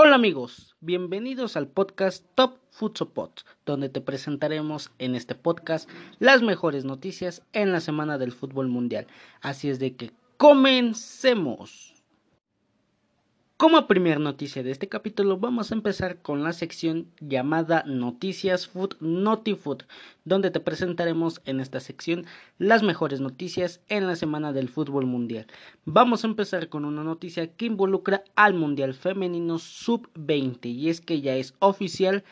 Hola 0.00 0.14
amigos, 0.14 0.76
bienvenidos 0.78 1.56
al 1.56 1.66
podcast 1.66 2.24
Top 2.36 2.58
Futsopod, 2.70 3.30
donde 3.66 3.88
te 3.88 4.00
presentaremos 4.00 4.92
en 5.00 5.16
este 5.16 5.34
podcast 5.34 5.90
las 6.20 6.40
mejores 6.40 6.84
noticias 6.84 7.42
en 7.52 7.72
la 7.72 7.80
semana 7.80 8.16
del 8.16 8.30
fútbol 8.30 8.68
mundial. 8.68 9.08
Así 9.40 9.68
es 9.68 9.80
de 9.80 9.96
que 9.96 10.12
comencemos. 10.36 11.97
Como 13.58 13.88
primera 13.88 14.20
noticia 14.20 14.62
de 14.62 14.70
este 14.70 14.88
capítulo 14.88 15.36
vamos 15.36 15.72
a 15.72 15.74
empezar 15.74 16.22
con 16.22 16.44
la 16.44 16.52
sección 16.52 17.08
llamada 17.18 17.82
Noticias 17.88 18.68
Food 18.68 18.94
Noti 19.00 19.56
Food, 19.56 19.82
donde 20.24 20.52
te 20.52 20.60
presentaremos 20.60 21.40
en 21.44 21.58
esta 21.58 21.80
sección 21.80 22.24
las 22.58 22.84
mejores 22.84 23.20
noticias 23.20 23.80
en 23.88 24.06
la 24.06 24.14
semana 24.14 24.52
del 24.52 24.68
fútbol 24.68 25.06
mundial. 25.06 25.48
Vamos 25.84 26.22
a 26.22 26.28
empezar 26.28 26.68
con 26.68 26.84
una 26.84 27.02
noticia 27.02 27.48
que 27.48 27.66
involucra 27.66 28.22
al 28.36 28.54
Mundial 28.54 28.94
Femenino 28.94 29.58
Sub-20 29.58 30.66
y 30.66 30.88
es 30.88 31.00
que 31.00 31.20
ya 31.20 31.34
es 31.34 31.54
oficial, 31.58 32.22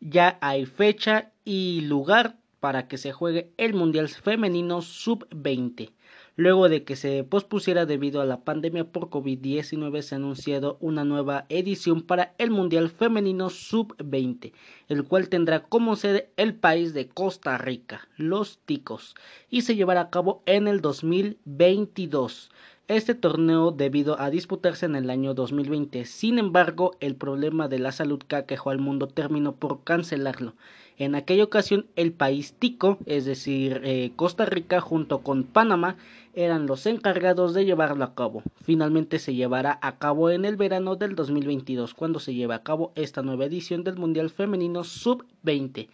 ya 0.00 0.36
hay 0.40 0.66
fecha 0.66 1.30
y 1.44 1.82
lugar 1.82 2.38
para 2.58 2.88
que 2.88 2.98
se 2.98 3.12
juegue 3.12 3.52
el 3.56 3.74
Mundial 3.74 4.08
Femenino 4.08 4.82
Sub-20. 4.82 5.92
Luego 6.34 6.70
de 6.70 6.82
que 6.84 6.96
se 6.96 7.24
pospusiera 7.24 7.84
debido 7.84 8.22
a 8.22 8.24
la 8.24 8.42
pandemia 8.42 8.84
por 8.84 9.10
COVID-19, 9.10 10.00
se 10.00 10.14
ha 10.14 10.18
anunciado 10.18 10.78
una 10.80 11.04
nueva 11.04 11.44
edición 11.50 12.00
para 12.00 12.34
el 12.38 12.50
Mundial 12.50 12.88
Femenino 12.88 13.50
Sub-20, 13.50 14.52
el 14.88 15.04
cual 15.04 15.28
tendrá 15.28 15.64
como 15.64 15.94
sede 15.94 16.30
el 16.38 16.54
país 16.54 16.94
de 16.94 17.08
Costa 17.08 17.58
Rica, 17.58 18.08
los 18.16 18.60
Ticos, 18.64 19.14
y 19.50 19.60
se 19.60 19.76
llevará 19.76 20.00
a 20.00 20.10
cabo 20.10 20.42
en 20.46 20.68
el 20.68 20.80
2022 20.80 22.50
este 22.88 23.14
torneo 23.14 23.70
debido 23.70 24.20
a 24.20 24.28
disputarse 24.28 24.86
en 24.86 24.96
el 24.96 25.08
año 25.10 25.34
2020. 25.34 26.04
Sin 26.04 26.38
embargo, 26.38 26.92
el 27.00 27.14
problema 27.14 27.68
de 27.68 27.78
la 27.78 27.92
salud 27.92 28.18
que 28.18 28.36
aquejó 28.36 28.70
al 28.70 28.80
mundo 28.80 29.06
terminó 29.06 29.54
por 29.54 29.84
cancelarlo. 29.84 30.54
En 30.98 31.14
aquella 31.14 31.44
ocasión, 31.44 31.86
el 31.96 32.12
país 32.12 32.54
tico, 32.58 32.98
es 33.06 33.24
decir, 33.24 33.80
eh, 33.84 34.12
Costa 34.14 34.44
Rica 34.44 34.80
junto 34.80 35.20
con 35.20 35.44
Panamá, 35.44 35.96
eran 36.34 36.66
los 36.66 36.86
encargados 36.86 37.54
de 37.54 37.64
llevarlo 37.64 38.04
a 38.04 38.14
cabo. 38.14 38.42
Finalmente 38.62 39.18
se 39.18 39.34
llevará 39.34 39.78
a 39.82 39.98
cabo 39.98 40.30
en 40.30 40.44
el 40.44 40.56
verano 40.56 40.96
del 40.96 41.14
2022, 41.14 41.94
cuando 41.94 42.20
se 42.20 42.34
lleve 42.34 42.54
a 42.54 42.62
cabo 42.62 42.92
esta 42.94 43.22
nueva 43.22 43.44
edición 43.44 43.84
del 43.84 43.96
Mundial 43.96 44.30
Femenino 44.30 44.84
Sub-20, 44.84 45.88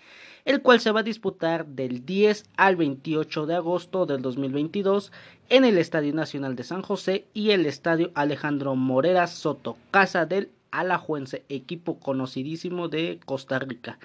el 0.45 0.63
cual 0.63 0.81
se 0.81 0.93
va 0.93 1.01
a 1.01 1.05
disputar 1.05 1.67
del 1.67 2.05
10 2.07 2.45
al 2.57 2.77
28 2.77 3.47
de 3.47 3.55
agosto 3.55 4.07
del 4.07 4.23
2022 4.23 5.12
en 5.49 5.65
el 5.65 5.79
Estadio 5.79 6.15
Nacional 6.15 6.55
de 6.57 6.65
San 6.65 6.83
José 6.83 7.27
y 7.35 7.51
el 7.51 7.67
Estadio 7.67 8.11
Alejandro 8.15 8.75
Morera 8.77 9.27
Soto, 9.27 9.77
casa 9.91 10.27
del 10.27 10.51
Alajuense, 10.71 11.45
equipo 11.49 11.99
conocidísimo 11.99 12.89
de 12.89 13.21
Costa 13.25 13.59
Rica. 13.59 13.99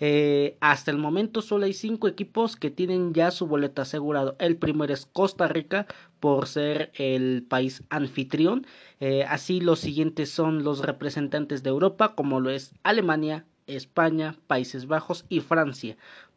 Eh, 0.00 0.56
hasta 0.60 0.90
el 0.90 0.98
momento 0.98 1.42
solo 1.42 1.64
hay 1.64 1.72
cinco 1.72 2.08
equipos 2.08 2.56
que 2.56 2.70
tienen 2.70 3.14
ya 3.14 3.30
su 3.30 3.46
boleto 3.46 3.82
asegurado. 3.82 4.36
El 4.38 4.56
primero 4.56 4.92
es 4.92 5.06
Costa 5.06 5.48
Rica 5.48 5.86
por 6.20 6.46
ser 6.46 6.92
el 6.94 7.44
país 7.48 7.82
anfitrión. 7.90 8.66
Eh, 9.00 9.24
así 9.24 9.60
los 9.60 9.80
siguientes 9.80 10.30
son 10.30 10.64
los 10.64 10.80
representantes 10.80 11.62
de 11.62 11.70
Europa 11.70 12.14
como 12.14 12.40
lo 12.40 12.50
es 12.50 12.74
Alemania, 12.82 13.46
España, 13.66 14.36
Países 14.46 14.86
Bajos 14.86 15.24
y 15.28 15.40
Francia. 15.40 15.96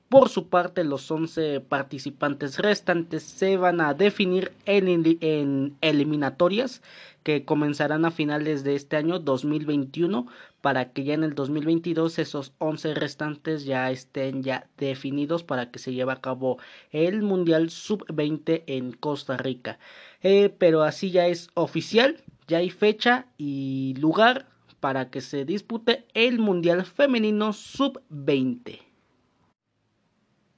Por 0.10 0.30
su 0.30 0.50
parte, 0.50 0.84
los 0.84 1.12
11 1.12 1.62
participantes 1.62 2.58
restantes 2.58 3.22
se 3.22 3.58
van 3.58 3.80
a 3.80 3.94
definir 3.94 4.52
en, 4.66 5.78
eliminatorias 5.82 6.82
que 7.22 7.46
comenzarán 7.46 8.06
a 8.06 8.10
finales 8.10 8.64
de 8.64 8.74
este 8.74 8.98
año 8.98 9.20
2021 9.20 10.26
para 10.62 10.92
que 10.94 11.04
ya 11.04 11.14
en 11.14 11.24
el 11.24 11.36
2022 11.36 12.18
esos 12.18 12.54
11 12.58 12.96
restantes 12.96 13.66
ya 13.66 13.92
estén 13.92 14.42
ya 14.42 14.68
definidos 14.80 15.44
para 15.44 15.70
que 15.70 15.78
se 15.78 15.94
lleve 15.94 16.12
a 16.12 16.22
cabo 16.22 16.58
el 16.92 17.22
Mundial 17.22 17.70
Sub-20 17.70 18.64
en 18.66 18.94
Costa 18.94 19.38
Rica. 19.38 19.78
Eh, 20.24 20.50
pero 20.58 20.82
así 20.82 21.12
ya 21.12 21.28
es 21.28 21.50
oficial, 21.54 22.18
ya 22.48 22.58
hay 22.58 22.72
fecha 22.72 23.28
y 23.38 23.94
lugar 24.00 24.48
para 24.80 25.12
que 25.12 25.22
se 25.22 25.46
dispute 25.46 26.08
el 26.16 26.40
Mundial 26.40 26.84
Femenino 26.84 27.54
Sub-20. 27.54 28.89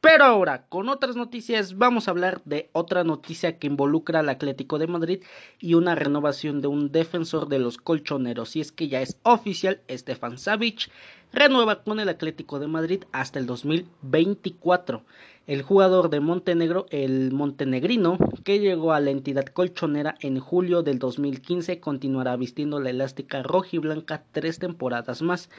Pero 0.02 0.24
ahora, 0.24 0.66
con 0.68 0.90
otras 0.90 1.16
noticias, 1.16 1.78
vamos 1.78 2.08
a 2.08 2.12
hablar 2.12 2.42
de 2.44 2.72
otra 2.74 3.04
noticia 3.04 3.60
que 3.60 3.68
involucra 3.68 4.22
al 4.22 4.30
Atlético 4.30 4.80
de 4.80 4.88
Madrid 4.88 5.22
y 5.60 5.76
una 5.76 5.94
renovación 5.94 6.60
de 6.60 6.68
un 6.68 6.92
defensor 6.92 7.48
de 7.48 7.60
los 7.60 7.78
colchoneros. 7.78 8.56
Y 8.56 8.62
es 8.62 8.72
que 8.72 8.88
ya 8.88 9.04
es 9.04 9.20
oficial, 9.22 9.82
Stefan 9.88 10.40
Savic 10.40 10.90
renueva 11.32 11.84
con 11.84 12.00
el 12.00 12.10
Atlético 12.10 12.58
de 12.58 12.66
Madrid 12.66 13.04
hasta 13.12 13.38
el 13.38 13.46
2024. 13.46 15.04
El 15.46 15.62
jugador 15.62 16.10
de 16.10 16.20
Montenegro, 16.20 16.88
el 16.90 17.32
montenegrino, 17.32 18.18
que 18.44 18.60
llegó 18.60 18.94
a 18.94 19.00
la 19.02 19.12
entidad 19.12 19.46
colchonera 19.46 20.16
en 20.20 20.40
julio 20.40 20.82
del 20.82 20.98
2015, 20.98 21.80
continuará 21.80 22.36
vistiendo 22.38 22.80
la 22.80 22.90
elástica 22.90 23.44
roja 23.44 23.70
y 23.74 23.78
blanca 23.78 24.24
tres 24.32 24.58
temporadas 24.58 25.22
más. 25.22 25.50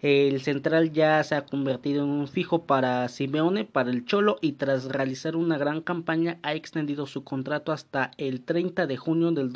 El 0.00 0.40
central 0.42 0.92
ya 0.92 1.24
se 1.24 1.34
ha 1.34 1.44
convertido 1.44 2.04
en 2.04 2.10
un 2.10 2.28
fijo 2.28 2.66
para 2.66 3.08
Simeone, 3.08 3.64
para 3.64 3.90
el 3.90 4.04
Cholo, 4.04 4.38
y 4.40 4.52
tras 4.52 4.84
realizar 4.84 5.34
una 5.34 5.58
gran 5.58 5.80
campaña 5.80 6.38
ha 6.42 6.54
extendido 6.54 7.06
su 7.06 7.24
contrato 7.24 7.72
hasta 7.72 8.12
el 8.16 8.44
30 8.44 8.86
de 8.86 8.96
junio 8.96 9.32
del 9.32 9.52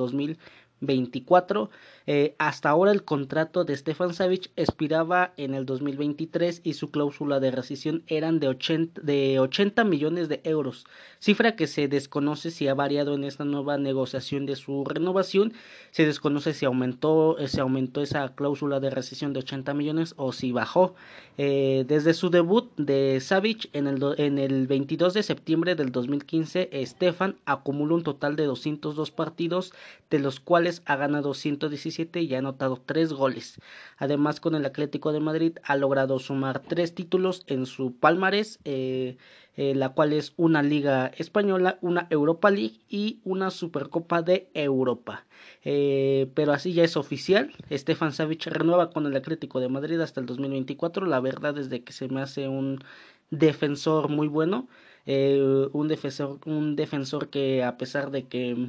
2024 0.82 1.70
eh, 2.06 2.34
hasta 2.38 2.68
ahora 2.68 2.90
el 2.90 3.04
contrato 3.04 3.64
de 3.64 3.76
Stefan 3.76 4.12
Savic 4.12 4.50
expiraba 4.56 5.32
en 5.36 5.54
el 5.54 5.64
2023 5.66 6.62
y 6.64 6.74
su 6.74 6.90
cláusula 6.90 7.38
de 7.38 7.52
rescisión 7.52 8.02
eran 8.08 8.40
de 8.40 8.48
80, 8.48 9.00
de 9.02 9.38
80 9.38 9.84
millones 9.84 10.28
de 10.28 10.40
euros, 10.44 10.84
cifra 11.20 11.54
que 11.54 11.66
se 11.66 11.86
desconoce 11.86 12.50
si 12.50 12.66
ha 12.66 12.74
variado 12.74 13.14
en 13.14 13.24
esta 13.24 13.44
nueva 13.44 13.78
negociación 13.78 14.46
de 14.46 14.56
su 14.56 14.84
renovación, 14.84 15.52
se 15.92 16.04
desconoce 16.04 16.54
si 16.54 16.66
aumentó, 16.66 17.38
eh, 17.38 17.48
aumentó 17.60 18.02
esa 18.02 18.34
cláusula 18.34 18.80
de 18.80 18.90
rescisión 18.90 19.32
de 19.32 19.40
80 19.40 19.74
millones 19.74 20.14
o 20.16 20.32
si 20.32 20.50
bajó. 20.50 20.94
Eh, 21.38 21.84
desde 21.88 22.12
su 22.12 22.28
debut 22.28 22.70
de 22.76 23.18
Savic 23.20 23.70
en 23.72 23.86
el, 23.86 24.02
en 24.18 24.38
el 24.38 24.66
22 24.66 25.14
de 25.14 25.22
septiembre 25.22 25.74
del 25.74 25.90
2015, 25.90 26.70
Stefan 26.84 27.36
acumuló 27.46 27.94
un 27.94 28.02
total 28.02 28.36
de 28.36 28.44
202 28.44 29.10
partidos, 29.10 29.72
de 30.10 30.18
los 30.18 30.40
cuales 30.40 30.82
ha 30.84 30.96
ganado 30.96 31.32
117 31.32 32.20
y 32.20 32.34
ha 32.34 32.38
anotado 32.38 32.82
tres 32.84 33.14
goles. 33.14 33.58
Además, 33.96 34.40
con 34.40 34.54
el 34.54 34.66
Atlético 34.66 35.12
de 35.12 35.20
Madrid 35.20 35.56
ha 35.64 35.76
logrado 35.76 36.18
sumar 36.18 36.60
tres 36.60 36.94
títulos 36.94 37.44
en 37.46 37.64
su 37.64 37.94
palmarés, 37.94 38.58
eh, 38.64 39.16
eh, 39.56 39.74
la 39.74 39.90
cual 39.90 40.12
es 40.12 40.32
una 40.36 40.62
Liga 40.62 41.12
Española, 41.16 41.78
una 41.80 42.06
Europa 42.10 42.50
League 42.50 42.80
y 42.88 43.20
una 43.24 43.50
Supercopa 43.50 44.22
de 44.22 44.50
Europa. 44.54 45.26
Eh, 45.64 46.30
pero 46.34 46.52
así 46.52 46.72
ya 46.72 46.84
es 46.84 46.96
oficial. 46.96 47.52
Stefan 47.70 48.12
Savic 48.12 48.46
renueva 48.46 48.90
con 48.90 49.06
el 49.06 49.16
Atlético 49.16 49.60
de 49.60 49.68
Madrid 49.68 50.00
hasta 50.00 50.20
el 50.20 50.26
2024. 50.26 51.06
La 51.06 51.20
verdad 51.20 51.58
es 51.58 51.68
que 51.68 51.92
se 51.92 52.08
me 52.08 52.20
hace 52.20 52.48
un 52.48 52.82
defensor 53.30 54.08
muy 54.08 54.28
bueno. 54.28 54.68
un 55.06 55.88
defensor 55.88 56.38
un 56.46 56.76
defensor 56.76 57.28
que 57.28 57.64
a 57.64 57.76
pesar 57.76 58.10
de 58.10 58.24
que 58.28 58.68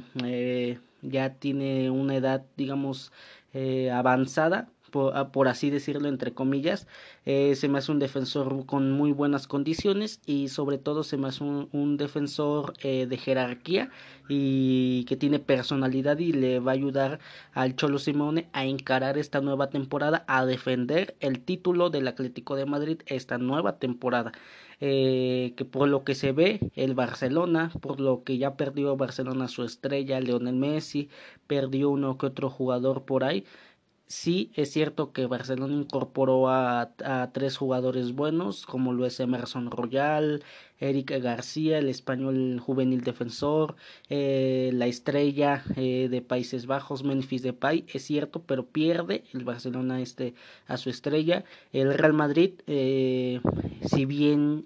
ya 1.04 1.34
tiene 1.34 1.90
una 1.90 2.16
edad, 2.16 2.44
digamos, 2.56 3.12
eh, 3.52 3.90
avanzada, 3.90 4.68
por, 4.94 5.32
por, 5.32 5.48
así 5.48 5.70
decirlo, 5.70 6.08
entre 6.08 6.34
comillas. 6.34 6.86
Eh, 7.26 7.56
se 7.56 7.68
me 7.68 7.78
hace 7.78 7.90
un 7.90 7.98
defensor 7.98 8.64
con 8.64 8.92
muy 8.92 9.10
buenas 9.10 9.48
condiciones 9.48 10.20
y 10.24 10.48
sobre 10.50 10.78
todo 10.78 11.02
se 11.02 11.16
me 11.16 11.26
hace 11.26 11.42
un, 11.42 11.96
defensor 11.96 12.74
eh, 12.80 13.06
de 13.06 13.16
jerarquía 13.16 13.90
y 14.28 15.04
que 15.06 15.16
tiene 15.16 15.40
personalidad 15.40 16.18
y 16.20 16.32
le 16.32 16.60
va 16.60 16.70
a 16.70 16.74
ayudar 16.74 17.18
al 17.54 17.74
Cholo 17.74 17.98
Simone 17.98 18.48
a 18.52 18.66
encarar 18.66 19.18
esta 19.18 19.40
nueva 19.40 19.68
temporada, 19.68 20.24
a 20.28 20.46
defender 20.46 21.16
el 21.18 21.40
título 21.40 21.90
del 21.90 22.06
Atlético 22.06 22.54
de 22.54 22.66
Madrid 22.66 23.00
esta 23.06 23.36
nueva 23.38 23.78
temporada. 23.80 24.30
Eh, 24.80 25.54
que 25.56 25.64
por 25.64 25.88
lo 25.88 26.04
que 26.04 26.14
se 26.14 26.32
ve 26.32 26.60
el 26.74 26.94
Barcelona, 26.94 27.72
por 27.80 28.00
lo 28.00 28.24
que 28.24 28.38
ya 28.38 28.56
perdió 28.56 28.96
Barcelona 28.96 29.48
su 29.48 29.62
estrella, 29.64 30.20
Leonel 30.20 30.56
Messi, 30.56 31.08
perdió 31.46 31.90
uno 31.90 32.18
que 32.18 32.26
otro 32.26 32.50
jugador 32.50 33.04
por 33.04 33.24
ahí, 33.24 33.44
Sí, 34.06 34.52
es 34.54 34.70
cierto 34.70 35.12
que 35.12 35.26
Barcelona 35.26 35.74
incorporó 35.74 36.48
a, 36.50 36.92
tres 37.32 37.56
jugadores 37.56 38.12
buenos, 38.14 38.66
como 38.66 38.92
lo 38.92 39.06
es 39.06 39.18
Emerson 39.18 39.70
Royal, 39.70 40.44
Eric 40.88 41.10
García, 41.22 41.78
el 41.78 41.88
español 41.88 42.60
juvenil 42.60 43.02
defensor, 43.02 43.74
eh, 44.08 44.70
la 44.74 44.86
estrella 44.86 45.64
eh, 45.76 46.08
de 46.10 46.22
Países 46.22 46.66
Bajos, 46.66 47.04
Memphis 47.04 47.42
Depay, 47.42 47.84
es 47.88 48.04
cierto, 48.04 48.42
pero 48.42 48.66
pierde 48.66 49.24
el 49.32 49.44
Barcelona 49.44 50.00
este 50.00 50.34
a 50.66 50.76
su 50.76 50.90
estrella. 50.90 51.44
El 51.72 51.94
Real 51.94 52.12
Madrid, 52.12 52.52
eh, 52.66 53.40
si 53.86 54.04
bien 54.04 54.64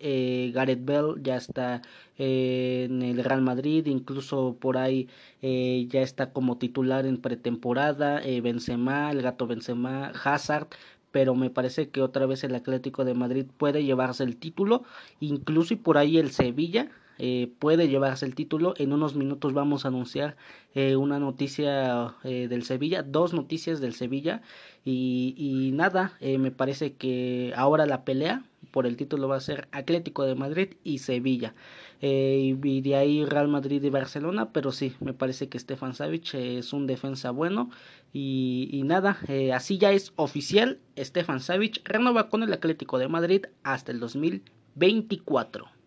Gareth 0.52 0.84
Bell 0.84 1.22
ya 1.22 1.36
está 1.36 1.82
en 2.18 3.02
el 3.02 3.22
Real 3.22 3.42
Madrid, 3.42 3.86
incluso 3.86 4.56
por 4.58 4.76
ahí 4.76 5.08
ya 5.40 6.02
está 6.02 6.32
como 6.32 6.58
titular 6.58 7.06
en 7.06 7.18
pretemporada, 7.18 8.20
Benzema, 8.42 9.12
el 9.12 9.22
gato 9.22 9.46
Benzema, 9.46 10.12
Hazard, 10.24 10.68
pero 11.10 11.34
me 11.34 11.50
parece 11.50 11.88
que 11.90 12.02
otra 12.02 12.26
vez 12.26 12.44
el 12.44 12.54
Atlético 12.54 13.04
de 13.04 13.14
Madrid 13.14 13.46
puede 13.56 13.84
llevarse 13.84 14.24
el 14.24 14.36
título, 14.36 14.84
incluso 15.20 15.74
y 15.74 15.76
por 15.76 15.98
ahí 15.98 16.18
el 16.18 16.30
Sevilla 16.30 16.90
eh, 17.18 17.50
puede 17.58 17.88
llevarse 17.88 18.24
el 18.26 18.34
título. 18.34 18.74
En 18.78 18.92
unos 18.92 19.16
minutos 19.16 19.52
vamos 19.52 19.84
a 19.84 19.88
anunciar 19.88 20.36
eh, 20.74 20.96
una 20.96 21.18
noticia 21.18 22.14
eh, 22.22 22.46
del 22.48 22.62
Sevilla, 22.62 23.02
dos 23.02 23.34
noticias 23.34 23.80
del 23.80 23.94
Sevilla 23.94 24.42
y, 24.84 25.34
y 25.36 25.72
nada, 25.72 26.12
me 26.20 26.50
parece 26.50 26.94
que 26.94 27.52
ahora 27.56 27.86
la 27.86 28.04
pelea 28.04 28.44
por 28.70 28.86
el 28.86 28.96
título 28.96 29.28
va 29.28 29.36
a 29.36 29.40
ser 29.40 29.68
Atlético 29.72 30.24
de 30.24 30.34
Madrid 30.34 30.74
y 30.84 30.98
Sevilla. 30.98 31.54
Y 32.00 32.80
de 32.80 32.96
ahí 32.96 33.24
Real 33.24 33.48
Madrid 33.48 33.82
y 33.82 33.90
Barcelona, 33.90 34.52
pero 34.52 34.72
sí, 34.72 34.94
me 35.00 35.14
parece 35.14 35.48
que 35.48 35.58
Stefan 35.58 35.94
Savic 35.94 36.34
es 36.34 36.72
un 36.72 36.86
defensa 36.86 37.30
bueno 37.30 37.70
y, 38.12 38.68
y 38.72 38.82
nada, 38.84 39.18
así 39.54 39.78
ya 39.78 39.92
es 39.92 40.12
oficial, 40.16 40.78
Stefan 40.96 41.40
Savic 41.40 41.80
renueva 41.84 42.28
con 42.28 42.42
el 42.42 42.52
Atlético 42.52 42.98
de 42.98 43.08
Madrid 43.08 43.46
hasta 43.62 43.92
el 43.92 44.00
2024. 44.00 45.78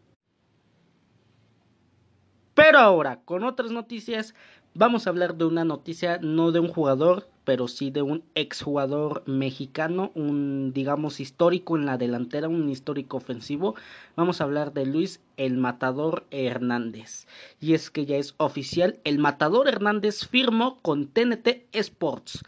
Pero 2.53 2.79
ahora, 2.79 3.21
con 3.23 3.43
otras 3.43 3.71
noticias, 3.71 4.35
vamos 4.73 5.05
a 5.05 5.09
hablar 5.09 5.35
de 5.35 5.45
una 5.45 5.65
noticia 5.65 6.19
no 6.21 6.51
de 6.51 6.59
un 6.59 6.67
jugador, 6.67 7.27
pero 7.43 7.67
sí 7.67 7.91
de 7.91 8.01
un 8.01 8.23
exjugador 8.35 9.23
mexicano, 9.25 10.11
un 10.15 10.71
digamos 10.73 11.19
histórico 11.19 11.75
en 11.75 11.85
la 11.85 11.97
delantera, 11.97 12.47
un 12.47 12.69
histórico 12.69 13.17
ofensivo. 13.17 13.75
Vamos 14.15 14.39
a 14.39 14.45
hablar 14.45 14.73
de 14.73 14.85
Luis 14.85 15.21
el 15.37 15.57
Matador 15.57 16.25
Hernández. 16.31 17.27
Y 17.59 17.73
es 17.73 17.89
que 17.89 18.05
ya 18.05 18.17
es 18.17 18.35
oficial, 18.37 18.99
el 19.03 19.19
Matador 19.19 19.67
Hernández 19.67 20.27
firmó 20.27 20.79
con 20.81 21.07
TNT 21.07 21.65
Sports. 21.73 22.43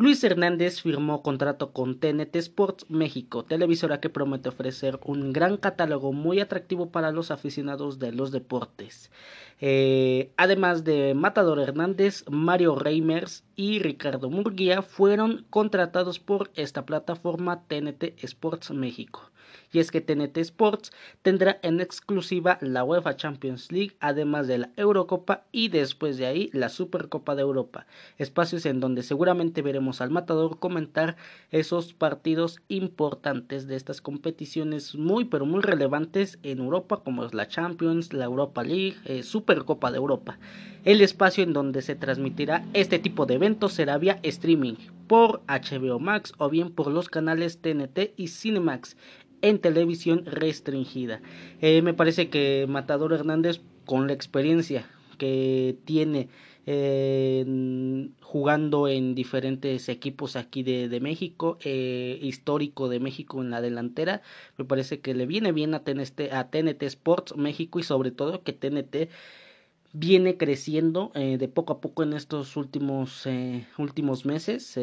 Luis 0.00 0.22
Hernández 0.22 0.80
firmó 0.80 1.22
contrato 1.22 1.72
con 1.72 1.98
TNT 1.98 2.36
Sports 2.36 2.86
México, 2.88 3.44
televisora 3.44 3.98
que 3.98 4.08
promete 4.08 4.48
ofrecer 4.48 5.00
un 5.04 5.32
gran 5.32 5.56
catálogo 5.56 6.12
muy 6.12 6.38
atractivo 6.38 6.90
para 6.90 7.10
los 7.10 7.32
aficionados 7.32 7.98
de 7.98 8.12
los 8.12 8.30
deportes. 8.30 9.10
Eh, 9.60 10.32
además 10.36 10.84
de 10.84 11.14
Matador 11.14 11.58
Hernández, 11.58 12.24
Mario 12.30 12.76
Reimers 12.76 13.44
y 13.56 13.80
Ricardo 13.80 14.30
Murguía 14.30 14.82
fueron 14.82 15.46
contratados 15.50 16.20
por 16.20 16.50
esta 16.54 16.86
plataforma 16.86 17.64
TNT 17.66 18.22
Sports 18.22 18.70
México. 18.70 19.32
Y 19.72 19.80
es 19.80 19.90
que 19.90 20.00
TNT 20.00 20.38
Sports 20.38 20.92
tendrá 21.22 21.58
en 21.62 21.80
exclusiva 21.80 22.58
la 22.60 22.84
UEFA 22.84 23.16
Champions 23.16 23.70
League, 23.70 23.96
además 24.00 24.46
de 24.46 24.58
la 24.58 24.70
Eurocopa 24.76 25.44
y 25.52 25.68
después 25.68 26.16
de 26.16 26.26
ahí 26.26 26.50
la 26.52 26.68
Supercopa 26.68 27.34
de 27.34 27.42
Europa, 27.42 27.86
espacios 28.16 28.64
en 28.66 28.80
donde 28.80 29.02
seguramente 29.02 29.60
veremos 29.60 30.00
al 30.00 30.10
matador 30.10 30.58
comentar 30.58 31.16
esos 31.50 31.92
partidos 31.92 32.60
importantes 32.68 33.66
de 33.66 33.76
estas 33.76 34.00
competiciones 34.00 34.94
muy 34.94 35.26
pero 35.26 35.44
muy 35.44 35.60
relevantes 35.60 36.38
en 36.42 36.58
Europa 36.58 37.02
como 37.04 37.24
es 37.24 37.34
la 37.34 37.48
Champions, 37.48 38.12
la 38.12 38.24
Europa 38.24 38.62
League, 38.62 38.96
eh, 39.04 39.22
Supercopa 39.48 39.90
de 39.90 39.96
Europa. 39.96 40.38
El 40.84 41.00
espacio 41.00 41.42
en 41.42 41.54
donde 41.54 41.80
se 41.80 41.94
transmitirá 41.94 42.66
este 42.74 42.98
tipo 42.98 43.24
de 43.24 43.36
eventos 43.36 43.72
será 43.72 43.96
vía 43.96 44.20
streaming 44.22 44.74
por 45.06 45.40
HBO 45.48 45.98
Max 45.98 46.34
o 46.36 46.50
bien 46.50 46.70
por 46.70 46.88
los 46.88 47.08
canales 47.08 47.62
TNT 47.62 48.12
y 48.18 48.28
Cinemax 48.28 48.98
en 49.40 49.58
televisión 49.58 50.26
restringida. 50.26 51.22
Eh, 51.62 51.80
me 51.80 51.94
parece 51.94 52.28
que 52.28 52.66
Matador 52.68 53.14
Hernández, 53.14 53.62
con 53.86 54.06
la 54.06 54.12
experiencia 54.12 54.84
que 55.16 55.78
tiene 55.86 56.28
jugando 58.20 58.88
en 58.88 59.14
diferentes 59.14 59.88
equipos 59.88 60.36
aquí 60.36 60.62
de, 60.62 61.00
México, 61.00 61.58
eh, 61.62 62.18
histórico 62.20 62.88
de 62.88 63.00
México 63.00 63.40
en 63.40 63.50
la 63.50 63.60
delantera, 63.60 64.22
me 64.58 64.64
parece 64.64 65.00
que 65.00 65.14
le 65.14 65.26
viene 65.26 65.52
bien 65.52 65.74
a 65.74 65.80
TNT, 65.80 66.30
a 66.32 66.48
Sports 66.86 67.36
México 67.36 67.78
y 67.78 67.82
sobre 67.82 68.10
todo 68.10 68.42
que 68.42 68.52
TNT 68.52 69.08
viene 69.92 70.36
creciendo 70.36 71.10
eh, 71.14 71.38
de 71.38 71.48
poco 71.48 71.72
a 71.74 71.80
poco 71.80 72.02
en 72.02 72.12
estos 72.12 72.56
últimos 72.56 73.26
últimos 73.78 74.26
meses 74.26 74.74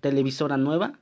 televisora 0.00 0.56
nueva 0.56 0.98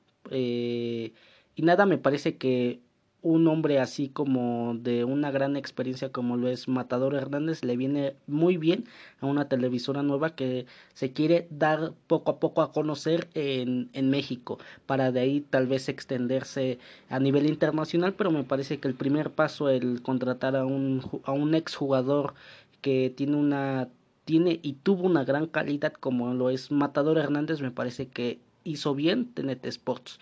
y 1.61 1.63
nada, 1.63 1.87
me 1.87 1.99
parece 1.99 2.37
que 2.37 2.81
un 3.23 3.47
hombre 3.49 3.79
así 3.79 4.09
como 4.09 4.75
de 4.75 5.05
una 5.05 5.31
gran 5.31 5.57
experiencia 5.57 6.11
como 6.11 6.37
lo 6.37 6.49
es 6.49 6.69
Matador 6.69 7.15
Hernández 7.15 7.65
le 7.65 7.77
viene 7.77 8.15
muy 8.27 8.57
bien 8.57 8.85
a 9.21 9.27
una 9.27 9.49
televisora 9.49 10.03
nueva 10.03 10.35
que 10.35 10.67
se 10.95 11.13
quiere 11.13 11.47
dar 11.51 11.93
poco 12.07 12.33
a 12.33 12.41
poco 12.41 12.63
a 12.63 12.73
conocer 12.73 13.29
en, 13.35 13.91
en 13.93 14.11
México 14.11 14.59
para 14.87 15.13
de 15.13 15.21
ahí 15.21 15.41
tal 15.43 15.67
vez 15.67 15.89
extenderse 15.89 16.79
a 17.09 17.19
nivel 17.19 17.47
internacional 17.47 18.15
pero 18.15 18.31
me 18.31 18.45
parece 18.45 18.79
que 18.79 18.89
el 18.89 18.95
primer 18.95 19.31
paso 19.31 19.69
el 19.69 20.03
contratar 20.03 20.57
a 20.57 20.65
un 20.65 21.03
a 21.25 21.33
un 21.33 21.55
exjugador 21.55 22.35
que 22.81 23.13
tiene 23.15 23.37
una 23.37 23.89
tiene 24.25 24.61
y 24.63 24.75
tuvo 24.75 25.07
una 25.07 25.25
gran 25.25 25.47
calidad 25.47 25.93
como 25.93 26.33
lo 26.35 26.51
es 26.51 26.71
Matador 26.71 27.19
Hernández 27.19 27.61
me 27.61 27.71
parece 27.71 28.09
que 28.09 28.39
hizo 28.65 28.95
bien 28.95 29.33
TNT 29.35 29.67
Sports 29.67 30.19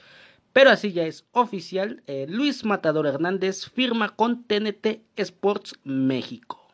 pero 0.59 0.73
así 0.73 0.91
ya 0.91 1.07
es 1.07 1.25
oficial, 1.31 2.03
eh, 2.09 2.27
Luis 2.29 2.65
Matador 2.65 3.07
Hernández 3.07 3.71
firma 3.71 4.17
con 4.17 4.43
TNT 4.43 5.03
Sports 5.15 5.79
México. 5.85 6.69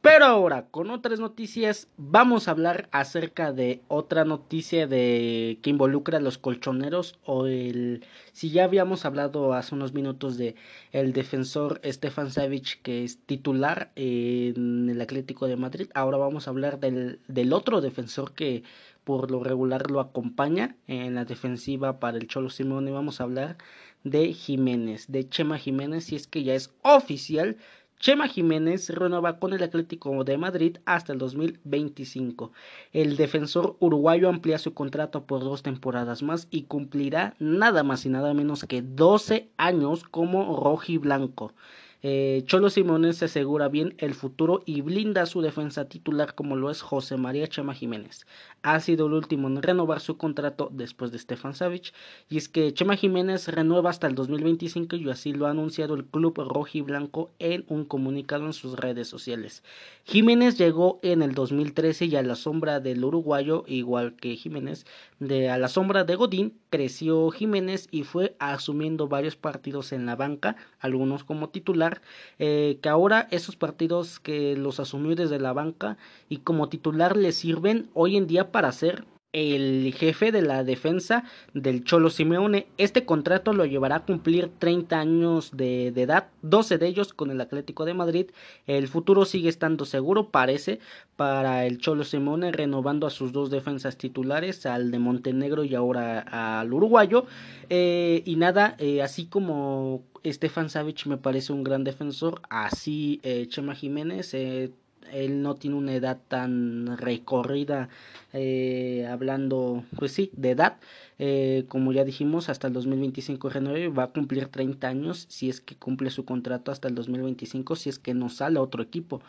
Pero 0.00 0.24
ahora, 0.24 0.66
con 0.70 0.90
otras 0.90 1.20
noticias, 1.20 1.86
vamos 1.96 2.48
a 2.48 2.50
hablar 2.50 2.88
acerca 2.90 3.52
de 3.52 3.82
otra 3.86 4.24
noticia 4.24 4.88
de 4.88 5.60
que 5.62 5.70
involucra 5.70 6.18
a 6.18 6.20
los 6.20 6.38
colchoneros 6.38 7.18
o 7.24 7.46
el 7.46 8.04
si 8.32 8.50
ya 8.50 8.64
habíamos 8.64 9.04
hablado 9.04 9.52
hace 9.52 9.74
unos 9.74 9.92
minutos 9.92 10.36
de 10.36 10.56
el 10.90 11.12
defensor 11.12 11.80
Stefan 11.84 12.30
Savic 12.30 12.82
que 12.82 13.04
es 13.04 13.18
titular 13.26 13.92
en 13.94 14.88
el 14.88 15.00
Atlético 15.00 15.46
de 15.46 15.56
Madrid, 15.56 15.90
ahora 15.94 16.16
vamos 16.16 16.48
a 16.48 16.50
hablar 16.50 16.80
del, 16.80 17.20
del 17.28 17.52
otro 17.52 17.80
defensor 17.80 18.32
que 18.32 18.64
por 19.04 19.30
lo 19.30 19.42
regular 19.42 19.90
lo 19.90 20.00
acompaña 20.00 20.76
en 20.86 21.14
la 21.14 21.24
defensiva 21.24 21.98
para 22.00 22.18
el 22.18 22.26
Cholo 22.26 22.50
Simone. 22.50 22.90
Vamos 22.90 23.20
a 23.20 23.24
hablar 23.24 23.56
de 24.04 24.32
Jiménez, 24.32 25.06
de 25.08 25.28
Chema 25.28 25.58
Jiménez, 25.58 26.12
y 26.12 26.16
es 26.16 26.26
que 26.26 26.42
ya 26.42 26.54
es 26.54 26.72
oficial. 26.82 27.56
Chema 27.98 28.28
Jiménez 28.28 28.88
renueva 28.88 29.38
con 29.38 29.52
el 29.52 29.62
Atlético 29.62 30.24
de 30.24 30.38
Madrid 30.38 30.78
hasta 30.86 31.12
el 31.12 31.18
2025. 31.18 32.50
El 32.92 33.16
defensor 33.16 33.76
uruguayo 33.78 34.30
amplía 34.30 34.56
su 34.58 34.72
contrato 34.72 35.26
por 35.26 35.40
dos 35.40 35.62
temporadas 35.62 36.22
más 36.22 36.48
y 36.50 36.62
cumplirá 36.62 37.34
nada 37.38 37.82
más 37.82 38.06
y 38.06 38.08
nada 38.08 38.32
menos 38.32 38.64
que 38.64 38.80
12 38.80 39.50
años 39.58 40.04
como 40.04 40.56
rojiblanco. 40.58 41.52
Eh, 42.02 42.42
Cholo 42.46 42.70
Simones 42.70 43.18
se 43.18 43.26
asegura 43.26 43.68
bien 43.68 43.94
el 43.98 44.14
futuro 44.14 44.62
y 44.64 44.80
blinda 44.80 45.26
su 45.26 45.42
defensa 45.42 45.84
titular 45.84 46.34
como 46.34 46.56
lo 46.56 46.70
es 46.70 46.80
José 46.80 47.18
María 47.18 47.46
Chema 47.46 47.74
Jiménez. 47.74 48.26
Ha 48.62 48.80
sido 48.80 49.06
el 49.06 49.12
último 49.12 49.48
en 49.48 49.62
renovar 49.62 50.00
su 50.00 50.16
contrato 50.16 50.70
después 50.72 51.12
de 51.12 51.18
Stefan 51.18 51.54
Savic 51.54 51.92
y 52.30 52.38
es 52.38 52.48
que 52.48 52.72
Chema 52.72 52.96
Jiménez 52.96 53.48
renueva 53.48 53.90
hasta 53.90 54.06
el 54.06 54.14
2025 54.14 54.96
y 54.96 55.10
así 55.10 55.32
lo 55.32 55.46
ha 55.46 55.50
anunciado 55.50 55.94
el 55.94 56.06
club 56.06 56.38
rojo 56.38 56.70
y 56.72 56.80
blanco 56.80 57.30
en 57.38 57.64
un 57.68 57.84
comunicado 57.84 58.46
en 58.46 58.54
sus 58.54 58.78
redes 58.78 59.08
sociales. 59.08 59.62
Jiménez 60.04 60.56
llegó 60.56 61.00
en 61.02 61.22
el 61.22 61.34
2013 61.34 62.06
y 62.06 62.16
a 62.16 62.22
la 62.22 62.34
sombra 62.34 62.80
del 62.80 63.04
uruguayo, 63.04 63.64
igual 63.66 64.14
que 64.16 64.36
Jiménez, 64.36 64.86
de 65.18 65.50
a 65.50 65.58
la 65.58 65.68
sombra 65.68 66.04
de 66.04 66.16
Godín, 66.16 66.58
creció 66.70 67.30
Jiménez 67.30 67.88
y 67.90 68.04
fue 68.04 68.36
asumiendo 68.38 69.08
varios 69.08 69.36
partidos 69.36 69.92
en 69.92 70.06
la 70.06 70.16
banca, 70.16 70.56
algunos 70.78 71.24
como 71.24 71.50
titular, 71.50 71.89
eh, 72.38 72.78
que 72.82 72.88
ahora 72.88 73.28
esos 73.30 73.56
partidos 73.56 74.20
que 74.20 74.56
los 74.56 74.80
asumió 74.80 75.14
desde 75.16 75.38
la 75.38 75.52
banca 75.52 75.96
y 76.28 76.38
como 76.38 76.68
titular 76.68 77.16
le 77.16 77.32
sirven 77.32 77.88
hoy 77.94 78.16
en 78.16 78.26
día 78.26 78.52
para 78.52 78.72
ser 78.72 79.04
el 79.32 79.94
jefe 79.96 80.32
de 80.32 80.42
la 80.42 80.64
defensa 80.64 81.24
del 81.54 81.84
Cholo 81.84 82.10
Simeone. 82.10 82.66
Este 82.78 83.04
contrato 83.04 83.52
lo 83.52 83.64
llevará 83.64 83.96
a 83.96 84.04
cumplir 84.04 84.50
30 84.58 84.98
años 84.98 85.50
de, 85.56 85.88
edad, 85.88 86.28
12 86.42 86.78
de 86.78 86.86
ellos 86.86 87.12
con 87.12 87.30
el 87.30 87.40
Atlético 87.40 87.84
de 87.84 87.94
Madrid. 87.94 88.30
El 88.66 88.88
futuro 88.88 89.24
sigue 89.24 89.48
estando 89.48 89.84
seguro, 89.84 90.30
parece, 90.30 90.80
para 91.16 91.66
el 91.66 91.78
Cholo 91.78 92.04
Simeone, 92.04 92.52
renovando 92.52 93.06
a 93.06 93.10
sus 93.10 93.32
dos 93.32 93.50
defensas 93.50 93.96
titulares, 93.96 94.66
al 94.66 94.90
de 94.90 94.98
Montenegro 94.98 95.64
y 95.64 95.74
ahora 95.74 96.20
al 96.20 96.72
uruguayo. 96.72 97.26
Eh, 97.68 98.22
y 98.24 98.36
nada, 98.36 98.74
eh, 98.78 99.02
así 99.02 99.26
como 99.26 100.02
Stefan 100.24 100.70
Savic 100.70 101.06
me 101.06 101.16
parece 101.16 101.52
un 101.52 101.64
gran 101.64 101.84
defensor, 101.84 102.42
así 102.50 103.20
eh, 103.22 103.46
Chema 103.48 103.74
Jiménez, 103.74 104.34
eh, 104.34 104.70
él 105.12 105.42
no 105.42 105.54
tiene 105.54 105.76
una 105.76 105.94
edad 105.94 106.18
tan 106.28 106.96
recorrida, 106.96 107.88
eh, 108.32 109.06
hablando, 109.10 109.84
pues 109.96 110.12
sí, 110.12 110.30
de 110.34 110.50
edad, 110.50 110.78
eh, 111.18 111.64
como 111.68 111.92
ya 111.92 112.04
dijimos, 112.04 112.48
hasta 112.48 112.68
el 112.68 112.72
2025 112.72 113.48
renueve, 113.48 113.88
va 113.88 114.04
a 114.04 114.12
cumplir 114.12 114.46
30 114.46 114.88
años, 114.88 115.26
si 115.28 115.48
es 115.48 115.60
que 115.60 115.76
cumple 115.76 116.10
su 116.10 116.24
contrato 116.24 116.72
hasta 116.72 116.88
el 116.88 116.94
2025, 116.94 117.76
si 117.76 117.88
es 117.88 117.98
que 117.98 118.14
no 118.14 118.28
sale 118.28 118.58
a 118.58 118.62
otro 118.62 118.82
equipo. 118.82 119.20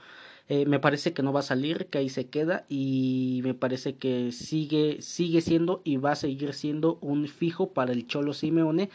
Eh, 0.49 0.65
me 0.65 0.79
parece 0.79 1.13
que 1.13 1.23
no 1.23 1.31
va 1.31 1.39
a 1.41 1.43
salir, 1.43 1.85
que 1.87 1.99
ahí 1.99 2.09
se 2.09 2.27
queda 2.27 2.65
y 2.67 3.41
me 3.43 3.53
parece 3.53 3.95
que 3.95 4.31
sigue, 4.31 5.01
sigue 5.01 5.39
siendo 5.41 5.81
y 5.85 5.97
va 5.97 6.11
a 6.11 6.15
seguir 6.15 6.53
siendo 6.53 6.97
un 7.01 7.27
fijo 7.27 7.69
para 7.71 7.93
el 7.93 8.05
Cholo 8.07 8.33
Simeone. 8.33 8.89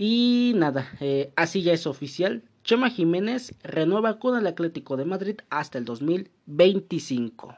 Y 0.00 0.52
nada, 0.54 0.88
eh, 1.00 1.32
así 1.34 1.62
ya 1.62 1.72
es 1.72 1.88
oficial. 1.88 2.44
Chema 2.62 2.88
Jiménez 2.88 3.52
renueva 3.64 4.20
con 4.20 4.38
el 4.38 4.46
Atlético 4.46 4.96
de 4.96 5.04
Madrid 5.04 5.40
hasta 5.50 5.76
el 5.76 5.84
2025. 5.84 7.56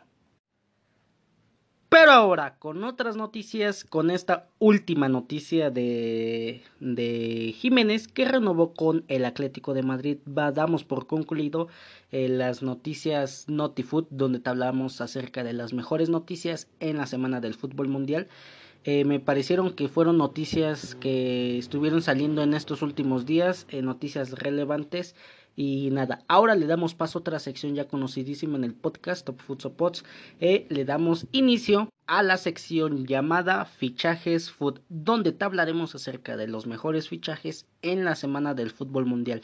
Pero 1.90 2.12
ahora, 2.12 2.56
con 2.58 2.82
otras 2.84 3.16
noticias, 3.16 3.84
con 3.84 4.10
esta 4.10 4.48
última 4.58 5.10
noticia 5.10 5.70
de, 5.70 6.62
de 6.78 7.54
Jiménez 7.58 8.08
que 8.08 8.24
renovó 8.24 8.72
con 8.72 9.04
el 9.08 9.26
Atlético 9.26 9.74
de 9.74 9.82
Madrid, 9.82 10.18
va, 10.26 10.50
damos 10.50 10.84
por 10.84 11.06
concluido 11.06 11.68
eh, 12.10 12.28
las 12.30 12.62
noticias 12.62 13.44
NotiFoot, 13.48 14.08
donde 14.08 14.38
te 14.38 14.48
hablamos 14.48 15.02
acerca 15.02 15.44
de 15.44 15.52
las 15.52 15.74
mejores 15.74 16.08
noticias 16.08 16.68
en 16.78 16.96
la 16.96 17.06
semana 17.06 17.40
del 17.40 17.54
fútbol 17.54 17.88
mundial. 17.88 18.28
Eh, 18.84 19.04
me 19.04 19.20
parecieron 19.20 19.72
que 19.74 19.88
fueron 19.88 20.16
noticias 20.16 20.94
que 20.94 21.58
estuvieron 21.58 22.00
saliendo 22.02 22.42
en 22.42 22.54
estos 22.54 22.82
últimos 22.82 23.26
días, 23.26 23.66
eh, 23.68 23.82
noticias 23.82 24.32
relevantes 24.32 25.14
y 25.56 25.90
nada, 25.90 26.24
ahora 26.28 26.54
le 26.54 26.66
damos 26.66 26.94
paso 26.94 27.18
a 27.18 27.20
otra 27.20 27.38
sección 27.38 27.74
ya 27.74 27.88
conocidísima 27.88 28.56
en 28.56 28.64
el 28.64 28.72
podcast 28.74 29.26
Top 29.26 29.40
Food 29.40 29.72
Pots. 29.72 30.04
Eh, 30.40 30.66
le 30.70 30.84
damos 30.84 31.26
inicio 31.32 31.90
a 32.06 32.22
la 32.22 32.38
sección 32.38 33.06
llamada 33.06 33.66
Fichajes 33.66 34.50
Food, 34.50 34.80
donde 34.88 35.32
te 35.32 35.44
hablaremos 35.44 35.94
acerca 35.94 36.36
de 36.36 36.48
los 36.48 36.66
mejores 36.66 37.08
fichajes 37.08 37.66
en 37.82 38.04
la 38.04 38.14
semana 38.14 38.54
del 38.54 38.70
fútbol 38.70 39.06
mundial. 39.06 39.42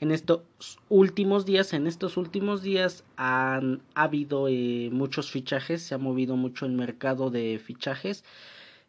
En 0.00 0.10
estos 0.10 0.40
últimos 0.88 1.44
días, 1.44 1.72
en 1.74 1.86
estos 1.86 2.16
últimos 2.16 2.62
días 2.62 3.04
han 3.16 3.82
habido 3.94 4.48
eh, 4.48 4.88
muchos 4.90 5.30
fichajes, 5.30 5.82
se 5.82 5.94
ha 5.94 5.98
movido 5.98 6.36
mucho 6.36 6.66
el 6.66 6.72
mercado 6.72 7.30
de 7.30 7.60
fichajes. 7.62 8.24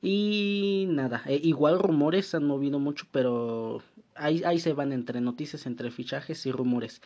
Y 0.02 0.86
nada, 0.90 1.24
eh, 1.26 1.40
igual 1.44 1.80
rumores 1.80 2.34
han 2.34 2.46
movido 2.46 2.80
mucho, 2.80 3.06
pero 3.12 3.82
ahí, 4.16 4.44
ahí 4.46 4.60
se 4.60 4.74
van 4.74 4.94
entre 4.94 5.20
noticias, 5.20 5.66
entre 5.66 5.92
fichajes 5.92 6.46
y 6.46 6.52
rumores. 6.52 7.02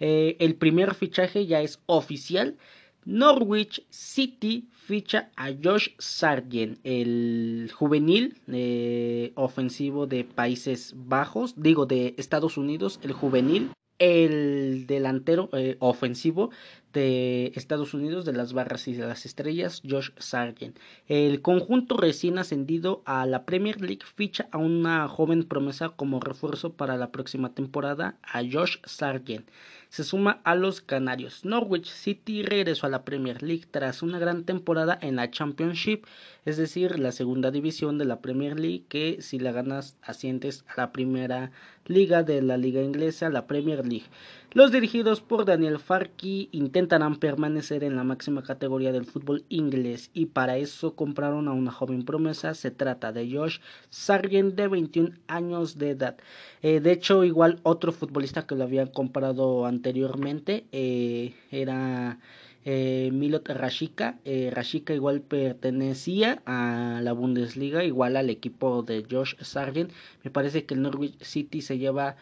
Eh, 0.00 0.36
el 0.40 0.56
primer 0.56 0.94
fichaje 0.94 1.46
ya 1.46 1.60
es 1.60 1.80
oficial. 1.86 2.56
Norwich 3.04 3.84
City 3.90 4.68
ficha 4.72 5.30
a 5.36 5.50
Josh 5.62 5.90
Sargent, 5.98 6.78
el 6.84 7.70
juvenil 7.74 8.40
eh, 8.48 9.32
ofensivo 9.34 10.06
de 10.06 10.24
Países 10.24 10.94
Bajos, 10.96 11.54
digo 11.56 11.86
de 11.86 12.14
Estados 12.16 12.56
Unidos, 12.56 13.00
el 13.02 13.12
juvenil 13.12 13.70
el 13.98 14.86
delantero 14.86 15.48
eh, 15.52 15.76
ofensivo 15.78 16.50
de 16.92 17.52
Estados 17.54 17.94
Unidos 17.94 18.24
de 18.24 18.32
las 18.32 18.52
barras 18.52 18.86
y 18.88 18.92
de 18.92 19.06
las 19.06 19.24
estrellas, 19.24 19.82
Josh 19.88 20.10
Sargent. 20.18 20.78
El 21.08 21.40
conjunto 21.40 21.96
recién 21.96 22.38
ascendido 22.38 23.02
a 23.06 23.24
la 23.26 23.44
Premier 23.44 23.80
League 23.80 24.04
ficha 24.14 24.48
a 24.52 24.58
una 24.58 25.08
joven 25.08 25.44
promesa 25.44 25.90
como 25.90 26.20
refuerzo 26.20 26.74
para 26.74 26.96
la 26.96 27.10
próxima 27.10 27.54
temporada, 27.54 28.18
a 28.22 28.42
Josh 28.42 28.76
Sargent 28.84 29.48
se 29.92 30.04
suma 30.04 30.40
a 30.44 30.54
los 30.54 30.80
Canarios. 30.80 31.44
Norwich 31.44 31.90
City 31.90 32.42
regresó 32.42 32.86
a 32.86 32.88
la 32.88 33.04
Premier 33.04 33.42
League 33.42 33.66
tras 33.70 34.00
una 34.00 34.18
gran 34.18 34.44
temporada 34.44 34.98
en 35.02 35.16
la 35.16 35.30
Championship, 35.30 36.06
es 36.46 36.56
decir, 36.56 36.98
la 36.98 37.12
segunda 37.12 37.50
división 37.50 37.98
de 37.98 38.06
la 38.06 38.22
Premier 38.22 38.58
League, 38.58 38.86
que 38.88 39.18
si 39.20 39.38
la 39.38 39.52
ganas 39.52 39.98
ascientes 40.00 40.64
a 40.66 40.80
la 40.80 40.92
primera 40.92 41.50
liga 41.84 42.22
de 42.22 42.40
la 42.40 42.56
liga 42.56 42.80
inglesa, 42.80 43.28
la 43.28 43.46
Premier 43.46 43.86
League. 43.86 44.06
Los 44.54 44.70
dirigidos 44.70 45.22
por 45.22 45.46
Daniel 45.46 45.78
Farki 45.78 46.50
intentarán 46.52 47.16
permanecer 47.16 47.82
en 47.84 47.96
la 47.96 48.04
máxima 48.04 48.42
categoría 48.42 48.92
del 48.92 49.06
fútbol 49.06 49.46
inglés 49.48 50.10
y 50.12 50.26
para 50.26 50.58
eso 50.58 50.94
compraron 50.94 51.48
a 51.48 51.52
una 51.52 51.72
joven 51.72 52.04
promesa. 52.04 52.52
Se 52.52 52.70
trata 52.70 53.12
de 53.12 53.32
Josh 53.32 53.60
Sargent 53.88 54.54
de 54.54 54.68
21 54.68 55.12
años 55.26 55.78
de 55.78 55.90
edad. 55.90 56.18
Eh, 56.60 56.80
de 56.80 56.92
hecho, 56.92 57.24
igual 57.24 57.60
otro 57.62 57.92
futbolista 57.92 58.46
que 58.46 58.54
lo 58.54 58.64
habían 58.64 58.88
comprado 58.88 59.64
anteriormente 59.64 60.66
eh, 60.70 61.34
era 61.50 62.18
eh, 62.66 63.08
Milot 63.10 63.48
Rashika. 63.48 64.18
Rashika 64.50 64.92
igual 64.92 65.22
pertenecía 65.22 66.42
a 66.44 67.00
la 67.02 67.14
Bundesliga, 67.14 67.84
igual 67.84 68.18
al 68.18 68.28
equipo 68.28 68.82
de 68.82 69.06
Josh 69.10 69.34
Sargent. 69.40 69.92
Me 70.22 70.30
parece 70.30 70.66
que 70.66 70.74
el 70.74 70.82
Norwich 70.82 71.16
City 71.22 71.62
se 71.62 71.78
lleva 71.78 72.16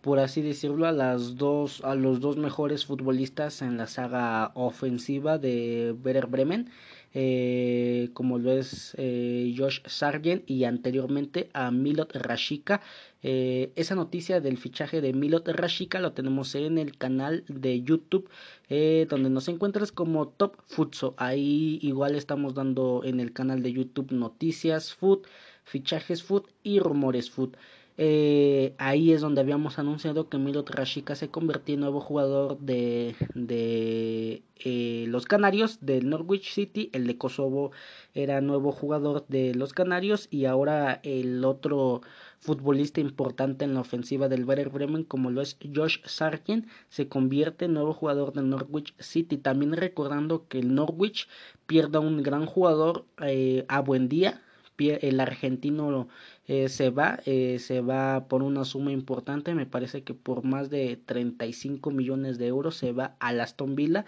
por 0.00 0.18
así 0.18 0.42
decirlo, 0.42 0.86
a 0.86 0.92
las 0.92 1.36
dos, 1.36 1.82
a 1.84 1.94
los 1.94 2.20
dos 2.20 2.36
mejores 2.36 2.86
futbolistas 2.86 3.62
en 3.62 3.76
la 3.76 3.86
saga 3.86 4.52
ofensiva 4.54 5.38
de 5.38 5.94
Werder 6.02 6.26
Bremen, 6.26 6.70
eh, 7.12 8.10
como 8.14 8.38
lo 8.38 8.52
es 8.52 8.94
eh, 8.96 9.52
Josh 9.56 9.80
Sargent 9.84 10.48
y 10.48 10.64
anteriormente 10.64 11.50
a 11.52 11.70
Milot 11.70 12.14
Rashika. 12.14 12.80
Eh, 13.22 13.72
esa 13.76 13.94
noticia 13.94 14.40
del 14.40 14.56
fichaje 14.56 15.00
de 15.00 15.12
Milot 15.12 15.46
Rashika 15.48 16.00
lo 16.00 16.12
tenemos 16.12 16.54
en 16.54 16.78
el 16.78 16.96
canal 16.96 17.44
de 17.48 17.82
YouTube, 17.82 18.30
donde 18.70 19.28
nos 19.28 19.48
encuentras 19.48 19.92
como 19.92 20.28
Top 20.28 20.56
Futso. 20.66 21.14
Ahí 21.18 21.78
igual 21.82 22.14
estamos 22.14 22.54
dando 22.54 23.02
en 23.04 23.20
el 23.20 23.32
canal 23.32 23.62
de 23.62 23.72
YouTube 23.72 24.12
noticias 24.12 24.94
food, 24.94 25.26
fichajes 25.64 26.22
food 26.22 26.44
y 26.62 26.78
rumores 26.78 27.30
food. 27.30 27.56
Eh, 28.02 28.74
ahí 28.78 29.12
es 29.12 29.20
donde 29.20 29.42
habíamos 29.42 29.78
anunciado 29.78 30.30
que 30.30 30.38
Milot 30.38 30.70
Rashika 30.70 31.14
se 31.14 31.28
convertía 31.28 31.74
en 31.74 31.82
nuevo 31.82 32.00
jugador 32.00 32.58
de, 32.58 33.14
de 33.34 34.42
eh, 34.56 35.04
los 35.08 35.26
Canarios, 35.26 35.80
del 35.82 36.08
Norwich 36.08 36.50
City. 36.50 36.88
El 36.94 37.06
de 37.06 37.18
Kosovo 37.18 37.72
era 38.14 38.40
nuevo 38.40 38.72
jugador 38.72 39.26
de 39.28 39.54
los 39.54 39.74
Canarios 39.74 40.28
y 40.30 40.46
ahora 40.46 41.00
el 41.02 41.44
otro 41.44 42.00
futbolista 42.38 43.02
importante 43.02 43.66
en 43.66 43.74
la 43.74 43.80
ofensiva 43.80 44.30
del 44.30 44.46
Werder 44.46 44.70
Bremen 44.70 45.04
como 45.04 45.30
lo 45.30 45.42
es 45.42 45.58
Josh 45.74 45.98
Sargent 46.06 46.66
se 46.88 47.06
convierte 47.06 47.66
en 47.66 47.74
nuevo 47.74 47.92
jugador 47.92 48.32
del 48.32 48.48
Norwich 48.48 48.94
City 48.98 49.36
también 49.36 49.74
recordando 49.74 50.48
que 50.48 50.60
el 50.60 50.74
Norwich 50.74 51.28
pierde 51.66 51.98
un 51.98 52.22
gran 52.22 52.46
jugador 52.46 53.04
eh, 53.20 53.66
a 53.68 53.80
buen 53.80 54.08
día 54.08 54.40
el 54.88 55.20
argentino 55.20 56.08
eh, 56.46 56.68
se 56.68 56.90
va, 56.90 57.20
eh, 57.26 57.58
se 57.60 57.80
va 57.80 58.26
por 58.28 58.42
una 58.42 58.64
suma 58.64 58.90
importante, 58.90 59.54
me 59.54 59.66
parece 59.66 60.02
que 60.02 60.14
por 60.14 60.44
más 60.44 60.70
de 60.70 60.98
35 61.06 61.90
millones 61.90 62.38
de 62.38 62.48
euros 62.48 62.76
se 62.76 62.92
va 62.92 63.16
al 63.20 63.40
Aston 63.40 63.76
Villa. 63.76 64.04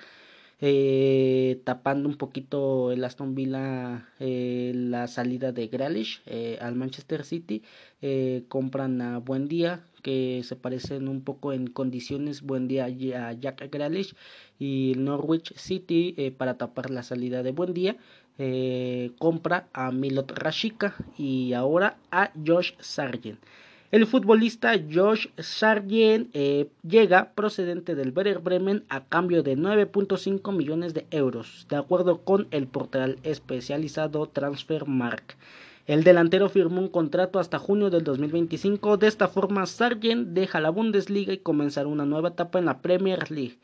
Eh, 0.65 1.61
tapando 1.65 2.09
un 2.09 2.17
poquito 2.17 2.93
el 2.93 3.03
Aston 3.05 3.35
Villa 3.35 4.09
la 4.21 5.09
salida 5.09 5.51
de 5.51 5.67
Grealish 5.67 6.23
al 6.61 6.77
Manchester 6.77 7.25
City 7.25 7.63
compran 8.47 9.01
a 9.01 9.19
Buen 9.19 9.49
Día 9.49 9.85
que 10.03 10.43
se 10.45 10.55
parecen 10.55 11.09
un 11.09 11.23
poco 11.23 11.53
en 11.53 11.67
condiciones 11.67 12.43
Buen 12.43 12.69
Día 12.69 12.85
a 12.85 13.33
Jack 13.33 13.73
Grealish 13.73 14.15
y 14.61 14.95
Norwich 14.97 15.53
City 15.57 16.33
para 16.39 16.59
tapar 16.59 16.91
la 16.91 17.03
salida 17.03 17.43
de 17.43 17.51
Buen 17.51 17.75
Día 17.75 17.97
eh, 18.39 19.13
compra 19.19 19.67
a 19.73 19.91
Milot 19.91 20.31
Rashika 20.33 20.95
y 21.17 21.53
ahora 21.53 21.97
a 22.11 22.31
Josh 22.47 22.73
Sargent. 22.79 23.39
El 23.93 24.07
futbolista 24.07 24.73
Josh 24.91 25.27
Sargent 25.37 26.31
eh, 26.33 26.71
llega 26.83 27.33
procedente 27.35 27.95
del 27.95 28.13
Werder 28.17 28.39
Bremen 28.39 28.85
a 28.89 29.05
cambio 29.05 29.43
de 29.43 29.57
9.5 29.57 30.57
millones 30.57 30.95
de 30.95 31.07
euros, 31.11 31.67
de 31.69 31.77
acuerdo 31.77 32.23
con 32.23 32.49
el 32.53 32.67
portal 32.67 33.19
especializado 33.23 34.27
Transfermarkt. 34.29 35.33
El 35.87 36.05
delantero 36.05 36.49
firmó 36.49 36.81
un 36.81 36.89
contrato 36.89 37.39
hasta 37.39 37.59
junio 37.59 37.91
del 37.91 38.05
2025. 38.05 38.97
De 38.99 39.09
esta 39.09 39.27
forma, 39.27 39.67
Sargent 39.67 40.29
deja 40.29 40.61
la 40.61 40.71
Bundesliga 40.71 41.33
y 41.33 41.39
comenzará 41.39 41.89
una 41.89 42.07
nueva 42.07 42.29
etapa 42.29 42.61
en 42.61 42.67
la 42.67 42.81
Premier 42.81 43.31
League. 43.31 43.59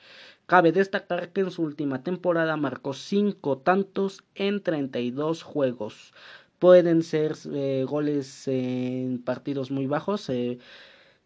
Cabe 0.48 0.72
destacar 0.72 1.30
que 1.32 1.42
en 1.42 1.50
su 1.50 1.62
última 1.62 2.02
temporada 2.02 2.56
marcó 2.56 2.94
5 2.94 3.58
tantos 3.58 4.24
en 4.34 4.62
32 4.62 5.42
juegos. 5.42 6.14
Pueden 6.58 7.02
ser 7.02 7.36
eh, 7.52 7.84
goles 7.86 8.48
en 8.48 9.22
partidos 9.22 9.70
muy 9.70 9.86
bajos. 9.86 10.30
Eh, 10.30 10.58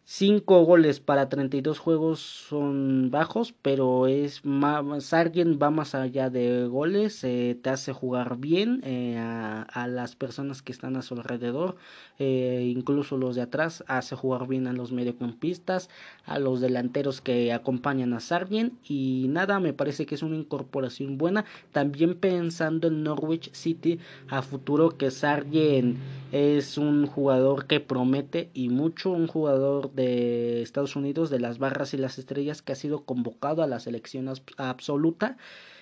5 0.05 0.65
goles 0.65 0.99
para 0.99 1.29
32 1.29 1.79
juegos 1.79 2.19
son 2.19 3.09
bajos, 3.09 3.53
pero 3.61 4.07
es 4.07 4.43
más, 4.43 5.05
Sargent 5.05 5.61
va 5.61 5.71
más 5.71 5.95
allá 5.95 6.29
de 6.29 6.67
goles, 6.67 7.23
eh, 7.23 7.57
te 7.61 7.69
hace 7.69 7.93
jugar 7.93 8.35
bien 8.35 8.81
eh, 8.83 9.17
a, 9.17 9.87
las 9.87 10.17
personas 10.17 10.61
que 10.61 10.73
están 10.73 10.97
a 10.97 11.03
su 11.03 11.13
alrededor, 11.13 11.77
eh, 12.19 12.69
incluso 12.75 13.15
los 13.15 13.37
de 13.37 13.43
atrás, 13.43 13.85
hace 13.87 14.17
jugar 14.17 14.45
bien 14.45 14.67
a 14.67 14.73
los 14.73 14.91
mediocampistas, 14.91 15.89
a 16.25 16.37
los 16.37 16.59
delanteros 16.59 17.21
que 17.21 17.53
acompañan 17.53 18.13
a 18.13 18.19
Sargent 18.19 18.73
y 18.89 19.27
nada, 19.29 19.61
me 19.61 19.71
parece 19.71 20.05
que 20.05 20.15
es 20.15 20.23
una 20.23 20.35
incorporación 20.35 21.17
buena, 21.17 21.45
también 21.71 22.15
pensando 22.15 22.89
en 22.89 23.03
Norwich 23.03 23.53
City 23.53 23.99
a 24.27 24.41
futuro 24.41 24.97
que 24.97 25.11
Sargent 25.11 25.97
es 26.33 26.77
un 26.77 27.07
jugador 27.07 27.67
que 27.67 27.79
promete 27.79 28.49
y 28.53 28.67
mucho, 28.67 29.11
un 29.11 29.27
jugador 29.27 29.92
de 29.93 30.61
Estados 30.61 30.95
Unidos, 30.95 31.29
de 31.29 31.39
las 31.39 31.59
barras 31.59 31.93
y 31.93 31.97
las 31.97 32.17
estrellas, 32.17 32.61
que 32.61 32.73
ha 32.73 32.75
sido 32.75 33.05
convocado 33.05 33.63
a 33.63 33.67
la 33.67 33.79
selección 33.79 34.29
absoluta. 34.57 35.37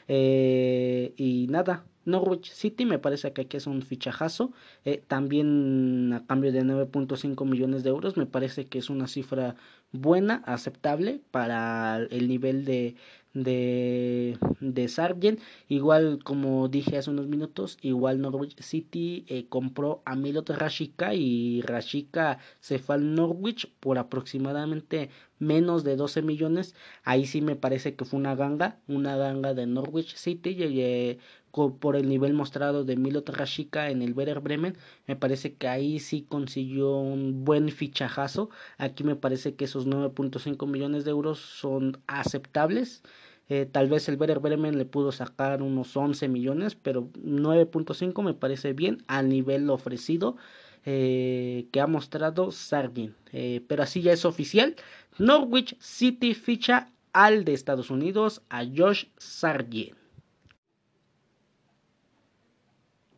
Eh, 0.08 1.13
y 1.18 1.48
nada, 1.50 1.86
Norwich 2.06 2.51
City 2.51 2.86
me 2.86 3.00
parece 3.00 3.32
que 3.34 3.41
aquí 3.41 3.58
es 3.58 3.68
un 3.68 3.82
fichajazo. 3.82 4.51
Eh, 4.86 5.03
también 5.08 6.13
a 6.13 6.25
cambio 6.25 6.51
de 6.51 6.63
9.5 6.63 7.46
millones 7.46 7.84
de 7.84 7.89
euros 7.89 8.18
me 8.18 8.25
parece 8.25 8.68
que 8.68 8.80
es 8.80 8.89
una 8.89 9.08
cifra 9.08 9.56
buena, 9.91 10.44
aceptable 10.46 11.22
para 11.32 11.98
el 11.98 12.27
nivel 12.27 12.65
de, 12.65 12.96
de, 13.34 14.38
de 14.60 14.88
Sargent. 14.88 15.40
Igual 15.68 16.20
como 16.24 16.68
dije 16.68 16.98
hace 16.98 17.10
unos 17.10 17.28
minutos, 17.28 17.78
igual 17.82 18.22
Norwich 18.22 18.62
City 18.62 19.26
eh, 19.28 19.46
compró 19.48 20.02
a 20.06 20.16
Milot 20.16 20.50
Rashika 20.50 21.14
y 21.14 21.62
Rashika 21.62 22.40
se 22.60 22.80
fue 22.80 22.96
al 22.96 23.16
Norwich 23.16 23.72
por 23.80 23.98
aproximadamente 23.98 25.10
menos 25.41 25.83
de 25.83 25.95
12 25.98 26.21
millones. 26.21 26.75
Ahí 27.03 27.25
sí 27.25 27.41
me 27.41 27.55
parece 27.55 27.95
que 27.95 28.05
fue 28.05 28.19
una 28.19 28.36
ganga, 28.36 28.79
una 28.88 29.17
ganga 29.17 29.53
de 29.53 29.65
Norwich 29.65 30.15
City. 30.15 30.51
Y, 30.51 30.81
eh, 30.81 31.19
por 31.51 31.95
el 31.98 32.07
nivel 32.07 32.33
mostrado 32.33 32.86
de 32.86 32.95
Milot 32.95 33.27
Rashika 33.29 33.89
en 33.89 34.01
el 34.01 34.13
Werder 34.13 34.39
Bremen, 34.39 34.77
me 35.07 35.15
parece 35.17 35.55
que 35.55 35.67
ahí 35.67 36.00
sí 36.00 36.25
consiguió 36.29 36.95
un 36.98 37.43
buen 37.43 37.69
fichajazo. 37.69 38.50
Aquí 38.77 39.03
me 39.03 39.15
parece 39.17 39.55
que 39.55 39.65
esos 39.65 39.86
9.5 39.88 40.65
millones 40.67 41.03
de 41.03 41.12
euros 41.12 41.39
son 41.39 42.01
aceptables. 42.07 43.03
Eh, 43.50 43.65
tal 43.65 43.89
vez 43.89 44.07
el 44.07 44.17
Werder 44.17 44.39
Bremen 44.39 44.77
le 44.77 44.86
pudo 44.86 45.12
sacar 45.12 45.62
unos 45.62 45.98
11 45.98 46.29
millones, 46.29 46.75
pero 46.75 47.10
9.5 47.15 48.24
me 48.24 48.33
parece 48.33 48.71
bien 48.71 49.03
a 49.07 49.21
nivel 49.24 49.69
ofrecido 49.69 50.38
eh, 50.84 51.68
que 51.72 51.80
ha 51.80 51.86
mostrado 51.86 52.52
Sargent. 52.52 53.16
Eh, 53.32 53.64
pero 53.68 53.84
así 53.84 54.02
ya 54.02 54.14
es 54.14 54.26
oficial. 54.26 54.76
Norwich 55.20 55.78
City 55.80 56.34
ficha 56.34 56.90
al 57.14 57.46
de 57.46 57.54
Estados 57.54 57.92
Unidos, 57.92 58.42
a 58.50 58.64
Josh 58.66 59.06
Sargent. 59.18 59.96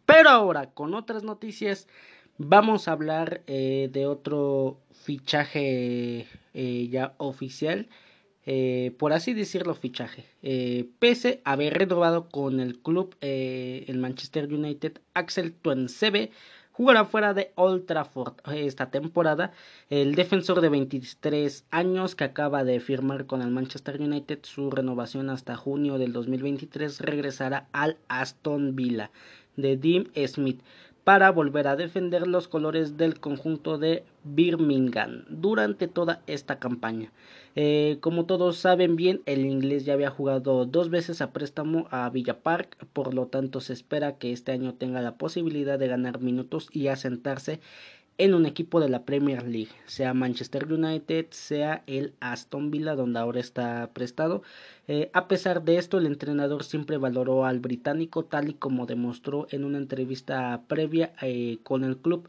Pero 0.05 0.29
ahora, 0.29 0.71
con 0.71 0.93
otras 0.93 1.23
noticias, 1.23 1.87
vamos 2.37 2.87
a 2.87 2.91
hablar 2.91 3.43
eh, 3.47 3.89
de 3.91 4.07
otro 4.07 4.81
fichaje 4.91 6.27
ya 6.53 7.15
oficial. 7.17 7.87
Por 8.97 9.13
así 9.13 9.33
decirlo, 9.33 9.73
fichaje. 9.73 10.25
pese 10.99 11.41
a 11.45 11.53
haber 11.53 11.73
renovado 11.75 12.27
con 12.27 12.59
el 12.59 12.79
club, 12.79 13.15
el 13.21 13.97
Manchester 13.97 14.53
United, 14.53 14.99
Axel 15.13 15.53
Tuensebe 15.53 16.29
jugará 16.73 17.05
fuera 17.05 17.33
de 17.33 17.53
Old 17.55 17.85
Trafford 17.85 18.33
esta 18.53 18.89
temporada. 18.89 19.53
El 19.89 20.15
defensor 20.15 20.59
de 20.59 20.69
23 20.69 21.65
años 21.71 22.15
que 22.15 22.25
acaba 22.25 22.63
de 22.63 22.79
firmar 22.81 23.25
con 23.25 23.41
el 23.41 23.51
Manchester 23.51 24.01
United 24.01 24.39
su 24.43 24.69
renovación 24.69 25.29
hasta 25.29 25.55
junio 25.55 25.97
del 25.97 26.11
2023 26.11 26.99
regresará 26.99 27.69
al 27.71 27.97
Aston 28.09 28.75
Villa 28.75 29.11
de 29.55 29.77
Dean 29.77 30.11
Smith 30.27 30.61
para 31.03 31.31
volver 31.31 31.67
a 31.67 31.75
defender 31.75 32.27
los 32.27 32.47
colores 32.47 32.97
del 32.97 33.19
conjunto 33.19 33.77
de 33.77 34.03
Birmingham 34.23 35.25
durante 35.27 35.87
toda 35.87 36.21
esta 36.27 36.59
campaña. 36.59 37.11
Eh, 37.55 37.97
como 37.99 38.25
todos 38.25 38.57
saben 38.57 38.95
bien, 38.95 39.21
el 39.25 39.45
inglés 39.45 39.85
ya 39.85 39.93
había 39.93 40.09
jugado 40.09 40.65
dos 40.65 40.89
veces 40.89 41.21
a 41.21 41.31
préstamo 41.31 41.87
a 41.91 42.09
Villa 42.09 42.39
Park, 42.39 42.87
por 42.93 43.13
lo 43.13 43.27
tanto 43.27 43.59
se 43.59 43.73
espera 43.73 44.17
que 44.17 44.31
este 44.31 44.53
año 44.53 44.73
tenga 44.73 45.01
la 45.01 45.15
posibilidad 45.17 45.77
de 45.77 45.87
ganar 45.87 46.19
minutos 46.21 46.69
y 46.71 46.87
asentarse 46.87 47.59
en 48.17 48.33
un 48.33 48.45
equipo 48.45 48.79
de 48.79 48.89
la 48.89 49.05
Premier 49.05 49.43
League, 49.43 49.71
sea 49.85 50.13
Manchester 50.13 50.71
United, 50.71 51.27
sea 51.31 51.83
el 51.87 52.13
Aston 52.19 52.71
Villa, 52.71 52.95
donde 52.95 53.19
ahora 53.19 53.39
está 53.39 53.89
prestado. 53.93 54.43
Eh, 54.87 55.09
a 55.13 55.27
pesar 55.27 55.63
de 55.63 55.77
esto, 55.77 55.97
el 55.97 56.05
entrenador 56.05 56.63
siempre 56.63 56.97
valoró 56.97 57.45
al 57.45 57.59
británico, 57.59 58.23
tal 58.25 58.49
y 58.49 58.53
como 58.53 58.85
demostró 58.85 59.47
en 59.51 59.63
una 59.63 59.77
entrevista 59.77 60.61
previa 60.67 61.13
eh, 61.21 61.57
con 61.63 61.83
el 61.83 61.97
club 61.97 62.27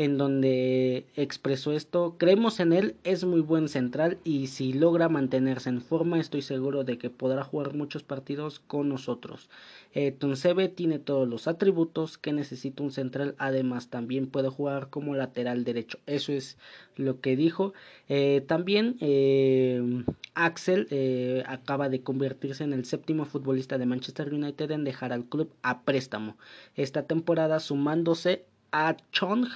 en 0.00 0.16
donde 0.16 1.04
expresó 1.14 1.72
esto. 1.72 2.16
Creemos 2.16 2.58
en 2.58 2.72
él, 2.72 2.96
es 3.04 3.24
muy 3.24 3.42
buen 3.42 3.68
central 3.68 4.16
y 4.24 4.46
si 4.46 4.72
logra 4.72 5.10
mantenerse 5.10 5.68
en 5.68 5.82
forma 5.82 6.18
estoy 6.18 6.40
seguro 6.40 6.84
de 6.84 6.96
que 6.96 7.10
podrá 7.10 7.44
jugar 7.44 7.74
muchos 7.74 8.02
partidos 8.02 8.60
con 8.60 8.88
nosotros. 8.88 9.50
Eh, 9.92 10.12
Tunsebe 10.12 10.68
tiene 10.68 10.98
todos 10.98 11.28
los 11.28 11.48
atributos 11.48 12.16
que 12.16 12.32
necesita 12.32 12.82
un 12.82 12.92
central, 12.92 13.34
además 13.38 13.90
también 13.90 14.28
puede 14.28 14.48
jugar 14.48 14.88
como 14.88 15.14
lateral 15.14 15.64
derecho. 15.64 15.98
Eso 16.06 16.32
es 16.32 16.58
lo 16.96 17.20
que 17.20 17.36
dijo. 17.36 17.72
Eh, 18.08 18.44
también 18.46 18.96
eh, 19.00 20.04
Axel 20.34 20.86
eh, 20.90 21.42
acaba 21.46 21.88
de 21.88 22.02
convertirse 22.02 22.64
en 22.64 22.72
el 22.72 22.84
séptimo 22.84 23.24
futbolista 23.24 23.78
de 23.78 23.86
Manchester 23.86 24.32
United 24.32 24.70
en 24.70 24.84
dejar 24.84 25.12
al 25.12 25.24
club 25.24 25.52
a 25.62 25.82
préstamo 25.82 26.36
esta 26.76 27.04
temporada 27.04 27.58
sumándose 27.60 28.44
a 28.72 28.96
Chong 29.10 29.46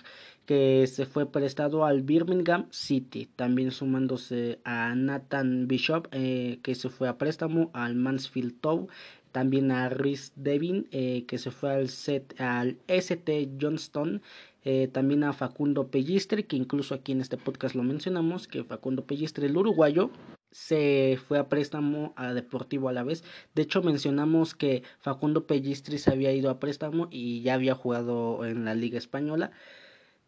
que 0.47 0.87
se 0.87 1.07
fue 1.07 1.25
prestado 1.31 1.87
al 1.87 2.03
Birmingham 2.03 2.66
City, 2.70 3.31
también 3.35 3.70
sumándose 3.70 4.59
a 4.64 4.94
Nathan 4.94 5.66
Bishop, 5.66 6.09
que 6.11 6.75
se 6.75 6.90
fue 6.90 7.09
a 7.09 7.16
préstamo 7.16 7.70
al 7.73 7.94
Mansfield 7.94 8.61
Town, 8.61 8.88
también 9.35 9.73
a 9.73 9.88
Rhys 9.88 10.33
Devin, 10.37 10.87
eh, 10.92 11.25
que 11.27 11.38
se 11.38 11.51
fue 11.51 11.73
al, 11.73 11.88
set, 11.88 12.40
al 12.40 12.79
ST 12.87 13.49
Johnston, 13.61 14.23
eh, 14.62 14.87
también 14.92 15.25
a 15.25 15.33
Facundo 15.33 15.88
Pellistre, 15.88 16.47
que 16.47 16.55
incluso 16.55 16.94
aquí 16.94 17.11
en 17.11 17.20
este 17.20 17.37
podcast 17.37 17.75
lo 17.75 17.83
mencionamos, 17.83 18.47
que 18.47 18.62
Facundo 18.62 19.05
Pellistre, 19.05 19.47
el 19.47 19.57
uruguayo, 19.57 20.12
se 20.53 21.18
fue 21.27 21.40
a 21.40 21.49
préstamo 21.49 22.12
a 22.14 22.33
Deportivo 22.33 22.88
a 22.88 22.92
la 22.92 23.03
vez. 23.03 23.25
De 23.57 23.62
hecho, 23.62 23.83
mencionamos 23.83 24.55
que 24.55 24.85
Facundo 25.01 25.49
Pellistre 25.49 25.99
se 25.99 26.12
había 26.12 26.33
ido 26.33 26.49
a 26.49 26.61
préstamo 26.61 27.09
y 27.11 27.42
ya 27.42 27.55
había 27.55 27.75
jugado 27.75 28.44
en 28.44 28.64
la 28.64 28.77
Liga 28.77 28.99
Española. 28.99 29.51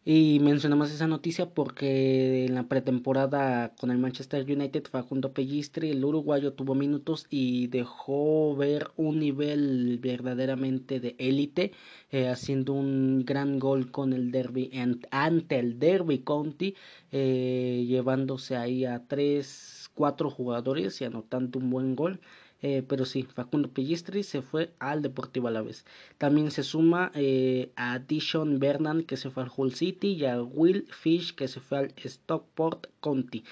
Y 0.09 0.39
mencionamos 0.39 0.89
esa 0.89 1.05
noticia 1.05 1.49
porque 1.49 2.45
en 2.45 2.55
la 2.55 2.69
pretemporada 2.69 3.75
con 3.75 3.91
el 3.91 3.97
Manchester 3.97 4.49
United 4.49 4.85
Facundo 4.89 5.33
Pellistre, 5.33 5.91
el 5.91 6.05
uruguayo, 6.05 6.53
tuvo 6.53 6.75
minutos 6.75 7.27
y 7.29 7.67
dejó 7.67 8.55
ver 8.55 8.89
un 8.95 9.19
nivel 9.19 9.99
verdaderamente 10.01 11.01
de 11.01 11.17
élite, 11.19 11.73
eh, 12.09 12.29
haciendo 12.29 12.71
un 12.71 13.25
gran 13.25 13.59
gol 13.59 13.91
con 13.91 14.13
el 14.13 14.31
derby 14.31 14.71
ante 15.11 15.59
el 15.59 15.77
Derby 15.77 16.19
County, 16.19 16.73
eh, 17.11 17.83
llevándose 17.85 18.55
ahí 18.55 18.85
a 18.85 19.05
tres, 19.07 19.91
cuatro 19.93 20.29
jugadores 20.29 21.01
y 21.01 21.03
anotando 21.03 21.59
un 21.59 21.69
buen 21.69 21.97
gol. 21.97 22.21
Eh, 22.61 22.83
pero 22.87 23.05
sí, 23.05 23.23
Facundo 23.23 23.69
Pellistri 23.69 24.23
se 24.23 24.41
fue 24.41 24.71
al 24.79 25.01
Deportivo 25.01 25.47
Alavés. 25.47 25.85
También 26.17 26.49
se 26.51 26.63
suma 26.63 27.11
eh, 27.13 27.71
a 27.75 27.99
Dishon 27.99 28.59
Bernan 28.59 29.03
que 29.03 29.17
se 29.17 29.29
fue 29.29 29.43
al 29.43 29.51
Hull 29.55 29.73
City 29.73 30.13
y 30.13 30.25
a 30.25 30.41
Will 30.41 30.87
Fish 30.89 31.35
que 31.35 31.47
se 31.47 31.59
fue 31.59 31.77
al 31.77 31.93
Stockport 32.03 32.87
County. 33.01 33.43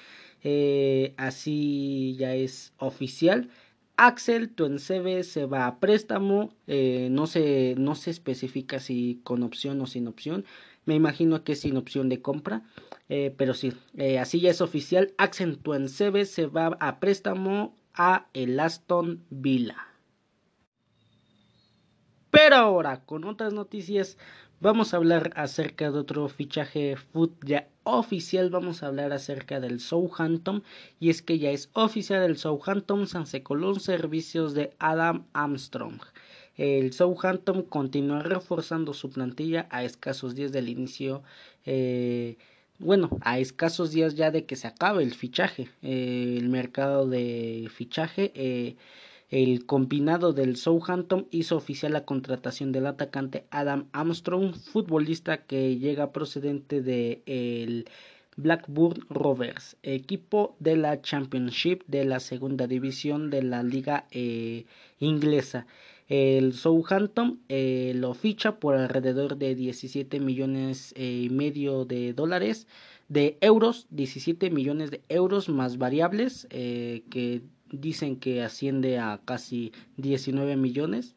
Eh, 0.42 1.14
así 1.16 2.16
ya 2.18 2.34
es 2.34 2.72
oficial. 2.78 3.48
Axel 3.96 4.50
Tuensebe 4.50 5.22
se 5.22 5.46
va 5.46 5.66
a 5.66 5.78
préstamo. 5.78 6.52
no, 6.66 7.26
se, 7.26 7.74
no 7.78 7.94
se 7.94 8.10
especifica 8.10 8.78
si 8.80 9.20
con 9.22 9.42
opción 9.42 9.80
o 9.80 9.86
sin 9.86 10.08
opción. 10.08 10.44
Me 10.84 10.94
imagino 10.94 11.42
que 11.44 11.52
es 11.52 11.60
sin 11.60 11.76
opción 11.76 12.08
de 12.08 12.20
compra. 12.20 12.62
pero 13.08 13.54
sí, 13.54 13.72
así 14.20 14.40
ya 14.40 14.50
es 14.50 14.60
oficial. 14.60 15.14
Axel 15.16 15.58
Tuensebe 15.58 16.26
se 16.26 16.46
va 16.46 16.76
a 16.78 17.00
préstamo 17.00 17.74
a 17.96 18.28
el 18.34 18.58
Aston 18.60 19.24
Villa. 19.30 19.76
Pero 22.30 22.56
ahora, 22.56 23.04
con 23.04 23.24
otras 23.24 23.52
noticias, 23.54 24.18
vamos 24.60 24.92
a 24.92 24.98
hablar 24.98 25.32
acerca 25.36 25.90
de 25.90 25.98
otro 25.98 26.28
fichaje 26.28 26.96
foot 26.96 27.32
ya 27.44 27.68
oficial. 27.82 28.50
Vamos 28.50 28.82
a 28.82 28.88
hablar 28.88 29.12
acerca 29.12 29.58
del 29.58 29.80
Southampton. 29.80 30.62
Y 31.00 31.10
es 31.10 31.22
que 31.22 31.38
ya 31.38 31.50
es 31.50 31.70
oficial 31.72 32.22
el 32.22 32.36
Southampton 32.36 33.06
se 33.06 33.42
Colón 33.42 33.80
servicios 33.80 34.52
de 34.52 34.74
Adam 34.78 35.26
Armstrong. 35.32 36.00
El 36.56 36.92
Southampton 36.92 37.62
continúa 37.62 38.20
reforzando 38.20 38.92
su 38.92 39.10
plantilla 39.10 39.66
a 39.70 39.84
escasos 39.84 40.34
días 40.34 40.52
del 40.52 40.68
inicio 40.68 41.22
eh, 41.64 42.38
bueno, 42.78 43.10
a 43.22 43.38
escasos 43.38 43.92
días 43.92 44.14
ya 44.14 44.30
de 44.30 44.44
que 44.44 44.56
se 44.56 44.66
acabe 44.66 45.02
el 45.02 45.14
fichaje, 45.14 45.68
eh, 45.82 46.36
el 46.38 46.48
mercado 46.48 47.08
de 47.08 47.68
fichaje, 47.72 48.32
eh, 48.34 48.76
el 49.28 49.66
combinado 49.66 50.32
del 50.32 50.56
Southampton 50.56 51.26
hizo 51.30 51.56
oficial 51.56 51.92
la 51.92 52.04
contratación 52.04 52.72
del 52.72 52.86
atacante 52.86 53.44
Adam 53.50 53.88
Armstrong, 53.92 54.54
futbolista 54.54 55.38
que 55.38 55.78
llega 55.78 56.12
procedente 56.12 56.80
de 56.80 57.22
el 57.26 57.88
Blackburn 58.36 59.06
Rovers, 59.08 59.76
equipo 59.82 60.56
de 60.60 60.76
la 60.76 61.00
Championship 61.00 61.82
de 61.86 62.04
la 62.04 62.20
segunda 62.20 62.66
división 62.66 63.30
de 63.30 63.42
la 63.42 63.62
liga 63.62 64.06
eh, 64.10 64.66
inglesa. 65.00 65.66
El 66.08 66.52
Southampton 66.52 67.40
eh, 67.48 67.92
lo 67.96 68.14
ficha 68.14 68.60
por 68.60 68.76
alrededor 68.76 69.36
de 69.38 69.54
17 69.54 70.20
millones 70.20 70.94
eh, 70.96 71.22
y 71.24 71.30
medio 71.30 71.84
de 71.84 72.12
dólares, 72.12 72.68
de 73.08 73.38
euros, 73.40 73.86
17 73.90 74.50
millones 74.50 74.90
de 74.90 75.02
euros 75.08 75.48
más 75.48 75.78
variables, 75.78 76.46
que 76.50 77.42
dicen 77.70 78.16
que 78.16 78.42
asciende 78.42 78.98
a 78.98 79.20
casi 79.24 79.72
19 79.96 80.56
millones. 80.56 81.14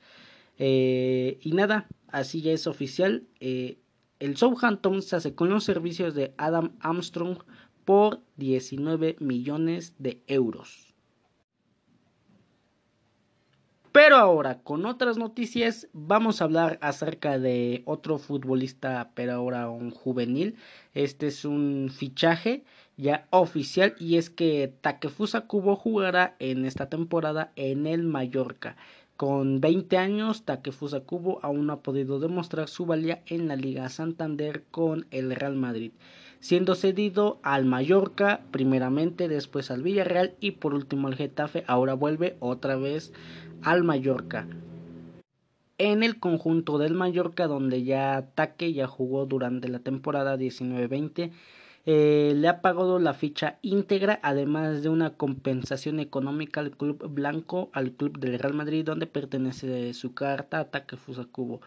y 0.58 1.52
nada, 1.54 1.88
así 2.08 2.42
ya 2.42 2.52
es 2.52 2.68
oficial. 2.68 3.28
El 3.40 4.38
Southampton 4.38 5.02
se 5.02 5.16
hace 5.16 5.34
con 5.34 5.50
los 5.50 5.64
servicios 5.64 6.14
de 6.14 6.34
Adam 6.38 6.76
Armstrong 6.80 7.40
por 7.86 8.22
19 8.38 9.16
millones 9.20 9.96
de 9.98 10.22
euros. 10.28 10.89
Pero 13.92 14.18
ahora, 14.18 14.60
con 14.62 14.86
otras 14.86 15.18
noticias, 15.18 15.88
vamos 15.94 16.42
a 16.42 16.44
hablar 16.44 16.78
acerca 16.82 17.40
de 17.40 17.82
otro 17.86 18.20
futbolista, 18.20 19.12
pero 19.16 19.34
ahora 19.34 19.70
un 19.70 19.90
juvenil. 19.90 20.58
Este 20.94 21.28
es 21.28 21.44
un 21.44 21.90
fichaje 21.92 22.64
ya 22.98 23.28
oficial 23.32 23.96
y 24.00 24.18
es 24.18 24.30
que 24.30 24.72
Takefusa 24.82 25.48
Kubo 25.48 25.76
jugará 25.76 26.36
en 26.40 26.66
esta 26.66 26.88
temporada 26.90 27.52
en 27.56 27.88
el 27.88 28.04
Mallorca. 28.04 28.76
Con 29.20 29.60
20 29.60 29.98
años, 29.98 30.44
Takefusa 30.46 31.02
Kubo 31.02 31.40
aún 31.42 31.66
no 31.66 31.74
ha 31.74 31.82
podido 31.82 32.20
demostrar 32.20 32.70
su 32.70 32.86
valía 32.86 33.22
en 33.26 33.48
la 33.48 33.56
Liga 33.56 33.90
Santander 33.90 34.64
con 34.72 35.08
el 35.12 35.36
Real 35.36 35.56
Madrid, 35.56 35.92
siendo 36.40 36.74
cedido 36.74 37.40
al 37.44 37.66
Mallorca 37.66 38.42
primeramente, 38.52 39.28
después 39.28 39.72
al 39.72 39.84
Villarreal 39.84 40.36
y 40.40 40.52
por 40.52 40.74
último 40.74 41.10
al 41.10 41.16
Getafe. 41.16 41.66
Ahora 41.68 41.96
vuelve 41.96 42.38
otra 42.40 42.78
vez 42.78 43.12
al 43.64 43.84
Mallorca. 43.84 44.48
En 45.78 46.04
el 46.04 46.20
conjunto 46.20 46.78
del 46.78 46.94
Mallorca, 46.94 47.48
donde 47.48 47.84
ya 47.84 48.30
Take 48.36 48.74
ya 48.74 48.88
jugó 48.88 49.26
durante 49.26 49.70
la 49.70 49.80
temporada 49.80 50.38
19-20 50.38 51.32
eh, 51.86 52.34
le 52.36 52.48
ha 52.48 52.62
pagado 52.62 53.00
la 53.00 53.14
ficha 53.14 53.58
íntegra, 53.62 54.20
además 54.22 54.84
de 54.84 54.90
una 54.90 55.16
compensación 55.16 56.00
económica 56.00 56.60
al 56.60 56.72
club 56.72 57.08
blanco, 57.10 57.70
al 57.74 57.94
club 57.94 58.20
del 58.20 58.38
Real 58.38 58.54
Madrid, 58.54 58.86
donde 58.86 59.08
pertenece 59.08 59.94
su 59.94 60.14
carta 60.14 60.60
Ataque 60.60 60.98
Fusacubo 60.98 61.62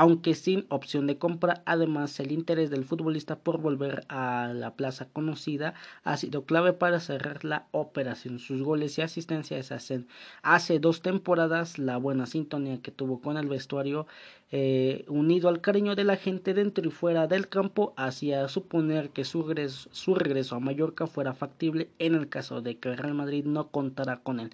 aunque 0.00 0.34
sin 0.34 0.64
opción 0.70 1.06
de 1.06 1.18
compra. 1.18 1.62
Además, 1.66 2.18
el 2.20 2.32
interés 2.32 2.70
del 2.70 2.86
futbolista 2.86 3.38
por 3.38 3.60
volver 3.60 4.06
a 4.08 4.50
la 4.54 4.74
plaza 4.74 5.10
conocida 5.12 5.74
ha 6.04 6.16
sido 6.16 6.46
clave 6.46 6.72
para 6.72 7.00
cerrar 7.00 7.44
la 7.44 7.66
operación. 7.70 8.38
Sus 8.38 8.62
goles 8.62 8.96
y 8.96 9.02
asistencias 9.02 9.72
hacen 9.72 10.08
hace 10.42 10.78
dos 10.78 11.02
temporadas 11.02 11.78
la 11.78 11.98
buena 11.98 12.24
sintonía 12.24 12.80
que 12.80 12.90
tuvo 12.90 13.20
con 13.20 13.36
el 13.36 13.46
vestuario 13.46 14.06
eh, 14.50 15.04
unido 15.06 15.50
al 15.50 15.60
cariño 15.60 15.94
de 15.94 16.04
la 16.04 16.16
gente 16.16 16.54
dentro 16.54 16.88
y 16.88 16.90
fuera 16.90 17.26
del 17.26 17.50
campo 17.50 17.92
hacía 17.98 18.48
suponer 18.48 19.10
que 19.10 19.26
su 19.26 19.42
regreso, 19.42 19.90
su 19.92 20.14
regreso 20.14 20.56
a 20.56 20.60
Mallorca 20.60 21.08
fuera 21.08 21.34
factible 21.34 21.90
en 21.98 22.14
el 22.14 22.30
caso 22.30 22.62
de 22.62 22.78
que 22.78 22.96
Real 22.96 23.12
Madrid 23.12 23.44
no 23.44 23.68
contara 23.68 24.16
con 24.22 24.40
él. 24.40 24.50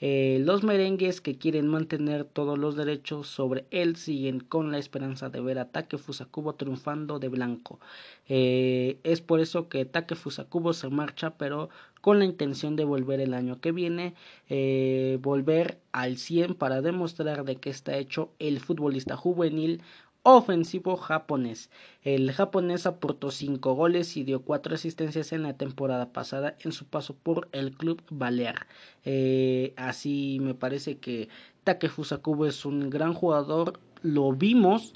Eh, 0.00 0.40
los 0.44 0.62
merengues 0.62 1.20
que 1.20 1.36
quieren 1.36 1.66
mantener 1.66 2.24
todos 2.24 2.58
los 2.58 2.76
derechos 2.76 3.26
sobre 3.26 3.66
él 3.70 3.96
siguen 3.96 4.40
con 4.40 4.70
la 4.70 4.78
esperanza 4.78 5.28
de 5.28 5.40
ver 5.40 5.58
a 5.58 5.70
Take 5.70 5.98
Fusakubo 5.98 6.54
triunfando 6.54 7.18
de 7.18 7.28
blanco. 7.28 7.80
Eh, 8.28 8.98
es 9.02 9.20
por 9.20 9.40
eso 9.40 9.68
que 9.68 9.84
Take 9.84 10.14
Fusakubo 10.14 10.72
se 10.72 10.88
marcha, 10.88 11.30
pero 11.36 11.68
con 12.00 12.20
la 12.20 12.24
intención 12.24 12.76
de 12.76 12.84
volver 12.84 13.20
el 13.20 13.34
año 13.34 13.60
que 13.60 13.72
viene, 13.72 14.14
eh, 14.48 15.18
volver 15.20 15.78
al 15.92 16.16
100 16.16 16.54
para 16.54 16.80
demostrar 16.80 17.44
de 17.44 17.56
que 17.56 17.70
está 17.70 17.96
hecho 17.96 18.30
el 18.38 18.60
futbolista 18.60 19.16
juvenil 19.16 19.82
ofensivo 20.22 20.96
japonés. 20.96 21.70
El 22.02 22.30
japonés 22.32 22.86
aportó 22.86 23.30
5 23.30 23.74
goles 23.74 24.16
y 24.16 24.24
dio 24.24 24.42
4 24.42 24.74
asistencias 24.74 25.32
en 25.32 25.42
la 25.42 25.56
temporada 25.56 26.12
pasada 26.12 26.56
en 26.60 26.72
su 26.72 26.86
paso 26.86 27.14
por 27.14 27.48
el 27.52 27.72
club 27.72 28.02
balear. 28.10 28.66
Eh, 29.04 29.74
así 29.76 30.38
me 30.40 30.54
parece 30.54 30.98
que 30.98 31.28
Takefusa 31.64 32.18
Kubo 32.18 32.46
es 32.46 32.64
un 32.64 32.90
gran 32.90 33.14
jugador. 33.14 33.80
Lo 34.02 34.32
vimos 34.32 34.94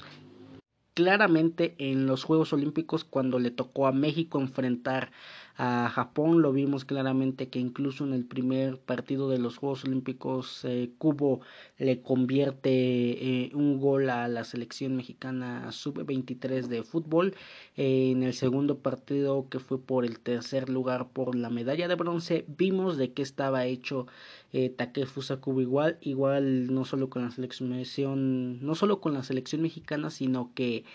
claramente 0.93 1.75
en 1.77 2.05
los 2.05 2.23
Juegos 2.23 2.53
Olímpicos 2.53 3.03
cuando 3.03 3.39
le 3.39 3.51
tocó 3.51 3.87
a 3.87 3.91
México 3.91 4.39
enfrentar 4.39 5.11
a 5.57 5.89
Japón. 5.89 6.41
Lo 6.41 6.51
vimos 6.51 6.85
claramente 6.85 7.49
que 7.49 7.59
incluso 7.59 8.03
en 8.05 8.13
el 8.13 8.25
primer 8.25 8.79
partido 8.79 9.29
de 9.29 9.37
los 9.39 9.57
Juegos 9.57 9.85
Olímpicos 9.85 10.65
eh, 10.65 10.91
Cubo 10.97 11.41
le 11.77 12.01
convierte 12.01 12.69
eh, 12.71 13.51
un 13.53 13.79
gol 13.79 14.09
a 14.09 14.27
la 14.27 14.43
selección 14.43 14.95
mexicana 14.95 15.71
sub-23 15.71 16.67
de 16.67 16.83
fútbol. 16.83 17.35
En 17.75 18.23
el 18.23 18.33
segundo 18.33 18.79
partido 18.79 19.47
que 19.49 19.59
fue 19.59 19.79
por 19.79 20.05
el 20.05 20.19
tercer 20.19 20.69
lugar 20.69 21.09
por 21.09 21.35
la 21.35 21.49
medalla 21.49 21.87
de 21.87 21.95
bronce 21.95 22.45
vimos 22.47 22.97
de 22.97 23.13
qué 23.13 23.21
estaba 23.21 23.65
hecho 23.65 24.07
eh, 24.53 24.69
Takefusa 24.69 25.37
Kubo 25.37 25.61
igual, 25.61 25.97
igual 26.01 26.73
no 26.73 26.85
solo 26.85 27.09
con 27.09 27.23
la 27.23 27.31
selección, 27.31 28.63
no 28.65 28.75
solo 28.75 29.01
con 29.01 29.13
la 29.13 29.23
selección 29.23 29.61
mexicana, 29.61 30.09
sino 30.11 30.51
que 30.53 30.85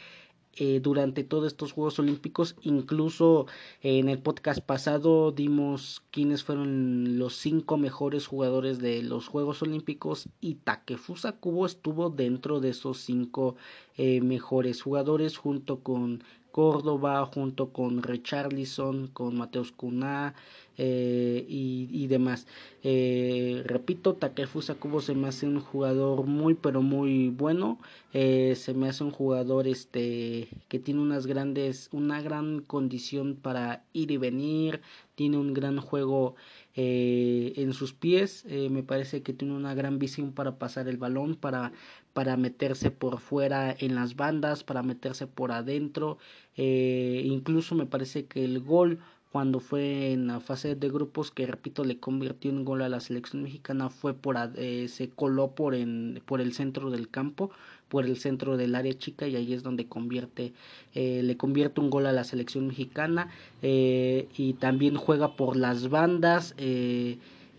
eh, 0.58 0.80
durante 0.80 1.24
todos 1.24 1.46
estos 1.46 1.72
Juegos 1.72 1.98
Olímpicos. 1.98 2.56
Incluso 2.62 3.46
en 3.82 4.08
el 4.08 4.18
podcast 4.18 4.60
pasado 4.60 5.32
dimos 5.32 6.02
quiénes 6.10 6.44
fueron 6.44 7.18
los 7.18 7.34
cinco 7.34 7.76
mejores 7.76 8.26
jugadores 8.26 8.78
de 8.78 9.02
los 9.02 9.28
Juegos 9.28 9.62
Olímpicos 9.62 10.28
y 10.40 10.56
Takefusa 10.56 11.32
Kubo 11.32 11.66
estuvo 11.66 12.10
dentro 12.10 12.60
de 12.60 12.70
esos 12.70 12.98
cinco 12.98 13.56
eh, 13.96 14.20
mejores 14.20 14.82
jugadores 14.82 15.36
junto 15.36 15.80
con 15.80 16.22
Córdoba, 16.58 17.24
junto 17.24 17.72
con 17.72 18.02
Richarlison, 18.02 19.06
con 19.12 19.36
Mateus 19.36 19.70
Cunha 19.70 20.34
eh, 20.76 21.46
y, 21.48 22.06
demás. 22.08 22.48
Eh, 22.82 23.62
repito, 23.64 24.14
Takefusa 24.14 24.74
Kubo 24.74 25.00
se 25.00 25.14
me 25.14 25.28
hace 25.28 25.46
un 25.46 25.60
jugador 25.60 26.26
muy 26.26 26.54
pero 26.54 26.82
muy 26.82 27.28
bueno. 27.28 27.78
Eh, 28.12 28.54
se 28.56 28.74
me 28.74 28.88
hace 28.88 29.04
un 29.04 29.12
jugador 29.12 29.68
este 29.68 30.48
que 30.66 30.80
tiene 30.80 31.00
unas 31.00 31.28
grandes, 31.28 31.90
una 31.92 32.20
gran 32.22 32.58
condición 32.62 33.36
para 33.36 33.84
ir 33.92 34.10
y 34.10 34.16
venir, 34.16 34.80
tiene 35.14 35.36
un 35.36 35.54
gran 35.54 35.80
juego 35.80 36.34
en 36.80 37.72
sus 37.72 37.92
pies. 37.92 38.44
me 38.70 38.82
parece 38.82 39.22
que 39.22 39.32
tiene 39.32 39.54
una 39.54 39.74
gran 39.74 39.98
visión 39.98 40.32
para 40.32 40.58
pasar 40.58 40.88
el 40.88 40.96
balón, 40.96 41.34
para 41.34 41.72
para 42.18 42.36
meterse 42.36 42.90
por 42.90 43.20
fuera 43.20 43.72
en 43.78 43.94
las 43.94 44.16
bandas, 44.16 44.64
para 44.64 44.82
meterse 44.82 45.28
por 45.28 45.52
adentro. 45.52 46.18
Eh, 46.56 47.22
incluso 47.24 47.76
me 47.76 47.86
parece 47.86 48.26
que 48.26 48.44
el 48.44 48.58
gol 48.58 48.98
cuando 49.30 49.60
fue 49.60 50.12
en 50.12 50.26
la 50.26 50.40
fase 50.40 50.74
de 50.74 50.88
grupos 50.88 51.30
que 51.30 51.46
repito 51.46 51.84
le 51.84 51.98
convirtió 51.98 52.50
en 52.50 52.64
gol 52.64 52.82
a 52.82 52.88
la 52.88 53.00
selección 53.00 53.42
mexicana 53.42 53.90
fue 53.90 54.14
por 54.14 54.36
eh, 54.56 54.88
se 54.88 55.10
coló 55.10 55.48
por 55.52 55.74
en 55.74 56.22
por 56.26 56.40
el 56.40 56.52
centro 56.52 56.90
del 56.90 57.08
campo 57.08 57.50
por 57.88 58.04
el 58.04 58.16
centro 58.16 58.56
del 58.56 58.74
área 58.74 58.96
chica 58.96 59.26
y 59.26 59.36
ahí 59.36 59.52
es 59.52 59.62
donde 59.62 59.86
convierte 59.86 60.52
eh, 60.94 61.22
le 61.22 61.36
convierte 61.36 61.80
un 61.80 61.90
gol 61.90 62.06
a 62.06 62.12
la 62.12 62.24
selección 62.24 62.66
mexicana 62.66 63.30
y 63.62 64.52
también 64.60 64.96
juega 64.96 65.36
por 65.36 65.56
las 65.56 65.88
bandas 65.88 66.54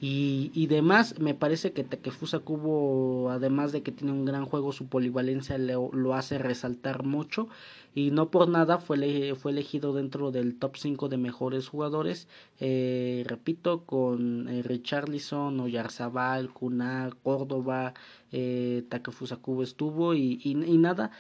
y, 0.01 0.51
y 0.53 0.67
demás, 0.67 1.19
me 1.19 1.33
parece 1.33 1.73
que 1.73 1.83
Takefusa 1.83 2.39
Kubo, 2.39 3.29
además 3.31 3.73
de 3.73 3.83
que 3.83 3.91
tiene 3.91 4.13
un 4.13 4.23
gran 4.23 4.45
juego, 4.45 4.71
su 4.71 4.87
polivalencia 4.87 5.57
lo 5.57 6.13
hace 6.13 6.37
resaltar 6.37 7.03
mucho. 7.03 7.49
Y 7.95 8.11
no 8.11 8.29
por 8.29 8.47
nada 8.47 8.77
fue, 8.77 9.33
fue 9.35 9.51
elegido 9.51 9.93
dentro 9.93 10.31
del 10.31 10.57
top 10.57 10.77
5 10.77 11.09
de 11.09 11.17
mejores 11.17 11.67
jugadores. 11.67 12.27
Eh, 12.59 13.23
repito, 13.27 13.83
con 13.85 14.47
eh, 14.47 14.61
Richarlison, 14.63 15.59
Oyarzabal, 15.59 16.53
Kuna, 16.53 17.09
Córdoba, 17.23 17.93
eh, 18.31 18.83
Takefusa 18.89 19.37
Kubo 19.37 19.63
estuvo. 19.63 20.13
Y, 20.13 20.39
y, 20.43 20.55
nada, 20.77 21.11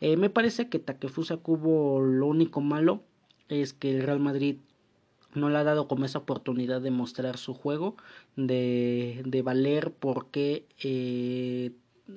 eh, 0.00 0.16
me 0.18 0.28
parece 0.30 0.68
que 0.68 0.78
Takefusa 0.78 1.38
Kubo, 1.38 2.00
lo 2.02 2.26
único 2.26 2.60
malo 2.60 3.02
es 3.48 3.72
que 3.72 3.96
el 3.96 4.02
Real 4.02 4.20
Madrid 4.20 4.56
no 5.36 5.50
le 5.50 5.58
ha 5.58 5.64
dado 5.64 5.88
como 5.88 6.04
esa 6.04 6.18
oportunidad 6.18 6.80
de 6.80 6.90
mostrar 6.90 7.36
su 7.36 7.54
juego, 7.54 7.96
de, 8.36 9.22
de 9.24 9.42
valer 9.42 9.92
porque 9.92 10.66
eh, 10.82 11.72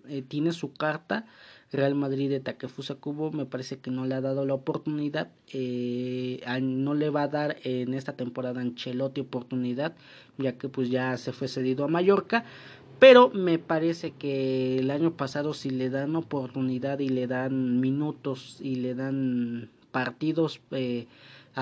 eh, 0.07 0.23
tiene 0.27 0.51
su 0.51 0.73
carta, 0.73 1.25
Real 1.71 1.93
Madrid 1.93 2.29
de 2.29 2.39
Takefusa 2.39 2.95
Kubo 2.95 3.31
me 3.31 3.45
parece 3.45 3.77
que 3.77 3.91
no 3.91 4.05
le 4.05 4.15
ha 4.15 4.21
dado 4.21 4.45
la 4.45 4.55
oportunidad, 4.55 5.29
eh, 5.53 6.41
no 6.61 6.95
le 6.95 7.09
va 7.09 7.23
a 7.23 7.27
dar 7.27 7.57
en 7.63 7.93
esta 7.93 8.13
temporada 8.13 8.61
Ancelotti 8.61 9.21
oportunidad, 9.21 9.93
ya 10.37 10.57
que 10.57 10.67
pues 10.67 10.89
ya 10.89 11.15
se 11.17 11.31
fue 11.31 11.47
cedido 11.47 11.85
a 11.85 11.87
Mallorca, 11.87 12.43
pero 12.99 13.29
me 13.29 13.59
parece 13.59 14.11
que 14.11 14.79
el 14.79 14.91
año 14.91 15.15
pasado 15.15 15.53
si 15.53 15.69
le 15.69 15.89
dan 15.89 16.15
oportunidad 16.15 16.99
y 16.99 17.09
le 17.09 17.27
dan 17.27 17.79
minutos 17.79 18.57
y 18.61 18.75
le 18.75 18.95
dan 18.95 19.69
partidos 19.91 20.59
eh, 20.71 21.07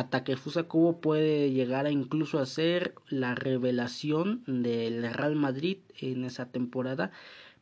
Takefusa 0.06 0.64
Kubo 0.64 1.02
puede 1.02 1.52
llegar 1.52 1.86
a 1.86 1.92
incluso 1.92 2.40
a 2.40 2.46
ser 2.46 2.96
la 3.10 3.36
revelación 3.36 4.44
del 4.46 5.14
Real 5.14 5.36
Madrid 5.36 5.80
en 6.00 6.24
esa 6.24 6.52
temporada 6.52 7.12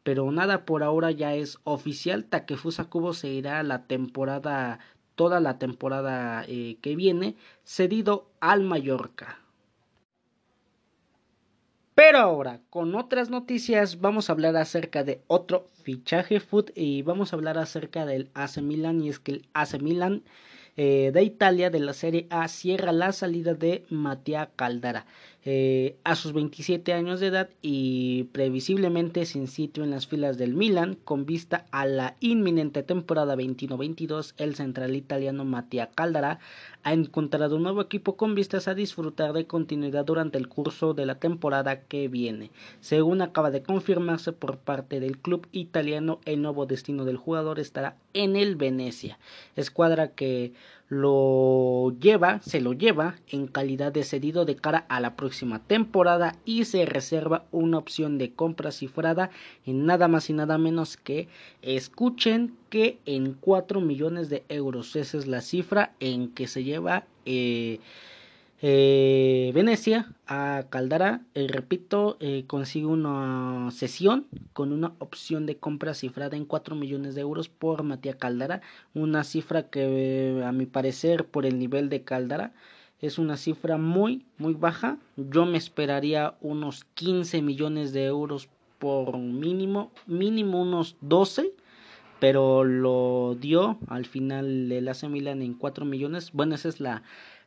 pero 0.05 0.31
nada 0.31 0.65
por 0.65 0.83
ahora 0.83 1.09
ya 1.09 1.33
es 1.33 1.57
oficial. 1.63 2.25
Takefusa 2.25 2.91
Kubo 2.91 3.15
se 3.15 3.29
irá 3.29 3.63
la 3.63 3.87
temporada, 3.87 4.77
toda 5.15 5.39
la 5.39 5.57
temporada 5.57 6.45
eh, 6.47 6.77
que 6.83 6.95
viene, 6.95 7.35
cedido 7.63 8.29
al 8.39 8.61
Mallorca. 8.61 9.39
Pero 11.95 12.19
ahora, 12.19 12.61
con 12.69 12.93
otras 12.93 13.31
noticias, 13.31 13.99
vamos 13.99 14.29
a 14.29 14.33
hablar 14.33 14.55
acerca 14.57 15.03
de 15.03 15.23
otro 15.25 15.69
fichaje 15.81 16.39
food 16.39 16.69
y 16.75 17.01
vamos 17.01 17.33
a 17.33 17.37
hablar 17.37 17.57
acerca 17.57 18.05
del 18.05 18.29
AC 18.35 18.57
Milan 18.61 19.01
y 19.01 19.09
es 19.09 19.17
que 19.17 19.31
el 19.31 19.47
AC 19.55 19.81
Milan 19.81 20.21
eh, 20.77 21.11
de 21.13 21.23
Italia 21.23 21.69
de 21.69 21.79
la 21.79 21.93
Serie 21.93 22.27
A 22.29 22.47
cierra 22.47 22.91
la 22.91 23.11
salida 23.11 23.53
de 23.53 23.85
Mattia 23.89 24.49
Caldara 24.55 25.05
eh, 25.47 25.95
a 26.03 26.15
sus 26.15 26.33
27 26.33 26.91
años 26.91 27.19
de 27.19 27.27
edad 27.27 27.49
y 27.61 28.23
previsiblemente 28.31 29.25
sin 29.27 29.47
sitio 29.47 29.83
en 29.83 29.91
las 29.91 30.07
filas 30.07 30.39
del 30.39 30.55
Milan 30.55 30.97
con 31.03 31.27
vista 31.27 31.67
a 31.69 31.85
la 31.85 32.15
inminente 32.19 32.81
temporada 32.81 33.35
21-22 33.35 34.33
el 34.37 34.55
central 34.55 34.95
italiano 34.95 35.45
Mattia 35.45 35.91
Caldara 35.93 36.39
ha 36.81 36.93
encontrado 36.93 37.57
un 37.57 37.63
nuevo 37.63 37.81
equipo 37.81 38.17
con 38.17 38.33
vistas 38.33 38.67
a 38.67 38.73
disfrutar 38.73 39.33
de 39.33 39.45
continuidad 39.45 40.05
durante 40.05 40.39
el 40.39 40.47
curso 40.47 40.95
de 40.95 41.05
la 41.05 41.19
temporada 41.19 41.81
que 41.81 42.07
viene 42.07 42.49
según 42.81 43.21
acaba 43.21 43.51
de 43.51 43.61
confirmarse 43.61 44.33
por 44.33 44.57
parte 44.57 44.99
del 44.99 45.19
club 45.19 45.47
italiano. 45.51 46.19
El 46.25 46.41
nuevo 46.41 46.65
destino 46.65 47.05
del 47.05 47.17
jugador 47.17 47.59
estará 47.59 47.97
en 48.13 48.35
el 48.35 48.55
Venecia 48.55 49.19
escuadra 49.55 50.09
que 50.09 50.53
lo 50.87 51.95
lleva, 51.99 52.41
se 52.41 52.61
lo 52.61 52.73
lleva 52.73 53.15
en 53.27 53.47
calidad 53.47 53.91
de 53.91 54.03
cedido 54.03 54.45
de 54.45 54.55
cara 54.55 54.85
a 54.87 54.99
la 54.99 55.15
próxima 55.15 55.59
temporada 55.59 56.35
y 56.45 56.65
se 56.65 56.85
reserva 56.85 57.45
una 57.51 57.79
opción 57.79 58.17
de 58.17 58.33
compra 58.33 58.71
cifrada 58.71 59.31
en 59.65 59.85
nada 59.85 60.07
más 60.07 60.29
y 60.29 60.33
nada 60.33 60.57
menos 60.57 60.95
que 60.97 61.27
escuchen 61.63 62.55
que 62.69 62.99
en 63.05 63.33
4 63.33 63.81
millones 63.81 64.29
de 64.29 64.43
euros. 64.47 64.95
Esa 64.95 65.17
es 65.17 65.25
la 65.25 65.41
cifra 65.41 65.93
en 65.99 66.29
que 66.29 66.47
se 66.47 66.63
lleva 66.63 67.05
eh, 67.25 67.79
eh, 68.61 69.51
Venecia 69.53 70.13
a 70.27 70.65
Caldara, 70.69 71.21
eh, 71.33 71.47
repito, 71.49 72.17
eh, 72.19 72.45
consigue 72.47 72.85
una 72.85 73.69
sesión 73.71 74.27
con 74.53 74.71
una 74.71 74.93
opción 74.99 75.45
de 75.45 75.57
compra 75.57 75.93
cifrada 75.93 76.37
en 76.37 76.45
4 76.45 76.75
millones 76.75 77.15
de 77.15 77.21
euros 77.21 77.49
por 77.49 77.83
Matías 77.83 78.15
Caldara, 78.15 78.61
una 78.93 79.23
cifra 79.23 79.69
que 79.69 80.41
a 80.45 80.51
mi 80.51 80.65
parecer 80.65 81.25
por 81.25 81.45
el 81.45 81.59
nivel 81.59 81.89
de 81.89 82.03
Caldara 82.03 82.53
es 83.01 83.19
una 83.19 83.35
cifra 83.35 83.77
muy 83.77 84.25
muy 84.37 84.53
baja, 84.53 84.97
yo 85.17 85.45
me 85.45 85.57
esperaría 85.57 86.35
unos 86.41 86.85
15 86.93 87.41
millones 87.41 87.91
de 87.91 88.05
euros 88.05 88.47
por 88.79 89.17
mínimo, 89.17 89.91
mínimo 90.07 90.61
unos 90.61 90.95
12 91.01 91.51
pero 92.19 92.63
lo 92.63 93.35
dio 93.39 93.77
al 93.87 94.05
final 94.05 94.71
el 94.71 94.87
AC 94.87 95.03
Milan 95.09 95.41
en 95.41 95.53
4 95.53 95.85
millones, 95.85 96.31
bueno 96.31 96.55
esa 96.55 96.69
es 96.69 96.79
la 96.79 97.03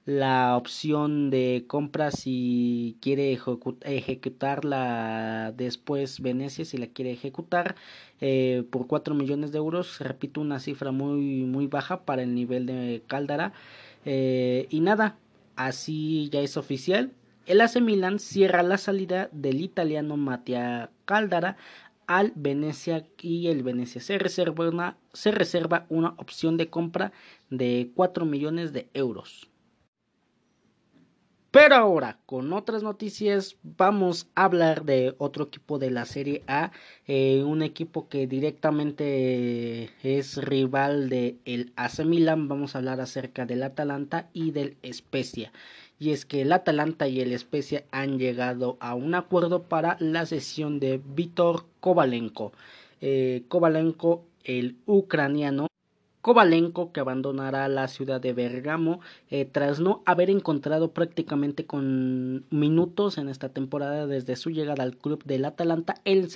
la 0.08 0.56
opción 0.56 1.28
de 1.28 1.64
compra 1.66 2.10
si 2.10 2.96
quiere 3.02 3.38
ejecutarla 3.82 5.52
después 5.54 6.22
Venecia 6.22 6.64
si 6.64 6.78
la 6.78 6.86
quiere 6.86 7.12
ejecutar 7.12 7.76
eh, 8.22 8.64
por 8.70 8.86
4 8.86 9.14
millones 9.14 9.52
de 9.52 9.58
euros. 9.58 10.00
Repito 10.00 10.40
una 10.40 10.60
cifra 10.60 10.92
muy 10.92 11.44
muy 11.44 11.66
baja 11.66 12.06
para 12.06 12.22
el 12.22 12.34
nivel 12.34 12.64
de 12.64 13.02
Caldara. 13.06 13.52
Eh, 14.06 14.66
y 14.70 14.80
nada 14.80 15.18
así 15.56 16.30
ya 16.32 16.40
es 16.40 16.56
oficial. 16.56 17.12
El 17.44 17.60
AC 17.60 17.78
Milan 17.82 18.18
cierra 18.18 18.62
la 18.62 18.78
salida 18.78 19.28
del 19.32 19.60
italiano 19.60 20.16
Mattia 20.16 20.90
Caldara 21.04 21.58
al 22.06 22.32
Venecia 22.34 23.06
y 23.20 23.48
el 23.48 23.62
Venecia 23.62 24.00
se 24.00 24.16
reserva 24.16 24.70
una, 24.70 24.96
se 25.12 25.32
reserva 25.32 25.84
una 25.90 26.14
opción 26.16 26.56
de 26.56 26.70
compra 26.70 27.12
de 27.50 27.90
4 27.94 28.24
millones 28.24 28.72
de 28.72 28.88
euros. 28.94 29.50
Pero 31.60 31.74
ahora, 31.74 32.20
con 32.24 32.52
otras 32.52 32.84
noticias, 32.84 33.56
vamos 33.64 34.28
a 34.36 34.44
hablar 34.44 34.84
de 34.84 35.16
otro 35.18 35.46
equipo 35.46 35.80
de 35.80 35.90
la 35.90 36.04
Serie 36.04 36.44
A, 36.46 36.70
eh, 37.08 37.42
un 37.44 37.62
equipo 37.62 38.08
que 38.08 38.28
directamente 38.28 39.90
es 40.04 40.36
rival 40.36 41.08
de 41.08 41.36
el 41.46 41.72
AC 41.74 42.04
Milan. 42.04 42.46
Vamos 42.46 42.76
a 42.76 42.78
hablar 42.78 43.00
acerca 43.00 43.44
del 43.44 43.64
Atalanta 43.64 44.28
y 44.32 44.52
del 44.52 44.76
Spezia. 44.88 45.50
Y 45.98 46.12
es 46.12 46.24
que 46.24 46.42
el 46.42 46.52
Atalanta 46.52 47.08
y 47.08 47.20
el 47.20 47.36
Spezia 47.36 47.82
han 47.90 48.20
llegado 48.20 48.76
a 48.78 48.94
un 48.94 49.16
acuerdo 49.16 49.64
para 49.64 49.96
la 49.98 50.26
sesión 50.26 50.78
de 50.78 51.00
Vítor 51.04 51.66
Kovalenko. 51.80 52.52
Eh, 53.00 53.42
Kovalenko, 53.48 54.24
el 54.44 54.76
ucraniano, 54.86 55.66
Kovalenko 56.28 56.92
que 56.92 57.00
abandonará 57.00 57.66
la 57.68 57.88
ciudad 57.88 58.20
de 58.20 58.34
Bergamo 58.34 59.00
eh, 59.30 59.46
tras 59.46 59.80
no 59.80 60.02
haber 60.04 60.28
encontrado 60.28 60.92
prácticamente 60.92 61.64
con 61.64 62.44
minutos 62.50 63.16
en 63.16 63.30
esta 63.30 63.48
temporada 63.48 64.06
desde 64.06 64.36
su 64.36 64.50
llegada 64.50 64.82
al 64.82 64.98
club 64.98 65.24
del 65.24 65.46
Atalanta. 65.46 65.94
El, 66.04 66.28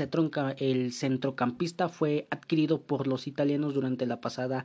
el 0.56 0.92
centrocampista 0.94 1.90
fue 1.90 2.26
adquirido 2.30 2.80
por 2.80 3.06
los 3.06 3.26
italianos 3.26 3.74
durante 3.74 4.06
la 4.06 4.22
pasada 4.22 4.64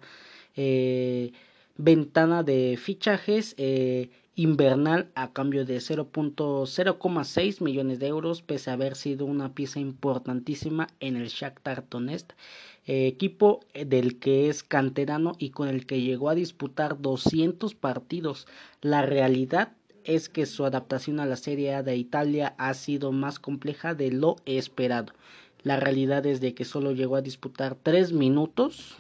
eh, 0.56 1.34
ventana 1.76 2.44
de 2.44 2.80
fichajes 2.82 3.54
eh, 3.58 4.10
invernal 4.36 5.10
a 5.13 5.34
cambio 5.34 5.66
de 5.66 5.80
0.0,6 5.80 7.62
millones 7.62 8.00
de 8.00 8.08
euros 8.08 8.44
pese 8.44 8.70
a 8.70 8.74
haber 8.74 8.96
sido 8.96 9.26
una 9.26 9.54
pieza 9.54 9.82
importantísima 9.82 10.88
en 11.02 11.18
el 11.18 11.28
Shakhtar 11.28 11.84
Donetsk 11.90 12.32
equipo 12.88 13.60
del 13.73 14.17
que 14.17 14.50
es 14.50 14.63
canterano 14.63 15.34
y 15.38 15.50
con 15.50 15.67
el 15.67 15.86
que 15.86 16.02
llegó 16.02 16.30
a 16.30 16.36
disputar 16.36 17.02
200 17.02 17.76
partidos. 17.76 18.47
La 18.82 19.02
realidad 19.02 19.73
es 20.04 20.30
que 20.30 20.45
su 20.45 20.65
adaptación 20.65 21.19
a 21.19 21.26
la 21.26 21.36
Serie 21.36 21.76
A 21.76 21.84
de 21.84 21.97
Italia 21.97 22.56
ha 22.58 22.73
sido 22.73 23.12
más 23.12 23.39
compleja 23.39 23.93
de 23.93 24.12
lo 24.12 24.38
esperado. 24.45 25.13
La 25.63 25.76
realidad 25.78 26.26
es 26.26 26.39
de 26.39 26.54
que 26.54 26.63
solo 26.63 26.93
llegó 26.93 27.17
a 27.17 27.21
disputar 27.21 27.76
tres 27.76 28.13
minutos, 28.13 28.95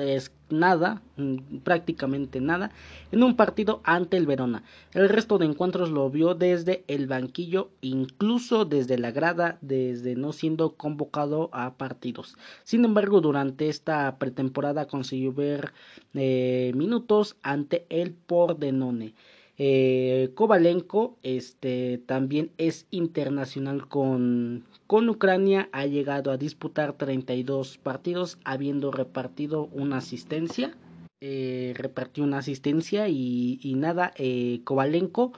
es 0.00 0.30
nada, 0.50 1.02
mm, 1.16 1.58
prácticamente 1.64 2.40
nada, 2.40 2.70
en 3.12 3.22
un 3.22 3.36
partido 3.36 3.80
ante 3.84 4.16
el 4.16 4.26
Verona. 4.26 4.62
El 4.92 5.08
resto 5.08 5.38
de 5.38 5.46
encuentros 5.46 5.90
lo 5.90 6.10
vio 6.10 6.34
desde 6.34 6.84
el 6.88 7.06
banquillo, 7.06 7.70
incluso 7.80 8.64
desde 8.64 8.98
la 8.98 9.10
grada, 9.10 9.58
desde 9.60 10.16
no 10.16 10.32
siendo 10.32 10.74
convocado 10.74 11.50
a 11.52 11.74
partidos. 11.74 12.36
Sin 12.64 12.84
embargo, 12.84 13.20
durante 13.20 13.68
esta 13.68 14.18
pretemporada 14.18 14.86
consiguió 14.86 15.32
ver 15.32 15.72
eh, 16.14 16.72
minutos 16.74 17.36
ante 17.42 17.86
el 17.88 18.12
Pordenone. 18.12 19.14
Eh, 19.62 20.30
Kovalenko 20.36 21.18
este, 21.22 21.98
también 22.06 22.50
es 22.56 22.86
internacional 22.90 23.88
con, 23.88 24.64
con 24.86 25.06
Ucrania, 25.10 25.68
ha 25.72 25.84
llegado 25.84 26.30
a 26.30 26.38
disputar 26.38 26.94
32 26.94 27.76
partidos, 27.76 28.38
habiendo 28.42 28.90
repartido 28.90 29.68
una 29.72 29.98
asistencia. 29.98 30.74
Eh, 31.20 31.74
repartió 31.76 32.24
una 32.24 32.38
asistencia 32.38 33.08
y, 33.08 33.74
nada, 33.76 34.14
eh, 34.16 34.62
Kovalenko, 34.64 35.32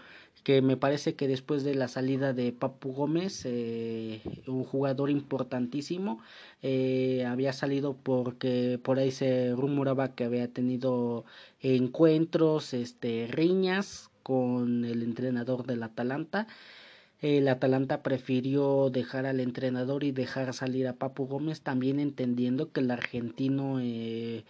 que 0.45 0.63
me 0.63 0.77
parece 0.77 1.17
que 1.17 1.27
después 1.27 1.65
de 1.65 1.75
la 1.75 1.89
salida 1.89 2.33
de 2.33 2.53
Papu 2.53 2.93
Gómez, 2.93 3.43
eh, 3.45 4.21
un 4.47 4.63
jugador 4.63 5.11
importantísimo, 5.11 6.21
eh, 6.63 7.25
había 7.27 7.53
salido 7.53 7.97
porque 8.01 8.79
por 8.81 9.01
ahí 9.01 9.11
se 9.11 9.53
rumoraba 9.57 10.15
que 10.15 10.23
había 10.23 10.47
tenido 10.47 11.25
encuentros, 11.61 12.73
este, 12.73 13.27
riñas 13.29 14.12
con 14.23 14.85
el 14.85 15.03
entrenador 15.03 15.67
del 15.67 15.83
Atalanta. 15.83 16.47
El 17.21 17.49
Atalanta 17.49 18.03
prefirió 18.03 18.91
dejar 18.91 19.27
al 19.27 19.41
entrenador 19.41 20.05
y 20.05 20.13
dejar 20.13 20.53
salir 20.55 20.89
a 20.89 20.95
Papu 20.95 21.27
Gómez, 21.27 21.63
también 21.63 22.01
entendiendo 22.01 22.73
que 22.73 22.81
el 22.81 22.91
argentino 22.91 23.79
eh, 23.81 24.45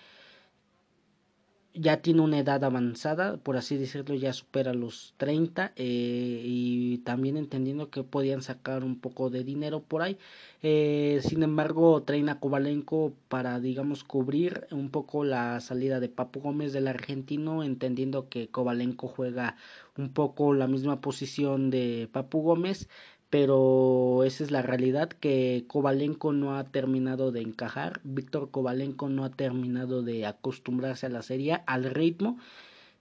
ya 1.75 2.03
tiene 2.03 2.21
una 2.21 2.39
edad 2.39 2.63
avanzada, 2.65 3.39
por 3.39 3.57
así 3.57 3.77
decirlo, 3.77 4.15
ya 4.15 4.33
supera 4.33 4.75
los 4.75 5.15
30 5.17 5.73
eh, 5.77 6.43
y 6.45 6.99
también 6.99 7.37
entendiendo 7.37 7.91
que 7.91 8.05
podían 8.05 8.43
sacar 8.43 8.85
un 8.85 8.99
poco 8.99 9.31
de 9.31 9.45
dinero 9.45 9.81
por 9.81 10.03
ahí. 10.03 10.19
Eh, 10.63 11.21
sin 11.23 11.43
embargo, 11.43 12.03
traen 12.03 12.29
a 12.29 12.41
Kovalenko 12.41 13.15
para, 13.29 13.59
digamos, 13.59 14.05
cubrir 14.05 14.67
un 14.71 14.91
poco 14.91 15.25
la 15.25 15.61
salida 15.61 15.99
de 16.01 16.09
Papu 16.09 16.41
Gómez 16.41 16.73
del 16.73 16.89
argentino, 16.89 17.63
entendiendo 17.65 18.29
que 18.29 18.49
Kovalenko 18.49 19.09
juega 19.09 19.57
un 19.97 20.13
poco 20.13 20.55
la 20.55 20.67
misma 20.67 21.01
posición 21.01 21.71
de 21.71 22.09
Papu 22.13 22.43
Gómez, 22.43 22.89
pero 23.33 24.25
esa 24.25 24.45
es 24.45 24.51
la 24.51 24.61
realidad 24.61 25.09
que 25.09 25.65
Kovalenko 25.67 26.35
no 26.35 26.55
ha 26.55 26.65
terminado 26.65 27.33
de 27.33 27.41
encajar, 27.41 28.03
Víctor 28.05 28.51
Kovalenko 28.51 29.09
no 29.09 29.25
ha 29.25 29.31
terminado 29.31 30.03
de 30.03 30.27
acostumbrarse 30.27 31.07
a 31.07 31.09
la 31.09 31.23
serie, 31.23 31.63
al 31.65 31.85
ritmo 31.85 32.37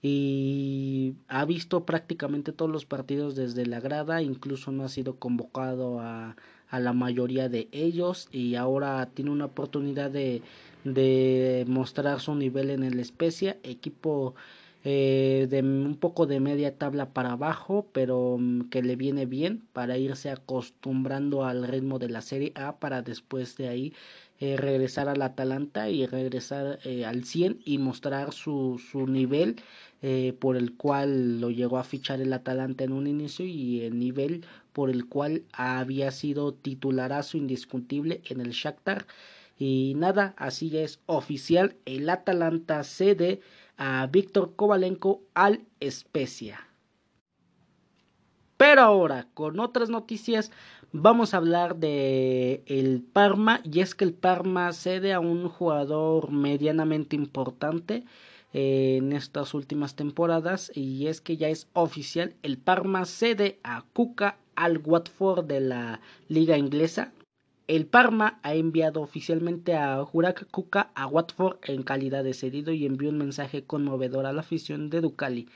y 0.01 1.15
ha 1.27 1.43
visto 1.43 1.85
prácticamente 1.85 2.53
todos 2.53 2.71
los 2.71 2.85
partidos 2.85 3.35
desde 3.35 3.65
la 3.65 3.81
grada, 3.81 4.21
incluso 4.21 4.71
no 4.71 4.85
ha 4.85 4.87
sido 4.87 5.17
convocado 5.17 5.99
a, 5.99 6.37
a 6.69 6.79
la 6.79 6.93
mayoría 6.93 7.49
de 7.49 7.67
ellos 7.73 8.29
y 8.31 8.55
ahora 8.55 9.05
tiene 9.13 9.31
una 9.31 9.45
oportunidad 9.45 10.11
de, 10.11 10.43
de 10.85 11.65
mostrar 11.67 12.21
su 12.21 12.35
nivel 12.35 12.69
en 12.69 12.83
el 12.83 13.01
Especia, 13.01 13.57
equipo 13.63 14.35
eh, 14.83 15.47
de 15.49 15.61
un 15.61 15.95
poco 15.99 16.25
de 16.25 16.39
media 16.39 16.77
tabla 16.77 17.13
para 17.13 17.33
abajo, 17.33 17.87
pero 17.91 18.37
mm, 18.39 18.69
que 18.69 18.81
le 18.81 18.95
viene 18.95 19.25
bien 19.25 19.61
para 19.73 19.97
irse 19.97 20.31
acostumbrando 20.31 21.45
al 21.45 21.67
ritmo 21.67 21.99
de 21.99 22.09
la 22.09 22.21
Serie 22.21 22.51
A 22.55 22.77
para 22.79 23.01
después 23.03 23.57
de 23.57 23.67
ahí 23.67 23.93
eh, 24.39 24.57
regresar 24.57 25.07
al 25.07 25.21
Atalanta 25.21 25.89
y 25.89 26.07
regresar 26.07 26.79
eh, 26.83 27.05
al 27.05 27.25
100 27.25 27.59
y 27.63 27.77
mostrar 27.77 28.33
su, 28.33 28.81
su 28.91 29.07
nivel 29.07 29.57
por 30.39 30.57
el 30.57 30.73
cual 30.77 31.39
lo 31.39 31.51
llegó 31.51 31.77
a 31.77 31.83
fichar 31.83 32.21
el 32.21 32.33
Atalanta 32.33 32.83
en 32.83 32.91
un 32.91 33.05
inicio 33.05 33.45
y 33.45 33.81
el 33.81 33.99
nivel 33.99 34.43
por 34.73 34.89
el 34.89 35.07
cual 35.07 35.43
había 35.53 36.09
sido 36.09 36.55
titularazo 36.55 37.37
indiscutible 37.37 38.21
en 38.27 38.41
el 38.41 38.49
Shakhtar. 38.49 39.05
Y 39.59 39.93
nada, 39.95 40.33
así 40.37 40.75
es 40.75 41.01
oficial, 41.05 41.75
el 41.85 42.09
Atalanta 42.09 42.83
cede 42.83 43.41
a 43.83 44.05
Víctor 44.05 44.55
Kovalenko 44.55 45.23
al 45.33 45.65
Especia. 45.79 46.67
Pero 48.55 48.83
ahora, 48.83 49.27
con 49.33 49.59
otras 49.59 49.89
noticias, 49.89 50.51
vamos 50.91 51.33
a 51.33 51.37
hablar 51.37 51.77
de 51.77 52.61
el 52.67 53.01
Parma 53.01 53.59
y 53.63 53.79
es 53.79 53.95
que 53.95 54.05
el 54.05 54.13
Parma 54.13 54.71
cede 54.71 55.13
a 55.13 55.19
un 55.19 55.49
jugador 55.49 56.29
medianamente 56.29 57.15
importante 57.15 58.03
eh, 58.53 58.97
en 58.97 59.13
estas 59.13 59.55
últimas 59.55 59.95
temporadas 59.95 60.71
y 60.75 61.07
es 61.07 61.19
que 61.19 61.37
ya 61.37 61.49
es 61.49 61.67
oficial, 61.73 62.35
el 62.43 62.59
Parma 62.59 63.05
cede 63.05 63.57
a 63.63 63.83
Kuka 63.93 64.37
al 64.55 64.77
Watford 64.77 65.45
de 65.45 65.59
la 65.59 66.01
liga 66.27 66.55
inglesa 66.55 67.11
el 67.75 67.85
Parma 67.85 68.37
ha 68.43 68.53
enviado 68.53 68.99
oficialmente 69.01 69.77
a 69.77 70.03
Jurak 70.03 70.45
Kuka 70.51 70.91
a 70.93 71.07
Watford 71.07 71.55
en 71.63 71.83
calidad 71.83 72.21
de 72.21 72.33
cedido 72.33 72.73
y 72.73 72.85
envió 72.85 73.09
un 73.09 73.17
mensaje 73.17 73.63
conmovedor 73.63 74.25
a 74.25 74.33
la 74.33 74.41
afición 74.41 74.89
de 74.89 74.99
Ducali. 74.99 75.47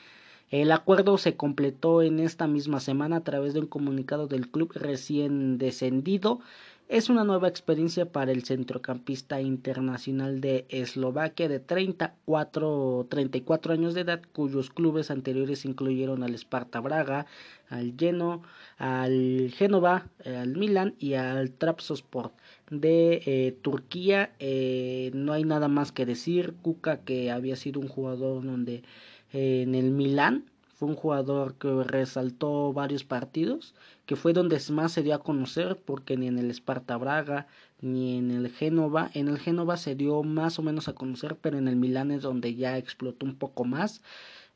El 0.50 0.72
acuerdo 0.72 1.18
se 1.18 1.36
completó 1.36 2.02
en 2.02 2.22
esta 2.22 2.48
misma 2.48 2.80
semana 2.80 3.18
a 3.18 3.24
través 3.26 3.54
de 3.54 3.60
un 3.60 3.68
comunicado 3.68 4.28
del 4.28 4.50
club 4.50 4.72
recién 4.76 5.58
descendido 5.58 6.40
es 6.88 7.10
una 7.10 7.24
nueva 7.24 7.48
experiencia 7.48 8.12
para 8.12 8.32
el 8.32 8.44
centrocampista 8.44 9.42
internacional 9.42 10.40
de 10.40 10.66
Eslovaquia 10.70 11.50
de 11.50 11.60
34, 11.60 13.08
34 13.10 13.74
años 13.74 13.94
de 13.96 14.02
edad, 14.02 14.22
cuyos 14.34 14.70
clubes 14.70 15.10
anteriores 15.10 15.66
incluyeron 15.66 16.22
al 16.22 16.36
Sparta 16.36 16.80
Braga, 16.82 17.26
al 17.70 17.96
Geno, 17.98 18.44
al 18.78 19.52
Génova, 19.56 20.08
al 20.26 20.56
Milan 20.58 20.96
y 21.00 21.16
al 21.16 21.52
Trabzonspor 21.52 22.34
de 22.70 23.22
eh, 23.26 23.58
Turquía. 23.62 24.34
Eh, 24.40 25.12
no 25.14 25.34
hay 25.34 25.44
nada 25.44 25.68
más 25.68 25.92
que 25.92 26.06
decir. 26.06 26.54
Kuka 26.62 27.04
que 27.04 27.32
había 27.32 27.56
sido 27.56 27.80
un 27.80 27.88
jugador 27.88 28.44
donde 28.44 28.84
eh, 29.34 29.64
en 29.64 29.76
el 29.76 29.92
Milan 29.92 30.46
un 30.86 30.96
jugador 30.96 31.56
que 31.56 31.84
resaltó 31.84 32.74
varios 32.74 33.04
partidos, 33.04 33.76
que 34.06 34.16
fue 34.16 34.34
donde 34.34 34.60
más 34.72 34.92
se 34.94 35.04
dio 35.04 35.16
a 35.16 35.24
conocer, 35.24 35.78
porque 35.84 36.18
ni 36.18 36.28
en 36.28 36.40
el 36.40 36.52
Sparta 36.52 36.98
Braga, 36.98 37.48
ni 37.82 38.18
en 38.18 38.32
el 38.32 38.50
Génova, 38.50 39.10
en 39.14 39.28
el 39.28 39.40
Génova 39.40 39.78
se 39.78 39.96
dio 39.96 40.24
más 40.24 40.60
o 40.60 40.62
menos 40.64 40.88
a 40.88 40.94
conocer, 40.94 41.38
pero 41.42 41.58
en 41.58 41.68
el 41.68 41.76
Milán 41.76 42.12
es 42.12 42.22
donde 42.22 42.56
ya 42.56 42.78
explotó 42.78 43.26
un 43.26 43.36
poco 43.36 43.66
más. 43.66 44.02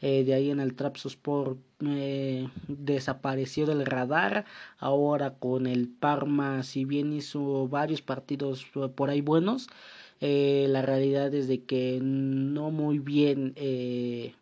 Eh, 0.01 0.23
de 0.23 0.33
ahí 0.33 0.49
en 0.49 0.61
el 0.61 0.75
Trabzonspor 0.75 1.57
eh, 1.85 2.47
desapareció 2.67 3.65
del 3.65 3.85
radar. 3.85 4.45
Ahora 4.77 5.35
con 5.35 5.67
el 5.67 5.89
Parma, 5.89 6.63
si 6.63 6.85
bien 6.85 7.11
hizo 7.13 7.67
varios 7.67 8.01
partidos 8.01 8.65
por 8.95 9.09
ahí 9.09 9.21
buenos, 9.21 9.67
eh, 10.21 10.67
la 10.69 10.81
realidad 10.81 11.33
es 11.33 11.47
de 11.47 11.63
que 11.63 11.99
no 12.01 12.71
muy 12.71 12.99
bien 12.99 13.53
eh, 13.55 14.35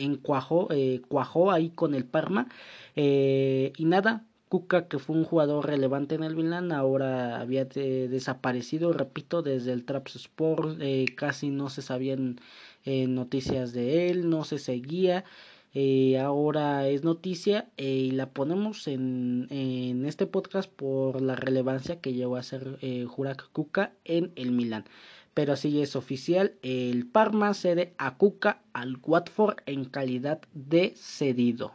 encuajó, 0.00 0.68
eh, 0.70 1.02
cuajó 1.08 1.50
ahí 1.52 1.70
con 1.70 1.94
el 1.94 2.04
Parma. 2.04 2.48
Eh, 2.96 3.72
y 3.76 3.84
nada, 3.84 4.24
Kuka, 4.50 4.88
que 4.88 4.98
fue 4.98 5.14
un 5.14 5.24
jugador 5.24 5.64
relevante 5.66 6.16
en 6.16 6.24
el 6.24 6.34
Milan, 6.34 6.72
ahora 6.72 7.40
había 7.40 7.66
desaparecido, 7.66 8.92
repito, 8.92 9.42
desde 9.42 9.72
el 9.72 9.84
Trabzonspor, 9.84 10.76
eh, 10.80 11.06
casi 11.16 11.50
no 11.50 11.70
se 11.70 11.82
sabían 11.82 12.40
eh, 12.84 13.06
noticias 13.06 13.72
de 13.72 14.10
él, 14.10 14.28
no 14.28 14.42
se 14.42 14.58
seguía. 14.58 15.24
Eh, 15.72 16.18
ahora 16.18 16.88
es 16.88 17.04
noticia 17.04 17.70
y 17.76 18.10
la 18.10 18.30
ponemos 18.30 18.88
en, 18.88 19.46
en 19.50 20.04
este 20.04 20.26
podcast 20.26 20.68
por 20.68 21.20
la 21.22 21.36
relevancia 21.36 22.00
que 22.00 22.12
llegó 22.12 22.34
a 22.36 22.42
ser 22.42 22.78
Jurak 23.06 23.52
Kuka 23.52 23.92
en 24.04 24.32
el 24.34 24.50
Milan 24.50 24.84
pero 25.34 25.52
así 25.52 25.80
es 25.82 25.96
oficial, 25.96 26.54
el 26.62 27.06
Parma 27.06 27.54
cede 27.54 27.94
a 27.98 28.16
Cuca 28.16 28.62
al 28.72 28.98
Watford 29.02 29.58
en 29.66 29.84
calidad 29.84 30.40
de 30.52 30.94
cedido. 30.96 31.72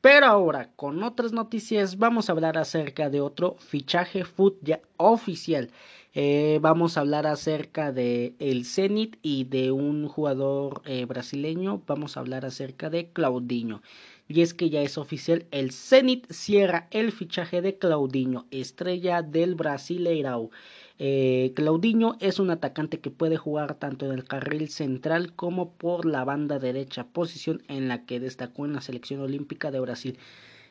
Pero 0.00 0.26
ahora, 0.26 0.72
con 0.76 1.02
otras 1.02 1.32
noticias, 1.32 1.98
vamos 1.98 2.28
a 2.28 2.32
hablar 2.32 2.56
acerca 2.56 3.10
de 3.10 3.20
otro 3.20 3.56
fichaje 3.58 4.24
foot 4.24 4.56
ya 4.62 4.80
oficial. 4.96 5.70
Eh, 6.14 6.58
vamos 6.60 6.96
a 6.96 7.00
hablar 7.00 7.26
acerca 7.26 7.92
de 7.92 8.34
el 8.38 8.64
Zenit 8.64 9.18
y 9.22 9.44
de 9.44 9.70
un 9.72 10.08
jugador 10.08 10.82
eh, 10.86 11.04
brasileño. 11.04 11.82
Vamos 11.86 12.16
a 12.16 12.20
hablar 12.20 12.46
acerca 12.46 12.88
de 12.90 13.12
Claudinho. 13.12 13.82
Y 14.30 14.42
es 14.42 14.54
que 14.54 14.70
ya 14.70 14.80
es 14.80 14.96
oficial, 14.96 15.44
el 15.50 15.72
Zenit 15.72 16.30
cierra 16.30 16.86
el 16.92 17.10
fichaje 17.10 17.62
de 17.62 17.78
Claudinho, 17.78 18.46
estrella 18.52 19.22
del 19.22 19.56
Brasileirao. 19.56 20.52
Eh, 21.00 21.50
Claudinho 21.56 22.14
es 22.20 22.38
un 22.38 22.50
atacante 22.50 23.00
que 23.00 23.10
puede 23.10 23.36
jugar 23.36 23.74
tanto 23.74 24.06
en 24.06 24.12
el 24.12 24.22
carril 24.22 24.68
central 24.68 25.32
como 25.34 25.72
por 25.72 26.06
la 26.06 26.22
banda 26.22 26.60
derecha, 26.60 27.08
posición 27.08 27.64
en 27.66 27.88
la 27.88 28.06
que 28.06 28.20
destacó 28.20 28.66
en 28.66 28.74
la 28.74 28.82
selección 28.82 29.20
olímpica 29.20 29.72
de 29.72 29.80
Brasil. 29.80 30.16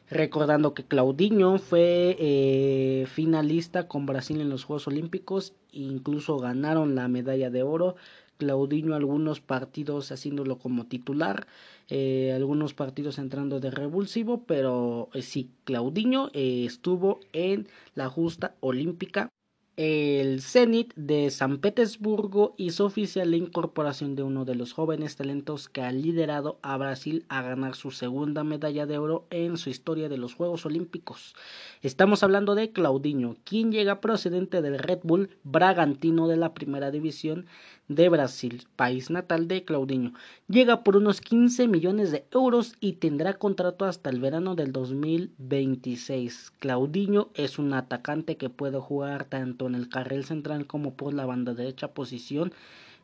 Recordando 0.09 0.73
que 0.73 0.85
Claudinho 0.85 1.57
fue 1.57 2.15
eh, 2.17 3.07
finalista 3.07 3.89
con 3.89 4.05
Brasil 4.05 4.39
en 4.39 4.47
los 4.47 4.63
Juegos 4.63 4.87
Olímpicos, 4.87 5.53
incluso 5.73 6.37
ganaron 6.37 6.95
la 6.95 7.09
medalla 7.09 7.49
de 7.49 7.63
oro. 7.63 7.97
Claudinho 8.39 8.95
algunos 8.95 9.41
partidos 9.41 10.13
haciéndolo 10.13 10.57
como 10.57 10.85
titular, 10.85 11.45
eh, 11.89 12.31
algunos 12.33 12.73
partidos 12.73 13.19
entrando 13.19 13.59
de 13.59 13.69
revulsivo, 13.69 14.45
pero 14.45 15.09
eh, 15.13 15.21
sí, 15.21 15.51
Claudinho 15.65 16.29
eh, 16.33 16.63
estuvo 16.65 17.19
en 17.33 17.67
la 17.95 18.07
justa 18.09 18.55
olímpica 18.61 19.29
el 19.81 20.41
Zenit 20.41 20.93
de 20.97 21.31
San 21.31 21.59
Petersburgo 21.59 22.53
hizo 22.57 22.83
oficial 22.83 23.31
la 23.31 23.37
incorporación 23.37 24.13
de 24.13 24.23
uno 24.23 24.43
de 24.43 24.53
los 24.53 24.73
jóvenes 24.73 25.15
talentos 25.15 25.69
que 25.69 25.81
ha 25.81 25.93
liderado 25.93 26.59
a 26.61 26.75
Brasil 26.75 27.23
a 27.29 27.41
ganar 27.41 27.75
su 27.75 27.91
segunda 27.91 28.43
medalla 28.43 28.85
de 28.85 28.97
oro 28.97 29.25
en 29.29 29.55
su 29.55 29.69
historia 29.69 30.09
de 30.09 30.17
los 30.17 30.33
Juegos 30.33 30.65
Olímpicos. 30.65 31.33
Estamos 31.81 32.23
hablando 32.23 32.55
de 32.55 32.73
Claudinho, 32.73 33.37
quien 33.45 33.71
llega 33.71 34.01
procedente 34.01 34.61
del 34.61 34.79
Red 34.79 34.99
Bull 35.03 35.29
Bragantino 35.45 36.27
de 36.27 36.35
la 36.35 36.53
Primera 36.53 36.91
División 36.91 37.45
de 37.89 38.07
Brasil, 38.07 38.67
país 38.75 39.09
natal 39.09 39.47
de 39.47 39.65
Claudinho. 39.65 40.13
Llega 40.47 40.83
por 40.83 40.95
unos 40.95 41.19
15 41.21 41.67
millones 41.67 42.11
de 42.11 42.23
euros 42.31 42.75
y 42.79 42.93
tendrá 42.93 43.33
contrato 43.33 43.83
hasta 43.83 44.09
el 44.11 44.21
verano 44.21 44.55
del 44.55 44.71
2026. 44.71 46.53
Claudinho 46.59 47.31
es 47.33 47.59
un 47.59 47.73
atacante 47.73 48.37
que 48.37 48.49
puede 48.49 48.79
jugar 48.79 49.25
tanto 49.25 49.67
en 49.67 49.75
el 49.75 49.89
carril 49.89 50.23
central 50.23 50.67
como 50.67 50.93
por 50.93 51.13
la 51.13 51.25
banda 51.25 51.53
derecha 51.53 51.89
posición 51.93 52.53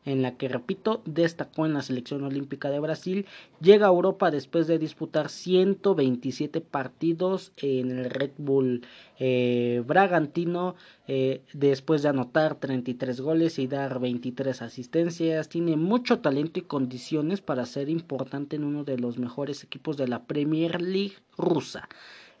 en 0.06 0.22
la 0.22 0.36
que, 0.36 0.48
repito, 0.48 1.02
destacó 1.04 1.66
en 1.66 1.74
la 1.74 1.82
selección 1.82 2.24
olímpica 2.24 2.70
de 2.70 2.80
Brasil. 2.80 3.26
Llega 3.60 3.86
a 3.86 3.90
Europa 3.90 4.30
después 4.30 4.66
de 4.66 4.78
disputar 4.78 5.28
127 5.28 6.62
partidos 6.62 7.52
en 7.58 7.90
el 7.90 8.08
Red 8.08 8.30
Bull 8.38 8.86
eh, 9.18 9.82
Bragantino, 9.84 10.76
eh, 11.08 11.42
después 11.52 12.02
de 12.02 12.08
anotar 12.08 12.54
33 12.54 13.20
goles 13.20 13.58
y 13.58 13.66
dar 13.66 13.98
23 13.98 14.62
asistencias. 14.62 15.48
Tiene 15.48 15.76
mucho 15.76 16.20
talento 16.20 16.60
y 16.60 16.62
condiciones 16.62 17.40
para 17.40 17.66
ser 17.66 17.90
importante 17.90 18.56
en 18.56 18.64
uno 18.64 18.84
de 18.84 18.96
los 18.96 19.18
mejores 19.18 19.64
equipos 19.64 19.96
de 19.96 20.08
la 20.08 20.24
Premier 20.24 20.80
League 20.80 21.16
rusa 21.36 21.88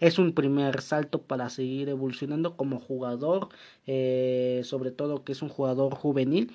es 0.00 0.18
un 0.18 0.32
primer 0.32 0.82
salto 0.82 1.22
para 1.22 1.48
seguir 1.48 1.88
evolucionando 1.88 2.56
como 2.56 2.78
jugador, 2.80 3.48
eh, 3.86 4.60
sobre 4.64 4.90
todo 4.90 5.24
que 5.24 5.32
es 5.32 5.42
un 5.42 5.48
jugador 5.48 5.94
juvenil. 5.94 6.52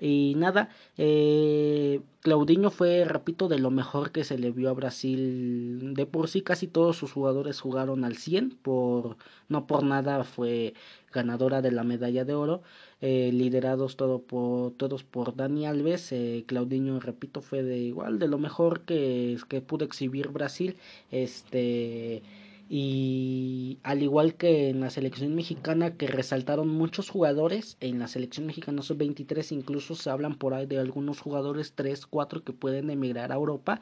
Y 0.00 0.34
nada, 0.36 0.70
eh, 0.96 2.00
Claudinho 2.20 2.70
fue, 2.70 3.04
repito, 3.04 3.48
de 3.48 3.58
lo 3.58 3.70
mejor 3.70 4.10
que 4.10 4.24
se 4.24 4.38
le 4.38 4.50
vio 4.50 4.70
a 4.70 4.72
Brasil. 4.72 5.94
De 5.94 6.06
por 6.06 6.28
sí 6.28 6.42
casi 6.42 6.66
todos 6.66 6.96
sus 6.96 7.12
jugadores 7.12 7.60
jugaron 7.60 8.04
al 8.04 8.16
100, 8.16 8.58
por, 8.62 9.16
no 9.48 9.66
por 9.66 9.84
nada 9.84 10.24
fue 10.24 10.74
ganadora 11.12 11.62
de 11.62 11.70
la 11.70 11.84
medalla 11.84 12.24
de 12.24 12.34
oro, 12.34 12.62
eh, 13.00 13.30
liderados 13.32 13.96
todo 13.96 14.22
por, 14.22 14.72
todos 14.72 15.04
por 15.04 15.36
Dani 15.36 15.66
Alves. 15.66 16.10
Eh, 16.12 16.44
Claudinho, 16.46 16.98
repito, 17.00 17.40
fue 17.40 17.62
de 17.62 17.78
igual, 17.78 18.18
de 18.18 18.28
lo 18.28 18.38
mejor 18.38 18.80
que, 18.82 19.38
que 19.48 19.60
pudo 19.60 19.84
exhibir 19.84 20.28
Brasil. 20.28 20.76
Este 21.10 22.22
y 22.68 23.78
al 23.82 24.02
igual 24.02 24.34
que 24.34 24.70
en 24.70 24.80
la 24.80 24.90
selección 24.90 25.34
mexicana 25.34 25.96
que 25.96 26.06
resaltaron 26.06 26.68
muchos 26.68 27.10
jugadores 27.10 27.76
en 27.80 27.98
la 27.98 28.08
selección 28.08 28.46
mexicana 28.46 28.82
sub-23 28.82 29.52
incluso 29.52 29.94
se 29.94 30.10
hablan 30.10 30.36
por 30.36 30.54
ahí 30.54 30.66
de 30.66 30.78
algunos 30.78 31.20
jugadores 31.20 31.74
3, 31.74 32.06
4 32.06 32.42
que 32.42 32.52
pueden 32.52 32.90
emigrar 32.90 33.32
a 33.32 33.36
Europa 33.36 33.80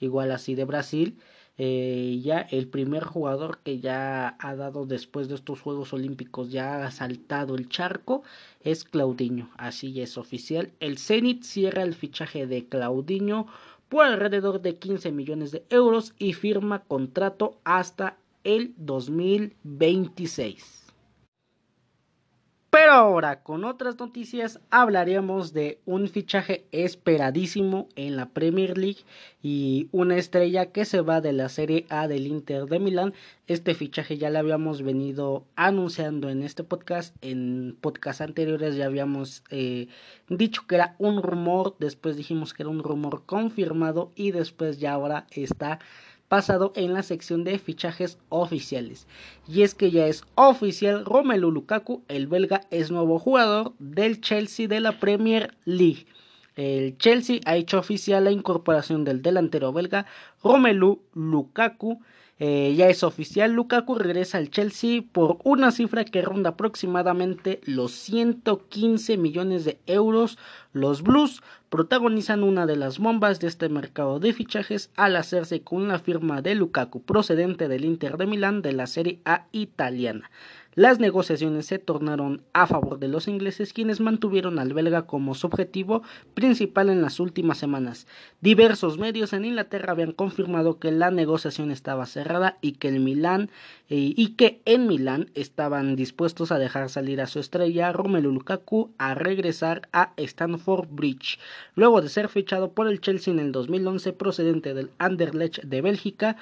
igual 0.00 0.32
así 0.32 0.54
de 0.54 0.64
Brasil 0.64 1.18
eh, 1.58 2.18
ya 2.22 2.40
el 2.40 2.66
primer 2.66 3.04
jugador 3.04 3.58
que 3.62 3.78
ya 3.78 4.36
ha 4.38 4.56
dado 4.56 4.86
después 4.86 5.28
de 5.28 5.34
estos 5.34 5.60
Juegos 5.60 5.92
Olímpicos 5.92 6.50
ya 6.50 6.86
ha 6.86 6.90
saltado 6.90 7.54
el 7.54 7.68
charco 7.68 8.22
es 8.62 8.84
Claudinho 8.84 9.50
así 9.58 10.00
es 10.00 10.16
oficial. 10.16 10.72
El 10.80 10.96
Zenit 10.96 11.42
cierra 11.42 11.82
el 11.82 11.94
fichaje 11.94 12.46
de 12.46 12.66
Claudinho 12.66 13.46
por 13.90 14.06
alrededor 14.06 14.62
de 14.62 14.76
15 14.76 15.12
millones 15.12 15.50
de 15.52 15.64
euros 15.68 16.14
y 16.18 16.32
firma 16.32 16.84
contrato 16.84 17.58
hasta 17.64 18.16
el 18.44 18.74
2026. 18.76 20.82
Pero 22.74 22.92
ahora, 22.92 23.42
con 23.42 23.66
otras 23.66 23.98
noticias, 23.98 24.58
hablaremos 24.70 25.52
de 25.52 25.78
un 25.84 26.08
fichaje 26.08 26.64
esperadísimo 26.72 27.86
en 27.96 28.16
la 28.16 28.30
Premier 28.30 28.78
League 28.78 29.00
y 29.42 29.90
una 29.92 30.16
estrella 30.16 30.72
que 30.72 30.86
se 30.86 31.02
va 31.02 31.20
de 31.20 31.34
la 31.34 31.50
Serie 31.50 31.84
A 31.90 32.08
del 32.08 32.26
Inter 32.26 32.64
de 32.64 32.78
Milán. 32.78 33.12
Este 33.46 33.74
fichaje 33.74 34.16
ya 34.16 34.30
lo 34.30 34.38
habíamos 34.38 34.80
venido 34.80 35.44
anunciando 35.54 36.30
en 36.30 36.42
este 36.42 36.64
podcast. 36.64 37.14
En 37.20 37.76
podcasts 37.78 38.22
anteriores 38.22 38.74
ya 38.74 38.86
habíamos 38.86 39.44
eh, 39.50 39.88
dicho 40.30 40.62
que 40.66 40.76
era 40.76 40.96
un 40.98 41.22
rumor, 41.22 41.76
después 41.78 42.16
dijimos 42.16 42.54
que 42.54 42.62
era 42.62 42.70
un 42.70 42.82
rumor 42.82 43.24
confirmado 43.26 44.12
y 44.14 44.30
después 44.30 44.80
ya 44.80 44.94
ahora 44.94 45.26
está 45.30 45.78
pasado 46.32 46.72
en 46.76 46.94
la 46.94 47.02
sección 47.02 47.44
de 47.44 47.58
fichajes 47.58 48.16
oficiales. 48.30 49.06
Y 49.46 49.60
es 49.60 49.74
que 49.74 49.90
ya 49.90 50.06
es 50.06 50.24
oficial, 50.34 51.04
Romelu 51.04 51.50
Lukaku, 51.50 52.04
el 52.08 52.26
belga, 52.26 52.62
es 52.70 52.90
nuevo 52.90 53.18
jugador 53.18 53.74
del 53.78 54.22
Chelsea 54.22 54.66
de 54.66 54.80
la 54.80 54.98
Premier 54.98 55.54
League. 55.66 56.06
El 56.56 56.96
Chelsea 56.96 57.40
ha 57.44 57.56
hecho 57.56 57.78
oficial 57.78 58.24
la 58.24 58.30
incorporación 58.30 59.04
del 59.04 59.20
delantero 59.20 59.74
belga 59.74 60.06
Romelu 60.42 61.02
Lukaku 61.12 62.00
eh, 62.44 62.74
ya 62.74 62.88
es 62.88 63.04
oficial, 63.04 63.52
Lukaku 63.52 63.94
regresa 63.94 64.36
al 64.38 64.50
Chelsea 64.50 65.04
por 65.12 65.38
una 65.44 65.70
cifra 65.70 66.04
que 66.04 66.22
ronda 66.22 66.50
aproximadamente 66.50 67.60
los 67.66 67.92
115 67.92 69.16
millones 69.16 69.64
de 69.64 69.78
euros. 69.86 70.38
Los 70.72 71.02
Blues 71.04 71.40
protagonizan 71.68 72.42
una 72.42 72.66
de 72.66 72.74
las 72.74 72.98
bombas 72.98 73.38
de 73.38 73.46
este 73.46 73.68
mercado 73.68 74.18
de 74.18 74.32
fichajes 74.32 74.90
al 74.96 75.14
hacerse 75.14 75.62
con 75.62 75.86
la 75.86 76.00
firma 76.00 76.42
de 76.42 76.56
Lukaku 76.56 77.02
procedente 77.02 77.68
del 77.68 77.84
Inter 77.84 78.16
de 78.16 78.26
Milán 78.26 78.60
de 78.60 78.72
la 78.72 78.88
Serie 78.88 79.20
A 79.24 79.46
italiana. 79.52 80.28
Las 80.74 80.98
negociaciones 81.00 81.66
se 81.66 81.78
tornaron 81.78 82.40
a 82.54 82.66
favor 82.66 82.98
de 82.98 83.08
los 83.08 83.28
ingleses 83.28 83.74
quienes 83.74 84.00
mantuvieron 84.00 84.58
al 84.58 84.72
belga 84.72 85.02
como 85.02 85.34
su 85.34 85.46
objetivo 85.46 86.02
principal 86.32 86.88
en 86.88 87.02
las 87.02 87.20
últimas 87.20 87.58
semanas. 87.58 88.06
Diversos 88.40 88.96
medios 88.96 89.34
en 89.34 89.44
Inglaterra 89.44 89.92
habían 89.92 90.12
confirmado 90.12 90.78
que 90.78 90.90
la 90.90 91.10
negociación 91.10 91.70
estaba 91.70 92.06
cerrada 92.06 92.56
y 92.62 92.72
que 92.72 92.88
el 92.88 93.02
eh, 93.02 93.46
y 93.88 94.28
que 94.36 94.62
en 94.64 94.86
Milán 94.86 95.30
estaban 95.34 95.94
dispuestos 95.94 96.52
a 96.52 96.58
dejar 96.58 96.88
salir 96.88 97.20
a 97.20 97.26
su 97.26 97.40
estrella 97.40 97.92
Romelu 97.92 98.32
Lukaku 98.32 98.92
a 98.96 99.14
regresar 99.14 99.88
a 99.92 100.14
Stamford 100.16 100.88
Bridge. 100.90 101.38
Luego 101.74 102.00
de 102.00 102.08
ser 102.08 102.30
fichado 102.30 102.72
por 102.72 102.88
el 102.88 103.02
Chelsea 103.02 103.34
en 103.34 103.40
el 103.40 103.52
2011 103.52 104.14
procedente 104.14 104.72
del 104.72 104.90
Anderlecht 104.98 105.64
de 105.64 105.82
Bélgica, 105.82 106.36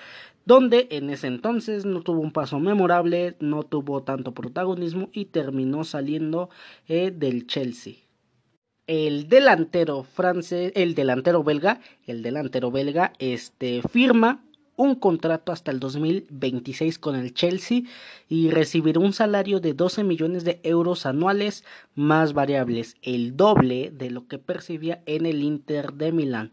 donde 0.45 0.89
en 0.91 1.11
ese 1.11 1.27
entonces 1.27 1.85
no 1.85 2.03
tuvo 2.03 2.21
un 2.21 2.33
paso 2.33 2.59
memorable, 2.59 3.37
no 3.41 3.63
tuvo 3.63 4.03
tanto 4.03 4.33
protagonismo 4.33 5.09
y 5.13 5.27
terminó 5.27 5.85
saliendo 5.85 6.51
eh, 6.89 7.13
del 7.15 7.47
Chelsea. 7.47 7.95
El 8.87 9.29
delantero 9.29 10.03
francés, 10.03 10.73
el 10.75 10.95
delantero 10.95 11.45
belga, 11.45 11.81
el 12.07 12.23
delantero 12.23 12.71
belga, 12.71 13.13
este 13.19 13.83
firma 13.83 14.43
un 14.81 14.95
contrato 14.95 15.53
hasta 15.53 15.71
el 15.71 15.79
2026 15.79 16.99
con 16.99 17.15
el 17.15 17.35
Chelsea 17.35 17.83
y 18.31 18.49
recibirá 18.49 18.99
un 18.99 19.13
salario 19.13 19.61
de 19.61 19.75
12 19.75 20.05
millones 20.05 20.43
de 20.43 20.59
euros 20.63 21.05
anuales 21.05 21.65
más 21.95 22.33
variables, 22.33 22.97
el 23.03 23.37
doble 23.37 23.91
de 23.91 24.09
lo 24.11 24.27
que 24.27 24.39
percibía 24.39 25.03
en 25.05 25.27
el 25.27 25.43
Inter 25.43 25.93
de 25.93 26.13
Milán. 26.13 26.51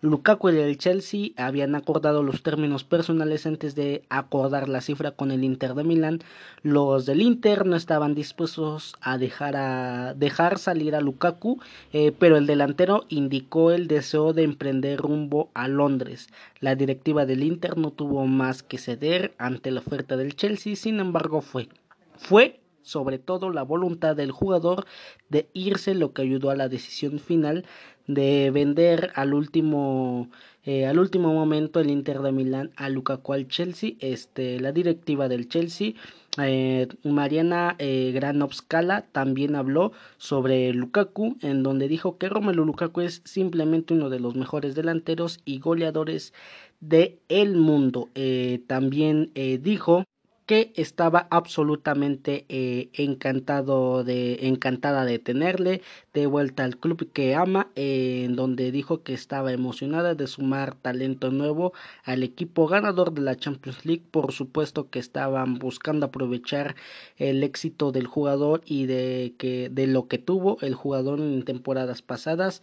Lukaku 0.00 0.50
y 0.50 0.58
el 0.58 0.78
Chelsea 0.78 1.30
habían 1.36 1.74
acordado 1.74 2.22
los 2.22 2.44
términos 2.44 2.84
personales 2.84 3.46
antes 3.46 3.74
de 3.74 4.04
acordar 4.10 4.68
la 4.68 4.80
cifra 4.80 5.10
con 5.10 5.32
el 5.32 5.42
Inter 5.42 5.74
de 5.74 5.82
Milán. 5.82 6.20
Los 6.62 7.04
del 7.04 7.20
Inter 7.20 7.66
no 7.66 7.74
estaban 7.74 8.14
dispuestos 8.14 8.94
a 9.00 9.18
dejar, 9.18 9.56
a, 9.56 10.14
dejar 10.14 10.60
salir 10.60 10.94
a 10.94 11.00
Lukaku, 11.00 11.60
eh, 11.92 12.12
pero 12.16 12.36
el 12.36 12.46
delantero 12.46 13.06
indicó 13.08 13.72
el 13.72 13.88
deseo 13.88 14.32
de 14.32 14.44
emprender 14.44 15.00
rumbo 15.00 15.50
a 15.54 15.66
Londres. 15.66 16.28
La 16.60 16.76
directiva 16.76 17.26
del 17.26 17.42
Inter 17.42 17.76
no 17.76 17.90
tuvo 17.90 18.24
más 18.26 18.62
que 18.62 18.78
ceder 18.78 19.34
ante 19.36 19.72
la 19.72 19.80
oferta 19.80 20.16
del 20.16 20.36
Chelsea, 20.36 20.76
sin 20.76 21.00
embargo 21.00 21.40
fue. 21.40 21.68
Fue 22.16 22.60
sobre 22.88 23.18
todo 23.18 23.50
la 23.50 23.62
voluntad 23.62 24.16
del 24.16 24.32
jugador 24.32 24.86
de 25.28 25.48
irse, 25.52 25.94
lo 25.94 26.12
que 26.12 26.22
ayudó 26.22 26.50
a 26.50 26.56
la 26.56 26.68
decisión 26.68 27.18
final 27.18 27.64
de 28.06 28.50
vender 28.50 29.12
al 29.14 29.34
último 29.34 30.30
eh, 30.64 30.86
al 30.86 30.98
último 30.98 31.32
momento 31.34 31.78
el 31.78 31.90
Inter 31.90 32.20
de 32.20 32.32
Milán 32.32 32.72
a 32.76 32.88
Lukaku 32.88 33.34
al 33.34 33.48
Chelsea 33.48 33.92
este 34.00 34.58
la 34.60 34.72
directiva 34.72 35.28
del 35.28 35.48
Chelsea 35.48 35.92
eh, 36.40 36.88
Mariana 37.02 37.74
eh, 37.78 38.12
Granovskala 38.14 39.02
también 39.12 39.56
habló 39.56 39.92
sobre 40.18 40.72
Lukaku 40.72 41.36
en 41.42 41.62
donde 41.62 41.88
dijo 41.88 42.16
que 42.16 42.28
Romelu 42.28 42.64
Lukaku 42.64 43.00
es 43.00 43.22
simplemente 43.24 43.94
uno 43.94 44.08
de 44.08 44.20
los 44.20 44.36
mejores 44.36 44.74
delanteros 44.74 45.40
y 45.44 45.58
goleadores 45.58 46.32
de 46.80 47.18
el 47.28 47.56
mundo. 47.56 48.08
Eh, 48.14 48.62
también 48.68 49.32
dijo 49.62 50.04
que 50.48 50.72
estaba 50.76 51.28
absolutamente 51.30 52.46
eh, 52.48 52.88
encantado 52.94 54.02
de 54.02 54.46
encantada 54.46 55.04
de 55.04 55.18
tenerle 55.18 55.82
de 56.14 56.26
vuelta 56.26 56.64
al 56.64 56.78
club 56.78 57.12
que 57.12 57.34
ama 57.34 57.70
en 57.74 58.34
donde 58.34 58.72
dijo 58.72 59.02
que 59.02 59.12
estaba 59.12 59.52
emocionada 59.52 60.14
de 60.14 60.26
sumar 60.26 60.74
talento 60.74 61.30
nuevo 61.30 61.74
al 62.02 62.22
equipo 62.22 62.66
ganador 62.66 63.12
de 63.12 63.20
la 63.20 63.36
Champions 63.36 63.84
League. 63.84 64.04
Por 64.10 64.32
supuesto 64.32 64.88
que 64.88 65.00
estaban 65.00 65.58
buscando 65.58 66.06
aprovechar 66.06 66.76
el 67.18 67.44
éxito 67.44 67.92
del 67.92 68.06
jugador 68.06 68.62
y 68.64 68.86
de 68.86 69.34
que 69.36 69.68
de 69.68 69.86
lo 69.86 70.08
que 70.08 70.16
tuvo 70.16 70.56
el 70.62 70.74
jugador 70.74 71.20
en 71.20 71.42
temporadas 71.44 72.00
pasadas 72.00 72.62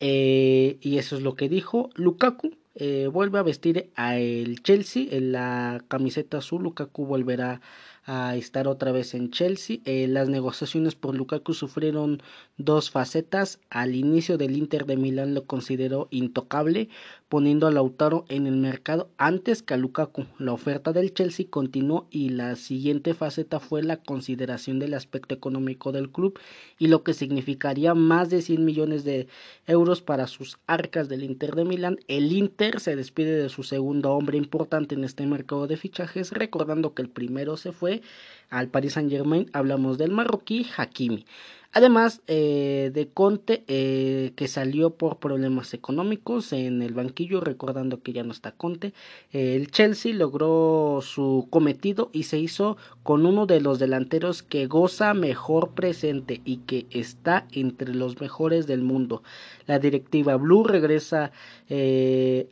eh, 0.00 0.78
y 0.80 0.98
eso 0.98 1.16
es 1.16 1.22
lo 1.22 1.36
que 1.36 1.48
dijo 1.48 1.90
Lukaku 1.94 2.59
eh, 2.74 3.08
vuelve 3.08 3.38
a 3.38 3.42
vestir 3.42 3.90
a 3.96 4.16
el 4.16 4.62
Chelsea 4.62 5.06
en 5.10 5.32
la 5.32 5.84
camiseta 5.88 6.38
azul. 6.38 6.62
Lukaku 6.62 7.04
volverá 7.04 7.60
a 8.04 8.36
estar 8.36 8.68
otra 8.68 8.92
vez 8.92 9.14
en 9.14 9.30
Chelsea. 9.30 9.78
Eh, 9.84 10.06
las 10.08 10.28
negociaciones 10.28 10.94
por 10.94 11.14
Lukaku 11.14 11.54
sufrieron 11.54 12.22
dos 12.56 12.90
facetas. 12.90 13.60
Al 13.70 13.94
inicio 13.94 14.38
del 14.38 14.56
Inter 14.56 14.86
de 14.86 14.96
Milán 14.96 15.34
lo 15.34 15.44
consideró 15.46 16.08
intocable, 16.10 16.88
poniendo 17.30 17.68
a 17.68 17.70
Lautaro 17.70 18.24
en 18.28 18.48
el 18.48 18.56
mercado 18.56 19.08
antes 19.16 19.62
que 19.62 19.74
a 19.74 19.76
Lukaku. 19.76 20.26
La 20.40 20.52
oferta 20.52 20.92
del 20.92 21.14
Chelsea 21.14 21.46
continuó 21.48 22.08
y 22.10 22.30
la 22.30 22.56
siguiente 22.56 23.14
faceta 23.14 23.60
fue 23.60 23.84
la 23.84 23.98
consideración 23.98 24.80
del 24.80 24.94
aspecto 24.94 25.32
económico 25.32 25.92
del 25.92 26.10
club 26.10 26.40
y 26.76 26.88
lo 26.88 27.04
que 27.04 27.14
significaría 27.14 27.94
más 27.94 28.30
de 28.30 28.42
100 28.42 28.64
millones 28.64 29.04
de 29.04 29.28
euros 29.68 30.02
para 30.02 30.26
sus 30.26 30.58
arcas 30.66 31.08
del 31.08 31.22
Inter 31.22 31.54
de 31.54 31.64
Milán. 31.64 32.00
El 32.08 32.32
Inter 32.32 32.80
se 32.80 32.96
despide 32.96 33.40
de 33.40 33.48
su 33.48 33.62
segundo 33.62 34.10
hombre 34.10 34.36
importante 34.36 34.96
en 34.96 35.04
este 35.04 35.24
mercado 35.24 35.68
de 35.68 35.76
fichajes, 35.76 36.32
recordando 36.32 36.94
que 36.94 37.02
el 37.02 37.08
primero 37.08 37.56
se 37.56 37.70
fue 37.70 38.02
al 38.50 38.66
Paris 38.66 38.94
Saint 38.94 39.08
Germain, 39.08 39.48
hablamos 39.52 39.98
del 39.98 40.10
marroquí 40.10 40.66
Hakimi. 40.76 41.24
Además 41.72 42.20
eh, 42.26 42.90
de 42.92 43.10
Conte, 43.10 43.62
eh, 43.68 44.32
que 44.34 44.48
salió 44.48 44.90
por 44.90 45.18
problemas 45.18 45.72
económicos 45.72 46.52
en 46.52 46.82
el 46.82 46.94
banquillo, 46.94 47.40
recordando 47.40 48.02
que 48.02 48.12
ya 48.12 48.24
no 48.24 48.32
está 48.32 48.50
Conte, 48.50 48.92
eh, 49.32 49.54
el 49.54 49.70
Chelsea 49.70 50.12
logró 50.12 50.98
su 51.00 51.46
cometido 51.48 52.10
y 52.12 52.24
se 52.24 52.38
hizo 52.38 52.76
con 53.04 53.24
uno 53.24 53.46
de 53.46 53.60
los 53.60 53.78
delanteros 53.78 54.42
que 54.42 54.66
goza 54.66 55.14
mejor 55.14 55.70
presente 55.74 56.40
y 56.44 56.56
que 56.58 56.88
está 56.90 57.46
entre 57.52 57.94
los 57.94 58.20
mejores 58.20 58.66
del 58.66 58.82
mundo. 58.82 59.22
La 59.66 59.78
directiva 59.78 60.34
Blue 60.36 60.64
regresa 60.64 61.30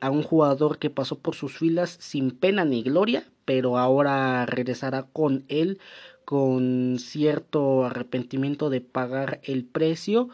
a 0.01 0.11
un 0.11 0.23
jugador 0.23 0.79
que 0.79 0.91
pasó 0.91 1.19
por 1.19 1.35
sus 1.35 1.59
filas 1.59 1.97
sin 1.99 2.31
pena 2.31 2.65
ni 2.65 2.85
gloria, 2.85 3.25
pero 3.45 3.79
ahora 3.79 4.47
regresará 4.47 5.09
con 5.13 5.45
él 5.49 5.81
con 6.29 6.99
cierto 6.99 7.87
arrepentimiento 7.87 8.69
de 8.69 8.83
pagar 8.83 9.41
el 9.45 9.65
precio. 9.65 10.29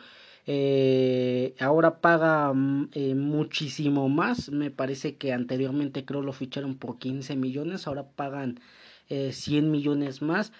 Eh, 0.45 1.55
ahora 1.61 2.01
paga 2.01 2.53
mm, 2.53 2.89
eh, 2.95 3.15
muchísimo 3.15 4.09
más. 4.09 4.51
Me 4.51 4.73
parece 4.73 5.15
que 5.15 5.33
anteriormente 5.33 6.05
creo 6.05 6.23
lo 6.23 6.33
ficharon 6.33 6.75
por 6.75 6.99
15 6.99 7.37
millones. 7.37 7.87
Ahora 7.87 8.09
pagan 8.09 8.59
100 9.09 9.65
eh, 9.65 9.69
millones 9.69 10.21
más. 10.21 10.53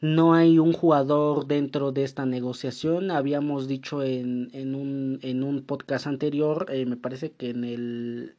No 0.00 0.34
hay 0.34 0.58
un 0.58 0.72
jugador 0.72 1.46
dentro 1.46 1.92
de 1.92 2.02
esta 2.02 2.26
negociación. 2.26 3.12
Habíamos 3.12 3.68
dicho 3.68 4.02
en, 4.02 4.50
en, 4.54 4.74
un, 4.74 5.20
en 5.22 5.44
un 5.44 5.62
podcast 5.62 6.08
anterior, 6.08 6.66
me 6.84 6.96
parece 6.96 7.30
que 7.30 7.50
en 7.50 7.62
el 7.62 8.34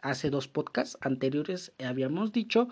hace 0.00 0.30
dos 0.30 0.48
podcasts 0.48 0.96
anteriores 1.02 1.72
habíamos 1.84 2.32
dicho 2.32 2.68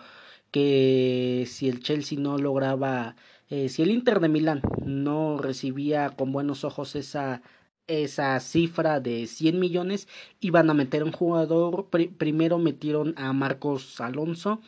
que 0.51 1.45
si 1.47 1.69
el 1.69 1.81
Chelsea 1.81 2.19
no 2.19 2.39
lograba, 2.39 3.17
eh, 3.51 3.69
si 3.69 3.83
el 3.83 3.91
Inter 3.91 4.21
de 4.21 4.29
Milán 4.29 4.63
no 4.85 5.39
recibía 5.39 6.11
con 6.11 6.33
buenos 6.33 6.65
ojos 6.65 6.97
esa, 6.97 7.43
esa 7.87 8.39
cifra 8.41 9.01
de 9.01 9.27
100 9.27 9.61
millones, 9.61 10.09
iban 10.41 10.71
a 10.71 10.75
meter 10.75 11.05
un 11.05 11.13
jugador. 11.13 11.89
primero 12.19 12.59
metieron 12.59 13.15
a 13.17 13.33
Marcos 13.33 14.01
Alonso, 14.01 14.61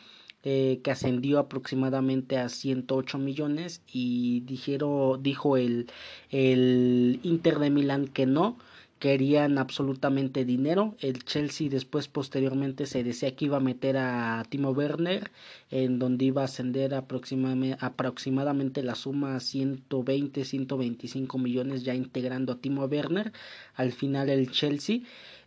eh, 0.43 0.79
que 0.83 0.91
ascendió 0.91 1.39
aproximadamente 1.39 2.37
a 2.37 2.49
108 2.49 3.17
millones, 3.17 3.81
y 3.91 4.41
dijeron, 4.41 5.21
dijo 5.21 5.57
el, 5.57 5.91
el 6.31 7.19
Inter 7.23 7.59
de 7.59 7.69
Milán 7.69 8.07
que 8.07 8.25
no 8.25 8.57
querían 8.99 9.57
absolutamente 9.57 10.45
dinero. 10.45 10.95
El 10.99 11.23
Chelsea 11.23 11.69
después 11.69 12.07
posteriormente 12.07 12.85
se 12.85 13.03
decía 13.03 13.35
que 13.35 13.45
iba 13.45 13.57
a 13.57 13.61
meter 13.61 13.97
a 13.97 14.43
Timo 14.49 14.71
Werner, 14.71 15.31
en 15.71 15.99
donde 15.99 16.25
iba 16.25 16.41
a 16.41 16.45
ascender 16.45 16.93
aproximadamente, 16.93 17.77
aproximadamente 17.79 18.83
la 18.83 18.95
suma 18.95 19.39
120, 19.39 20.43
125 20.43 21.37
millones 21.37 21.83
ya 21.83 21.95
integrando 21.95 22.53
a 22.53 22.59
Timo 22.59 22.85
Werner. 22.85 23.31
Al 23.75 23.93
final 23.93 24.29
el 24.29 24.51
Chelsea 24.51 24.99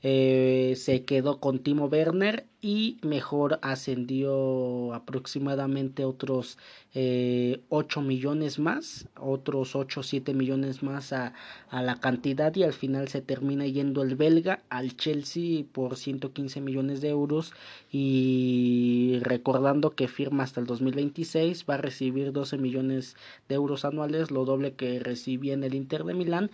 eh, 0.04 0.74
se 0.76 1.04
quedó 1.04 1.38
con 1.38 1.60
Timo 1.60 1.86
Werner 1.86 2.46
y 2.60 2.98
mejor 3.02 3.58
ascendió 3.62 4.94
aproximadamente 4.94 6.04
otros 6.04 6.58
eh, 6.94 7.60
8 7.68 8.00
millones 8.02 8.58
más, 8.58 9.08
otros 9.16 9.76
8 9.76 10.00
o 10.00 10.02
7 10.02 10.34
millones 10.34 10.82
más 10.82 11.12
a, 11.12 11.34
a, 11.70 11.82
la 11.82 12.00
cantidad 12.00 12.54
y 12.56 12.64
al 12.64 12.72
final 12.72 13.08
se 13.08 13.20
termina 13.20 13.66
yendo 13.66 14.02
el 14.02 14.16
belga 14.16 14.62
al 14.70 14.96
Chelsea 14.96 15.64
por 15.72 15.96
115 15.96 16.60
millones 16.60 17.00
de 17.00 17.08
euros 17.08 17.52
y 17.90 19.18
recordando 19.22 19.90
que 19.94 20.08
firma 20.08 20.42
hasta 20.44 20.60
el 20.60 20.66
2026 20.66 21.64
va 21.68 21.74
a 21.74 21.78
recibir 21.78 22.32
12 22.32 22.58
millones 22.58 23.16
de 23.48 23.54
euros 23.54 23.84
anuales, 23.84 24.30
lo 24.30 24.44
doble 24.44 24.74
que 24.74 24.98
recibía 24.98 25.54
en 25.54 25.64
el 25.64 25.74
Inter 25.74 26.04
de 26.04 26.14
Milán 26.14 26.50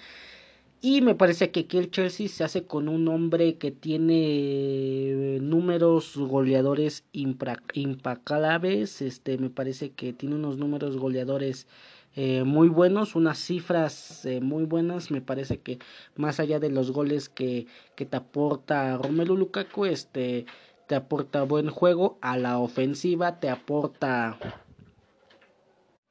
y 0.80 1.00
me 1.00 1.14
parece 1.14 1.50
que 1.50 1.60
aquí 1.60 1.78
el 1.78 1.90
Chelsea 1.90 2.28
se 2.28 2.44
hace 2.44 2.64
con 2.64 2.88
un 2.88 3.08
hombre 3.08 3.56
que 3.56 3.70
tiene 3.72 5.38
números 5.40 6.16
goleadores 6.16 7.04
impacables. 7.12 9.02
Este, 9.02 9.38
me 9.38 9.50
parece 9.50 9.90
que 9.90 10.12
tiene 10.12 10.36
unos 10.36 10.56
números 10.56 10.96
goleadores 10.96 11.66
eh, 12.14 12.44
muy 12.44 12.68
buenos, 12.68 13.16
unas 13.16 13.38
cifras 13.38 14.24
eh, 14.24 14.40
muy 14.40 14.64
buenas. 14.64 15.10
Me 15.10 15.20
parece 15.20 15.58
que 15.58 15.78
más 16.16 16.38
allá 16.38 16.60
de 16.60 16.70
los 16.70 16.92
goles 16.92 17.28
que, 17.28 17.66
que 17.96 18.06
te 18.06 18.16
aporta 18.16 18.96
Romelu 18.98 19.36
Lukaku, 19.36 19.86
este, 19.86 20.46
te 20.86 20.94
aporta 20.94 21.42
buen 21.42 21.70
juego 21.70 22.18
a 22.20 22.36
la 22.36 22.58
ofensiva, 22.58 23.40
te 23.40 23.48
aporta 23.48 24.38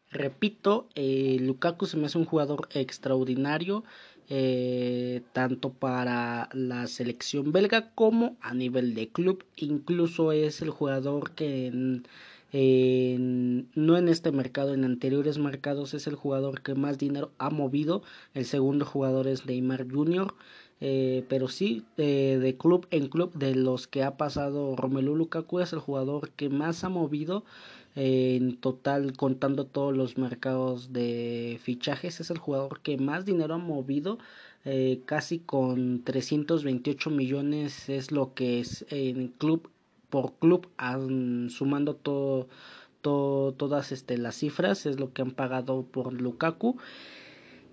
Repito, 0.10 0.88
eh, 0.96 1.38
Lukaku 1.42 1.86
se 1.86 1.98
me 1.98 2.06
hace 2.06 2.18
un 2.18 2.26
jugador 2.26 2.70
extraordinario. 2.74 3.84
Eh, 4.30 5.22
tanto 5.32 5.72
para 5.72 6.50
la 6.52 6.88
selección 6.88 7.54
belga 7.54 7.92
como 7.96 8.36
a 8.42 8.54
nivel 8.54 8.94
de 8.94 9.08
club. 9.10 9.46
Incluso 9.56 10.32
es 10.34 10.62
el 10.62 10.70
jugador 10.70 11.32
que 11.32 11.72
no 12.54 13.98
en 13.98 14.08
este 14.10 14.32
mercado, 14.32 14.74
en 14.74 14.84
anteriores 14.84 15.38
mercados 15.38 15.94
es 15.94 16.08
el 16.08 16.16
jugador 16.16 16.62
que 16.62 16.76
más 16.76 16.98
dinero 16.98 17.32
ha 17.38 17.50
movido. 17.50 18.04
El 18.34 18.46
segundo 18.46 18.86
jugador 18.86 19.28
es 19.28 19.46
Neymar 19.46 19.88
Jr. 19.90 20.34
Eh, 20.80 21.26
pero 21.30 21.48
sí, 21.48 21.86
de 21.96 22.56
club 22.60 22.86
en 22.92 23.08
club, 23.08 23.34
de 23.34 23.56
los 23.56 23.88
que 23.88 24.04
ha 24.04 24.18
pasado 24.18 24.76
Romelu 24.76 25.16
Lukaku 25.16 25.60
es 25.60 25.74
el 25.74 25.80
jugador 25.80 26.30
que 26.32 26.50
más 26.50 26.84
ha 26.84 26.90
movido 26.90 27.44
en 28.00 28.58
total 28.58 29.14
contando 29.14 29.66
todos 29.66 29.96
los 29.96 30.20
mercados 30.20 30.94
de 30.94 31.60
fichajes 31.64 32.20
es 32.20 32.30
el 32.30 32.38
jugador 32.38 32.82
que 32.82 32.98
más 32.98 33.26
dinero 33.26 33.56
ha 33.56 33.58
movido 33.58 34.20
eh, 34.66 35.02
casi 35.06 35.40
con 35.40 36.04
328 36.04 37.10
millones 37.10 37.90
es 37.90 38.12
lo 38.12 38.36
que 38.36 38.60
es 38.60 38.86
en 38.92 39.30
club 39.30 39.72
por 40.12 40.34
club 40.36 40.68
sumando 41.50 41.96
todo, 41.96 42.48
todo 43.02 43.54
todas 43.54 43.92
este, 43.92 44.20
las 44.20 44.36
cifras 44.36 44.86
es 44.86 45.00
lo 45.00 45.12
que 45.12 45.24
han 45.24 45.32
pagado 45.32 45.82
por 45.82 46.14
Lukaku 46.14 46.78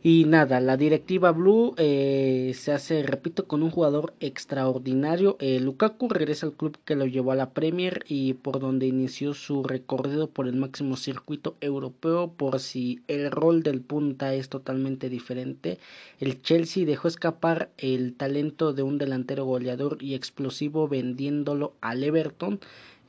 y 0.07 0.27
nada, 0.27 0.61
la 0.61 0.77
directiva 0.77 1.33
Blue 1.33 1.75
eh, 1.79 2.53
se 2.55 2.73
hace, 2.73 3.03
repito, 3.03 3.47
con 3.47 3.63
un 3.63 3.71
jugador 3.71 4.13
extraordinario. 4.21 5.39
Eh, 5.41 5.61
Lukaku 5.61 6.11
regresa 6.11 6.45
al 6.45 6.53
club 6.53 6.77
que 6.85 6.95
lo 6.95 7.07
llevó 7.07 7.33
a 7.33 7.37
la 7.37 7.55
Premier 7.55 8.05
y 8.07 8.35
por 8.35 8.61
donde 8.61 8.87
inició 8.87 9.33
su 9.33 9.63
recorrido 9.63 10.29
por 10.29 10.47
el 10.47 10.57
máximo 10.57 10.99
circuito 10.99 11.57
europeo. 11.63 12.31
Por 12.37 12.61
si 12.61 13.01
el 13.09 13.31
rol 13.31 13.63
del 13.63 13.81
punta 13.81 14.35
es 14.35 14.51
totalmente 14.51 15.09
diferente, 15.09 15.79
el 16.21 16.43
Chelsea 16.43 16.85
dejó 16.85 17.09
escapar 17.09 17.71
el 17.79 18.13
talento 18.13 18.75
de 18.75 18.83
un 18.83 18.99
delantero 18.99 19.47
goleador 19.47 19.97
y 20.03 20.13
explosivo 20.13 20.87
vendiéndolo 20.87 21.73
al 21.81 22.05
Everton. 22.05 22.61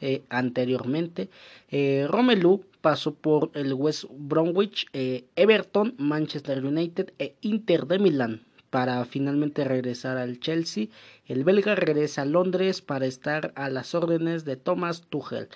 Eh, 0.01 0.23
anteriormente. 0.29 1.29
Eh, 1.71 2.05
Romelu 2.09 2.63
pasó 2.85 3.15
por 3.15 3.49
el 3.55 3.73
West 3.73 4.05
Bromwich, 4.11 4.85
eh, 4.93 5.25
Everton, 5.35 5.95
Manchester 5.97 6.63
United 6.63 7.13
e 7.17 7.35
Inter 7.41 7.87
de 7.87 7.97
Milán 7.97 8.45
para 8.69 9.03
finalmente 9.05 9.63
regresar 9.63 10.17
al 10.19 10.39
Chelsea. 10.39 10.89
El 11.25 11.43
belga 11.43 11.73
regresa 11.73 12.21
a 12.21 12.25
Londres 12.25 12.83
para 12.83 13.07
estar 13.07 13.53
a 13.55 13.71
las 13.71 13.95
órdenes 13.95 14.45
de 14.45 14.55
Thomas 14.55 15.01
Tuchel 15.09 15.47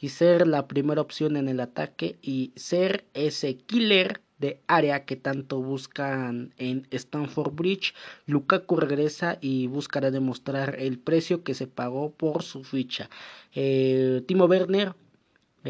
y 0.00 0.08
ser 0.08 0.46
la 0.46 0.66
primera 0.66 1.02
opción 1.02 1.36
en 1.36 1.50
el 1.50 1.60
ataque 1.60 2.16
y 2.22 2.52
ser 2.56 3.04
ese 3.12 3.58
killer 3.58 4.22
de 4.38 4.62
área 4.66 5.04
que 5.04 5.16
tanto 5.16 5.60
buscan 5.60 6.54
en 6.56 6.86
Stamford 6.90 7.52
Bridge. 7.52 7.94
Lukaku 8.24 8.76
regresa 8.76 9.36
y 9.42 9.66
buscará 9.66 10.10
demostrar 10.10 10.76
el 10.78 10.98
precio 10.98 11.44
que 11.44 11.52
se 11.52 11.66
pagó 11.66 12.12
por 12.12 12.42
su 12.42 12.64
ficha. 12.64 13.10
Eh, 13.54 14.22
Timo 14.26 14.46
Werner, 14.46 14.94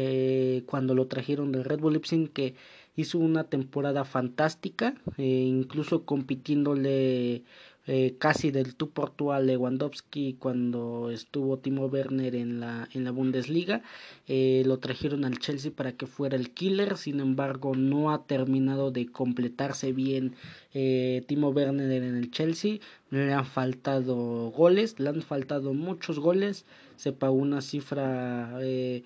eh, 0.01 0.63
cuando 0.65 0.95
lo 0.95 1.07
trajeron 1.07 1.51
del 1.51 1.65
Red 1.65 1.79
Bull 1.79 1.93
Leipzig, 1.93 2.31
que 2.31 2.55
hizo 2.95 3.19
una 3.19 3.43
temporada 3.43 4.05
fantástica, 4.05 4.95
eh, 5.17 5.23
incluso 5.23 6.05
compitiéndole 6.05 7.43
eh, 7.91 8.15
casi 8.19 8.51
del 8.51 8.75
tú 8.75 8.91
por 8.91 9.09
tú 9.09 9.31
a 9.31 9.39
Lewandowski 9.39 10.35
cuando 10.37 11.09
estuvo 11.09 11.57
Timo 11.57 11.87
Werner 11.87 12.35
en 12.35 12.59
la, 12.59 12.87
en 12.93 13.03
la 13.03 13.09
Bundesliga. 13.09 13.81
Eh, 14.27 14.61
lo 14.65 14.77
trajeron 14.77 15.25
al 15.25 15.39
Chelsea 15.39 15.71
para 15.75 15.93
que 15.93 16.05
fuera 16.05 16.35
el 16.37 16.51
killer, 16.51 16.97
sin 16.97 17.19
embargo 17.19 17.73
no 17.75 18.11
ha 18.11 18.27
terminado 18.27 18.91
de 18.91 19.07
completarse 19.07 19.91
bien 19.91 20.35
eh, 20.75 21.23
Timo 21.27 21.49
Werner 21.49 22.03
en 22.03 22.15
el 22.15 22.29
Chelsea. 22.29 22.77
Le 23.09 23.33
han 23.33 23.45
faltado 23.45 24.51
goles, 24.51 24.99
le 24.99 25.09
han 25.09 25.23
faltado 25.23 25.73
muchos 25.73 26.19
goles. 26.19 26.65
Se 26.95 27.11
pagó 27.11 27.35
una 27.35 27.61
cifra 27.61 28.59
eh, 28.61 29.03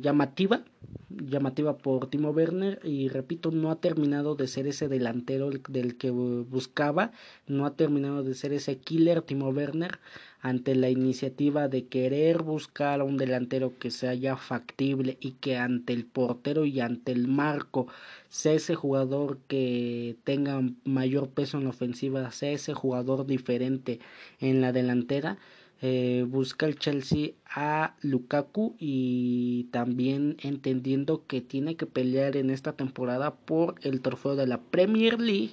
llamativa, 0.00 0.64
llamativa 1.08 1.78
por 1.78 2.08
Timo 2.08 2.30
Werner 2.30 2.80
y 2.84 3.08
repito, 3.08 3.50
no 3.50 3.70
ha 3.70 3.80
terminado 3.80 4.34
de 4.34 4.48
ser 4.48 4.66
ese 4.66 4.88
delantero 4.88 5.50
del 5.68 5.96
que 5.96 6.10
buscaba, 6.10 7.12
no 7.46 7.66
ha 7.66 7.74
terminado 7.74 8.22
de 8.22 8.34
ser 8.34 8.52
ese 8.52 8.78
killer 8.78 9.22
Timo 9.22 9.48
Werner 9.48 9.98
ante 10.40 10.74
la 10.74 10.90
iniciativa 10.90 11.68
de 11.68 11.86
querer 11.86 12.42
buscar 12.42 13.00
a 13.00 13.04
un 13.04 13.16
delantero 13.16 13.78
que 13.78 13.90
sea 13.90 14.14
ya 14.14 14.36
factible 14.36 15.16
y 15.20 15.32
que 15.32 15.56
ante 15.56 15.92
el 15.92 16.04
portero 16.04 16.64
y 16.64 16.80
ante 16.80 17.12
el 17.12 17.26
marco 17.26 17.88
sea 18.28 18.52
ese 18.52 18.74
jugador 18.74 19.38
que 19.48 20.16
tenga 20.24 20.62
mayor 20.84 21.30
peso 21.30 21.58
en 21.58 21.64
la 21.64 21.70
ofensiva, 21.70 22.30
sea 22.30 22.52
ese 22.52 22.74
jugador 22.74 23.26
diferente 23.26 23.98
en 24.40 24.60
la 24.60 24.72
delantera 24.72 25.38
eh, 25.82 26.24
busca 26.26 26.64
el 26.66 26.78
Chelsea 26.78 27.32
a 27.44 27.96
Lukaku 28.00 28.76
y 28.78 29.64
también 29.72 30.36
entendiendo 30.40 31.26
que 31.26 31.42
tiene 31.42 31.76
que 31.76 31.84
pelear 31.84 32.36
en 32.36 32.48
esta 32.50 32.72
temporada 32.72 33.34
por 33.34 33.74
el 33.82 34.00
trofeo 34.00 34.36
de 34.36 34.46
la 34.46 34.60
Premier 34.60 35.20
League 35.20 35.50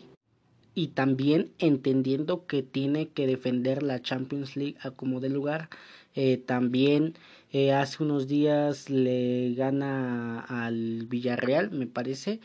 y 0.75 0.87
también 0.87 1.51
entendiendo 1.59 2.45
que 2.47 2.63
tiene 2.63 3.09
que 3.09 3.27
defender 3.27 3.83
la 3.83 4.01
Champions 4.01 4.55
League 4.55 4.77
a 4.81 4.91
como 4.91 5.19
de 5.19 5.29
lugar. 5.29 5.69
Eh, 6.15 6.37
también 6.37 7.15
eh, 7.51 7.73
hace 7.73 8.01
unos 8.03 8.27
días 8.27 8.89
le 8.89 9.53
gana 9.55 10.39
al 10.39 11.05
Villarreal, 11.07 11.71
me 11.71 11.87
parece, 11.87 12.39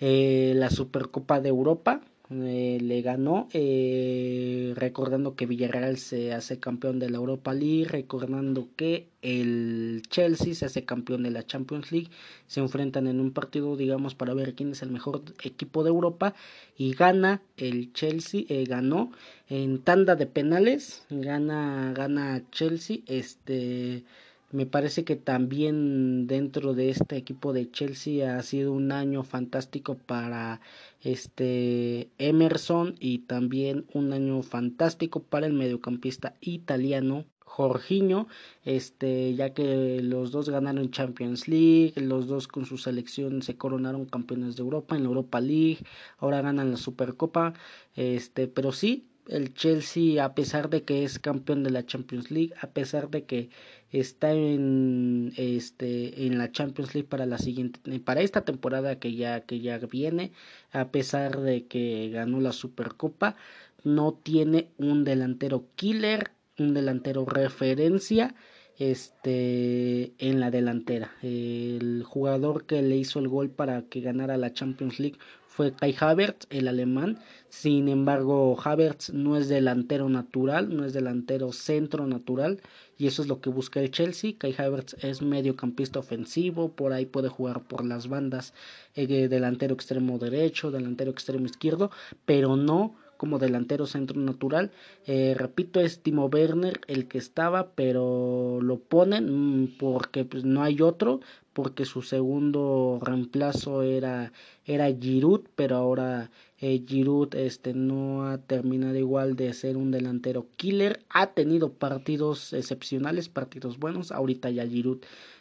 la 0.00 0.70
Supercopa 0.70 1.40
de 1.40 1.48
Europa 1.50 2.00
eh, 2.30 2.78
le 2.82 3.00
ganó, 3.00 3.48
eh, 3.54 4.74
recordando 4.76 5.34
que 5.34 5.46
Villarreal 5.46 5.96
se 5.96 6.34
hace 6.34 6.60
campeón 6.60 6.98
de 6.98 7.08
la 7.08 7.16
Europa 7.16 7.54
League, 7.54 7.86
recordando 7.86 8.68
que 8.76 9.08
el 9.22 10.02
Chelsea 10.10 10.54
se 10.54 10.66
hace 10.66 10.84
campeón 10.84 11.22
de 11.22 11.30
la 11.30 11.46
Champions 11.46 11.90
League, 11.90 12.10
se 12.46 12.60
enfrentan 12.60 13.06
en 13.06 13.20
un 13.20 13.32
partido, 13.32 13.78
digamos, 13.78 14.14
para 14.14 14.34
ver 14.34 14.54
quién 14.54 14.72
es 14.72 14.82
el 14.82 14.90
mejor 14.90 15.22
equipo 15.42 15.82
de 15.84 15.88
Europa 15.88 16.34
y 16.76 16.92
gana 16.92 17.40
el 17.56 17.94
Chelsea, 17.94 18.42
eh, 18.50 18.64
ganó 18.66 19.10
en 19.48 19.78
tanda 19.78 20.14
de 20.14 20.26
penales, 20.26 21.06
gana, 21.08 21.94
gana 21.94 22.42
Chelsea, 22.52 22.98
este 23.06 24.04
me 24.50 24.66
parece 24.66 25.04
que 25.04 25.16
también 25.16 26.26
dentro 26.26 26.74
de 26.74 26.90
este 26.90 27.16
equipo 27.16 27.52
de 27.52 27.70
Chelsea 27.70 28.36
ha 28.36 28.42
sido 28.42 28.72
un 28.72 28.92
año 28.92 29.22
fantástico 29.22 29.96
para 29.96 30.60
este 31.02 32.08
Emerson 32.18 32.94
y 32.98 33.20
también 33.20 33.86
un 33.92 34.12
año 34.12 34.42
fantástico 34.42 35.22
para 35.22 35.46
el 35.46 35.52
mediocampista 35.52 36.34
italiano 36.40 37.26
Jorginho, 37.44 38.28
este, 38.64 39.34
ya 39.34 39.52
que 39.52 40.00
los 40.02 40.30
dos 40.30 40.48
ganaron 40.48 40.90
Champions 40.90 41.48
League, 41.48 41.94
los 41.96 42.26
dos 42.28 42.46
con 42.46 42.66
su 42.66 42.78
selección 42.78 43.42
se 43.42 43.56
coronaron 43.56 44.04
campeones 44.04 44.56
de 44.56 44.62
Europa 44.62 44.96
en 44.96 45.02
la 45.02 45.08
Europa 45.08 45.40
League, 45.40 45.78
ahora 46.18 46.42
ganan 46.42 46.70
la 46.70 46.76
Supercopa, 46.76 47.54
este, 47.96 48.48
pero 48.48 48.72
sí, 48.72 49.08
el 49.26 49.54
Chelsea, 49.54 50.24
a 50.24 50.34
pesar 50.34 50.70
de 50.70 50.84
que 50.84 51.04
es 51.04 51.18
campeón 51.18 51.62
de 51.62 51.70
la 51.70 51.84
Champions 51.84 52.30
League, 52.30 52.54
a 52.60 52.68
pesar 52.68 53.10
de 53.10 53.24
que 53.24 53.50
está 53.92 54.32
en 54.32 55.32
este 55.36 56.26
en 56.26 56.38
la 56.38 56.52
Champions 56.52 56.94
League 56.94 57.08
para 57.08 57.26
la 57.26 57.38
siguiente 57.38 57.80
para 58.00 58.20
esta 58.20 58.44
temporada 58.44 58.98
que 58.98 59.14
ya 59.14 59.40
que 59.42 59.60
ya 59.60 59.78
viene, 59.78 60.32
a 60.72 60.88
pesar 60.88 61.40
de 61.40 61.66
que 61.66 62.10
ganó 62.10 62.40
la 62.40 62.52
Supercopa, 62.52 63.36
no 63.84 64.12
tiene 64.12 64.68
un 64.78 65.04
delantero 65.04 65.64
killer, 65.76 66.32
un 66.58 66.74
delantero 66.74 67.24
referencia 67.24 68.34
este 68.78 70.12
en 70.18 70.40
la 70.40 70.50
delantera. 70.50 71.12
El 71.22 72.04
jugador 72.06 72.64
que 72.66 72.82
le 72.82 72.96
hizo 72.96 73.18
el 73.18 73.28
gol 73.28 73.50
para 73.50 73.82
que 73.82 74.00
ganara 74.00 74.36
la 74.36 74.52
Champions 74.52 75.00
League 75.00 75.18
fue 75.58 75.72
Kai 75.72 75.92
Havertz, 75.98 76.46
el 76.50 76.68
alemán. 76.68 77.18
Sin 77.48 77.88
embargo, 77.88 78.56
Havertz 78.62 79.12
no 79.12 79.36
es 79.36 79.48
delantero 79.48 80.08
natural, 80.08 80.76
no 80.76 80.84
es 80.84 80.92
delantero 80.92 81.52
centro 81.52 82.06
natural. 82.06 82.60
Y 82.96 83.08
eso 83.08 83.22
es 83.22 83.28
lo 83.28 83.40
que 83.40 83.50
busca 83.50 83.80
el 83.80 83.90
Chelsea. 83.90 84.34
Kai 84.38 84.54
Havertz 84.56 84.94
es 85.02 85.20
mediocampista 85.20 85.98
ofensivo, 85.98 86.70
por 86.70 86.92
ahí 86.92 87.06
puede 87.06 87.28
jugar 87.28 87.66
por 87.66 87.84
las 87.84 88.06
bandas, 88.08 88.54
eh, 88.94 89.26
delantero 89.26 89.74
extremo 89.74 90.16
derecho, 90.20 90.70
delantero 90.70 91.10
extremo 91.10 91.46
izquierdo, 91.46 91.90
pero 92.24 92.54
no 92.54 92.94
como 93.16 93.40
delantero 93.40 93.84
centro 93.86 94.18
natural. 94.20 94.70
Eh, 95.06 95.34
repito, 95.36 95.80
es 95.80 96.04
Timo 96.04 96.26
Werner 96.26 96.80
el 96.86 97.08
que 97.08 97.18
estaba, 97.18 97.72
pero 97.72 98.60
lo 98.62 98.78
ponen 98.78 99.64
mm, 99.64 99.78
porque 99.78 100.24
pues, 100.24 100.44
no 100.44 100.62
hay 100.62 100.80
otro, 100.80 101.18
porque 101.58 101.86
su 101.86 102.02
segundo 102.02 103.00
reemplazo 103.02 103.82
era, 103.82 104.32
era 104.64 104.86
Giroud, 104.94 105.40
pero 105.56 105.74
ahora 105.74 106.30
eh, 106.60 106.84
Giroud 106.86 107.34
este, 107.34 107.74
no 107.74 108.28
ha 108.28 108.38
terminado 108.38 108.94
igual 108.96 109.34
de 109.34 109.52
ser 109.52 109.76
un 109.76 109.90
delantero 109.90 110.46
killer. 110.54 111.00
Ha 111.10 111.32
tenido 111.32 111.72
partidos 111.72 112.52
excepcionales, 112.52 113.28
partidos 113.28 113.80
buenos. 113.80 114.12
Ahorita 114.12 114.50
ya 114.50 114.64
Giroud 114.68 114.98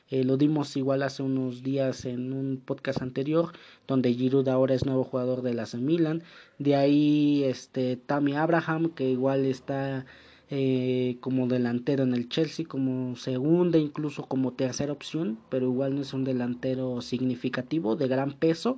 eh, 0.09 0.24
lo 0.24 0.38
dimos 0.38 0.76
igual 0.76 1.03
hace 1.03 1.22
unos 1.22 1.61
días 1.61 2.03
en 2.05 2.34
un 2.34 2.57
podcast 2.65 3.03
anterior, 3.03 3.51
donde 3.88 4.11
Giroud 4.11 4.47
ahora 4.47 4.74
es 4.74 4.88
nuevo 4.88 5.03
jugador 5.03 5.43
de 5.43 5.53
las 5.53 5.76
Milan. 5.76 6.24
De 6.57 6.76
ahí 6.76 7.43
este 7.43 7.95
Tammy 7.95 8.34
Abraham, 8.34 8.89
que 8.89 9.07
igual 9.07 9.45
está 9.45 10.07
eh, 10.50 11.18
como 11.20 11.48
delantero 11.48 12.04
en 12.04 12.14
el 12.14 12.30
Chelsea, 12.30 12.66
como 12.66 13.16
segunda, 13.18 13.78
incluso 13.78 14.28
como 14.28 14.54
tercera 14.54 14.93
opción, 14.93 15.38
pero 15.50 15.66
igual 15.66 15.95
no 15.95 16.02
es 16.02 16.14
un 16.14 16.24
delantero 16.24 17.02
significativo, 17.02 17.95
de 17.95 18.08
gran 18.08 18.34
peso. 18.34 18.78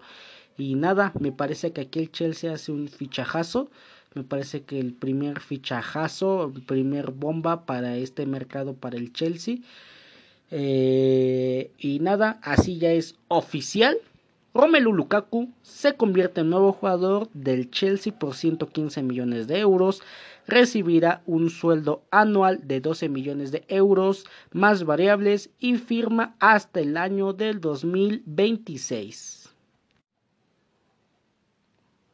Y 0.58 0.76
nada, 0.76 1.14
me 1.20 1.32
parece 1.32 1.72
que 1.72 1.82
aquí 1.82 2.00
el 2.00 2.12
Chelsea 2.12 2.52
hace 2.52 2.72
un 2.72 2.88
fichajazo. 2.88 3.70
Me 4.16 4.24
parece 4.24 4.64
que 4.64 4.80
el 4.80 4.94
primer 4.94 5.40
fichajazo, 5.40 6.52
primer 6.66 7.12
bomba 7.12 7.66
para 7.66 7.96
este 7.98 8.26
mercado 8.26 8.74
para 8.74 8.98
el 8.98 9.14
Chelsea. 9.14 9.58
Eh, 10.52 11.72
y 11.78 12.00
nada, 12.00 12.40
así 12.42 12.80
ya 12.80 12.92
es 12.92 13.16
oficial. 13.28 13.98
Romelu 14.54 14.92
Lukaku 14.92 15.50
se 15.62 15.94
convierte 15.94 16.42
en 16.42 16.50
nuevo 16.50 16.74
jugador 16.74 17.30
del 17.34 17.70
Chelsea 17.70 18.12
por 18.12 18.34
115 18.34 19.04
millones 19.04 19.48
de 19.48 19.60
euros. 19.60 20.02
Recibirá 20.50 21.22
un 21.28 21.52
sueldo 21.52 22.08
anual 22.10 22.62
de 22.64 22.82
12 22.82 23.08
millones 23.08 23.52
de 23.52 23.66
euros 23.68 24.26
más 24.52 24.84
variables 24.84 25.52
y 25.60 25.76
firma 25.78 26.36
hasta 26.39 26.80
el 26.80 26.97
año 26.97 27.34
del 27.34 27.62
2026. 27.62 29.39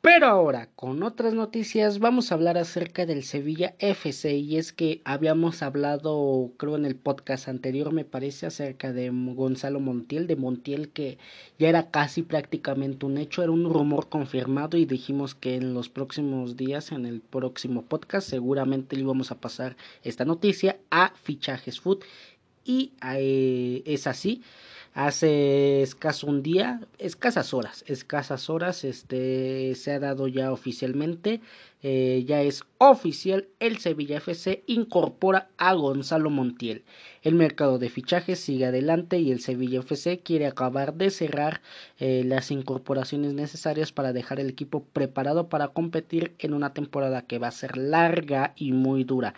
Pero 0.06 0.28
ahora, 0.28 0.70
con 0.76 1.02
otras 1.02 1.34
noticias, 1.34 1.98
vamos 1.98 2.32
a 2.32 2.36
hablar 2.36 2.60
acerca 2.60 3.08
del 3.08 3.24
Sevilla 3.24 3.74
FC. 3.80 4.36
Y 4.36 4.58
es 4.58 4.72
que 4.72 5.02
habíamos 5.04 5.64
hablado, 5.64 6.52
creo, 6.58 6.76
en 6.76 6.86
el 6.86 6.96
podcast 6.96 7.48
anterior, 7.48 7.92
me 7.92 8.06
parece, 8.06 8.46
acerca 8.46 8.94
de 8.94 9.10
Gonzalo 9.10 9.80
Montiel, 9.80 10.28
de 10.28 10.36
Montiel, 10.36 10.90
que 10.90 11.18
ya 11.58 11.70
era 11.70 11.90
casi 11.90 12.22
prácticamente 12.22 13.08
un 13.08 13.18
hecho, 13.18 13.42
era 13.42 13.52
un 13.52 13.68
rumor 13.68 14.08
confirmado. 14.08 14.78
Y 14.78 14.86
dijimos 14.86 15.34
que 15.34 15.56
en 15.56 15.74
los 15.74 15.90
próximos 15.90 16.56
días, 16.56 16.92
en 16.92 17.08
el 17.08 17.20
próximo 17.20 17.82
podcast, 17.82 18.30
seguramente 18.30 18.96
le 18.96 19.02
íbamos 19.02 19.32
a 19.32 19.42
pasar 19.42 19.76
esta 20.04 20.24
noticia 20.24 20.78
a 20.92 21.14
Fichajes 21.16 21.80
Food. 21.80 22.04
Y 22.64 22.92
eh, 23.02 23.82
es 23.88 24.06
así 24.06 24.44
hace 24.96 25.82
escaso 25.82 26.26
un 26.26 26.42
día, 26.42 26.80
escasas 27.00 27.54
horas, 27.54 27.84
escasas 27.86 28.50
horas, 28.50 28.86
este 28.86 29.76
se 29.76 29.92
ha 29.92 30.00
dado 30.00 30.30
ya 30.30 30.54
oficialmente, 30.54 31.42
eh, 31.84 32.24
ya 32.26 32.42
es 32.42 32.64
oficial, 32.78 33.50
el 33.60 33.78
Sevilla 33.80 34.18
FC 34.18 34.64
incorpora 34.68 35.50
a 35.58 35.74
Gonzalo 35.74 36.30
Montiel. 36.30 36.86
El 37.24 37.36
mercado 37.36 37.78
de 37.78 37.90
fichajes 37.90 38.40
sigue 38.40 38.68
adelante 38.68 39.20
y 39.20 39.32
el 39.34 39.42
Sevilla 39.42 39.82
FC 39.82 40.20
quiere 40.20 40.48
acabar 40.48 40.94
de 40.94 41.10
cerrar 41.10 41.62
eh, 42.00 42.24
las 42.26 42.50
incorporaciones 42.50 43.34
necesarias 43.34 43.92
para 43.92 44.14
dejar 44.14 44.40
el 44.40 44.50
equipo 44.50 44.86
preparado 44.86 45.50
para 45.50 45.68
competir 45.68 46.36
en 46.40 46.54
una 46.54 46.74
temporada 46.74 47.24
que 47.24 47.38
va 47.38 47.50
a 47.50 47.52
ser 47.52 47.76
larga 47.76 48.54
y 48.56 48.72
muy 48.72 49.04
dura. 49.04 49.34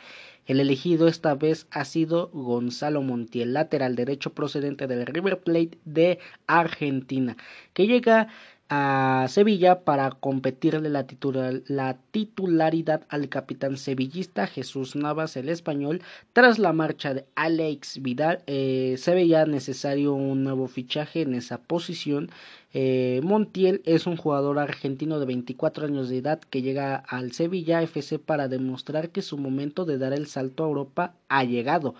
El 0.47 0.61
elegido 0.61 1.09
esta 1.09 1.35
vez 1.35 1.67
ha 1.71 1.83
sido 1.83 2.29
Gonzalo 2.29 3.01
Montiel, 3.01 3.53
lateral 3.53 3.95
derecho 3.95 4.33
procedente 4.33 4.87
del 4.87 5.05
River 5.05 5.41
Plate 5.41 5.77
de 5.83 6.19
Argentina, 6.47 7.35
que 7.73 7.85
llega 7.85 8.29
a 8.69 9.25
Sevilla 9.29 9.85
para 9.85 10.11
competirle 10.11 10.89
la, 10.89 11.05
la, 11.67 11.97
titularidad 12.11 13.03
al 13.09 13.29
capitán 13.29 13.77
sevillista 13.77 14.47
Jesús 14.47 14.95
Navas, 14.95 15.37
el 15.37 15.49
español. 15.49 16.01
Tras 16.33 16.59
la 16.59 16.73
marcha 16.73 17.13
de 17.13 17.25
Alex 17.35 18.01
Vidal, 18.01 18.43
eh, 18.47 18.95
se 18.97 19.13
veía 19.13 19.45
necesario 19.45 20.13
un 20.13 20.43
nuevo 20.43 20.67
fichaje 20.67 21.21
en 21.21 21.33
esa 21.33 21.59
posición. 21.59 22.29
Eh, 22.73 23.21
Montiel 23.23 23.81
es 23.85 24.05
un 24.05 24.17
jugador 24.17 24.59
argentino 24.59 25.19
de 25.19 25.25
24 25.25 25.85
años 25.85 26.09
de 26.09 26.17
edad 26.17 26.39
que 26.39 26.61
llega 26.61 26.95
al 26.95 27.31
Sevilla 27.31 27.81
FC 27.81 28.19
para 28.19 28.49
demostrar 28.49 29.09
que 29.09 29.21
su 29.21 29.37
momento 29.37 29.85
de 29.85 29.97
dar 29.97 30.13
el 30.13 30.27
salto 30.27 30.63
a 30.63 30.67
Europa 30.67 31.13
ha 31.29 31.43
llegado 31.45 31.95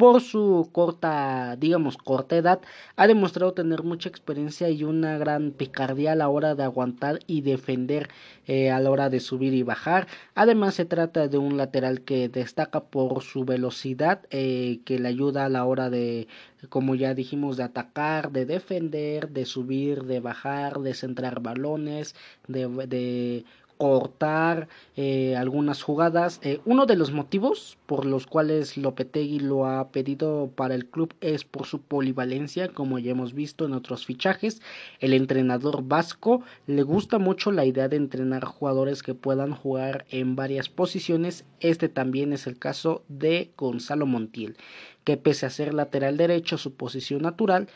por 0.00 0.22
su 0.22 0.70
corta, 0.72 1.56
digamos, 1.56 1.98
corta 1.98 2.34
edad, 2.34 2.60
ha 2.96 3.06
demostrado 3.06 3.52
tener 3.52 3.82
mucha 3.82 4.08
experiencia 4.08 4.70
y 4.70 4.82
una 4.82 5.18
gran 5.18 5.50
picardía 5.50 6.12
a 6.12 6.14
la 6.14 6.30
hora 6.30 6.54
de 6.54 6.62
aguantar 6.62 7.18
y 7.26 7.42
defender 7.42 8.08
eh, 8.46 8.70
a 8.70 8.80
la 8.80 8.90
hora 8.90 9.10
de 9.10 9.20
subir 9.20 9.52
y 9.52 9.62
bajar. 9.62 10.06
Además, 10.34 10.74
se 10.76 10.86
trata 10.86 11.28
de 11.28 11.36
un 11.36 11.58
lateral 11.58 12.00
que 12.00 12.30
destaca 12.30 12.80
por 12.84 13.22
su 13.22 13.44
velocidad, 13.44 14.22
eh, 14.30 14.80
que 14.86 14.98
le 14.98 15.08
ayuda 15.08 15.44
a 15.44 15.50
la 15.50 15.66
hora 15.66 15.90
de, 15.90 16.28
como 16.70 16.94
ya 16.94 17.12
dijimos, 17.12 17.58
de 17.58 17.64
atacar, 17.64 18.32
de 18.32 18.46
defender, 18.46 19.28
de 19.28 19.44
subir, 19.44 20.04
de 20.04 20.20
bajar, 20.20 20.80
de 20.80 20.94
centrar 20.94 21.40
balones, 21.40 22.14
de, 22.48 22.68
de 22.86 23.44
cortar 23.80 24.68
eh, 24.94 25.36
algunas 25.36 25.82
jugadas. 25.82 26.38
Eh, 26.42 26.60
uno 26.66 26.84
de 26.84 26.96
los 26.96 27.12
motivos 27.12 27.78
por 27.86 28.04
los 28.04 28.26
cuales 28.26 28.76
Lopetegui 28.76 29.40
lo 29.40 29.64
ha 29.64 29.88
pedido 29.88 30.50
para 30.54 30.74
el 30.74 30.84
club 30.84 31.14
es 31.22 31.44
por 31.44 31.64
su 31.64 31.80
polivalencia, 31.80 32.68
como 32.68 32.98
ya 32.98 33.12
hemos 33.12 33.32
visto 33.32 33.64
en 33.64 33.72
otros 33.72 34.04
fichajes. 34.04 34.60
El 34.98 35.14
entrenador 35.14 35.82
vasco 35.82 36.42
le 36.66 36.82
gusta 36.82 37.18
mucho 37.18 37.52
la 37.52 37.64
idea 37.64 37.88
de 37.88 37.96
entrenar 37.96 38.44
jugadores 38.44 39.02
que 39.02 39.14
puedan 39.14 39.54
jugar 39.54 40.04
en 40.10 40.36
varias 40.36 40.68
posiciones. 40.68 41.46
Este 41.60 41.88
también 41.88 42.34
es 42.34 42.46
el 42.46 42.58
caso 42.58 43.02
de 43.08 43.50
Gonzalo 43.56 44.04
Montiel, 44.04 44.58
que 45.04 45.16
pese 45.16 45.46
a 45.46 45.50
ser 45.50 45.72
lateral 45.72 46.18
derecho, 46.18 46.58
su 46.58 46.74
posición 46.74 47.22
natural, 47.22 47.68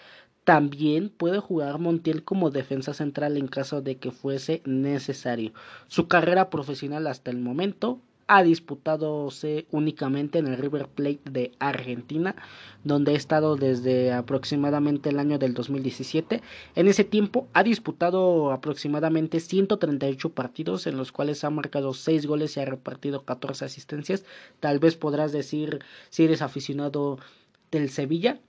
también 0.44 1.08
puede 1.08 1.38
jugar 1.38 1.78
Montiel 1.78 2.22
como 2.22 2.50
defensa 2.50 2.94
central 2.94 3.36
en 3.36 3.48
caso 3.48 3.80
de 3.80 3.96
que 3.96 4.10
fuese 4.10 4.62
necesario. 4.64 5.52
Su 5.88 6.06
carrera 6.06 6.50
profesional 6.50 7.06
hasta 7.06 7.30
el 7.30 7.38
momento 7.38 7.98
ha 8.26 8.42
disputado 8.42 9.28
únicamente 9.70 10.38
en 10.38 10.46
el 10.46 10.56
River 10.56 10.88
Plate 10.88 11.20
de 11.30 11.52
Argentina, 11.58 12.34
donde 12.82 13.12
ha 13.12 13.16
estado 13.16 13.56
desde 13.56 14.12
aproximadamente 14.12 15.10
el 15.10 15.18
año 15.18 15.38
del 15.38 15.54
2017. 15.54 16.42
En 16.74 16.88
ese 16.88 17.04
tiempo 17.04 17.46
ha 17.52 17.62
disputado 17.62 18.52
aproximadamente 18.52 19.40
138 19.40 20.30
partidos, 20.30 20.86
en 20.86 20.96
los 20.96 21.12
cuales 21.12 21.44
ha 21.44 21.50
marcado 21.50 21.92
6 21.92 22.26
goles 22.26 22.56
y 22.56 22.60
ha 22.60 22.64
repartido 22.64 23.24
14 23.24 23.66
asistencias. 23.66 24.24
Tal 24.60 24.78
vez 24.78 24.96
podrás 24.96 25.32
decir 25.32 25.80
si 26.08 26.24
eres 26.24 26.40
aficionado 26.40 27.18
del 27.70 27.90
Sevilla, 27.90 28.40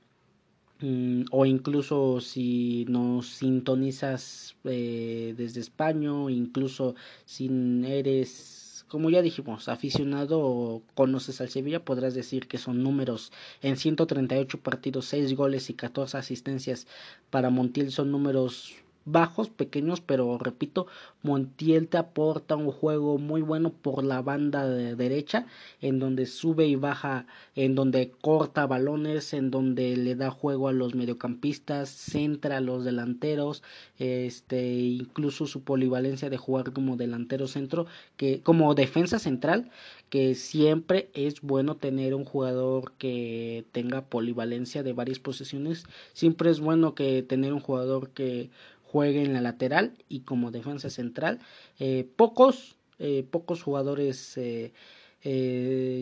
o 1.32 1.46
incluso 1.46 2.20
si 2.20 2.86
nos 2.90 3.28
sintonizas 3.28 4.56
eh, 4.66 5.34
desde 5.38 5.62
España, 5.62 6.12
incluso 6.30 6.96
si 7.26 7.50
eres, 7.86 8.86
como 8.90 9.10
ya 9.10 9.22
dijimos, 9.22 9.70
aficionado 9.70 10.40
o 10.42 10.84
conoces 10.94 11.40
al 11.40 11.50
Sevilla, 11.50 11.86
podrás 11.86 12.14
decir 12.14 12.48
que 12.48 12.58
son 12.58 12.84
números. 12.84 13.32
En 13.62 13.78
138 13.78 14.60
partidos, 14.60 15.06
6 15.06 15.36
goles 15.36 15.70
y 15.70 15.74
14 15.76 16.18
asistencias 16.18 16.88
para 17.30 17.50
Montiel 17.50 17.92
son 17.92 18.12
números 18.12 18.76
bajos, 19.06 19.50
pequeños, 19.50 20.02
pero 20.02 20.38
repito, 20.38 20.88
Montiel 21.22 21.88
te 21.88 21.98
aporta 21.98 22.56
un 22.56 22.72
juego 22.72 23.18
muy 23.18 23.42
bueno 23.42 23.72
por 23.72 24.04
la 24.04 24.22
banda 24.22 24.68
de 24.68 24.96
derecha, 24.96 25.46
en 25.82 26.00
donde 26.00 26.26
sube 26.26 26.68
y 26.68 26.76
baja, 26.76 27.28
en 27.56 27.76
donde 27.76 28.12
corta 28.22 28.66
balones, 28.66 29.34
en 29.34 29.52
donde 29.52 29.96
le 29.96 30.16
da 30.16 30.32
juego 30.32 30.68
a 30.68 30.74
los 30.74 30.96
mediocampistas, 30.96 31.90
centra 31.90 32.58
a 32.58 32.62
los 32.62 32.84
delanteros, 32.84 33.64
este, 34.00 34.74
incluso 34.74 35.46
su 35.46 35.64
polivalencia 35.64 36.30
de 36.30 36.38
jugar 36.38 36.74
como 36.74 36.98
delantero 36.98 37.48
centro, 37.48 37.86
que 38.18 38.42
como 38.42 38.74
defensa 38.76 39.20
central, 39.20 39.70
que 40.10 40.36
siempre 40.36 41.10
es 41.14 41.42
bueno 41.42 41.76
tener 41.78 42.16
un 42.16 42.26
jugador 42.26 42.94
que 42.98 43.66
tenga 43.72 44.06
polivalencia 44.06 44.84
de 44.84 44.94
varias 44.94 45.20
posiciones, 45.20 45.86
siempre 46.14 46.50
es 46.50 46.60
bueno 46.60 46.96
que 46.96 47.24
tener 47.24 47.54
un 47.54 47.60
jugador 47.60 48.10
que 48.12 48.50
juegue 48.96 49.24
en 49.24 49.34
la 49.34 49.42
lateral 49.42 49.92
y 50.08 50.22
como 50.22 50.52
defensa 50.52 50.90
central. 50.90 51.40
Eh, 51.80 52.08
pocos, 52.16 52.78
eh, 52.98 53.26
pocos 53.30 53.62
jugadores 53.62 54.38
eh, 54.38 54.72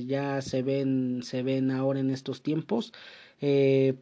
ya 0.06 0.44
se 0.44 0.62
ven, 0.62 1.22
se 1.24 1.42
ven 1.42 1.72
ahora 1.72 2.02
en 2.02 2.12
estos 2.12 2.44
tiempos. 2.44 2.94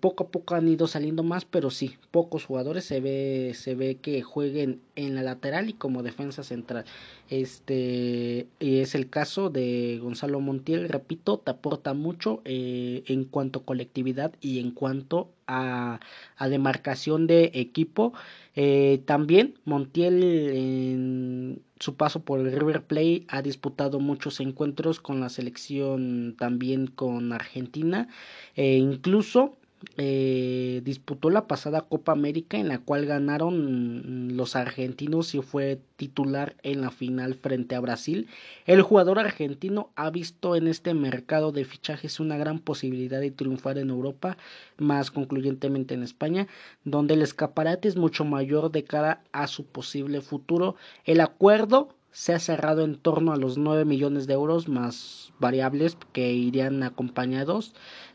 Poco 0.02 0.26
a 0.26 0.28
poco 0.28 0.56
han 0.56 0.68
ido 0.68 0.88
saliendo 0.88 1.24
más, 1.24 1.46
pero 1.46 1.72
sí, 1.72 1.96
pocos 2.12 2.46
jugadores 2.46 2.84
se 2.84 3.00
ve, 3.00 3.54
se 3.56 3.76
ve 3.76 3.96
que 3.96 4.22
jueguen 4.22 4.82
en 4.96 5.16
la 5.16 5.24
lateral 5.24 5.70
y 5.70 5.74
como 5.74 6.04
defensa 6.04 6.44
central. 6.44 6.84
Este 7.32 8.50
es 8.60 8.94
el 8.94 9.10
caso 9.10 9.50
de 9.50 10.00
Gonzalo 10.02 10.42
Montiel, 10.42 10.90
repito, 10.90 11.40
te 11.40 11.52
aporta 11.52 11.94
mucho 11.94 12.42
eh, 12.44 13.04
en 13.08 13.24
cuanto 13.24 13.60
a 13.60 13.66
colectividad 13.66 14.34
y 14.42 14.60
en 14.60 14.72
cuanto 14.72 15.32
a, 15.48 16.02
demarcación 16.42 17.28
de 17.28 17.52
equipo. 17.54 18.12
Eh, 18.56 19.02
también 19.06 19.54
Montiel 19.64 20.22
en 20.22 21.62
su 21.80 21.96
paso 21.96 22.22
por 22.22 22.42
el 22.42 22.52
River 22.52 22.84
Plate 22.84 23.24
ha 23.30 23.42
disputado 23.42 24.02
muchos 24.02 24.42
encuentros 24.42 25.00
con 25.00 25.22
la 25.22 25.30
selección 25.30 26.36
también 26.38 26.88
con 26.88 27.32
Argentina 27.32 28.10
e 28.56 28.76
incluso 28.76 29.58
eh, 29.98 30.82
disputó 30.84 31.30
la 31.30 31.48
pasada 31.48 31.82
Copa 31.82 32.12
América 32.12 32.58
en 32.58 32.68
la 32.68 32.80
cual 32.80 33.06
ganaron 33.06 34.38
los 34.38 34.56
argentinos 34.56 35.34
y 35.34 35.42
fue 35.42 35.80
titular 35.96 36.56
en 36.64 36.82
la 36.82 36.92
final 36.92 37.34
frente 37.36 37.76
a 37.76 37.80
Brasil. 37.80 38.28
El 38.66 38.84
jugador 38.84 39.20
argentino 39.20 39.90
ha 39.96 40.10
visto 40.10 40.56
en 40.56 40.68
este 40.68 40.94
mercado 40.94 41.52
de 41.52 41.66
fichajes 41.66 42.20
una 42.20 42.38
gran 42.38 42.60
posibilidad 42.60 43.20
de 43.20 43.32
triunfar 43.32 43.78
en 43.78 43.90
Europa, 43.90 44.38
más 44.78 45.12
concluyentemente 45.12 45.94
en 45.94 46.04
España, 46.04 46.48
donde 46.84 47.16
el 47.16 47.22
escaparate 47.22 47.88
es 47.88 47.96
mucho 47.96 48.24
mayor 48.24 48.72
de 48.72 48.84
cara 48.84 49.24
a 49.32 49.48
su 49.48 49.66
posible 49.66 50.22
futuro. 50.22 50.76
El 51.06 51.22
acuerdo 51.22 51.96
se 52.12 52.34
ha 52.34 52.40
cerrado 52.40 52.84
en 52.84 52.96
torno 52.96 53.32
a 53.32 53.38
los 53.38 53.58
9 53.58 53.86
millones 53.86 54.28
de 54.28 54.34
euros 54.34 54.68
más 54.68 55.32
variables 55.40 55.98
que 56.14 56.34
irían 56.34 56.84
acompañados. 56.84 57.74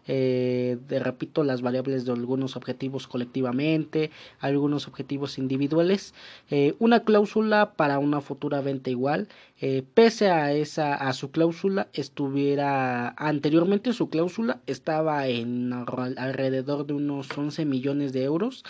Eh, 0.08 0.78
de 0.86 1.00
repito 1.00 1.42
las 1.42 1.62
variables 1.62 2.04
de 2.04 2.12
algunos 2.12 2.54
objetivos 2.54 3.08
colectivamente 3.08 4.12
algunos 4.38 4.86
objetivos 4.86 5.38
individuales. 5.38 6.14
Eh, 6.50 6.74
una 6.78 7.00
cláusula 7.00 7.72
para 7.74 7.98
una 7.98 8.20
futura 8.20 8.60
venta 8.60 8.90
igual. 8.90 9.28
Eh, 9.60 9.82
pese 9.94 10.30
a 10.30 10.52
esa 10.52 10.94
a 10.94 11.12
su 11.12 11.30
cláusula 11.30 11.88
estuviera 11.92 13.08
anteriormente 13.16 13.92
su 13.92 14.08
cláusula 14.10 14.60
estaba 14.66 15.26
en 15.26 15.72
alrededor 15.72 16.86
de 16.86 16.94
unos 16.94 17.36
11 17.36 17.64
millones 17.64 18.12
de 18.12 18.24
euros. 18.24 18.64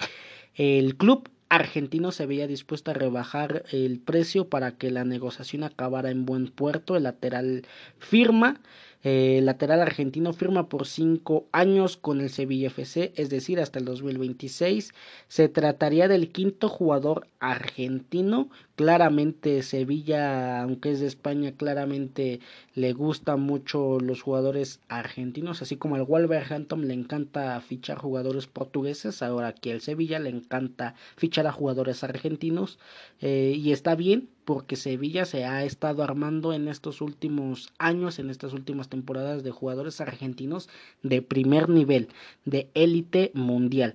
El 0.54 0.96
club 0.96 1.28
argentino 1.48 2.12
se 2.12 2.26
veía 2.26 2.46
dispuesto 2.46 2.90
a 2.90 2.94
rebajar 2.94 3.64
el 3.70 3.98
precio 4.00 4.48
para 4.48 4.72
que 4.72 4.90
la 4.90 5.04
negociación 5.04 5.62
acabara 5.62 6.10
en 6.10 6.26
buen 6.26 6.48
puerto. 6.48 6.96
El 6.96 7.04
lateral 7.04 7.66
firma 7.98 8.60
el 9.06 9.46
lateral 9.46 9.82
argentino 9.82 10.32
firma 10.32 10.68
por 10.68 10.84
cinco 10.84 11.46
años 11.52 11.96
con 11.96 12.20
el 12.20 12.28
Sevilla 12.28 12.66
FC, 12.66 13.12
es 13.14 13.30
decir, 13.30 13.60
hasta 13.60 13.78
el 13.78 13.84
2026. 13.84 14.92
Se 15.28 15.48
trataría 15.48 16.08
del 16.08 16.32
quinto 16.32 16.68
jugador 16.68 17.28
argentino. 17.38 18.48
Claramente 18.74 19.62
Sevilla, 19.62 20.60
aunque 20.60 20.90
es 20.90 20.98
de 20.98 21.06
España, 21.06 21.52
claramente 21.52 22.40
le 22.74 22.94
gustan 22.94 23.40
mucho 23.42 24.00
los 24.00 24.22
jugadores 24.22 24.80
argentinos, 24.88 25.62
así 25.62 25.76
como 25.76 25.94
al 25.94 26.02
Wolverhampton 26.02 26.88
le 26.88 26.94
encanta 26.94 27.60
fichar 27.60 27.98
jugadores 27.98 28.48
portugueses. 28.48 29.22
Ahora 29.22 29.48
aquí 29.48 29.70
al 29.70 29.82
Sevilla 29.82 30.18
le 30.18 30.30
encanta 30.30 30.96
fichar 31.16 31.46
a 31.46 31.52
jugadores 31.52 32.02
argentinos 32.02 32.80
eh, 33.20 33.54
y 33.56 33.70
está 33.70 33.94
bien 33.94 34.30
porque 34.46 34.76
Sevilla 34.76 35.26
se 35.26 35.44
ha 35.44 35.64
estado 35.64 36.02
armando 36.04 36.54
en 36.54 36.68
estos 36.68 37.02
últimos 37.02 37.72
años, 37.78 38.18
en 38.20 38.30
estas 38.30 38.54
últimas 38.54 38.88
temporadas 38.88 39.42
de 39.42 39.50
jugadores 39.50 40.00
argentinos 40.00 40.70
de 41.02 41.20
primer 41.20 41.68
nivel, 41.68 42.08
de 42.44 42.70
élite 42.74 43.32
mundial. 43.34 43.94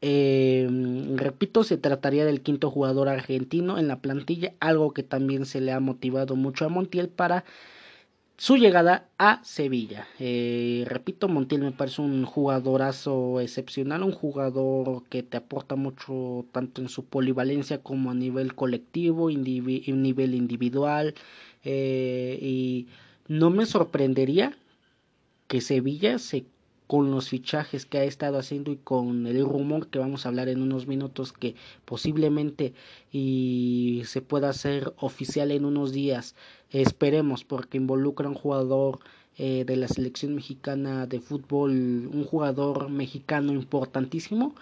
Eh, 0.00 0.68
repito, 1.14 1.62
se 1.62 1.78
trataría 1.78 2.24
del 2.24 2.42
quinto 2.42 2.68
jugador 2.68 3.08
argentino 3.08 3.78
en 3.78 3.86
la 3.86 4.00
plantilla, 4.00 4.52
algo 4.58 4.92
que 4.92 5.04
también 5.04 5.46
se 5.46 5.60
le 5.60 5.70
ha 5.70 5.78
motivado 5.78 6.34
mucho 6.34 6.66
a 6.66 6.68
Montiel 6.68 7.08
para 7.08 7.44
su 8.36 8.56
llegada 8.56 9.08
a 9.18 9.42
Sevilla. 9.44 10.06
Eh, 10.18 10.84
repito, 10.88 11.28
Montiel 11.28 11.62
me 11.62 11.72
parece 11.72 12.02
un 12.02 12.24
jugadorazo 12.24 13.40
excepcional, 13.40 14.02
un 14.02 14.12
jugador 14.12 15.04
que 15.08 15.22
te 15.22 15.36
aporta 15.36 15.76
mucho 15.76 16.46
tanto 16.52 16.82
en 16.82 16.88
su 16.88 17.04
polivalencia 17.04 17.82
como 17.82 18.10
a 18.10 18.14
nivel 18.14 18.54
colectivo, 18.54 19.28
a 19.28 19.32
nivel 19.32 20.34
individual. 20.34 21.14
Eh, 21.64 22.38
y 22.42 22.88
no 23.28 23.50
me 23.50 23.66
sorprendería 23.66 24.56
que 25.46 25.60
Sevilla 25.60 26.18
se 26.18 26.46
con 26.92 27.10
los 27.10 27.30
fichajes 27.30 27.86
que 27.86 27.96
ha 27.96 28.04
estado 28.04 28.36
haciendo 28.36 28.70
y 28.70 28.76
con 28.76 29.26
el 29.26 29.42
rumor 29.46 29.86
que 29.88 29.98
vamos 29.98 30.26
a 30.26 30.28
hablar 30.28 30.50
en 30.50 30.60
unos 30.60 30.86
minutos 30.86 31.32
que 31.32 31.54
posiblemente 31.86 32.74
y 33.10 34.02
se 34.04 34.20
pueda 34.20 34.50
hacer 34.50 34.92
oficial 34.98 35.52
en 35.52 35.64
unos 35.64 35.92
días. 35.92 36.34
Esperemos 36.68 37.44
porque 37.44 37.78
involucra 37.78 38.26
a 38.26 38.28
un 38.28 38.36
jugador 38.36 38.98
eh, 39.38 39.64
de 39.64 39.76
la 39.76 39.88
selección 39.88 40.34
mexicana 40.34 41.06
de 41.06 41.18
fútbol 41.18 41.70
un 42.12 42.24
jugador 42.26 42.90
mexicano 42.90 43.54
importantísimo 43.54 44.54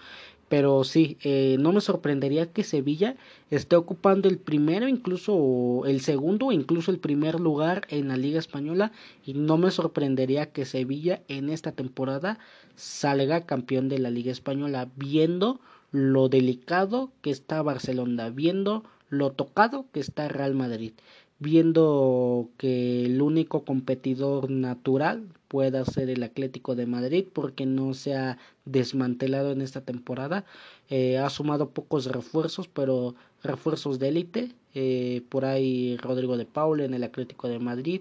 pero 0.51 0.83
sí, 0.83 1.17
eh, 1.23 1.55
no 1.61 1.71
me 1.71 1.79
sorprendería 1.79 2.51
que 2.51 2.65
Sevilla 2.65 3.15
esté 3.51 3.77
ocupando 3.77 4.27
el 4.27 4.37
primero, 4.37 4.89
incluso 4.89 5.83
el 5.85 6.01
segundo, 6.01 6.51
incluso 6.51 6.91
el 6.91 6.99
primer 6.99 7.39
lugar 7.39 7.83
en 7.87 8.09
la 8.09 8.17
Liga 8.17 8.37
Española. 8.37 8.91
Y 9.25 9.33
no 9.33 9.55
me 9.55 9.71
sorprendería 9.71 10.51
que 10.51 10.65
Sevilla 10.65 11.21
en 11.29 11.47
esta 11.47 11.71
temporada 11.71 12.37
salga 12.75 13.45
campeón 13.45 13.87
de 13.87 13.99
la 13.99 14.09
Liga 14.09 14.33
Española, 14.33 14.89
viendo 14.97 15.61
lo 15.93 16.27
delicado 16.27 17.13
que 17.21 17.29
está 17.29 17.61
Barcelona, 17.61 18.29
viendo 18.29 18.83
lo 19.07 19.31
tocado 19.31 19.85
que 19.93 20.01
está 20.01 20.27
Real 20.27 20.53
Madrid 20.53 20.91
viendo 21.39 22.49
que 22.57 23.05
el 23.05 23.19
único 23.19 23.65
competidor 23.65 24.51
natural 24.51 25.23
pueda 25.51 25.83
ser 25.83 26.09
el 26.09 26.23
Atlético 26.23 26.75
de 26.75 26.85
Madrid 26.85 27.25
porque 27.33 27.65
no 27.65 27.93
se 27.93 28.15
ha 28.15 28.37
desmantelado 28.63 29.51
en 29.51 29.61
esta 29.61 29.81
temporada. 29.81 30.45
Eh, 30.89 31.17
ha 31.17 31.29
sumado 31.29 31.71
pocos 31.71 32.05
refuerzos, 32.05 32.69
pero 32.69 33.15
refuerzos 33.43 33.99
de 33.99 34.07
élite. 34.07 34.51
Eh, 34.73 35.23
por 35.27 35.43
ahí 35.43 35.97
Rodrigo 35.97 36.37
de 36.37 36.45
Paul 36.45 36.79
en 36.79 36.93
el 36.93 37.03
Atlético 37.03 37.49
de 37.49 37.59
Madrid 37.59 37.99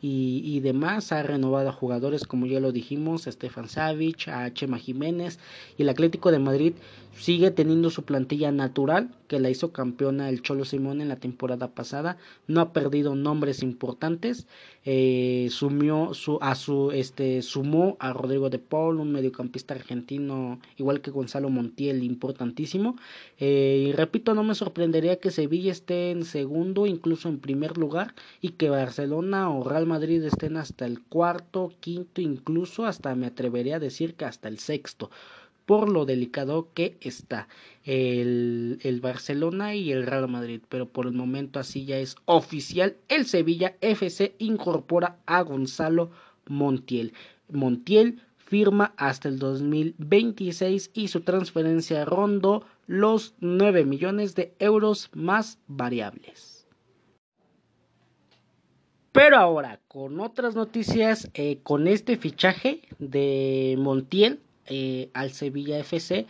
y, 0.00 0.42
y, 0.44 0.60
demás. 0.60 1.10
Ha 1.10 1.24
renovado 1.24 1.70
a 1.70 1.72
jugadores, 1.72 2.22
como 2.24 2.46
ya 2.46 2.60
lo 2.60 2.70
dijimos, 2.70 3.26
a 3.26 3.32
Stefan 3.32 3.68
Savic, 3.68 4.28
a 4.28 4.54
Chema 4.54 4.78
Jiménez. 4.78 5.40
Y 5.76 5.82
el 5.82 5.88
Atlético 5.88 6.30
de 6.30 6.38
Madrid 6.38 6.74
sigue 7.16 7.50
teniendo 7.50 7.90
su 7.90 8.04
plantilla 8.04 8.52
natural, 8.52 9.10
que 9.32 9.40
la 9.40 9.48
hizo 9.48 9.72
campeona 9.72 10.28
el 10.28 10.42
Cholo 10.42 10.66
Simón 10.66 11.00
en 11.00 11.08
la 11.08 11.16
temporada 11.16 11.68
pasada. 11.74 12.18
No 12.48 12.60
ha 12.60 12.74
perdido 12.74 13.14
nombres 13.14 13.62
importantes. 13.62 14.46
Eh, 14.84 15.48
sumió 15.50 16.12
su, 16.12 16.36
a 16.42 16.54
su, 16.54 16.90
este, 16.90 17.40
sumó 17.40 17.96
a 17.98 18.12
Rodrigo 18.12 18.50
de 18.50 18.58
Paul, 18.58 19.00
un 19.00 19.10
mediocampista 19.10 19.72
argentino, 19.72 20.60
igual 20.76 21.00
que 21.00 21.10
Gonzalo 21.10 21.48
Montiel, 21.48 22.02
importantísimo. 22.02 22.96
Eh, 23.38 23.86
y 23.88 23.92
repito, 23.92 24.34
no 24.34 24.44
me 24.44 24.54
sorprendería 24.54 25.18
que 25.18 25.30
Sevilla 25.30 25.72
esté 25.72 26.10
en 26.10 26.26
segundo, 26.26 26.84
incluso 26.84 27.30
en 27.30 27.38
primer 27.38 27.78
lugar, 27.78 28.14
y 28.42 28.50
que 28.50 28.68
Barcelona 28.68 29.48
o 29.48 29.64
Real 29.64 29.86
Madrid 29.86 30.22
estén 30.24 30.58
hasta 30.58 30.84
el 30.84 31.00
cuarto, 31.00 31.72
quinto, 31.80 32.20
incluso 32.20 32.84
hasta 32.84 33.14
me 33.14 33.28
atrevería 33.28 33.76
a 33.76 33.80
decir 33.80 34.14
que 34.14 34.26
hasta 34.26 34.48
el 34.48 34.58
sexto 34.58 35.08
por 35.66 35.88
lo 35.88 36.04
delicado 36.04 36.68
que 36.74 36.96
está 37.00 37.48
el, 37.84 38.78
el, 38.82 39.00
Barcelona 39.00 39.74
y 39.74 39.92
el 39.92 40.06
Real 40.06 40.28
Madrid. 40.28 40.62
Pero 40.68 40.88
por 40.88 41.06
el 41.06 41.12
momento 41.12 41.58
así 41.60 41.84
ya 41.84 41.98
es 41.98 42.16
oficial. 42.24 42.96
El 43.08 43.26
Sevilla 43.26 43.76
FC 43.80 44.34
incorpora 44.38 45.18
a 45.26 45.42
Gonzalo 45.42 46.10
Montiel. 46.46 47.12
Montiel 47.48 48.20
firma 48.36 48.92
hasta 48.96 49.28
el 49.28 49.38
2026 49.38 50.90
y 50.92 51.08
su 51.08 51.22
transferencia 51.22 52.04
rondó 52.04 52.66
los 52.86 53.34
9 53.40 53.86
millones 53.86 54.34
de 54.34 54.54
euros 54.58 55.10
más 55.14 55.58
variables. 55.66 56.66
Pero 59.12 59.36
ahora, 59.36 59.80
con 59.88 60.20
otras 60.20 60.54
noticias, 60.54 61.30
eh, 61.34 61.60
con 61.62 61.86
este 61.86 62.16
fichaje 62.16 62.82
de 62.98 63.76
Montiel, 63.78 64.40
eh, 64.66 65.10
al 65.14 65.32
Sevilla 65.32 65.78
FC. 65.78 66.26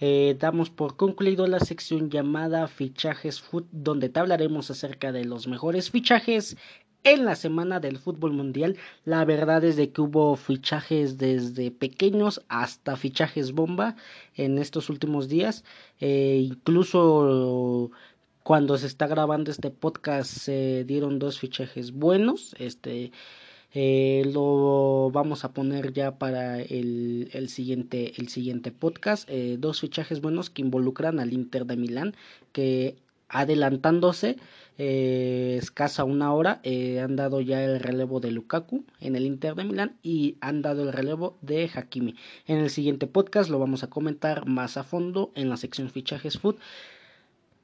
Eh, 0.00 0.36
damos 0.38 0.70
por 0.70 0.96
concluido 0.96 1.46
la 1.46 1.60
sección 1.60 2.10
llamada 2.10 2.66
Fichajes 2.66 3.40
Foot, 3.40 3.66
donde 3.70 4.08
te 4.08 4.20
hablaremos 4.20 4.70
acerca 4.70 5.12
de 5.12 5.24
los 5.24 5.46
mejores 5.46 5.90
fichajes 5.90 6.56
en 7.04 7.24
la 7.24 7.36
semana 7.36 7.80
del 7.80 7.98
fútbol 7.98 8.32
mundial. 8.32 8.76
La 9.04 9.24
verdad 9.24 9.62
es 9.64 9.76
de 9.76 9.90
que 9.90 10.00
hubo 10.00 10.36
fichajes 10.36 11.18
desde 11.18 11.70
pequeños 11.70 12.42
hasta 12.48 12.96
fichajes 12.96 13.52
bomba 13.52 13.94
en 14.34 14.58
estos 14.58 14.90
últimos 14.90 15.28
días. 15.28 15.64
Eh, 16.00 16.40
incluso 16.42 17.90
cuando 18.42 18.76
se 18.78 18.86
está 18.86 19.06
grabando 19.06 19.50
este 19.50 19.70
podcast 19.70 20.30
se 20.30 20.84
dieron 20.84 21.18
dos 21.18 21.38
fichajes 21.38 21.92
buenos. 21.92 22.54
Este 22.58 23.12
eh, 23.76 24.22
lo 24.32 25.10
vamos 25.12 25.44
a 25.44 25.52
poner 25.52 25.92
ya 25.92 26.16
para 26.16 26.62
el, 26.62 27.28
el 27.32 27.48
siguiente, 27.48 28.12
el 28.18 28.28
siguiente 28.28 28.70
podcast. 28.70 29.28
Eh, 29.28 29.56
dos 29.58 29.80
fichajes 29.80 30.20
buenos 30.20 30.48
que 30.48 30.62
involucran 30.62 31.18
al 31.18 31.32
Inter 31.32 31.66
de 31.66 31.76
Milán, 31.76 32.14
que 32.52 32.96
adelantándose 33.28 34.36
eh, 34.78 35.56
escasa 35.60 36.04
una 36.04 36.32
hora 36.32 36.60
han 37.02 37.16
dado 37.16 37.40
ya 37.40 37.64
el 37.64 37.80
relevo 37.80 38.20
de 38.20 38.30
Lukaku 38.30 38.84
en 39.00 39.16
el 39.16 39.26
Inter 39.26 39.56
de 39.56 39.64
Milán 39.64 39.96
y 40.04 40.36
han 40.40 40.62
dado 40.62 40.84
el 40.84 40.92
relevo 40.92 41.36
de 41.42 41.68
Hakimi. 41.74 42.14
En 42.46 42.58
el 42.58 42.70
siguiente 42.70 43.08
podcast 43.08 43.50
lo 43.50 43.58
vamos 43.58 43.82
a 43.82 43.90
comentar 43.90 44.46
más 44.46 44.76
a 44.76 44.84
fondo 44.84 45.32
en 45.34 45.48
la 45.48 45.56
sección 45.56 45.90
fichajes 45.90 46.38
food. 46.38 46.56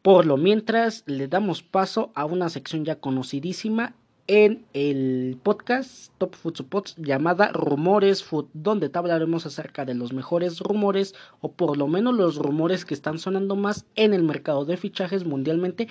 Por 0.03 0.27
lo 0.27 0.37
mientras, 0.37 1.05
le 1.07 1.29
damos 1.29 1.63
paso 1.63 2.11
a 2.15 2.25
una 2.25 2.49
sección 2.49 2.85
ya 2.85 2.97
conocidísima 2.97 3.95
en 4.31 4.65
el 4.75 5.39
podcast 5.43 6.13
Top 6.19 6.37
Food 6.37 6.55
llamada 6.99 7.49
Rumores 7.49 8.23
Food, 8.23 8.47
donde 8.55 8.89
te 8.89 8.97
hablaremos 8.97 9.45
acerca 9.45 9.85
de 9.85 9.95
los 9.95 10.13
mejores 10.13 10.61
rumores 10.61 11.17
o 11.41 11.51
por 11.51 11.77
lo 11.77 11.89
menos 11.89 12.15
los 12.15 12.37
rumores 12.37 12.85
que 12.85 12.95
están 12.95 13.19
sonando 13.19 13.57
más 13.57 13.87
en 13.97 14.15
el 14.15 14.23
mercado 14.23 14.65
de 14.65 14.77
fichajes 14.77 15.25
mundialmente. 15.25 15.89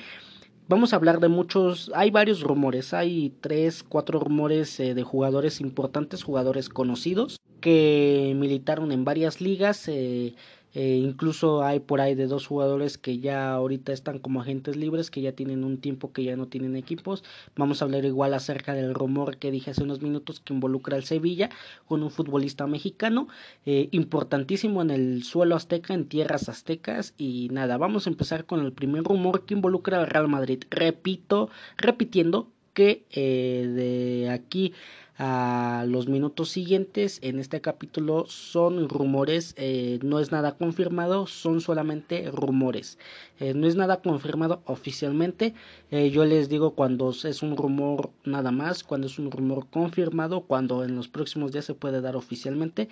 Vamos 0.70 0.94
a 0.94 0.96
hablar 0.96 1.20
de 1.20 1.28
muchos, 1.28 1.92
hay 1.94 2.12
varios 2.12 2.40
rumores, 2.40 2.94
hay 2.94 3.34
tres, 3.42 3.84
cuatro 3.84 4.22
rumores 4.22 4.80
eh, 4.80 4.94
de 4.94 5.04
jugadores 5.04 5.60
importantes, 5.60 6.24
jugadores 6.24 6.70
conocidos 6.70 7.42
que 7.60 8.34
militaron 8.38 8.94
en 8.94 9.04
varias 9.04 9.42
ligas. 9.42 9.86
Eh, 9.90 10.36
eh, 10.82 10.96
incluso 10.96 11.62
hay 11.62 11.82
por 11.82 12.00
ahí 12.00 12.16
de 12.16 12.26
dos 12.28 12.48
jugadores 12.48 12.98
que 12.98 13.20
ya 13.20 13.52
ahorita 13.52 13.92
están 13.92 14.18
como 14.18 14.40
agentes 14.40 14.78
libres, 14.78 15.12
que 15.12 15.20
ya 15.20 15.34
tienen 15.34 15.66
un 15.66 15.80
tiempo 15.80 16.14
que 16.14 16.24
ya 16.24 16.38
no 16.38 16.48
tienen 16.48 16.78
equipos. 16.78 17.26
Vamos 17.58 17.82
a 17.82 17.86
hablar 17.86 18.06
igual 18.06 18.34
acerca 18.34 18.74
del 18.74 18.94
rumor 18.94 19.40
que 19.40 19.52
dije 19.52 19.72
hace 19.72 19.84
unos 19.84 20.02
minutos 20.02 20.40
que 20.40 20.54
involucra 20.54 20.96
al 20.96 21.04
Sevilla 21.04 21.50
con 21.86 22.02
un 22.02 22.12
futbolista 22.12 22.66
mexicano, 22.66 23.28
eh, 23.66 23.90
importantísimo 23.92 24.82
en 24.82 24.92
el 24.92 25.24
suelo 25.24 25.58
azteca, 25.58 25.94
en 25.94 26.06
tierras 26.08 26.48
aztecas. 26.48 27.14
Y 27.18 27.50
nada, 27.52 27.76
vamos 27.78 28.08
a 28.08 28.12
empezar 28.12 28.46
con 28.46 28.62
el 28.62 28.72
primer 28.72 29.04
rumor 29.04 29.46
que 29.46 29.56
involucra 29.56 30.00
al 30.00 30.08
Real 30.08 30.30
Madrid. 30.30 30.64
Repito, 30.70 31.50
repitiendo 31.76 32.54
eh, 32.80 33.68
de 33.76 34.30
aquí 34.30 34.74
a 35.18 35.84
los 35.86 36.08
minutos 36.08 36.50
siguientes 36.50 37.20
en 37.22 37.40
este 37.40 37.60
capítulo 37.60 38.26
son 38.28 38.88
rumores, 38.88 39.54
eh, 39.58 40.00
no 40.02 40.20
es 40.20 40.32
nada 40.32 40.56
confirmado, 40.56 41.28
son 41.28 41.60
solamente 41.60 42.32
rumores. 42.32 42.98
Eh, 43.42 43.54
no 43.54 43.68
es 43.68 43.76
nada 43.76 44.02
confirmado 44.02 44.62
oficialmente. 44.66 45.54
Yo 45.92 46.24
les 46.24 46.48
digo 46.48 46.72
cuando 46.72 47.10
es 47.12 47.44
un 47.44 47.58
rumor 47.58 48.12
nada 48.24 48.52
más, 48.52 48.84
cuando 48.86 49.08
es 49.08 49.20
un 49.20 49.30
rumor 49.30 49.68
confirmado, 49.70 50.42
cuando 50.42 50.86
en 50.86 50.96
los 50.96 51.10
próximos 51.10 51.52
días 51.52 51.66
se 51.66 51.74
puede 51.74 52.00
dar 52.00 52.16
oficialmente. 52.16 52.88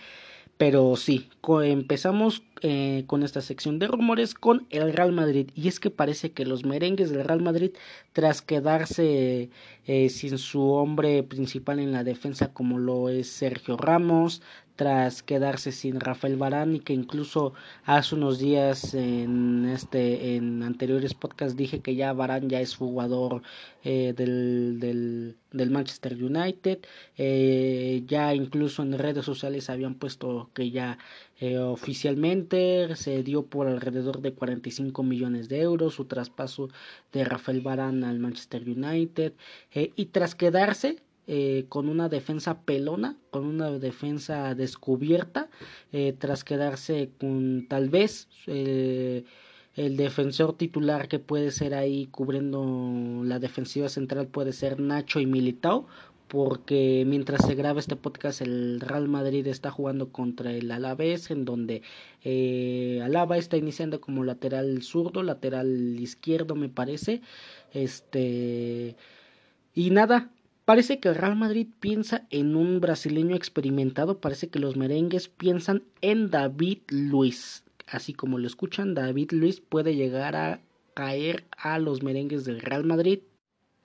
Pero 0.57 0.95
sí, 0.95 1.29
empezamos 1.63 2.43
eh, 2.61 3.03
con 3.07 3.23
esta 3.23 3.41
sección 3.41 3.79
de 3.79 3.87
rumores 3.87 4.33
con 4.33 4.67
el 4.69 4.93
Real 4.93 5.11
Madrid. 5.11 5.49
Y 5.55 5.67
es 5.67 5.79
que 5.79 5.89
parece 5.89 6.31
que 6.31 6.45
los 6.45 6.65
merengues 6.65 7.09
del 7.09 7.23
Real 7.23 7.41
Madrid, 7.41 7.71
tras 8.13 8.41
quedarse 8.41 9.49
eh, 9.85 10.09
sin 10.09 10.37
su 10.37 10.71
hombre 10.71 11.23
principal 11.23 11.79
en 11.79 11.91
la 11.91 12.03
defensa 12.03 12.53
como 12.53 12.79
lo 12.79 13.09
es 13.09 13.29
Sergio 13.29 13.77
Ramos, 13.77 14.41
tras 14.75 15.23
quedarse 15.23 15.71
sin 15.71 15.99
Rafael 15.99 16.37
Barán 16.37 16.75
y 16.75 16.79
que 16.79 16.93
incluso 16.93 17.53
hace 17.83 18.13
unos 18.13 18.37
días 18.37 18.93
en 18.93 19.65
este 19.65 20.35
en 20.35 20.61
anteriores 20.61 21.15
podcasts 21.15 21.57
dije 21.57 21.81
que 21.81 21.95
ya 21.95 22.13
Barán 22.13 22.47
ya 22.47 22.61
es 22.61 22.75
jugador 22.75 23.41
eh, 23.83 24.13
del, 24.15 24.79
del, 24.79 25.71
Manchester 25.71 26.13
United 26.13 26.79
ya 28.05 28.35
incluso 28.35 28.83
en 28.83 28.99
redes 28.99 29.25
sociales 29.25 29.71
habían 29.71 29.95
puesto 29.95 30.51
que 30.53 30.69
ya 30.69 30.99
eh, 31.39 31.59
oficialmente 31.59 32.95
se 32.95 33.21
dio 33.21 33.45
por 33.45 33.67
alrededor 33.67 34.21
de 34.21 34.33
45 34.33 35.03
millones 35.03 35.49
de 35.49 35.61
euros 35.61 35.93
su 35.93 36.05
traspaso 36.05 36.69
de 37.13 37.23
Rafael 37.23 37.61
Barán 37.61 38.03
al 38.03 38.19
Manchester 38.19 38.63
United 38.63 39.33
y 39.71 40.05
tras 40.07 40.33
quedarse 40.33 40.97
eh, 41.27 41.65
con 41.67 41.89
una 41.89 42.07
defensa 42.07 42.61
pelona, 42.61 43.17
con 43.31 43.45
una 43.45 43.69
defensa 43.71 44.55
descubierta, 44.55 45.49
eh, 45.91 46.15
tras 46.17 46.45
quedarse 46.45 47.11
con 47.19 47.67
tal 47.67 47.89
vez 47.89 48.29
el 49.77 49.95
defensor 49.95 50.57
titular 50.57 51.07
que 51.07 51.19
puede 51.19 51.51
ser 51.51 51.75
ahí 51.75 52.07
cubriendo 52.07 53.21
la 53.23 53.39
defensiva 53.39 53.89
central 53.89 54.27
puede 54.27 54.53
ser 54.53 54.79
Nacho 54.79 55.19
y 55.19 55.27
Militao 55.27 55.87
porque 56.27 57.03
mientras 57.07 57.45
se 57.45 57.55
graba 57.55 57.79
este 57.79 57.95
podcast 57.95 58.41
el 58.41 58.81
Real 58.81 59.07
Madrid 59.07 59.47
está 59.47 59.71
jugando 59.71 60.11
contra 60.11 60.51
el 60.51 60.71
Alavés 60.71 61.31
en 61.31 61.45
donde 61.45 61.83
eh, 62.23 63.01
Alaba 63.03 63.37
está 63.37 63.57
iniciando 63.57 64.01
como 64.01 64.23
lateral 64.23 64.81
zurdo, 64.83 65.23
lateral 65.23 65.99
izquierdo 65.99 66.55
me 66.55 66.69
parece, 66.69 67.21
este 67.73 68.95
y 69.73 69.91
nada, 69.91 70.29
parece 70.65 70.99
que 70.99 71.09
el 71.09 71.15
Real 71.15 71.35
Madrid 71.35 71.67
piensa 71.79 72.27
en 72.29 72.55
un 72.55 72.81
brasileño 72.81 73.35
experimentado, 73.35 74.19
parece 74.19 74.49
que 74.49 74.59
los 74.59 74.75
merengues 74.75 75.29
piensan 75.29 75.83
en 76.01 76.29
David 76.29 76.79
Luis, 76.89 77.63
así 77.87 78.13
como 78.13 78.37
lo 78.37 78.47
escuchan, 78.47 78.95
David 78.95 79.31
Luis 79.31 79.61
puede 79.61 79.95
llegar 79.95 80.35
a 80.35 80.59
caer 80.93 81.45
a 81.55 81.79
los 81.79 82.03
merengues 82.03 82.43
del 82.43 82.59
Real 82.59 82.83
Madrid 82.83 83.19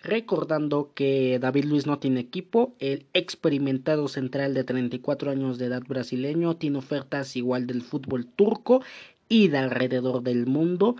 Recordando 0.03 0.91
que 0.95 1.39
David 1.39 1.67
Luis 1.67 1.87
no 1.87 2.01
tiene 2.01 2.19
equipo, 2.19 2.75
el 2.81 3.07
experimentado 3.13 4.09
central 4.09 4.53
de 4.53 4.65
34 4.65 5.31
años 5.31 5.59
de 5.59 5.67
edad 5.67 5.83
brasileño 5.87 6.57
tiene 6.57 6.79
ofertas 6.79 7.37
igual 7.37 7.69
del 7.69 7.83
fútbol 7.83 8.27
turco 8.27 8.83
y 9.29 9.49
de 9.49 9.59
alrededor 9.59 10.23
del 10.23 10.47
mundo 10.47 10.97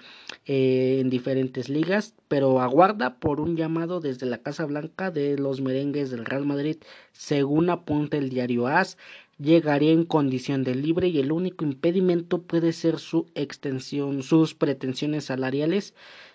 eh, 0.47 0.99
en 1.01 1.11
diferentes 1.11 1.69
ligas, 1.69 2.15
pero 2.29 2.61
aguarda 2.61 3.17
por 3.17 3.41
un 3.41 3.57
llamado 3.57 4.01
desde 4.01 4.25
la 4.25 4.39
Casa 4.39 4.65
Blanca 4.67 5.11
de 5.11 5.37
los 5.37 5.61
merengues 5.61 6.11
del 6.11 6.25
Real 6.25 6.47
Madrid, 6.47 6.77
según 7.11 7.71
apunta 7.71 8.17
el 8.17 8.31
diario 8.31 8.69
AS. 8.69 8.97
Llegaría 9.39 9.93
en 9.93 10.05
condición 10.05 10.63
de 10.63 10.75
libre 10.75 11.09
y 11.09 11.19
el 11.19 11.33
único 11.33 11.65
impedimento 11.65 12.43
puede 12.43 12.73
ser 12.73 12.99
su 12.99 13.27
extensión, 13.35 14.23
sus 14.23 14.55
pretensiones 14.55 15.25
salariales 15.25 15.95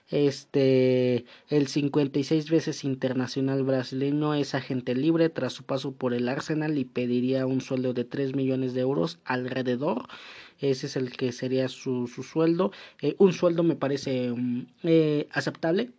este, 0.10 1.26
el 1.50 1.68
56 1.68 2.50
veces 2.50 2.86
internacional 2.86 3.64
brasileño 3.64 4.34
es 4.36 4.56
agente 4.56 4.96
libre 4.96 5.30
tras 5.30 5.52
su 5.54 5.64
paso 5.64 5.92
por 5.92 6.14
el 6.14 6.30
Arsenal 6.30 6.78
y 6.78 6.86
pediría 6.86 7.46
un 7.46 7.60
sueldo 7.60 7.94
de 7.94 8.06
3 8.06 8.34
millones 8.34 8.74
de 8.74 8.82
euros 8.82 9.20
alrededor. 9.26 10.08
Ese 10.60 10.88
es 10.88 10.96
el 10.96 11.12
que 11.12 11.32
sería 11.34 11.68
su, 11.68 12.08
su 12.08 12.24
sueldo. 12.24 12.72
Eh, 13.02 13.16
un 13.18 13.34
sueldo 13.34 13.64
me 13.64 13.76
parece 13.76 14.32
mm, 14.32 14.68
eh, 14.84 15.28
aceptable 15.32 15.92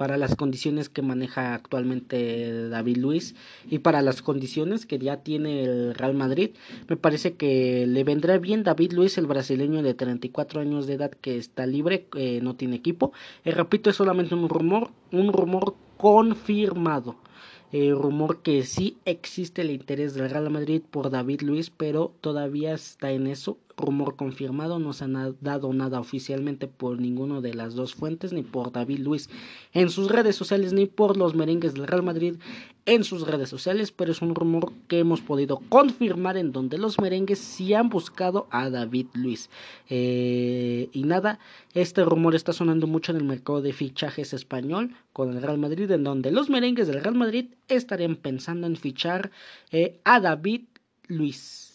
para 0.00 0.16
las 0.16 0.34
condiciones 0.34 0.88
que 0.88 1.02
maneja 1.02 1.52
actualmente 1.52 2.70
David 2.70 2.96
Luis 2.96 3.34
y 3.68 3.80
para 3.80 4.00
las 4.00 4.22
condiciones 4.22 4.86
que 4.86 4.98
ya 4.98 5.18
tiene 5.18 5.62
el 5.62 5.94
Real 5.94 6.14
Madrid. 6.14 6.52
Me 6.88 6.96
parece 6.96 7.34
que 7.34 7.86
le 7.86 8.02
vendrá 8.02 8.38
bien 8.38 8.62
David 8.62 8.92
Luis, 8.92 9.18
el 9.18 9.26
brasileño 9.26 9.82
de 9.82 9.92
34 9.92 10.62
años 10.62 10.86
de 10.86 10.94
edad 10.94 11.10
que 11.10 11.36
está 11.36 11.66
libre, 11.66 12.06
eh, 12.16 12.40
no 12.42 12.56
tiene 12.56 12.76
equipo. 12.76 13.12
Eh, 13.44 13.50
repito, 13.50 13.90
es 13.90 13.96
solamente 13.96 14.34
un 14.34 14.48
rumor, 14.48 14.88
un 15.12 15.34
rumor 15.34 15.74
confirmado. 15.98 17.16
El 17.70 17.94
rumor 17.94 18.40
que 18.40 18.62
sí 18.62 18.96
existe 19.04 19.60
el 19.60 19.70
interés 19.70 20.14
del 20.14 20.30
Real 20.30 20.48
Madrid 20.48 20.80
por 20.90 21.10
David 21.10 21.42
Luis, 21.42 21.68
pero 21.68 22.14
todavía 22.22 22.72
está 22.72 23.10
en 23.10 23.26
eso 23.26 23.58
rumor 23.80 24.16
confirmado, 24.16 24.78
no 24.78 24.92
se 24.92 25.04
ha 25.04 25.32
dado 25.40 25.72
nada 25.72 26.00
oficialmente 26.00 26.68
por 26.68 27.00
ninguno 27.00 27.40
de 27.40 27.54
las 27.54 27.74
dos 27.74 27.94
fuentes, 27.94 28.32
ni 28.32 28.42
por 28.42 28.72
David 28.72 29.00
Luis 29.00 29.30
en 29.72 29.90
sus 29.90 30.10
redes 30.10 30.36
sociales, 30.36 30.72
ni 30.72 30.86
por 30.86 31.16
los 31.16 31.34
merengues 31.34 31.74
del 31.74 31.86
Real 31.86 32.02
Madrid 32.02 32.36
en 32.86 33.04
sus 33.04 33.26
redes 33.26 33.48
sociales, 33.48 33.92
pero 33.92 34.10
es 34.10 34.22
un 34.22 34.34
rumor 34.34 34.72
que 34.88 34.98
hemos 34.98 35.20
podido 35.20 35.58
confirmar 35.68 36.36
en 36.36 36.52
donde 36.52 36.78
los 36.78 36.98
merengues 36.98 37.38
sí 37.38 37.74
han 37.74 37.88
buscado 37.88 38.48
a 38.50 38.70
David 38.70 39.06
Luis. 39.14 39.50
Eh, 39.88 40.88
y 40.92 41.02
nada, 41.04 41.38
este 41.74 42.04
rumor 42.04 42.34
está 42.34 42.52
sonando 42.52 42.86
mucho 42.86 43.12
en 43.12 43.18
el 43.18 43.24
mercado 43.24 43.62
de 43.62 43.72
fichajes 43.72 44.32
español 44.32 44.94
con 45.12 45.30
el 45.30 45.42
Real 45.42 45.58
Madrid, 45.58 45.90
en 45.90 46.04
donde 46.04 46.30
los 46.30 46.50
merengues 46.50 46.88
del 46.88 47.02
Real 47.02 47.14
Madrid 47.14 47.46
estarían 47.68 48.16
pensando 48.16 48.66
en 48.66 48.76
fichar 48.76 49.30
eh, 49.70 50.00
a 50.04 50.20
David 50.20 50.62
Luis. 51.06 51.69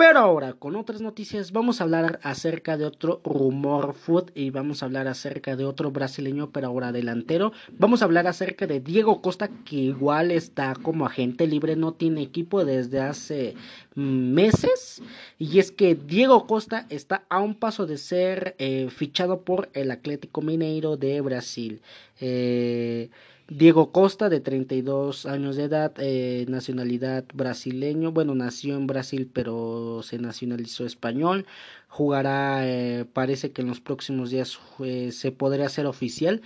Pero 0.00 0.18
ahora, 0.18 0.54
con 0.54 0.76
otras 0.76 1.02
noticias, 1.02 1.52
vamos 1.52 1.78
a 1.78 1.84
hablar 1.84 2.20
acerca 2.22 2.78
de 2.78 2.86
otro 2.86 3.20
rumor 3.22 3.92
food 3.92 4.30
y 4.34 4.48
vamos 4.48 4.82
a 4.82 4.86
hablar 4.86 5.06
acerca 5.08 5.56
de 5.56 5.66
otro 5.66 5.90
brasileño, 5.90 6.48
pero 6.52 6.68
ahora 6.68 6.90
delantero. 6.90 7.52
Vamos 7.76 8.00
a 8.00 8.06
hablar 8.06 8.26
acerca 8.26 8.66
de 8.66 8.80
Diego 8.80 9.20
Costa, 9.20 9.50
que 9.66 9.76
igual 9.76 10.30
está 10.30 10.72
como 10.72 11.04
agente 11.04 11.46
libre, 11.46 11.76
no 11.76 11.92
tiene 11.92 12.22
equipo 12.22 12.64
desde 12.64 12.98
hace 12.98 13.56
meses. 13.94 15.02
Y 15.38 15.58
es 15.58 15.70
que 15.70 15.94
Diego 15.96 16.46
Costa 16.46 16.86
está 16.88 17.24
a 17.28 17.40
un 17.40 17.54
paso 17.54 17.84
de 17.84 17.98
ser 17.98 18.54
eh, 18.58 18.88
fichado 18.88 19.42
por 19.42 19.68
el 19.74 19.90
Atlético 19.90 20.40
Mineiro 20.40 20.96
de 20.96 21.20
Brasil. 21.20 21.82
Eh, 22.22 23.10
Diego 23.50 23.90
Costa, 23.90 24.28
de 24.28 24.38
32 24.40 25.26
años 25.26 25.56
de 25.56 25.64
edad, 25.64 25.92
eh, 25.98 26.46
nacionalidad 26.48 27.24
brasileño. 27.34 28.12
Bueno, 28.12 28.36
nació 28.36 28.76
en 28.76 28.86
Brasil, 28.86 29.28
pero 29.32 30.02
se 30.04 30.18
nacionalizó 30.18 30.86
español. 30.86 31.46
Jugará, 31.88 32.68
eh, 32.68 33.06
parece 33.12 33.50
que 33.50 33.62
en 33.62 33.68
los 33.68 33.80
próximos 33.80 34.30
días 34.30 34.60
eh, 34.78 35.10
se 35.10 35.32
podría 35.32 35.66
hacer 35.66 35.86
oficial. 35.86 36.42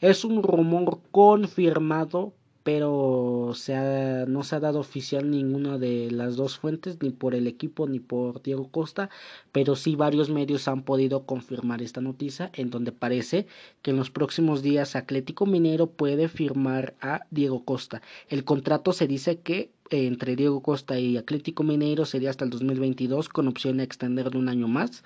Es 0.00 0.24
un 0.24 0.42
rumor 0.42 1.00
confirmado 1.12 2.34
pero 2.68 3.52
se 3.54 4.26
no 4.28 4.42
se 4.42 4.54
ha 4.54 4.60
dado 4.60 4.78
oficial 4.80 5.30
ninguna 5.30 5.78
de 5.78 6.10
las 6.10 6.36
dos 6.36 6.58
fuentes, 6.58 6.98
ni 7.00 7.08
por 7.08 7.34
el 7.34 7.46
equipo 7.46 7.88
ni 7.88 7.98
por 7.98 8.42
Diego 8.42 8.68
Costa, 8.70 9.08
pero 9.52 9.74
sí 9.74 9.96
varios 9.96 10.28
medios 10.28 10.68
han 10.68 10.82
podido 10.82 11.24
confirmar 11.24 11.80
esta 11.80 12.02
noticia, 12.02 12.50
en 12.52 12.68
donde 12.68 12.92
parece 12.92 13.46
que 13.80 13.92
en 13.92 13.96
los 13.96 14.10
próximos 14.10 14.60
días 14.60 14.96
Atlético 14.96 15.46
Minero 15.46 15.86
puede 15.86 16.28
firmar 16.28 16.94
a 17.00 17.22
Diego 17.30 17.64
Costa. 17.64 18.02
El 18.28 18.44
contrato 18.44 18.92
se 18.92 19.06
dice 19.06 19.38
que 19.38 19.70
entre 19.92 20.36
Diego 20.36 20.60
Costa 20.60 20.98
y 20.98 21.16
Atlético 21.16 21.62
Mineiro 21.62 22.04
sería 22.04 22.30
hasta 22.30 22.44
el 22.44 22.50
2022 22.50 23.28
con 23.28 23.48
opción 23.48 23.78
de 23.78 23.84
extenderlo 23.84 24.38
un 24.38 24.48
año 24.48 24.68
más. 24.68 25.02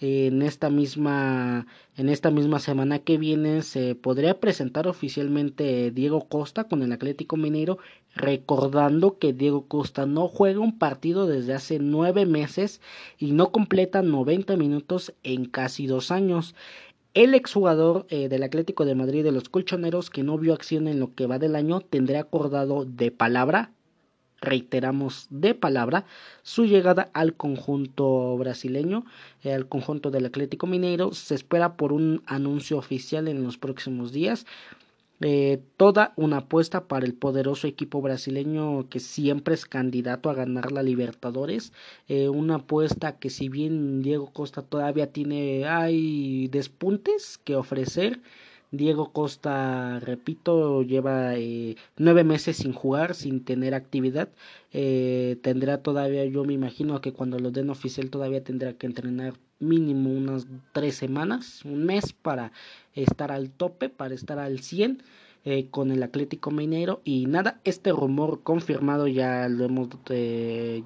En 0.00 0.42
esta 0.42 0.70
misma 0.70 1.66
en 1.96 2.08
esta 2.08 2.30
misma 2.30 2.58
semana 2.58 3.00
que 3.00 3.18
viene 3.18 3.62
se 3.62 3.94
podría 3.94 4.40
presentar 4.40 4.88
oficialmente 4.88 5.90
Diego 5.90 6.26
Costa 6.28 6.64
con 6.64 6.82
el 6.82 6.92
Atlético 6.92 7.36
Mineiro, 7.36 7.78
recordando 8.14 9.18
que 9.18 9.32
Diego 9.32 9.66
Costa 9.68 10.06
no 10.06 10.28
juega 10.28 10.60
un 10.60 10.78
partido 10.78 11.26
desde 11.26 11.54
hace 11.54 11.78
nueve 11.78 12.26
meses 12.26 12.80
y 13.18 13.32
no 13.32 13.52
completa 13.52 14.02
90 14.02 14.56
minutos 14.56 15.12
en 15.22 15.44
casi 15.44 15.86
dos 15.86 16.10
años. 16.10 16.54
El 17.14 17.34
exjugador 17.34 18.06
eh, 18.08 18.30
del 18.30 18.42
Atlético 18.42 18.86
de 18.86 18.94
Madrid 18.94 19.22
de 19.22 19.32
los 19.32 19.50
Colchoneros, 19.50 20.08
que 20.08 20.22
no 20.22 20.38
vio 20.38 20.54
acción 20.54 20.88
en 20.88 20.98
lo 20.98 21.14
que 21.14 21.26
va 21.26 21.38
del 21.38 21.56
año, 21.56 21.80
tendrá 21.80 22.20
acordado 22.20 22.86
de 22.86 23.10
palabra 23.10 23.70
reiteramos 24.42 25.28
de 25.30 25.54
palabra 25.54 26.04
su 26.42 26.66
llegada 26.66 27.10
al 27.14 27.34
conjunto 27.34 28.36
brasileño, 28.36 29.06
eh, 29.42 29.54
al 29.54 29.68
conjunto 29.68 30.10
del 30.10 30.26
Atlético 30.26 30.66
Mineiro. 30.66 31.12
Se 31.12 31.34
espera 31.34 31.76
por 31.76 31.92
un 31.92 32.22
anuncio 32.26 32.76
oficial 32.76 33.28
en 33.28 33.42
los 33.42 33.56
próximos 33.56 34.12
días. 34.12 34.44
Eh, 35.24 35.62
toda 35.76 36.12
una 36.16 36.38
apuesta 36.38 36.88
para 36.88 37.06
el 37.06 37.14
poderoso 37.14 37.68
equipo 37.68 38.02
brasileño 38.02 38.88
que 38.88 38.98
siempre 38.98 39.54
es 39.54 39.66
candidato 39.66 40.28
a 40.28 40.34
ganar 40.34 40.72
la 40.72 40.82
Libertadores. 40.82 41.72
Eh, 42.08 42.28
una 42.28 42.56
apuesta 42.56 43.18
que 43.20 43.30
si 43.30 43.48
bien 43.48 44.02
Diego 44.02 44.32
Costa 44.32 44.62
todavía 44.62 45.12
tiene 45.12 45.66
hay 45.68 46.48
despuntes 46.48 47.38
que 47.38 47.54
ofrecer, 47.54 48.20
Diego 48.72 49.12
Costa, 49.12 50.00
repito, 50.00 50.82
lleva 50.82 51.36
eh, 51.36 51.76
nueve 51.98 52.24
meses 52.24 52.56
sin 52.56 52.72
jugar, 52.72 53.14
sin 53.14 53.44
tener 53.44 53.74
actividad. 53.74 54.30
Eh, 54.72 55.36
tendrá 55.42 55.82
todavía, 55.82 56.24
yo 56.24 56.42
me 56.44 56.54
imagino 56.54 57.02
que 57.02 57.12
cuando 57.12 57.38
lo 57.38 57.50
den 57.50 57.68
oficial 57.68 58.08
todavía 58.08 58.42
tendrá 58.42 58.72
que 58.72 58.86
entrenar 58.86 59.34
mínimo 59.60 60.10
unas 60.10 60.46
tres 60.72 60.96
semanas, 60.96 61.66
un 61.66 61.84
mes 61.84 62.14
para 62.14 62.52
estar 62.94 63.30
al 63.30 63.50
tope, 63.50 63.90
para 63.90 64.14
estar 64.14 64.38
al 64.38 64.60
100. 64.60 65.02
Eh, 65.44 65.66
con 65.70 65.90
el 65.90 66.04
Atlético 66.04 66.52
Mineiro 66.52 67.00
y 67.04 67.26
nada, 67.26 67.60
este 67.64 67.90
rumor 67.90 68.44
confirmado 68.44 69.08
ya 69.08 69.48
lo 69.48 69.64
hemos 69.64 69.88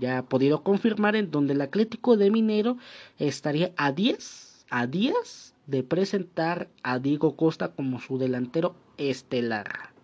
ya 0.01 0.23
podido 0.23 0.63
confirmar 0.63 1.15
en 1.15 1.31
donde 1.31 1.53
el 1.53 1.61
Atlético 1.61 2.17
de 2.17 2.31
Mineiro 2.31 2.79
estaría 3.19 3.75
a 3.77 3.93
10 3.93 4.65
a 4.71 4.87
10 4.87 5.46
de 5.67 5.83
presentar 5.83 6.69
a 6.83 6.99
Diego 6.99 7.37
Costa 7.37 7.73
como 7.73 8.01
su 8.01 8.19
delantero 8.19 8.75
estelar. 8.97 9.97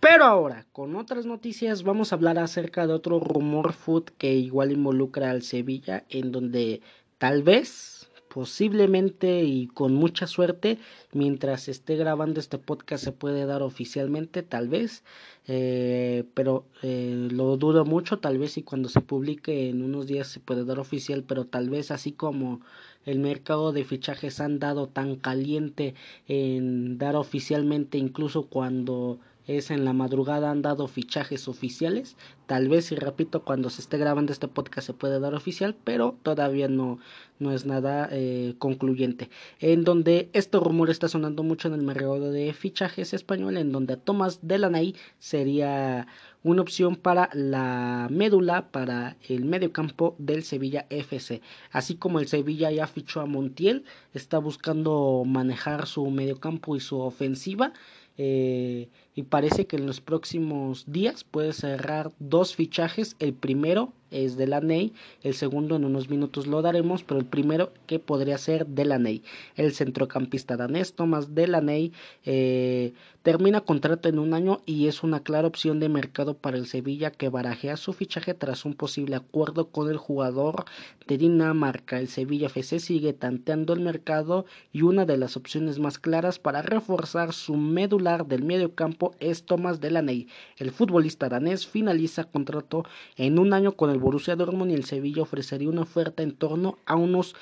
Pero 0.00 0.24
ahora, 0.24 0.66
con 0.72 0.94
otras 0.94 1.26
noticias, 1.26 1.82
vamos 1.82 2.12
a 2.12 2.16
hablar 2.16 2.38
acerca 2.38 2.86
de 2.86 2.92
otro 2.92 3.18
rumor 3.18 3.72
food 3.72 4.04
que 4.16 4.34
igual 4.34 4.70
involucra 4.70 5.30
al 5.30 5.42
Sevilla, 5.42 6.04
en 6.08 6.30
donde 6.30 6.82
tal 7.18 7.42
vez 7.42 8.08
posiblemente 8.28 9.42
y 9.42 9.66
con 9.68 9.94
mucha 9.94 10.26
suerte 10.26 10.78
mientras 11.12 11.68
esté 11.68 11.96
grabando 11.96 12.40
este 12.40 12.58
podcast 12.58 13.02
se 13.02 13.12
puede 13.12 13.46
dar 13.46 13.62
oficialmente 13.62 14.42
tal 14.42 14.68
vez 14.68 15.02
eh, 15.46 16.24
pero 16.34 16.66
eh, 16.82 17.28
lo 17.30 17.56
dudo 17.56 17.84
mucho 17.84 18.18
tal 18.18 18.38
vez 18.38 18.58
y 18.58 18.62
cuando 18.62 18.88
se 18.88 19.00
publique 19.00 19.70
en 19.70 19.82
unos 19.82 20.06
días 20.06 20.28
se 20.28 20.40
puede 20.40 20.64
dar 20.64 20.78
oficial 20.78 21.24
pero 21.26 21.46
tal 21.46 21.70
vez 21.70 21.90
así 21.90 22.12
como 22.12 22.60
el 23.04 23.18
mercado 23.18 23.72
de 23.72 23.84
fichajes 23.84 24.40
han 24.40 24.58
dado 24.58 24.88
tan 24.88 25.16
caliente 25.16 25.94
en 26.26 26.98
dar 26.98 27.16
oficialmente 27.16 27.98
incluso 27.98 28.46
cuando 28.46 29.18
es 29.48 29.70
en 29.70 29.86
la 29.86 29.94
madrugada 29.94 30.50
han 30.50 30.60
dado 30.60 30.86
fichajes 30.88 31.48
oficiales. 31.48 32.16
Tal 32.46 32.68
vez, 32.68 32.92
y 32.92 32.96
repito, 32.96 33.44
cuando 33.44 33.70
se 33.70 33.80
esté 33.80 33.96
grabando 33.96 34.30
este 34.30 34.46
podcast 34.46 34.86
se 34.86 34.92
puede 34.92 35.18
dar 35.20 35.34
oficial, 35.34 35.74
pero 35.84 36.16
todavía 36.22 36.68
no, 36.68 36.98
no 37.38 37.52
es 37.52 37.64
nada 37.64 38.08
eh, 38.12 38.54
concluyente. 38.58 39.30
En 39.58 39.84
donde 39.84 40.28
este 40.34 40.58
rumor 40.58 40.90
está 40.90 41.08
sonando 41.08 41.42
mucho 41.42 41.68
en 41.68 41.74
el 41.74 41.82
mercado 41.82 42.30
de 42.30 42.52
fichajes 42.52 43.14
español, 43.14 43.56
en 43.56 43.72
donde 43.72 43.96
Tomás 43.96 44.40
Delaney 44.42 44.94
sería 45.18 46.06
una 46.42 46.62
opción 46.62 46.96
para 46.96 47.30
la 47.32 48.08
médula 48.10 48.70
para 48.70 49.16
el 49.28 49.44
mediocampo 49.44 50.14
del 50.18 50.44
Sevilla 50.44 50.86
FC. 50.90 51.40
Así 51.72 51.96
como 51.96 52.20
el 52.20 52.28
Sevilla 52.28 52.70
ya 52.70 52.86
fichó 52.86 53.20
a 53.20 53.26
Montiel, 53.26 53.84
está 54.14 54.38
buscando 54.38 55.24
manejar 55.26 55.86
su 55.86 56.08
mediocampo 56.10 56.76
y 56.76 56.80
su 56.80 56.98
ofensiva. 57.00 57.72
Eh, 58.20 58.88
y 59.14 59.22
parece 59.22 59.66
que 59.66 59.76
en 59.76 59.86
los 59.86 60.00
próximos 60.00 60.84
días 60.88 61.22
puede 61.22 61.52
cerrar 61.52 62.10
dos 62.18 62.56
fichajes. 62.56 63.14
El 63.20 63.32
primero 63.32 63.92
es 64.10 64.36
de 64.36 64.46
la 64.46 64.60
Ney, 64.60 64.92
el 65.22 65.34
segundo 65.34 65.76
en 65.76 65.84
unos 65.84 66.08
minutos 66.08 66.46
lo 66.46 66.62
daremos, 66.62 67.04
pero 67.04 67.20
el 67.20 67.26
primero 67.26 67.72
que 67.86 67.98
podría 67.98 68.38
ser 68.38 68.66
de 68.66 68.84
la 68.84 68.98
Ney. 68.98 69.22
El 69.54 69.72
centrocampista 69.72 70.56
danés 70.56 70.94
Thomas 70.94 71.34
Delaney 71.34 71.92
eh, 72.24 72.92
termina 73.28 73.60
contrato 73.60 74.08
en 74.08 74.18
un 74.18 74.32
año 74.32 74.62
y 74.64 74.86
es 74.86 75.02
una 75.02 75.20
clara 75.20 75.48
opción 75.48 75.80
de 75.80 75.90
mercado 75.90 76.32
para 76.32 76.56
el 76.56 76.66
Sevilla 76.66 77.10
que 77.10 77.28
barajea 77.28 77.76
su 77.76 77.92
fichaje 77.92 78.32
tras 78.32 78.64
un 78.64 78.72
posible 78.72 79.16
acuerdo 79.16 79.68
con 79.68 79.90
el 79.90 79.98
jugador 79.98 80.64
de 81.06 81.18
Dinamarca. 81.18 81.98
El 81.98 82.08
Sevilla 82.08 82.46
FC 82.46 82.80
sigue 82.80 83.12
tanteando 83.12 83.74
el 83.74 83.80
mercado 83.80 84.46
y 84.72 84.80
una 84.80 85.04
de 85.04 85.18
las 85.18 85.36
opciones 85.36 85.78
más 85.78 85.98
claras 85.98 86.38
para 86.38 86.62
reforzar 86.62 87.34
su 87.34 87.54
medular 87.54 88.24
del 88.24 88.44
medio 88.44 88.74
campo 88.74 89.14
es 89.20 89.44
Thomas 89.44 89.78
Delaney. 89.78 90.28
El 90.56 90.70
futbolista 90.70 91.28
danés 91.28 91.66
finaliza 91.66 92.24
contrato 92.24 92.84
en 93.18 93.38
un 93.38 93.52
año 93.52 93.72
con 93.72 93.90
el 93.90 93.98
Borussia 93.98 94.36
Dortmund 94.36 94.70
y 94.70 94.74
el 94.74 94.86
Sevilla 94.86 95.20
ofrecería 95.20 95.68
una 95.68 95.82
oferta 95.82 96.22
en 96.22 96.32
torno 96.32 96.78
a 96.86 96.96
unos 96.96 97.34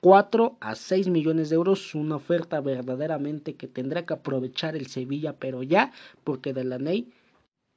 4 0.00 0.56
a 0.60 0.74
6 0.74 1.08
millones 1.08 1.50
de 1.50 1.56
euros, 1.56 1.94
una 1.94 2.16
oferta 2.16 2.60
verdaderamente 2.60 3.54
que 3.54 3.68
tendrá 3.68 4.06
que 4.06 4.14
aprovechar 4.14 4.76
el 4.76 4.86
Sevilla, 4.86 5.36
pero 5.38 5.62
ya, 5.62 5.92
porque 6.24 6.52
Delaney 6.52 7.08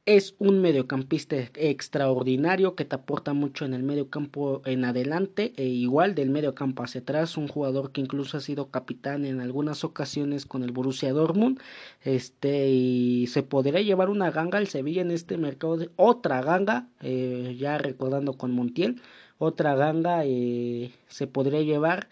es 0.05 0.35
un 0.37 0.61
mediocampista 0.61 1.37
extraordinario 1.55 2.75
que 2.75 2.83
te 2.83 2.95
aporta 2.95 3.33
mucho 3.33 3.63
en 3.63 3.73
el 3.73 3.83
mediocampo 3.83 4.61
en 4.65 4.83
adelante 4.83 5.53
e 5.55 5.65
igual 5.65 6.13
del 6.13 6.29
mediocampo 6.29 6.83
hacia 6.83 7.01
atrás, 7.01 7.37
un 7.37 7.47
jugador 7.47 7.91
que 7.93 8.01
incluso 8.01 8.37
ha 8.37 8.41
sido 8.41 8.69
capitán 8.69 9.23
en 9.25 9.39
algunas 9.39 9.85
ocasiones 9.85 10.45
con 10.45 10.63
el 10.63 10.71
Borussia 10.71 11.13
Dortmund, 11.13 11.59
este 12.01 12.69
y 12.69 13.27
se 13.27 13.43
podría 13.43 13.81
llevar 13.81 14.09
una 14.09 14.29
ganga 14.29 14.57
al 14.57 14.67
Sevilla 14.67 15.01
en 15.01 15.11
este 15.11 15.37
mercado 15.37 15.77
de 15.77 15.89
otra 15.95 16.41
ganga, 16.41 16.89
eh, 17.01 17.55
ya 17.57 17.77
recordando 17.77 18.33
con 18.33 18.51
Montiel, 18.51 19.01
otra 19.43 19.75
ganga 19.75 20.25
eh, 20.25 20.91
se 21.07 21.27
podría 21.27 21.61
llevar 21.61 22.07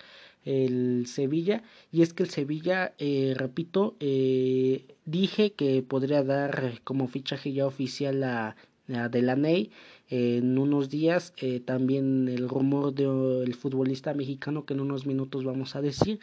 el 0.45 1.05
Sevilla. 1.07 1.63
Y 1.91 2.01
es 2.01 2.13
que 2.13 2.23
el 2.23 2.29
Sevilla 2.29 2.93
eh, 2.97 3.33
repito 3.35 3.95
eh, 3.99 4.85
dije 5.05 5.53
que 5.53 5.81
podría 5.83 6.23
dar 6.23 6.81
como 6.83 7.07
fichaje 7.07 7.53
ya 7.53 7.65
oficial 7.65 8.23
a, 8.23 8.55
a 8.93 9.09
Delaney 9.09 9.71
en 10.09 10.57
unos 10.57 10.89
días. 10.89 11.33
Eh, 11.37 11.59
también 11.59 12.27
el 12.27 12.49
rumor 12.49 12.93
del 12.93 13.53
futbolista 13.55 14.13
mexicano 14.13 14.65
que 14.65 14.73
en 14.73 14.81
unos 14.81 15.05
minutos 15.05 15.43
vamos 15.43 15.75
a 15.75 15.81
decir 15.81 16.19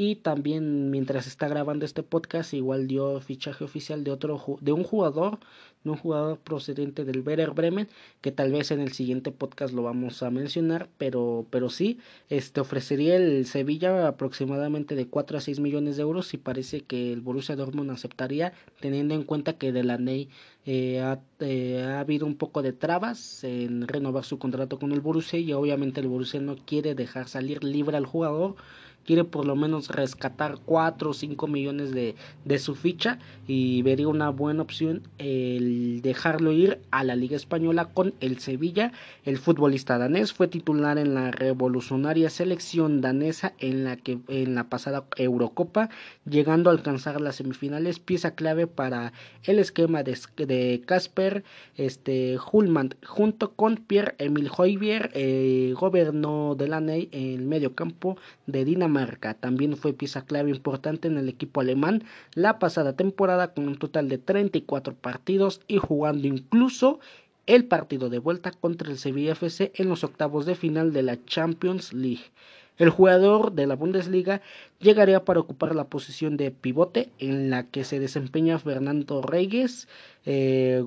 y 0.00 0.16
también 0.16 0.90
mientras 0.90 1.26
está 1.26 1.46
grabando 1.46 1.84
este 1.84 2.02
podcast 2.02 2.54
igual 2.54 2.86
dio 2.86 3.20
fichaje 3.20 3.64
oficial 3.64 4.02
de 4.02 4.10
otro 4.10 4.42
de 4.62 4.72
un 4.72 4.82
jugador 4.82 5.40
un 5.84 5.96
jugador 5.96 6.38
procedente 6.38 7.04
del 7.04 7.20
Werder 7.20 7.50
Bremen 7.50 7.86
que 8.22 8.32
tal 8.32 8.50
vez 8.50 8.70
en 8.70 8.80
el 8.80 8.92
siguiente 8.92 9.30
podcast 9.30 9.74
lo 9.74 9.82
vamos 9.82 10.22
a 10.22 10.30
mencionar 10.30 10.88
pero 10.96 11.44
pero 11.50 11.68
sí 11.68 11.98
este 12.30 12.62
ofrecería 12.62 13.16
el 13.16 13.44
Sevilla 13.44 14.08
aproximadamente 14.08 14.94
de 14.94 15.06
4 15.06 15.36
a 15.36 15.40
6 15.42 15.60
millones 15.60 15.98
de 15.98 16.02
euros 16.02 16.32
y 16.32 16.38
parece 16.38 16.80
que 16.80 17.12
el 17.12 17.20
Borussia 17.20 17.54
Dortmund 17.54 17.90
aceptaría 17.90 18.54
teniendo 18.80 19.14
en 19.14 19.24
cuenta 19.24 19.58
que 19.58 19.70
Delaney 19.70 20.30
eh, 20.64 21.00
ha, 21.00 21.20
eh, 21.40 21.82
ha 21.82 22.00
habido 22.00 22.26
un 22.26 22.36
poco 22.36 22.62
de 22.62 22.72
trabas 22.72 23.44
en 23.44 23.86
renovar 23.86 24.24
su 24.24 24.38
contrato 24.38 24.78
con 24.78 24.92
el 24.92 25.00
Borussia 25.00 25.38
y 25.38 25.52
obviamente 25.52 26.00
el 26.00 26.08
Borussia 26.08 26.40
no 26.40 26.56
quiere 26.56 26.94
dejar 26.94 27.28
salir 27.28 27.64
libre 27.64 27.98
al 27.98 28.06
jugador 28.06 28.56
quiere 29.04 29.24
por 29.24 29.46
lo 29.46 29.56
menos 29.56 29.88
rescatar 29.88 30.58
4 30.64 31.10
o 31.10 31.14
5 31.14 31.46
millones 31.46 31.92
de, 31.92 32.14
de 32.44 32.58
su 32.58 32.74
ficha 32.74 33.18
y 33.46 33.82
vería 33.82 34.08
una 34.08 34.30
buena 34.30 34.62
opción 34.62 35.02
el 35.18 36.02
dejarlo 36.02 36.52
ir 36.52 36.80
a 36.90 37.04
la 37.04 37.16
Liga 37.16 37.36
Española 37.36 37.86
con 37.86 38.14
el 38.20 38.38
Sevilla. 38.38 38.92
El 39.24 39.38
futbolista 39.38 39.98
danés 39.98 40.32
fue 40.32 40.48
titular 40.48 40.98
en 40.98 41.14
la 41.14 41.30
revolucionaria 41.30 42.30
selección 42.30 43.00
danesa 43.00 43.54
en 43.58 43.84
la 43.84 43.96
que 43.96 44.18
en 44.28 44.54
la 44.54 44.68
pasada 44.68 45.04
Eurocopa, 45.16 45.90
llegando 46.24 46.70
a 46.70 46.72
alcanzar 46.72 47.20
las 47.20 47.36
semifinales, 47.36 47.98
pieza 47.98 48.34
clave 48.34 48.66
para 48.66 49.12
el 49.44 49.58
esquema 49.58 50.02
de 50.02 50.82
Casper 50.86 51.44
este 51.76 52.38
Hulman 52.52 52.94
junto 53.06 53.52
con 53.52 53.76
Pierre 53.76 54.14
Emil 54.18 54.50
Hoybier 54.56 55.10
eh, 55.14 55.74
gobernó 55.78 56.54
Delaney 56.56 57.08
en 57.12 57.40
el 57.40 57.46
medio 57.46 57.74
campo 57.74 58.16
de 58.46 58.64
Dinamarca 58.64 58.89
marca. 58.92 59.34
También 59.34 59.76
fue 59.76 59.92
pieza 59.92 60.24
clave 60.24 60.50
importante 60.50 61.08
en 61.08 61.16
el 61.16 61.28
equipo 61.28 61.60
alemán 61.60 62.04
la 62.34 62.58
pasada 62.58 62.94
temporada 62.94 63.54
con 63.54 63.68
un 63.68 63.76
total 63.76 64.08
de 64.08 64.18
34 64.18 64.94
partidos 64.94 65.60
y 65.68 65.78
jugando 65.78 66.26
incluso 66.26 67.00
el 67.46 67.64
partido 67.64 68.10
de 68.10 68.18
vuelta 68.18 68.52
contra 68.52 68.90
el 68.90 68.98
Sevilla 68.98 69.32
FC 69.32 69.72
en 69.74 69.88
los 69.88 70.04
octavos 70.04 70.46
de 70.46 70.54
final 70.54 70.92
de 70.92 71.02
la 71.02 71.24
Champions 71.24 71.92
League. 71.92 72.30
El 72.78 72.88
jugador 72.88 73.52
de 73.52 73.66
la 73.66 73.76
Bundesliga 73.76 74.40
llegaría 74.78 75.24
para 75.24 75.40
ocupar 75.40 75.74
la 75.74 75.88
posición 75.88 76.36
de 76.38 76.50
pivote 76.50 77.10
en 77.18 77.50
la 77.50 77.64
que 77.64 77.84
se 77.84 78.00
desempeña 78.00 78.58
Fernando 78.58 79.20
Reyes, 79.20 79.86
eh, 80.24 80.82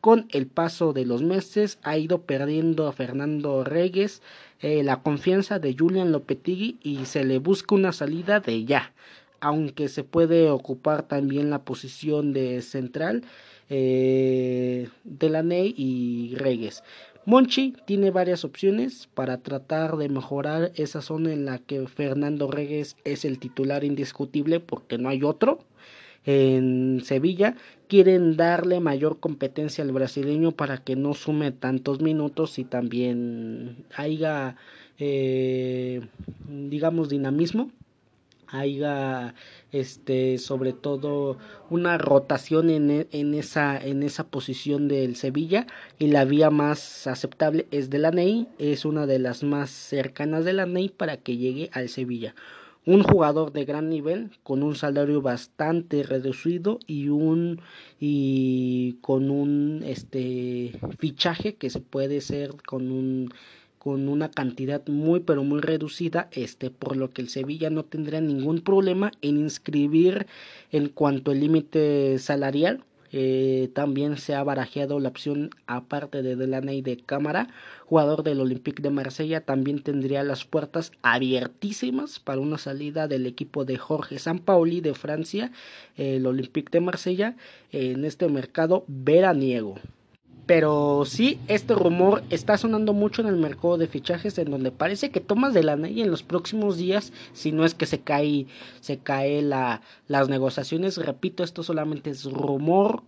Con 0.00 0.28
el 0.30 0.46
paso 0.46 0.94
de 0.94 1.04
los 1.04 1.22
meses 1.22 1.78
ha 1.82 1.98
ido 1.98 2.22
perdiendo 2.22 2.88
a 2.88 2.92
Fernando 2.92 3.64
Reyes 3.64 4.22
eh, 4.60 4.82
la 4.82 5.02
confianza 5.02 5.58
de 5.58 5.76
Julian 5.78 6.10
Lopetegui 6.10 6.78
y 6.82 7.04
se 7.04 7.22
le 7.24 7.38
busca 7.38 7.74
una 7.74 7.92
salida 7.92 8.40
de 8.40 8.64
ya, 8.64 8.94
aunque 9.40 9.88
se 9.88 10.02
puede 10.02 10.48
ocupar 10.48 11.02
también 11.02 11.50
la 11.50 11.62
posición 11.64 12.32
de 12.32 12.62
central 12.62 13.24
eh, 13.68 14.88
de 15.04 15.42
Ney 15.42 15.74
y 15.76 16.34
Reyes. 16.36 16.82
Monchi 17.26 17.74
tiene 17.84 18.10
varias 18.10 18.46
opciones 18.46 19.06
para 19.12 19.36
tratar 19.42 19.98
de 19.98 20.08
mejorar 20.08 20.72
esa 20.76 21.02
zona 21.02 21.32
en 21.34 21.44
la 21.44 21.58
que 21.58 21.86
Fernando 21.86 22.50
Reyes 22.50 22.96
es 23.04 23.26
el 23.26 23.38
titular 23.38 23.84
indiscutible 23.84 24.60
porque 24.60 24.96
no 24.96 25.10
hay 25.10 25.22
otro 25.22 25.58
en 26.24 27.00
Sevilla 27.04 27.56
quieren 27.88 28.36
darle 28.36 28.80
mayor 28.80 29.20
competencia 29.20 29.82
al 29.82 29.92
brasileño 29.92 30.52
para 30.52 30.78
que 30.78 30.96
no 30.96 31.14
sume 31.14 31.50
tantos 31.50 32.00
minutos 32.00 32.58
y 32.58 32.64
también 32.64 33.84
haya 33.96 34.56
eh, 34.98 36.02
digamos 36.46 37.08
dinamismo 37.08 37.70
haya 38.52 39.34
este 39.72 40.38
sobre 40.38 40.72
todo 40.72 41.38
una 41.70 41.98
rotación 41.98 42.70
en, 42.70 42.90
e, 42.90 43.06
en, 43.12 43.34
esa 43.34 43.78
en 43.78 44.02
esa 44.02 44.24
posición 44.24 44.88
del 44.88 45.16
Sevilla. 45.16 45.66
Y 45.98 46.08
la 46.08 46.24
vía 46.24 46.50
más 46.50 47.06
aceptable 47.06 47.66
es 47.70 47.90
de 47.90 47.98
la 47.98 48.10
Ney 48.10 48.48
es 48.58 48.84
una 48.84 49.06
de 49.06 49.18
las 49.18 49.42
más 49.42 49.70
cercanas 49.70 50.44
de 50.44 50.52
la 50.52 50.66
Ney 50.66 50.88
para 50.88 51.16
que 51.16 51.36
llegue 51.36 51.70
al 51.72 51.88
Sevilla 51.88 52.34
un 52.86 53.02
jugador 53.02 53.52
de 53.52 53.64
gran 53.64 53.90
nivel 53.90 54.30
con 54.42 54.62
un 54.62 54.74
salario 54.74 55.20
bastante 55.20 56.02
reducido 56.02 56.78
y 56.86 57.08
un 57.08 57.60
y 57.98 58.94
con 59.02 59.30
un 59.30 59.82
este 59.84 60.72
fichaje 60.98 61.54
que 61.54 61.70
se 61.70 61.80
puede 61.80 62.20
ser 62.20 62.54
con 62.66 62.90
un 62.90 63.32
con 63.78 64.08
una 64.08 64.30
cantidad 64.30 64.86
muy 64.88 65.20
pero 65.20 65.44
muy 65.44 65.60
reducida 65.60 66.28
este 66.32 66.70
por 66.70 66.96
lo 66.96 67.10
que 67.10 67.22
el 67.22 67.28
Sevilla 67.28 67.68
no 67.68 67.84
tendría 67.84 68.20
ningún 68.20 68.62
problema 68.62 69.12
en 69.20 69.38
inscribir 69.38 70.26
en 70.72 70.88
cuanto 70.88 71.32
al 71.32 71.40
límite 71.40 72.18
salarial 72.18 72.82
Eh, 73.12 73.70
también 73.74 74.16
se 74.16 74.34
ha 74.34 74.44
barajeado 74.44 75.00
la 75.00 75.08
opción, 75.08 75.50
aparte 75.66 76.22
de 76.22 76.36
Delaney 76.36 76.80
de 76.82 76.96
Cámara, 76.98 77.48
jugador 77.86 78.22
del 78.22 78.40
Olympique 78.40 78.82
de 78.82 78.90
Marsella, 78.90 79.40
también 79.40 79.82
tendría 79.82 80.22
las 80.22 80.44
puertas 80.44 80.92
abiertísimas 81.02 82.20
para 82.20 82.40
una 82.40 82.58
salida 82.58 83.08
del 83.08 83.26
equipo 83.26 83.64
de 83.64 83.78
Jorge 83.78 84.18
Sampaoli 84.18 84.80
de 84.80 84.94
Francia, 84.94 85.50
el 85.96 86.26
Olympique 86.26 86.70
de 86.70 86.80
Marsella, 86.80 87.36
en 87.72 88.04
este 88.04 88.28
mercado 88.28 88.84
veraniego. 88.86 89.76
Pero 90.46 91.04
sí, 91.06 91.38
este 91.46 91.74
rumor 91.74 92.22
está 92.30 92.58
sonando 92.58 92.92
mucho 92.92 93.22
en 93.22 93.28
el 93.28 93.36
mercado 93.36 93.78
de 93.78 93.86
fichajes, 93.86 94.36
en 94.38 94.50
donde 94.50 94.72
parece 94.72 95.10
que 95.10 95.20
Tomás 95.20 95.54
de 95.54 95.62
la 95.62 95.76
y 95.88 96.02
en 96.02 96.10
los 96.10 96.22
próximos 96.22 96.76
días, 96.76 97.12
si 97.32 97.52
no 97.52 97.64
es 97.64 97.74
que 97.74 97.86
se 97.86 98.00
cae, 98.00 98.46
se 98.80 98.98
cae 98.98 99.42
la, 99.42 99.82
las 100.08 100.28
negociaciones, 100.28 100.96
repito, 100.96 101.44
esto 101.44 101.62
solamente 101.62 102.10
es 102.10 102.24
rumor, 102.24 103.02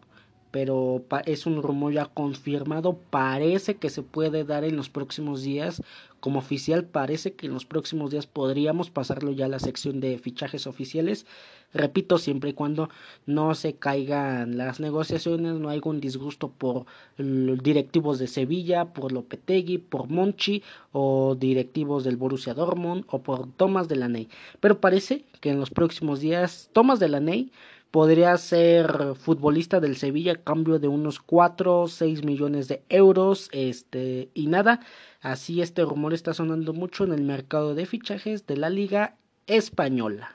pero 0.52 1.02
es 1.26 1.46
un 1.46 1.62
rumor 1.62 1.92
ya 1.92 2.06
confirmado, 2.06 2.98
parece 3.10 3.76
que 3.76 3.90
se 3.90 4.02
puede 4.02 4.44
dar 4.44 4.64
en 4.64 4.76
los 4.76 4.90
próximos 4.90 5.42
días, 5.42 5.82
como 6.22 6.38
oficial 6.38 6.84
parece 6.84 7.32
que 7.32 7.46
en 7.46 7.52
los 7.52 7.66
próximos 7.66 8.12
días 8.12 8.28
podríamos 8.28 8.90
pasarlo 8.90 9.32
ya 9.32 9.46
a 9.46 9.48
la 9.48 9.58
sección 9.58 9.98
de 9.98 10.20
fichajes 10.20 10.68
oficiales, 10.68 11.26
repito, 11.74 12.16
siempre 12.16 12.50
y 12.50 12.52
cuando 12.52 12.90
no 13.26 13.56
se 13.56 13.74
caigan 13.74 14.56
las 14.56 14.78
negociaciones, 14.78 15.54
no 15.54 15.68
hay 15.68 15.74
algún 15.74 16.00
disgusto 16.00 16.48
por 16.48 16.86
directivos 17.18 18.20
de 18.20 18.28
Sevilla, 18.28 18.84
por 18.84 19.10
Lopetegui, 19.10 19.78
por 19.78 20.08
Monchi 20.08 20.62
o 20.92 21.34
directivos 21.34 22.04
del 22.04 22.16
Borussia 22.16 22.54
Dortmund 22.54 23.04
o 23.08 23.20
por 23.20 23.50
Thomas 23.54 23.88
Delaney, 23.88 24.28
pero 24.60 24.80
parece 24.80 25.24
que 25.40 25.50
en 25.50 25.58
los 25.58 25.70
próximos 25.70 26.20
días 26.20 26.70
Thomas 26.72 27.00
Delaney 27.00 27.50
podría 27.92 28.36
ser 28.38 29.14
futbolista 29.14 29.78
del 29.78 29.96
Sevilla 29.96 30.32
a 30.32 30.36
cambio 30.36 30.80
de 30.80 30.88
unos 30.88 31.20
4 31.20 31.82
o 31.82 31.88
6 31.88 32.24
millones 32.24 32.66
de 32.66 32.82
euros 32.88 33.48
este 33.52 34.30
y 34.34 34.46
nada 34.48 34.80
así 35.20 35.60
este 35.60 35.82
rumor 35.84 36.14
está 36.14 36.34
sonando 36.34 36.72
mucho 36.72 37.04
en 37.04 37.12
el 37.12 37.22
mercado 37.22 37.74
de 37.74 37.86
fichajes 37.86 38.46
de 38.46 38.56
la 38.56 38.70
liga 38.70 39.16
española 39.46 40.34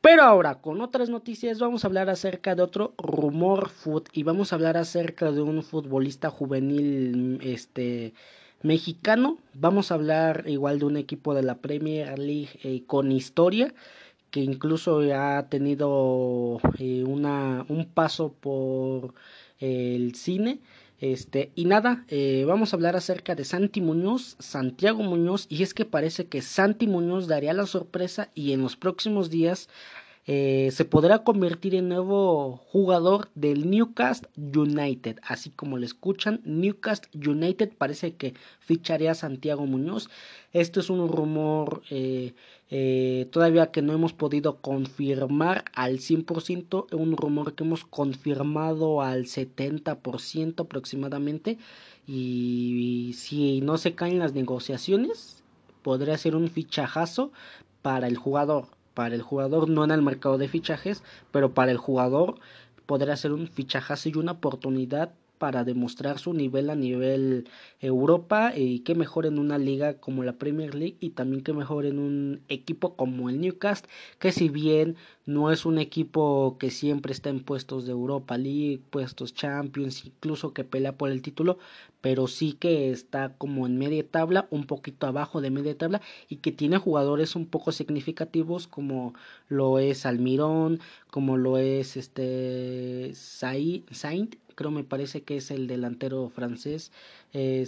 pero 0.00 0.22
ahora, 0.22 0.56
con 0.56 0.82
otras 0.82 1.08
noticias, 1.08 1.58
vamos 1.60 1.82
a 1.82 1.86
hablar 1.86 2.10
acerca 2.10 2.54
de 2.54 2.60
otro 2.60 2.92
rumor 2.98 3.70
foot 3.70 4.10
y 4.12 4.22
vamos 4.22 4.52
a 4.52 4.56
hablar 4.56 4.76
acerca 4.76 5.32
de 5.32 5.40
un 5.40 5.62
futbolista 5.62 6.28
juvenil 6.28 7.40
este 7.42 8.12
mexicano. 8.60 9.38
Vamos 9.54 9.90
a 9.90 9.94
hablar 9.94 10.44
igual 10.46 10.78
de 10.78 10.84
un 10.84 10.98
equipo 10.98 11.32
de 11.32 11.42
la 11.42 11.54
Premier 11.54 12.18
League 12.18 12.50
eh, 12.64 12.82
con 12.86 13.12
historia 13.12 13.72
que 14.34 14.40
incluso 14.40 14.98
ha 15.14 15.46
tenido 15.48 16.58
eh, 16.80 17.04
una, 17.06 17.64
un 17.68 17.84
paso 17.84 18.32
por 18.32 19.14
el 19.60 20.16
cine. 20.16 20.58
Este, 21.00 21.52
y 21.54 21.66
nada, 21.66 22.04
eh, 22.08 22.44
vamos 22.44 22.72
a 22.72 22.76
hablar 22.76 22.96
acerca 22.96 23.36
de 23.36 23.44
Santi 23.44 23.80
Muñoz, 23.80 24.34
Santiago 24.40 25.04
Muñoz, 25.04 25.46
y 25.48 25.62
es 25.62 25.72
que 25.72 25.84
parece 25.84 26.26
que 26.26 26.42
Santi 26.42 26.88
Muñoz 26.88 27.28
daría 27.28 27.52
la 27.52 27.66
sorpresa 27.66 28.30
y 28.34 28.50
en 28.50 28.62
los 28.62 28.74
próximos 28.76 29.30
días 29.30 29.68
eh, 30.26 30.70
se 30.72 30.86
podrá 30.86 31.22
convertir 31.22 31.74
en 31.74 31.88
nuevo 31.88 32.56
jugador 32.56 33.28
del 33.34 33.70
Newcastle 33.70 34.28
United. 34.36 35.18
Así 35.22 35.50
como 35.50 35.76
le 35.76 35.84
escuchan, 35.84 36.40
Newcastle 36.44 37.10
United 37.28 37.72
parece 37.76 38.14
que 38.14 38.34
ficharía 38.60 39.10
a 39.10 39.14
Santiago 39.14 39.66
Muñoz. 39.66 40.08
Esto 40.52 40.80
es 40.80 40.88
un 40.88 41.08
rumor 41.08 41.82
eh, 41.90 42.32
eh, 42.70 43.28
todavía 43.30 43.70
que 43.70 43.82
no 43.82 43.92
hemos 43.92 44.14
podido 44.14 44.56
confirmar 44.56 45.64
al 45.74 45.98
100%, 45.98 46.86
un 46.94 47.16
rumor 47.16 47.54
que 47.54 47.64
hemos 47.64 47.84
confirmado 47.84 49.02
al 49.02 49.26
70% 49.26 50.60
aproximadamente. 50.62 51.58
Y 52.06 53.12
si 53.14 53.60
no 53.60 53.76
se 53.76 53.94
caen 53.94 54.18
las 54.18 54.32
negociaciones, 54.32 55.42
podría 55.82 56.16
ser 56.16 56.34
un 56.34 56.48
fichajazo 56.48 57.30
para 57.82 58.06
el 58.06 58.16
jugador 58.16 58.68
para 58.94 59.14
el 59.14 59.22
jugador, 59.22 59.68
no 59.68 59.84
en 59.84 59.90
el 59.90 60.02
mercado 60.02 60.38
de 60.38 60.48
fichajes, 60.48 61.02
pero 61.30 61.52
para 61.52 61.72
el 61.72 61.78
jugador 61.78 62.36
podrá 62.86 63.16
ser 63.16 63.32
un 63.32 63.48
fichajazo 63.48 64.08
y 64.08 64.16
una 64.16 64.32
oportunidad 64.32 65.12
para 65.38 65.64
demostrar 65.64 66.18
su 66.18 66.32
nivel 66.32 66.70
a 66.70 66.74
nivel 66.74 67.48
Europa 67.80 68.52
y 68.56 68.80
que 68.80 68.94
mejor 68.94 69.26
en 69.26 69.38
una 69.38 69.58
liga 69.58 69.94
como 69.94 70.22
la 70.22 70.34
Premier 70.34 70.74
League 70.74 70.96
y 71.00 71.10
también 71.10 71.42
que 71.42 71.52
mejor 71.52 71.86
en 71.86 71.98
un 71.98 72.40
equipo 72.48 72.96
como 72.96 73.28
el 73.28 73.40
Newcastle 73.40 73.90
que 74.18 74.32
si 74.32 74.48
bien 74.48 74.96
no 75.26 75.50
es 75.50 75.64
un 75.64 75.78
equipo 75.78 76.56
que 76.58 76.70
siempre 76.70 77.12
está 77.12 77.30
en 77.30 77.40
puestos 77.40 77.86
de 77.86 77.92
Europa 77.92 78.36
League, 78.38 78.80
puestos 78.90 79.34
Champions, 79.34 80.04
incluso 80.04 80.52
que 80.52 80.64
pelea 80.64 80.96
por 80.96 81.10
el 81.10 81.22
título, 81.22 81.58
pero 82.00 82.26
sí 82.26 82.52
que 82.52 82.90
está 82.90 83.34
como 83.36 83.66
en 83.66 83.78
media 83.78 84.06
tabla, 84.06 84.46
un 84.50 84.66
poquito 84.66 85.06
abajo 85.06 85.40
de 85.40 85.50
media 85.50 85.76
tabla 85.76 86.02
y 86.28 86.36
que 86.36 86.52
tiene 86.52 86.78
jugadores 86.78 87.36
un 87.36 87.46
poco 87.46 87.72
significativos 87.72 88.66
como 88.66 89.14
lo 89.48 89.78
es 89.78 90.06
Almirón, 90.06 90.80
como 91.10 91.36
lo 91.36 91.58
es 91.58 91.96
este 91.96 93.12
Saint 93.14 94.36
creo 94.54 94.70
me 94.70 94.84
parece 94.84 95.22
que 95.22 95.36
es 95.36 95.50
el 95.50 95.66
delantero 95.66 96.28
francés, 96.30 96.92
eh, 97.32 97.66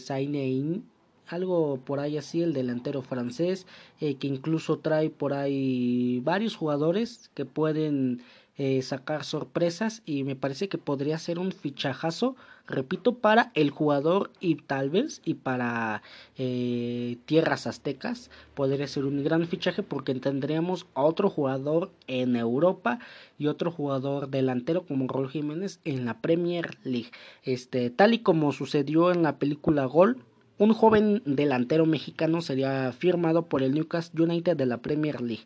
algo 1.29 1.79
por 1.85 2.01
ahí 2.01 2.19
así, 2.19 2.43
el 2.43 2.53
delantero 2.53 3.03
francés, 3.03 3.67
eh, 4.01 4.17
que 4.17 4.27
incluso 4.27 4.79
trae 4.79 5.11
por 5.11 5.33
ahí 5.33 6.21
varios 6.25 6.57
jugadores 6.57 7.31
que 7.35 7.45
pueden 7.45 8.23
eh, 8.59 8.81
sacar 8.81 9.23
sorpresas 9.23 10.01
y 10.07 10.25
me 10.25 10.35
parece 10.35 10.71
que 10.71 10.79
podría 10.79 11.19
ser 11.19 11.39
un 11.39 11.53
fichajazo, 11.53 12.37
repito, 12.67 13.17
para 13.17 13.51
el 13.53 13.69
jugador 13.69 14.31
y 14.41 14.55
tal 14.55 14.89
vez 14.89 15.21
y 15.27 15.35
para 15.35 16.01
eh, 16.39 17.19
tierras 17.27 17.67
aztecas 17.67 18.31
podría 18.55 18.87
ser 18.87 19.05
un 19.05 19.23
gran 19.23 19.47
fichaje 19.47 19.83
porque 19.83 20.15
tendríamos 20.15 20.87
a 20.95 21.03
otro 21.03 21.29
jugador 21.29 21.91
en 22.07 22.35
Europa 22.35 22.99
y 23.39 23.49
otro 23.49 23.71
jugador 23.71 24.31
delantero 24.31 24.87
como 24.87 25.07
Raúl 25.07 25.29
Jiménez 25.29 25.79
en 25.85 26.07
la 26.07 26.23
Premier 26.23 26.79
League. 26.83 27.11
Este, 27.43 27.91
tal 27.91 28.15
y 28.15 28.21
como 28.21 28.53
sucedió 28.53 29.13
en 29.13 29.23
la 29.23 29.39
película 29.39 29.85
Gol, 29.85 30.25
un 30.59 30.73
joven 30.73 31.23
delantero 31.27 31.87
mexicano 31.87 32.41
sería 32.41 32.93
firmado 32.93 33.47
por 33.47 33.63
el 33.63 33.75
Newcastle 33.75 34.25
United 34.25 34.57
de 34.57 34.67
la 34.67 34.79
Premier 34.79 35.21
League. 35.21 35.45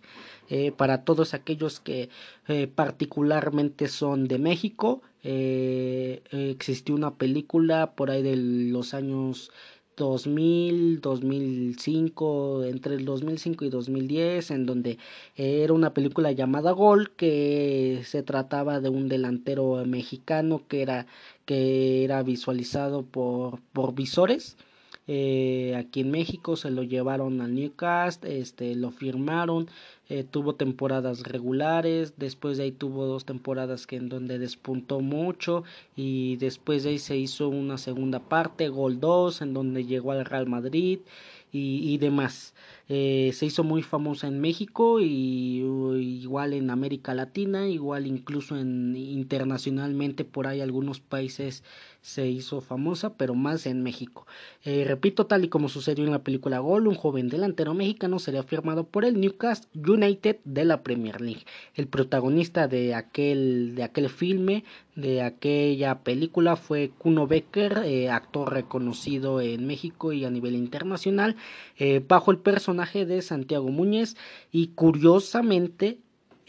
Eh, 0.48 0.72
para 0.72 1.04
todos 1.04 1.34
aquellos 1.34 1.80
que 1.80 2.08
eh, 2.48 2.66
particularmente 2.66 3.88
son 3.88 4.28
de 4.28 4.38
México, 4.38 5.02
eh, 5.22 6.22
existió 6.30 6.94
una 6.94 7.14
película 7.14 7.92
por 7.94 8.10
ahí 8.10 8.22
de 8.22 8.36
los 8.36 8.94
años 8.94 9.50
2000, 9.96 11.00
2005, 11.00 12.64
entre 12.64 12.94
el 12.94 13.04
2005 13.04 13.64
y 13.64 13.68
2010, 13.70 14.50
en 14.52 14.64
donde 14.66 14.98
era 15.36 15.72
una 15.72 15.92
película 15.92 16.32
llamada 16.32 16.70
Gol, 16.72 17.10
que 17.10 18.00
se 18.04 18.22
trataba 18.22 18.80
de 18.80 18.88
un 18.88 19.08
delantero 19.08 19.84
mexicano 19.84 20.62
que 20.68 20.82
era, 20.82 21.06
que 21.44 22.04
era 22.04 22.22
visualizado 22.22 23.02
por, 23.02 23.60
por 23.72 23.94
visores 23.94 24.56
eh, 25.12 25.74
aquí 25.76 26.02
en 26.02 26.12
México 26.12 26.54
se 26.54 26.70
lo 26.70 26.84
llevaron 26.84 27.40
al 27.40 27.52
Newcastle, 27.52 28.38
este, 28.38 28.76
lo 28.76 28.92
firmaron, 28.92 29.68
eh, 30.08 30.22
tuvo 30.22 30.54
temporadas 30.54 31.24
regulares, 31.24 32.14
después 32.16 32.58
de 32.58 32.64
ahí 32.64 32.70
tuvo 32.70 33.06
dos 33.06 33.24
temporadas 33.24 33.88
que 33.88 33.96
en 33.96 34.08
donde 34.08 34.38
despuntó 34.38 35.00
mucho 35.00 35.64
y 35.96 36.36
después 36.36 36.84
de 36.84 36.90
ahí 36.90 36.98
se 37.00 37.16
hizo 37.16 37.48
una 37.48 37.76
segunda 37.76 38.20
parte, 38.20 38.68
Gol 38.68 39.00
2, 39.00 39.42
en 39.42 39.52
donde 39.52 39.84
llegó 39.84 40.12
al 40.12 40.24
Real 40.24 40.46
Madrid 40.46 41.00
y, 41.50 41.92
y 41.92 41.98
demás. 41.98 42.54
Eh, 42.92 43.30
se 43.34 43.46
hizo 43.46 43.62
muy 43.62 43.82
famosa 43.82 44.26
en 44.26 44.40
México 44.40 45.00
y 45.00 45.60
igual 46.20 46.52
en 46.54 46.70
América 46.70 47.14
Latina, 47.14 47.68
igual 47.68 48.06
incluso 48.06 48.56
en 48.56 48.96
internacionalmente 48.96 50.24
por 50.24 50.48
ahí 50.48 50.60
algunos 50.60 50.98
países 50.98 51.62
se 52.02 52.28
hizo 52.28 52.60
famosa, 52.60 53.14
pero 53.14 53.34
más 53.34 53.66
en 53.66 53.82
México. 53.82 54.26
Eh, 54.64 54.84
repito, 54.86 55.26
tal 55.26 55.44
y 55.44 55.48
como 55.48 55.68
sucedió 55.68 56.04
en 56.04 56.10
la 56.10 56.22
película 56.22 56.58
Gol, 56.58 56.86
un 56.86 56.94
joven 56.94 57.28
delantero 57.28 57.74
mexicano 57.74 58.18
sería 58.18 58.42
firmado 58.42 58.84
por 58.84 59.04
el 59.04 59.20
Newcastle 59.20 59.68
United 59.74 60.38
de 60.44 60.64
la 60.64 60.82
Premier 60.82 61.20
League. 61.20 61.44
El 61.74 61.86
protagonista 61.86 62.68
de 62.68 62.94
aquel, 62.94 63.74
de 63.74 63.82
aquel 63.82 64.08
filme, 64.08 64.64
de 64.96 65.22
aquella 65.22 66.00
película 66.00 66.56
fue 66.56 66.90
Kuno 66.98 67.26
Becker, 67.26 67.82
eh, 67.84 68.10
actor 68.10 68.52
reconocido 68.52 69.40
en 69.40 69.66
México 69.66 70.12
y 70.12 70.24
a 70.24 70.30
nivel 70.30 70.54
internacional, 70.54 71.36
bajo 72.08 72.30
el 72.30 72.38
personaje 72.38 73.06
de 73.06 73.22
Santiago 73.22 73.68
Muñez 73.68 74.16
y 74.52 74.68
curiosamente 74.68 75.98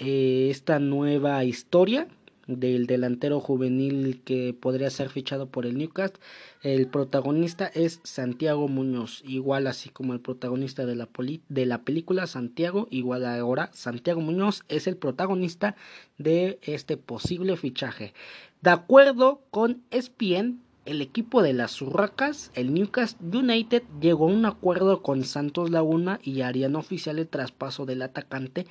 eh, 0.03 0.47
esta 0.49 0.79
nueva 0.79 1.43
historia 1.43 2.07
del 2.47 2.87
delantero 2.87 3.39
juvenil 3.39 4.21
que 4.23 4.53
podría 4.53 4.89
ser 4.89 5.09
fichado 5.09 5.47
por 5.49 5.65
el 5.65 5.77
Newcastle. 5.77 6.19
El 6.63 6.87
protagonista 6.87 7.67
es 7.67 7.99
Santiago 8.03 8.67
Muñoz, 8.67 9.21
igual 9.25 9.67
así 9.67 9.89
como 9.89 10.13
el 10.13 10.19
protagonista 10.19 10.85
de 10.85 10.95
la, 10.95 11.09
de 11.49 11.65
la 11.65 11.81
película 11.83 12.27
Santiago, 12.27 12.87
igual 12.91 13.25
ahora 13.25 13.69
Santiago 13.73 14.21
Muñoz 14.21 14.63
es 14.67 14.87
el 14.87 14.97
protagonista 14.97 15.75
de 16.17 16.59
este 16.61 16.97
posible 16.97 17.57
fichaje. 17.57 18.13
De 18.61 18.69
acuerdo 18.69 19.41
con 19.49 19.81
ESPN, 19.91 20.61
el 20.85 21.01
equipo 21.01 21.43
de 21.43 21.53
las 21.53 21.81
Urracas, 21.81 22.51
el 22.55 22.73
Newcastle 22.73 23.37
United, 23.37 23.83
llegó 23.99 24.25
a 24.25 24.33
un 24.33 24.45
acuerdo 24.45 25.01
con 25.01 25.23
Santos 25.23 25.69
Laguna 25.69 26.19
y 26.23 26.41
harían 26.41 26.75
oficial 26.75 27.19
el 27.19 27.27
traspaso 27.27 27.85
del 27.85 28.01
atacante 28.01 28.65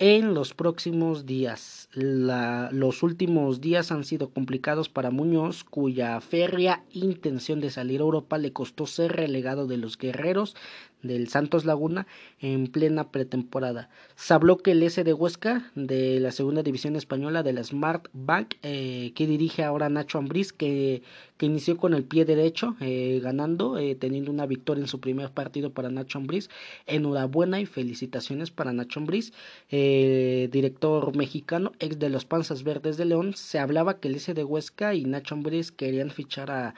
en 0.00 0.32
los 0.32 0.54
próximos 0.54 1.26
días. 1.26 1.88
los 1.92 3.02
últimos 3.02 3.60
días 3.60 3.92
han 3.92 4.04
sido 4.04 4.30
complicados 4.30 4.88
para 4.88 5.10
Muñoz, 5.10 5.62
cuya 5.62 6.18
férrea 6.20 6.84
intención 6.92 7.60
de 7.60 7.70
salir 7.70 8.00
a 8.00 8.04
Europa 8.04 8.38
le 8.38 8.52
costó 8.52 8.86
ser 8.86 9.12
relegado 9.12 9.66
de 9.66 9.76
los 9.76 9.98
guerreros 9.98 10.56
del 11.02 11.28
Santos 11.28 11.64
Laguna 11.64 12.06
en 12.40 12.66
plena 12.66 13.10
pretemporada. 13.10 13.88
Se 14.16 14.34
habló 14.34 14.58
que 14.58 14.72
el 14.72 14.82
S 14.82 15.02
de 15.02 15.12
Huesca 15.12 15.70
de 15.74 16.20
la 16.20 16.30
segunda 16.30 16.62
división 16.62 16.96
española 16.96 17.42
de 17.42 17.52
la 17.52 17.64
Smart 17.64 18.08
Bank 18.12 18.54
eh, 18.62 19.12
que 19.14 19.26
dirige 19.26 19.62
ahora 19.64 19.88
Nacho 19.88 20.18
Ambriz 20.18 20.52
que, 20.52 21.02
que 21.36 21.46
inició 21.46 21.76
con 21.76 21.94
el 21.94 22.04
pie 22.04 22.24
derecho 22.24 22.76
eh, 22.80 23.20
ganando 23.22 23.78
eh, 23.78 23.94
teniendo 23.94 24.30
una 24.30 24.46
victoria 24.46 24.82
en 24.82 24.88
su 24.88 25.00
primer 25.00 25.30
partido 25.30 25.72
para 25.72 25.90
Nacho 25.90 26.18
Ambriz 26.18 26.50
enhorabuena 26.86 27.60
y 27.60 27.66
felicitaciones 27.66 28.50
para 28.50 28.72
Nacho 28.72 29.00
Ambriz 29.00 29.32
director 29.70 31.16
mexicano 31.16 31.72
ex 31.78 31.98
de 31.98 32.10
los 32.10 32.24
Panzas 32.24 32.62
Verdes 32.62 32.96
de 32.96 33.04
León 33.04 33.34
se 33.34 33.58
hablaba 33.58 34.00
que 34.00 34.08
el 34.08 34.16
S 34.16 34.34
de 34.34 34.44
Huesca 34.44 34.94
y 34.94 35.04
Nacho 35.04 35.34
Ambriz 35.34 35.72
querían 35.72 36.10
fichar 36.10 36.50
a 36.50 36.74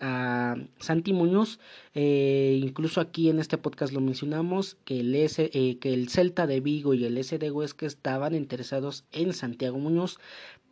a 0.00 0.56
Santi 0.78 1.12
Muñoz. 1.12 1.58
Eh, 1.94 2.60
incluso 2.62 3.00
aquí 3.00 3.28
en 3.28 3.38
este 3.38 3.58
podcast 3.58 3.92
lo 3.92 4.00
mencionamos 4.00 4.76
que 4.84 5.00
el, 5.00 5.14
S, 5.14 5.50
eh, 5.52 5.78
que 5.78 5.94
el 5.94 6.08
Celta 6.08 6.46
de 6.46 6.60
Vigo 6.60 6.94
y 6.94 7.04
el 7.04 7.18
S 7.18 7.38
de 7.38 7.50
Huesca 7.50 7.86
estaban 7.86 8.34
interesados 8.34 9.04
en 9.12 9.32
Santiago 9.32 9.78
Muñoz, 9.78 10.18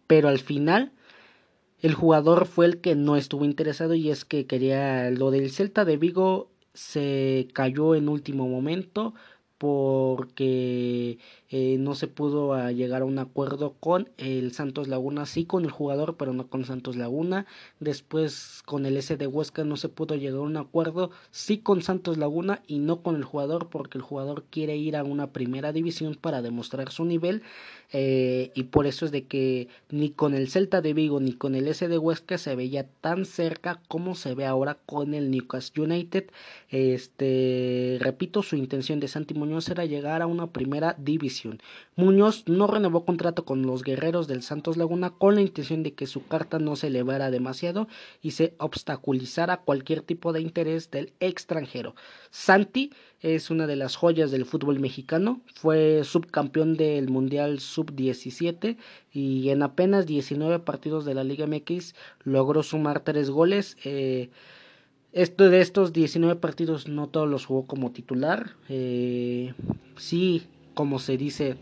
pero 0.07 0.29
al 0.29 0.39
final 0.39 0.93
el 1.81 1.95
jugador 1.95 2.47
fue 2.47 2.67
el 2.67 2.81
que 2.81 2.95
no 2.95 3.17
estuvo 3.17 3.45
interesado 3.45 3.95
y 3.95 4.11
es 4.11 4.25
que 4.25 4.47
quería 4.47 5.11
lo 5.11 5.31
del 5.31 5.51
Celta 5.51 5.85
de 5.85 5.97
Vigo 5.97 6.51
se 6.73 7.49
cayó 7.53 7.95
en 7.95 8.09
último 8.09 8.49
momento 8.49 9.15
porque 9.65 11.19
eh, 11.49 11.79
no 11.79 11.95
se 11.95 12.07
pudo 12.07 12.69
llegar 12.69 13.01
a 13.01 13.07
un 13.07 13.19
acuerdo 13.19 13.73
con 13.81 14.11
el 14.19 14.53
Santos 14.53 14.89
Laguna, 14.89 15.25
sí 15.25 15.47
con 15.47 15.65
el 15.65 15.71
jugador, 15.71 16.19
pero 16.19 16.35
no 16.35 16.49
con 16.49 16.67
Santos 16.67 16.97
Laguna. 16.97 17.47
Después 17.81 18.61
con 18.67 18.85
el 18.85 18.99
S 18.99 19.17
de 19.17 19.27
Huesca 19.27 19.65
no 19.65 19.79
se 19.79 19.89
pudo 19.89 20.17
llegar 20.17 20.41
a 20.41 20.43
un 20.43 20.59
acuerdo, 20.59 21.13
sí 21.31 21.57
con 21.57 21.81
Santos 21.81 22.19
Laguna 22.19 22.61
y 22.67 22.79
no 22.79 23.01
con 23.03 23.17
el 23.17 23.25
jugador, 23.25 23.71
porque 23.71 23.97
el 23.97 24.03
jugador 24.03 24.45
quiere 24.51 24.77
ir 24.77 24.97
a 24.99 25.03
una 25.03 25.33
primera 25.33 25.73
división 25.73 26.15
para 26.15 26.43
demostrar 26.43 26.91
su 26.93 27.07
nivel. 27.07 27.43
Eh, 27.97 28.51
y 28.57 28.65
por 28.65 28.89
eso 28.89 29.07
es 29.07 29.13
de 29.13 29.27
que 29.29 29.69
ni 29.89 30.11
con 30.11 30.35
el 30.35 30.49
Celta 30.49 30.81
de 30.81 30.93
Vigo 30.95 31.21
ni 31.21 31.33
con 31.33 31.55
el 31.55 31.69
S 31.69 31.87
de 31.87 31.97
Huesca 31.97 32.39
se 32.39 32.57
veía 32.57 32.89
tan 33.01 33.25
cerca 33.25 33.81
como 33.87 34.17
se 34.17 34.35
ve 34.35 34.47
ahora 34.47 34.79
con 34.85 35.15
el 35.15 35.31
Newcastle 35.31 35.85
United. 35.85 36.25
Este, 36.71 37.99
repito, 38.01 38.43
su 38.43 38.57
intención 38.57 38.99
de 38.99 39.07
Santi 39.07 39.35
Muñoz 39.35 39.69
era 39.69 39.85
llegar 39.85 40.23
a 40.23 40.27
una 40.27 40.49
primera 40.49 40.97
división. 40.99 41.63
Muñoz 41.95 42.43
no 42.49 42.67
renovó 42.67 43.05
contrato 43.05 43.45
con 43.45 43.63
los 43.63 43.85
guerreros 43.85 44.27
del 44.27 44.43
Santos 44.43 44.77
Laguna 44.77 45.11
con 45.11 45.37
la 45.37 45.43
intención 45.43 45.85
de 45.85 45.95
que 45.95 46.09
su 46.09 46.27
carta 46.27 46.59
no 46.59 46.75
se 46.75 46.89
elevara 46.89 47.31
demasiado 47.31 47.87
y 48.21 48.33
se 48.33 48.55
obstaculizara 48.59 49.59
cualquier 49.59 50.03
tipo 50.03 50.33
de 50.33 50.41
interés 50.41 50.91
del 50.91 51.13
extranjero. 51.21 51.95
Santi 52.33 52.91
es 53.25 53.51
una 53.51 53.67
de 53.67 53.75
las 53.75 53.97
joyas 53.97 54.31
del 54.31 54.45
fútbol 54.45 54.81
mexicano, 54.81 55.41
fue 55.55 56.05
subcampeón 56.05 56.77
del 56.77 57.09
Mundial 57.09 57.59
Sub-17 57.59 58.77
y 59.15 59.49
en 59.49 59.63
apenas 59.63 60.05
19 60.05 60.59
partidos 60.59 61.07
de 61.07 61.15
la 61.15 61.25
Liga 61.25 61.47
MX 61.47 61.95
logró 62.25 62.63
sumar 62.63 63.01
tres 63.01 63.31
goles. 63.31 63.79
Eh, 63.83 64.29
esto 65.13 65.49
de 65.49 65.63
estos 65.63 65.95
19 65.95 66.37
partidos 66.37 66.87
no 66.87 67.07
todos 67.07 67.27
los 67.27 67.47
jugó 67.47 67.67
como 67.67 67.93
titular. 67.93 68.57
Eh, 68.69 69.55
sí, 69.97 70.43
como 70.75 70.99
se 70.99 71.17
dice, 71.17 71.57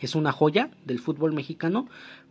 es 0.00 0.14
una 0.14 0.32
joya 0.32 0.70
del 0.86 1.00
fútbol 1.00 1.34
mexicano, 1.34 1.86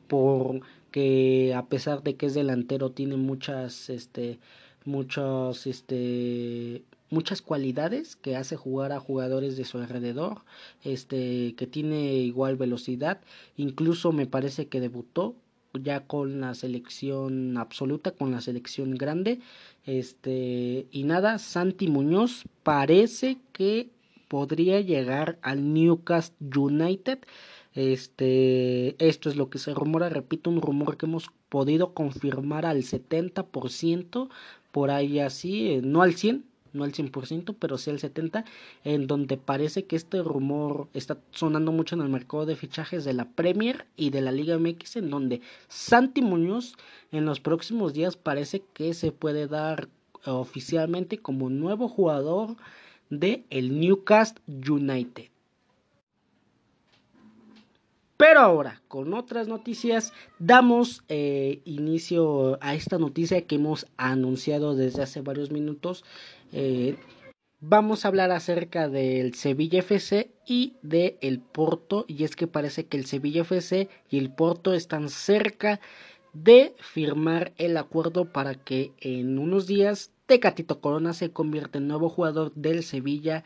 porque 0.07 1.53
a 1.55 1.67
pesar 1.67 2.01
de 2.01 2.15
que 2.15 2.25
es 2.25 2.33
delantero, 2.33 2.89
tiene 2.89 3.17
muchas, 3.17 3.91
este, 3.91 4.39
muchos, 4.83 5.67
este, 5.67 6.81
muchas 7.09 7.41
cualidades 7.41 8.15
que 8.15 8.35
hace 8.35 8.55
jugar 8.55 8.91
a 8.91 8.99
jugadores 8.99 9.57
de 9.57 9.65
su 9.65 9.77
alrededor, 9.77 10.41
este, 10.83 11.55
que 11.55 11.67
tiene 11.67 12.15
igual 12.15 12.55
velocidad, 12.57 13.21
incluso 13.55 14.11
me 14.11 14.27
parece 14.27 14.67
que 14.67 14.79
debutó 14.79 15.35
ya 15.73 16.07
con 16.07 16.41
la 16.41 16.55
selección 16.55 17.57
absoluta, 17.57 18.11
con 18.11 18.31
la 18.31 18.41
selección 18.41 18.95
grande, 18.95 19.39
este, 19.85 20.87
y 20.91 21.03
nada, 21.03 21.37
Santi 21.39 21.87
Muñoz 21.87 22.43
parece 22.63 23.37
que 23.53 23.89
podría 24.27 24.81
llegar 24.81 25.37
al 25.41 25.73
Newcastle 25.73 26.35
United. 26.55 27.19
Este, 27.73 28.95
esto 29.05 29.29
es 29.29 29.35
lo 29.35 29.49
que 29.49 29.59
se 29.59 29.73
rumora, 29.73 30.09
repito, 30.09 30.49
un 30.49 30.61
rumor 30.61 30.97
que 30.97 31.05
hemos 31.05 31.29
podido 31.49 31.93
confirmar 31.93 32.65
al 32.65 32.83
70%, 32.83 34.29
por 34.71 34.91
ahí 34.91 35.19
así, 35.19 35.71
eh, 35.71 35.81
no 35.83 36.01
al 36.01 36.15
100, 36.15 36.43
no 36.73 36.83
al 36.83 36.93
100%, 36.93 37.55
pero 37.59 37.77
sí 37.77 37.89
al 37.89 37.99
70%, 37.99 38.45
en 38.83 39.07
donde 39.07 39.37
parece 39.37 39.85
que 39.85 39.95
este 39.95 40.21
rumor 40.21 40.87
está 40.93 41.17
sonando 41.31 41.71
mucho 41.71 41.95
en 41.95 42.01
el 42.01 42.09
mercado 42.09 42.45
de 42.45 42.55
fichajes 42.55 43.05
de 43.05 43.13
la 43.13 43.25
Premier 43.25 43.85
y 43.95 44.09
de 44.09 44.21
la 44.21 44.31
Liga 44.31 44.57
MX, 44.57 44.97
en 44.97 45.09
donde 45.09 45.41
Santi 45.67 46.21
Muñoz 46.21 46.75
en 47.11 47.25
los 47.25 47.39
próximos 47.39 47.93
días 47.93 48.17
parece 48.17 48.63
que 48.73 48.93
se 48.93 49.11
puede 49.11 49.47
dar 49.47 49.89
oficialmente 50.25 51.19
como 51.19 51.49
nuevo 51.49 51.87
jugador 51.87 52.55
de 53.09 53.45
el 53.49 53.79
Newcastle 53.79 54.41
United. 54.47 55.29
Pero 58.17 58.39
ahora, 58.39 58.81
con 58.87 59.13
otras 59.13 59.47
noticias, 59.47 60.11
damos 60.39 61.03
eh, 61.07 61.61
inicio 61.65 62.57
a 62.61 62.73
esta 62.73 62.97
noticia 62.97 63.45
que 63.45 63.55
hemos 63.55 63.85
anunciado 63.95 64.75
desde 64.75 65.03
hace 65.03 65.21
varios 65.21 65.51
minutos. 65.51 66.03
Eh, 66.53 66.95
vamos 67.59 68.03
a 68.03 68.07
hablar 68.07 68.31
acerca 68.31 68.89
del 68.89 69.33
Sevilla 69.33 69.79
FC 69.79 70.31
y 70.45 70.75
de 70.81 71.17
el 71.21 71.39
Porto. 71.39 72.05
Y 72.07 72.23
es 72.23 72.35
que 72.35 72.47
parece 72.47 72.85
que 72.85 72.97
el 72.97 73.05
Sevilla 73.05 73.41
FC 73.41 73.89
y 74.09 74.17
el 74.17 74.31
Porto 74.31 74.73
están 74.73 75.09
cerca 75.09 75.79
de 76.33 76.75
firmar 76.79 77.53
el 77.57 77.77
acuerdo 77.77 78.31
para 78.31 78.55
que 78.55 78.91
en 78.99 79.39
unos 79.39 79.65
días 79.65 80.11
Tecatito 80.27 80.81
Corona 80.81 81.13
se 81.13 81.31
convierte 81.31 81.77
en 81.77 81.87
nuevo 81.87 82.09
jugador 82.09 82.53
del 82.53 82.83
Sevilla 82.83 83.43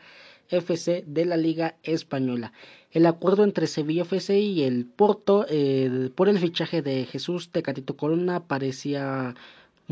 FC 0.48 1.04
de 1.06 1.24
la 1.24 1.36
Liga 1.36 1.76
Española. 1.82 2.52
El 2.90 3.06
acuerdo 3.06 3.44
entre 3.44 3.66
Sevilla 3.66 4.02
FC 4.02 4.38
y 4.40 4.64
el 4.64 4.84
Porto 4.84 5.46
eh, 5.48 6.10
por 6.14 6.28
el 6.28 6.38
fichaje 6.38 6.82
de 6.82 7.06
Jesús 7.06 7.50
Tecatito 7.50 7.96
Corona 7.96 8.46
parecía 8.46 9.34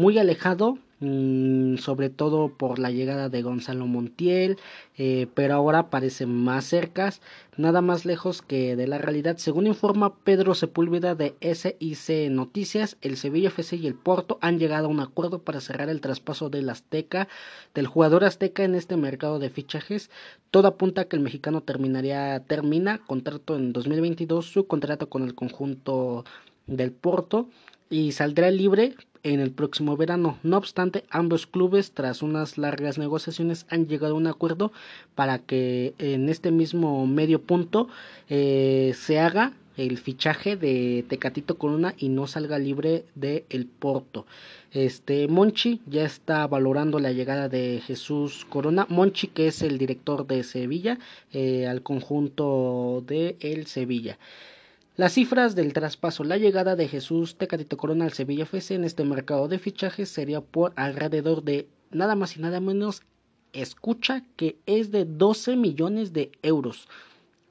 muy 0.00 0.18
alejado 0.18 0.78
Mm, 1.02 1.78
sobre 1.78 2.10
todo 2.10 2.50
por 2.50 2.78
la 2.78 2.90
llegada 2.90 3.30
de 3.30 3.40
Gonzalo 3.40 3.86
Montiel, 3.86 4.58
eh, 4.98 5.28
pero 5.32 5.54
ahora 5.54 5.88
parece 5.88 6.26
más 6.26 6.66
cercas, 6.66 7.22
nada 7.56 7.80
más 7.80 8.04
lejos 8.04 8.42
que 8.42 8.76
de 8.76 8.86
la 8.86 8.98
realidad. 8.98 9.38
Según 9.38 9.66
informa 9.66 10.14
Pedro 10.24 10.54
Sepúlveda 10.54 11.14
de 11.14 11.36
SIC 11.40 12.30
Noticias, 12.30 12.98
el 13.00 13.16
Sevilla 13.16 13.48
FC 13.48 13.76
y 13.76 13.86
el 13.86 13.94
Porto 13.94 14.36
han 14.42 14.58
llegado 14.58 14.88
a 14.88 14.90
un 14.90 15.00
acuerdo 15.00 15.38
para 15.38 15.62
cerrar 15.62 15.88
el 15.88 16.02
traspaso 16.02 16.50
del 16.50 16.68
Azteca, 16.68 17.28
del 17.72 17.86
jugador 17.86 18.24
Azteca 18.24 18.62
en 18.64 18.74
este 18.74 18.96
mercado 18.98 19.38
de 19.38 19.48
fichajes. 19.48 20.10
Todo 20.50 20.68
apunta 20.68 21.02
a 21.02 21.04
que 21.06 21.16
el 21.16 21.22
mexicano 21.22 21.62
terminaría, 21.62 22.40
termina 22.40 22.98
contrato 22.98 23.56
en 23.56 23.72
2022, 23.72 24.44
su 24.44 24.66
contrato 24.66 25.08
con 25.08 25.22
el 25.22 25.34
conjunto 25.34 26.26
del 26.66 26.92
Porto 26.92 27.48
y 27.88 28.12
saldrá 28.12 28.50
libre 28.50 28.96
en 29.22 29.40
el 29.40 29.50
próximo 29.50 29.96
verano. 29.96 30.38
No 30.42 30.56
obstante, 30.56 31.04
ambos 31.10 31.46
clubes, 31.46 31.92
tras 31.92 32.22
unas 32.22 32.58
largas 32.58 32.98
negociaciones, 32.98 33.66
han 33.68 33.86
llegado 33.86 34.14
a 34.14 34.18
un 34.18 34.26
acuerdo 34.26 34.72
para 35.14 35.38
que 35.38 35.94
en 35.98 36.28
este 36.28 36.50
mismo 36.50 37.06
medio 37.06 37.42
punto 37.42 37.88
eh, 38.28 38.92
se 38.96 39.18
haga 39.18 39.54
el 39.76 39.98
fichaje 39.98 40.56
de 40.56 41.04
Tecatito 41.08 41.56
Corona 41.56 41.94
y 41.96 42.08
no 42.08 42.26
salga 42.26 42.58
libre 42.58 43.04
de 43.14 43.44
el 43.48 43.66
Porto. 43.66 44.26
Este 44.72 45.26
Monchi 45.26 45.80
ya 45.86 46.04
está 46.04 46.46
valorando 46.46 46.98
la 46.98 47.12
llegada 47.12 47.48
de 47.48 47.82
Jesús 47.86 48.46
Corona. 48.48 48.86
Monchi, 48.88 49.28
que 49.28 49.48
es 49.48 49.62
el 49.62 49.78
director 49.78 50.26
de 50.26 50.44
Sevilla, 50.44 50.98
eh, 51.32 51.66
al 51.66 51.82
conjunto 51.82 53.02
de 53.06 53.36
el 53.40 53.66
Sevilla. 53.66 54.18
Las 55.00 55.14
cifras 55.14 55.54
del 55.54 55.72
traspaso, 55.72 56.24
la 56.24 56.36
llegada 56.36 56.76
de 56.76 56.86
Jesús 56.86 57.38
Tecatito 57.38 57.78
Corona 57.78 58.04
al 58.04 58.12
Sevilla 58.12 58.42
FC 58.42 58.74
en 58.74 58.84
este 58.84 59.02
mercado 59.02 59.48
de 59.48 59.58
fichajes 59.58 60.10
sería 60.10 60.42
por 60.42 60.74
alrededor 60.76 61.42
de 61.42 61.70
nada 61.90 62.16
más 62.16 62.36
y 62.36 62.40
nada 62.42 62.60
menos, 62.60 63.00
escucha 63.54 64.24
que 64.36 64.58
es 64.66 64.90
de 64.90 65.06
12 65.06 65.56
millones 65.56 66.12
de 66.12 66.32
euros. 66.42 66.86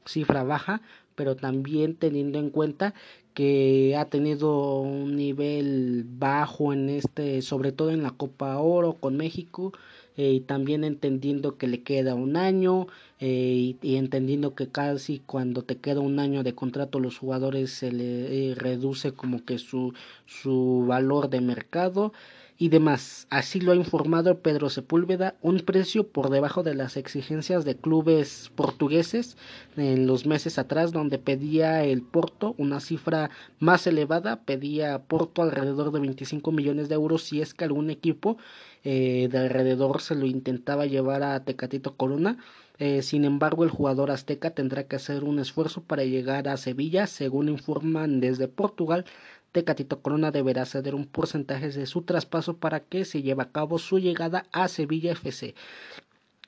Cifra 0.06 0.44
baja, 0.44 0.84
pero 1.20 1.36
también 1.36 1.96
teniendo 1.96 2.40
en 2.40 2.50
cuenta 2.50 2.94
que 3.34 3.94
ha 3.98 4.06
tenido 4.06 4.80
un 4.80 5.18
nivel 5.18 6.06
bajo 6.08 6.72
en 6.72 6.88
este, 6.88 7.42
sobre 7.42 7.74
todo 7.74 7.92
en 7.92 8.04
la 8.04 8.12
Copa 8.12 8.58
Oro 8.58 8.94
con 8.94 9.18
México, 9.18 9.74
eh, 10.16 10.32
y 10.32 10.40
también 10.40 10.86
entendiendo 10.86 11.58
que 11.58 11.68
le 11.68 11.84
queda 11.84 12.16
un 12.16 12.38
año 12.38 12.88
eh, 13.20 13.76
y, 13.82 13.96
entendiendo 13.98 14.56
que 14.56 14.70
casi 14.70 15.20
cuando 15.26 15.64
te 15.64 15.76
queda 15.76 16.00
un 16.00 16.20
año 16.20 16.42
de 16.44 16.56
contrato 16.56 17.02
los 17.02 17.18
jugadores 17.18 17.72
se 17.72 17.92
le 17.92 18.52
eh, 18.52 18.56
reduce 18.56 19.12
como 19.12 19.44
que 19.44 19.58
su, 19.58 19.94
su 20.26 20.86
valor 20.88 21.30
de 21.30 21.42
mercado 21.42 22.14
y 22.60 22.68
demás. 22.68 23.26
Así 23.30 23.62
lo 23.62 23.72
ha 23.72 23.76
informado 23.76 24.40
Pedro 24.40 24.70
Sepúlveda, 24.70 25.36
un 25.42 25.62
precio 25.62 26.06
por 26.10 26.30
debajo 26.30 26.62
de 26.62 26.76
las 26.76 26.98
exigencias 26.98 27.64
de 27.64 27.78
clubes 27.78 28.52
portugueses 28.54 29.38
en 29.78 30.06
los 30.06 30.26
meses 30.26 30.60
atrás, 30.60 30.92
donde 30.92 31.20
pedía 31.20 31.86
el 31.86 32.02
Porto 32.02 32.56
una 32.58 32.82
cifra 32.82 33.30
más 33.60 33.88
elevada, 33.88 34.44
pedía 34.44 35.00
Porto 35.04 35.42
alrededor 35.42 35.94
de 35.94 36.02
25 36.02 36.52
millones 36.52 36.90
de 36.90 36.96
euros 36.96 37.24
si 37.24 37.42
es 37.42 37.54
que 37.54 37.64
algún 37.64 37.90
equipo 37.90 38.38
eh, 38.84 39.30
de 39.32 39.38
alrededor 39.38 40.02
se 40.02 40.16
lo 40.16 40.26
intentaba 40.26 40.86
llevar 40.86 41.24
a 41.24 41.44
Tecatito 41.46 41.96
Corona. 41.96 42.38
Eh, 42.78 43.02
sin 43.02 43.26
embargo, 43.26 43.66
el 43.66 43.70
jugador 43.70 44.10
azteca 44.10 44.52
tendrá 44.52 44.86
que 44.86 44.96
hacer 44.96 45.26
un 45.26 45.40
esfuerzo 45.40 45.82
para 45.84 46.06
llegar 46.06 46.48
a 46.48 46.56
Sevilla, 46.56 47.08
según 47.08 47.50
informan 47.50 48.22
desde 48.22 48.48
Portugal. 48.48 49.06
Tecatito 49.52 50.02
Corona 50.02 50.32
deberá 50.32 50.66
ceder 50.66 50.96
un 50.96 51.06
porcentaje 51.06 51.70
de 51.70 51.86
su 51.86 52.04
traspaso 52.04 52.58
para 52.58 52.82
que 52.82 53.06
se 53.06 53.22
lleve 53.22 53.44
a 53.44 53.52
cabo 53.52 53.80
su 53.80 54.00
llegada 54.00 54.46
a 54.52 54.68
Sevilla 54.68 55.12
FC. 55.14 55.56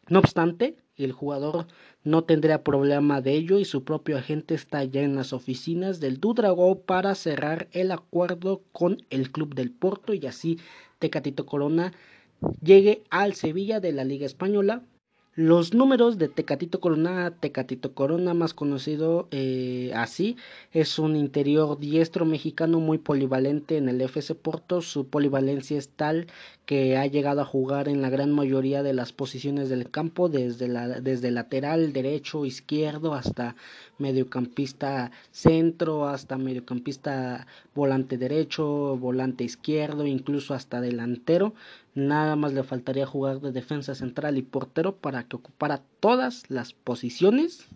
No 0.07 0.19
obstante, 0.19 0.77
el 0.97 1.11
jugador 1.11 1.67
no 2.03 2.23
tendrá 2.23 2.63
problema 2.63 3.21
de 3.21 3.33
ello 3.33 3.59
y 3.59 3.65
su 3.65 3.83
propio 3.83 4.17
agente 4.17 4.55
está 4.55 4.83
ya 4.83 5.01
en 5.01 5.15
las 5.15 5.33
oficinas 5.33 5.99
del 5.99 6.19
Dudrago 6.19 6.81
para 6.81 7.15
cerrar 7.15 7.67
el 7.71 7.91
acuerdo 7.91 8.61
con 8.71 8.97
el 9.09 9.31
club 9.31 9.55
del 9.55 9.71
Porto 9.71 10.13
y 10.13 10.25
así 10.25 10.59
Tecatito 10.99 11.45
Corona 11.45 11.93
llegue 12.61 13.03
al 13.09 13.33
Sevilla 13.33 13.79
de 13.79 13.91
la 13.93 14.03
Liga 14.03 14.25
Española 14.25 14.83
los 15.35 15.73
números 15.73 16.17
de 16.17 16.27
Tecatito 16.27 16.81
Corona, 16.81 17.31
Tecatito 17.31 17.93
Corona, 17.93 18.33
más 18.33 18.53
conocido 18.53 19.29
eh, 19.31 19.93
así, 19.95 20.35
es 20.73 20.99
un 20.99 21.15
interior 21.15 21.79
diestro 21.79 22.25
mexicano 22.25 22.81
muy 22.81 22.97
polivalente 22.97 23.77
en 23.77 23.87
el 23.87 24.01
FC 24.01 24.35
Porto. 24.35 24.81
Su 24.81 25.07
polivalencia 25.07 25.77
es 25.77 25.87
tal 25.87 26.27
que 26.65 26.97
ha 26.97 27.05
llegado 27.05 27.39
a 27.41 27.45
jugar 27.45 27.87
en 27.87 28.01
la 28.01 28.09
gran 28.09 28.31
mayoría 28.31 28.83
de 28.83 28.93
las 28.93 29.13
posiciones 29.13 29.69
del 29.69 29.89
campo, 29.89 30.27
desde, 30.27 30.67
desde 31.01 31.31
lateral, 31.31 31.93
derecho, 31.93 32.45
izquierdo, 32.45 33.13
hasta 33.13 33.55
mediocampista 33.99 35.11
centro, 35.31 36.07
hasta 36.07 36.37
mediocampista 36.37 37.47
volante 37.73 38.17
derecho, 38.17 38.97
volante 38.97 39.45
izquierdo, 39.45 40.05
incluso 40.05 40.53
hasta 40.53 40.81
delantero. 40.81 41.53
Nada 41.93 42.35
más 42.35 42.53
le 42.53 42.63
faltaría 42.63 43.05
jugar 43.05 43.41
de 43.41 43.51
defensa 43.51 43.95
central 43.95 44.38
y 44.38 44.41
portero 44.41 44.95
para 44.95 45.23
que 45.23 45.35
ocupara 45.35 45.81
todas 45.99 46.49
las 46.49 46.73
posiciones 46.73 47.68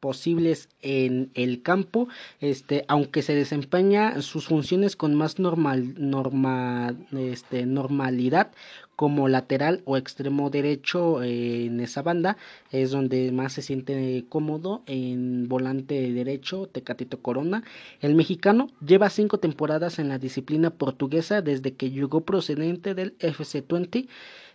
posibles 0.00 0.68
en 0.82 1.30
el 1.34 1.62
campo, 1.62 2.06
este, 2.40 2.84
aunque 2.86 3.22
se 3.22 3.34
desempeña 3.34 4.22
sus 4.22 4.46
funciones 4.46 4.94
con 4.94 5.14
más 5.14 5.38
normal, 5.38 5.94
norma, 5.98 6.94
este, 7.12 7.66
normalidad 7.66 8.52
como 8.96 9.28
lateral 9.28 9.82
o 9.84 9.96
extremo 9.96 10.50
derecho 10.50 11.22
eh, 11.22 11.66
en 11.66 11.80
esa 11.80 12.02
banda 12.02 12.36
es 12.72 12.90
donde 12.90 13.30
más 13.30 13.52
se 13.52 13.62
siente 13.62 14.24
cómodo 14.28 14.82
en 14.86 15.48
volante 15.48 16.12
derecho 16.12 16.66
Tecatito 16.66 17.20
Corona. 17.20 17.62
El 18.00 18.14
mexicano 18.14 18.70
lleva 18.84 19.10
cinco 19.10 19.38
temporadas 19.38 19.98
en 19.98 20.08
la 20.08 20.18
disciplina 20.18 20.70
portuguesa 20.70 21.42
desde 21.42 21.74
que 21.74 21.90
llegó 21.90 22.22
procedente 22.22 22.94
del 22.94 23.16
FC20 23.18 24.08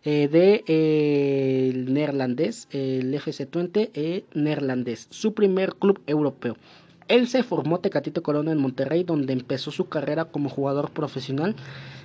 eh, 0.04 0.28
de 0.28 0.64
eh, 0.66 1.70
el 1.72 1.94
neerlandés 1.94 2.68
el 2.72 3.14
FC20 3.14 4.24
neerlandés 4.34 5.06
su 5.12 5.36
primer 5.36 5.76
club 5.76 6.02
europeo 6.08 6.58
él 7.12 7.28
se 7.28 7.44
formó 7.44 7.80
Tecatito 7.80 8.24
Corona 8.24 8.52
en 8.52 8.58
Monterrey, 8.58 9.04
donde 9.04 9.34
empezó 9.34 9.70
su 9.70 9.90
carrera 9.90 10.26
como 10.26 10.50
jugador 10.50 10.92
profesional. 10.92 11.56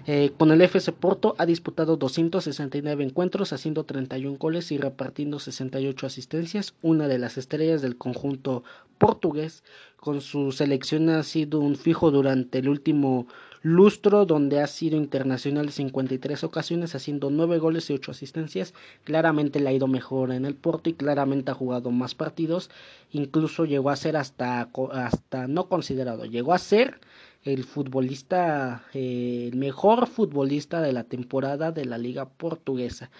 Eh, 0.08 0.32
con 0.36 0.50
el 0.50 0.60
FC 0.60 0.92
Porto 0.92 1.34
ha 1.38 1.46
disputado 1.46 1.96
269 1.96 3.04
encuentros, 3.04 3.52
haciendo 3.52 3.84
31 3.84 4.36
goles 4.36 4.72
y 4.72 4.78
repartiendo 4.78 5.38
68 5.38 6.06
asistencias. 6.06 6.74
Una 6.82 7.06
de 7.08 7.18
las 7.18 7.38
estrellas 7.38 7.82
del 7.82 7.96
conjunto 7.96 8.64
portugués. 8.98 9.62
Con 9.96 10.20
su 10.20 10.52
selección 10.52 11.08
ha 11.08 11.22
sido 11.22 11.60
un 11.60 11.76
fijo 11.76 12.10
durante 12.10 12.58
el 12.58 12.68
último 12.68 13.26
lustro 13.66 14.26
donde 14.26 14.60
ha 14.60 14.66
sido 14.68 14.96
internacional 14.96 15.70
53 15.70 16.44
ocasiones 16.44 16.94
haciendo 16.94 17.30
9 17.30 17.58
goles 17.58 17.90
y 17.90 17.94
8 17.94 18.12
asistencias. 18.12 18.74
Claramente 19.02 19.58
le 19.58 19.68
ha 19.68 19.72
ido 19.72 19.88
mejor 19.88 20.30
en 20.30 20.44
el 20.44 20.54
Porto 20.54 20.88
y 20.88 20.94
claramente 20.94 21.50
ha 21.50 21.54
jugado 21.54 21.90
más 21.90 22.14
partidos. 22.14 22.70
Incluso 23.10 23.64
llegó 23.64 23.90
a 23.90 23.96
ser 23.96 24.16
hasta, 24.16 24.70
hasta 24.92 25.48
no 25.48 25.68
considerado, 25.68 26.26
llegó 26.26 26.54
a 26.54 26.58
ser 26.58 27.00
el 27.46 27.64
futbolista, 27.64 28.84
eh, 28.92 29.48
el 29.52 29.58
mejor 29.58 30.08
futbolista 30.08 30.80
de 30.82 30.92
la 30.92 31.04
temporada 31.04 31.72
de 31.72 31.84
la 31.84 31.96
liga 31.96 32.28
portuguesa. 32.28 33.10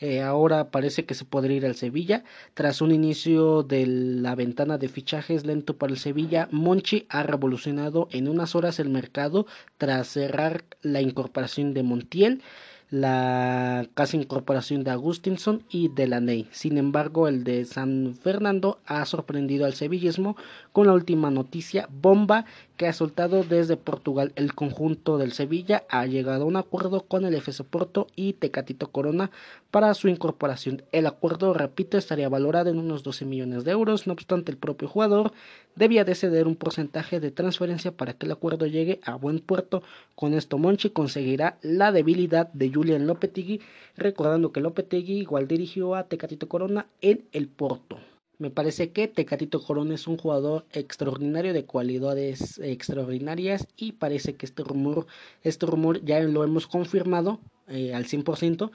Eh, 0.00 0.22
ahora 0.22 0.70
parece 0.70 1.04
que 1.04 1.14
se 1.14 1.24
podría 1.24 1.58
ir 1.58 1.66
al 1.66 1.76
Sevilla. 1.76 2.24
Tras 2.54 2.80
un 2.80 2.92
inicio 2.92 3.62
de 3.62 3.86
la 3.86 4.34
ventana 4.34 4.78
de 4.78 4.88
fichajes 4.88 5.46
lento 5.46 5.76
para 5.76 5.92
el 5.92 5.98
Sevilla, 5.98 6.48
Monchi 6.50 7.06
ha 7.10 7.22
revolucionado 7.22 8.08
en 8.10 8.28
unas 8.28 8.54
horas 8.54 8.80
el 8.80 8.88
mercado 8.88 9.46
tras 9.78 10.08
cerrar 10.08 10.64
la 10.82 11.00
incorporación 11.00 11.74
de 11.74 11.82
Montiel 11.82 12.42
la 12.90 13.88
casi 13.94 14.18
incorporación 14.18 14.84
de 14.84 14.92
Agustinson 14.92 15.64
y 15.68 15.88
Delaney. 15.88 16.46
Sin 16.52 16.78
embargo, 16.78 17.26
el 17.26 17.42
de 17.42 17.64
San 17.64 18.14
Fernando 18.22 18.78
ha 18.86 19.04
sorprendido 19.04 19.64
al 19.66 19.74
sevillismo 19.74 20.36
con 20.72 20.86
la 20.86 20.92
última 20.92 21.28
noticia 21.30 21.88
bomba 21.90 22.44
que 22.76 22.86
ha 22.86 22.92
soltado 22.92 23.44
desde 23.44 23.76
Portugal. 23.76 24.32
El 24.36 24.54
conjunto 24.54 25.18
del 25.18 25.32
Sevilla 25.32 25.84
ha 25.88 26.06
llegado 26.06 26.44
a 26.44 26.46
un 26.46 26.56
acuerdo 26.56 27.02
con 27.02 27.24
el 27.24 27.34
FC 27.34 27.62
Porto 27.64 28.08
y 28.16 28.32
Tecatito 28.34 28.90
Corona 28.90 29.30
para 29.70 29.94
su 29.94 30.08
incorporación. 30.08 30.82
El 30.92 31.06
acuerdo, 31.06 31.54
repito, 31.54 31.96
estaría 31.96 32.28
valorado 32.28 32.70
en 32.70 32.78
unos 32.78 33.02
12 33.02 33.24
millones 33.24 33.64
de 33.64 33.72
euros. 33.72 34.06
No 34.06 34.12
obstante, 34.12 34.50
el 34.50 34.58
propio 34.58 34.88
jugador 34.88 35.32
debía 35.76 36.04
de 36.04 36.14
ceder 36.14 36.46
un 36.46 36.56
porcentaje 36.56 37.20
de 37.20 37.30
transferencia 37.30 37.92
para 37.92 38.14
que 38.14 38.26
el 38.26 38.32
acuerdo 38.32 38.66
llegue 38.66 39.00
a 39.04 39.14
buen 39.14 39.38
puerto. 39.38 39.82
Con 40.14 40.34
esto, 40.34 40.58
Monchi 40.58 40.90
conseguirá 40.90 41.58
la 41.62 41.92
debilidad 41.92 42.52
de 42.52 42.72
Julian 42.72 43.06
Lopetegui, 43.06 43.60
recordando 43.96 44.52
que 44.52 44.60
Lopetegui 44.60 45.18
igual 45.20 45.46
dirigió 45.46 45.94
a 45.94 46.04
Tecatito 46.04 46.48
Corona 46.48 46.86
en 47.00 47.24
el 47.32 47.48
Porto. 47.48 47.98
Me 48.38 48.50
parece 48.50 48.90
que 48.90 49.06
Tecatito 49.06 49.62
Corona 49.62 49.94
es 49.94 50.08
un 50.08 50.16
jugador 50.16 50.64
extraordinario 50.72 51.52
de 51.52 51.64
cualidades 51.64 52.58
extraordinarias 52.58 53.68
y 53.76 53.92
parece 53.92 54.34
que 54.34 54.44
este 54.44 54.64
rumor, 54.64 55.06
este 55.44 55.66
rumor 55.66 56.04
ya 56.04 56.20
lo 56.20 56.42
hemos 56.42 56.66
confirmado 56.66 57.38
eh, 57.68 57.94
al 57.94 58.06
100%, 58.06 58.72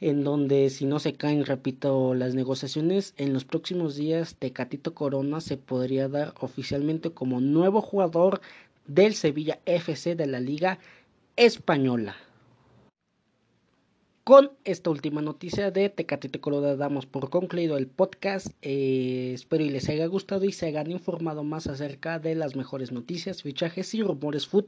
en 0.00 0.24
donde 0.24 0.70
si 0.70 0.86
no 0.86 0.98
se 0.98 1.12
caen, 1.12 1.44
repito, 1.44 2.14
las 2.14 2.34
negociaciones, 2.34 3.14
en 3.16 3.32
los 3.32 3.44
próximos 3.44 3.94
días 3.94 4.34
Tecatito 4.36 4.92
Corona 4.92 5.40
se 5.40 5.56
podría 5.56 6.08
dar 6.08 6.34
oficialmente 6.40 7.12
como 7.12 7.40
nuevo 7.40 7.80
jugador 7.82 8.40
del 8.86 9.14
Sevilla 9.14 9.60
FC 9.66 10.16
de 10.16 10.26
la 10.26 10.40
Liga 10.40 10.80
Española. 11.36 12.16
Con 14.22 14.52
esta 14.64 14.90
última 14.90 15.22
noticia 15.22 15.70
de 15.70 15.88
Tecatito 15.88 16.42
Corona 16.42 16.76
damos 16.76 17.06
por 17.06 17.30
concluido 17.30 17.78
el 17.78 17.86
podcast. 17.86 18.48
Eh, 18.60 19.32
espero 19.34 19.64
y 19.64 19.70
les 19.70 19.88
haya 19.88 20.06
gustado 20.06 20.44
y 20.44 20.52
se 20.52 20.66
hayan 20.66 20.90
informado 20.90 21.42
más 21.42 21.66
acerca 21.66 22.18
de 22.18 22.34
las 22.34 22.54
mejores 22.54 22.92
noticias, 22.92 23.42
fichajes 23.42 23.94
y 23.94 24.02
rumores 24.02 24.46
food 24.46 24.66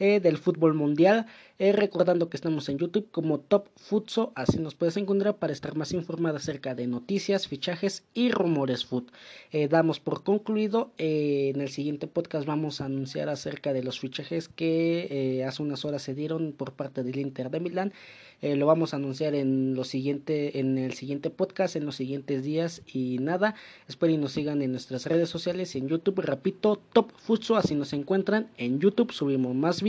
eh, 0.00 0.20
del 0.20 0.38
fútbol 0.38 0.74
mundial. 0.74 1.26
Eh, 1.58 1.72
recordando 1.72 2.28
que 2.28 2.36
estamos 2.36 2.68
en 2.68 2.78
YouTube 2.78 3.08
como 3.10 3.40
Top 3.40 3.66
Futso, 3.74 4.30
así 4.36 4.60
nos 4.60 4.76
puedes 4.76 4.96
encontrar 4.96 5.38
para 5.38 5.52
estar 5.52 5.74
más 5.74 5.92
informado 5.92 6.36
acerca 6.36 6.76
de 6.76 6.86
noticias, 6.86 7.48
fichajes 7.48 8.04
y 8.14 8.30
rumores 8.30 8.84
food. 8.84 9.10
Eh, 9.50 9.66
damos 9.66 9.98
por 9.98 10.22
concluido. 10.22 10.92
en 10.98 11.60
el 11.60 11.68
siguiente 11.70 12.06
podcast 12.06 12.46
vamos 12.46 12.80
a 12.80 12.84
anunciar 12.84 13.28
acerca 13.28 13.72
de 13.72 13.82
los 13.82 13.98
fichajes 13.98 14.48
que 14.48 15.44
hace 15.44 15.64
unas 15.64 15.84
horas 15.84 16.02
se 16.02 16.14
dieron 16.14 16.52
por 16.52 16.74
parte 16.74 17.02
del 17.02 17.18
Inter 17.18 17.50
de 17.50 17.58
Milán. 17.58 17.92
lo 18.40 18.66
vamos 18.66 18.94
a 18.94 18.98
anunciar 18.98 19.34
en, 19.34 19.74
lo 19.74 19.82
siguiente, 19.82 20.60
en 20.60 20.78
el 20.78 20.92
siguiente 20.92 21.28
podcast, 21.30 21.74
en 21.74 21.86
los 21.86 21.96
siguientes 21.96 22.44
días. 22.44 22.82
Y 22.86 23.18
nada, 23.18 23.56
espero 23.88 24.12
y 24.12 24.16
nos 24.16 24.30
sigan 24.30 24.62
en 24.62 24.70
nuestras 24.70 25.06
redes 25.06 25.28
sociales 25.28 25.74
y 25.74 25.78
en 25.78 25.88
YouTube. 25.88 26.20
Repito, 26.20 26.80
Top 26.92 27.10
Futso, 27.16 27.56
así 27.56 27.74
nos 27.74 27.92
encuentran. 27.92 28.48
En 28.58 28.78
YouTube 28.78 29.12
subimos 29.12 29.56
más 29.56 29.82
videos, 29.82 29.87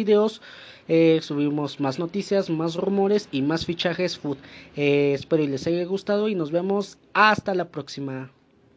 subimos 1.21 1.79
más 1.79 1.99
noticias, 1.99 2.49
más 2.49 2.75
rumores 2.75 3.29
y 3.31 3.41
más 3.41 3.65
fichajes 3.65 4.17
food. 4.17 4.37
Eh, 4.75 5.13
espero 5.13 5.43
y 5.43 5.47
les 5.47 5.67
haya 5.67 5.85
gustado 5.85 6.29
y 6.29 6.35
nos 6.35 6.51
vemos 6.51 6.97
hasta 7.13 7.53
la 7.53 7.69
próxima. 7.69 8.31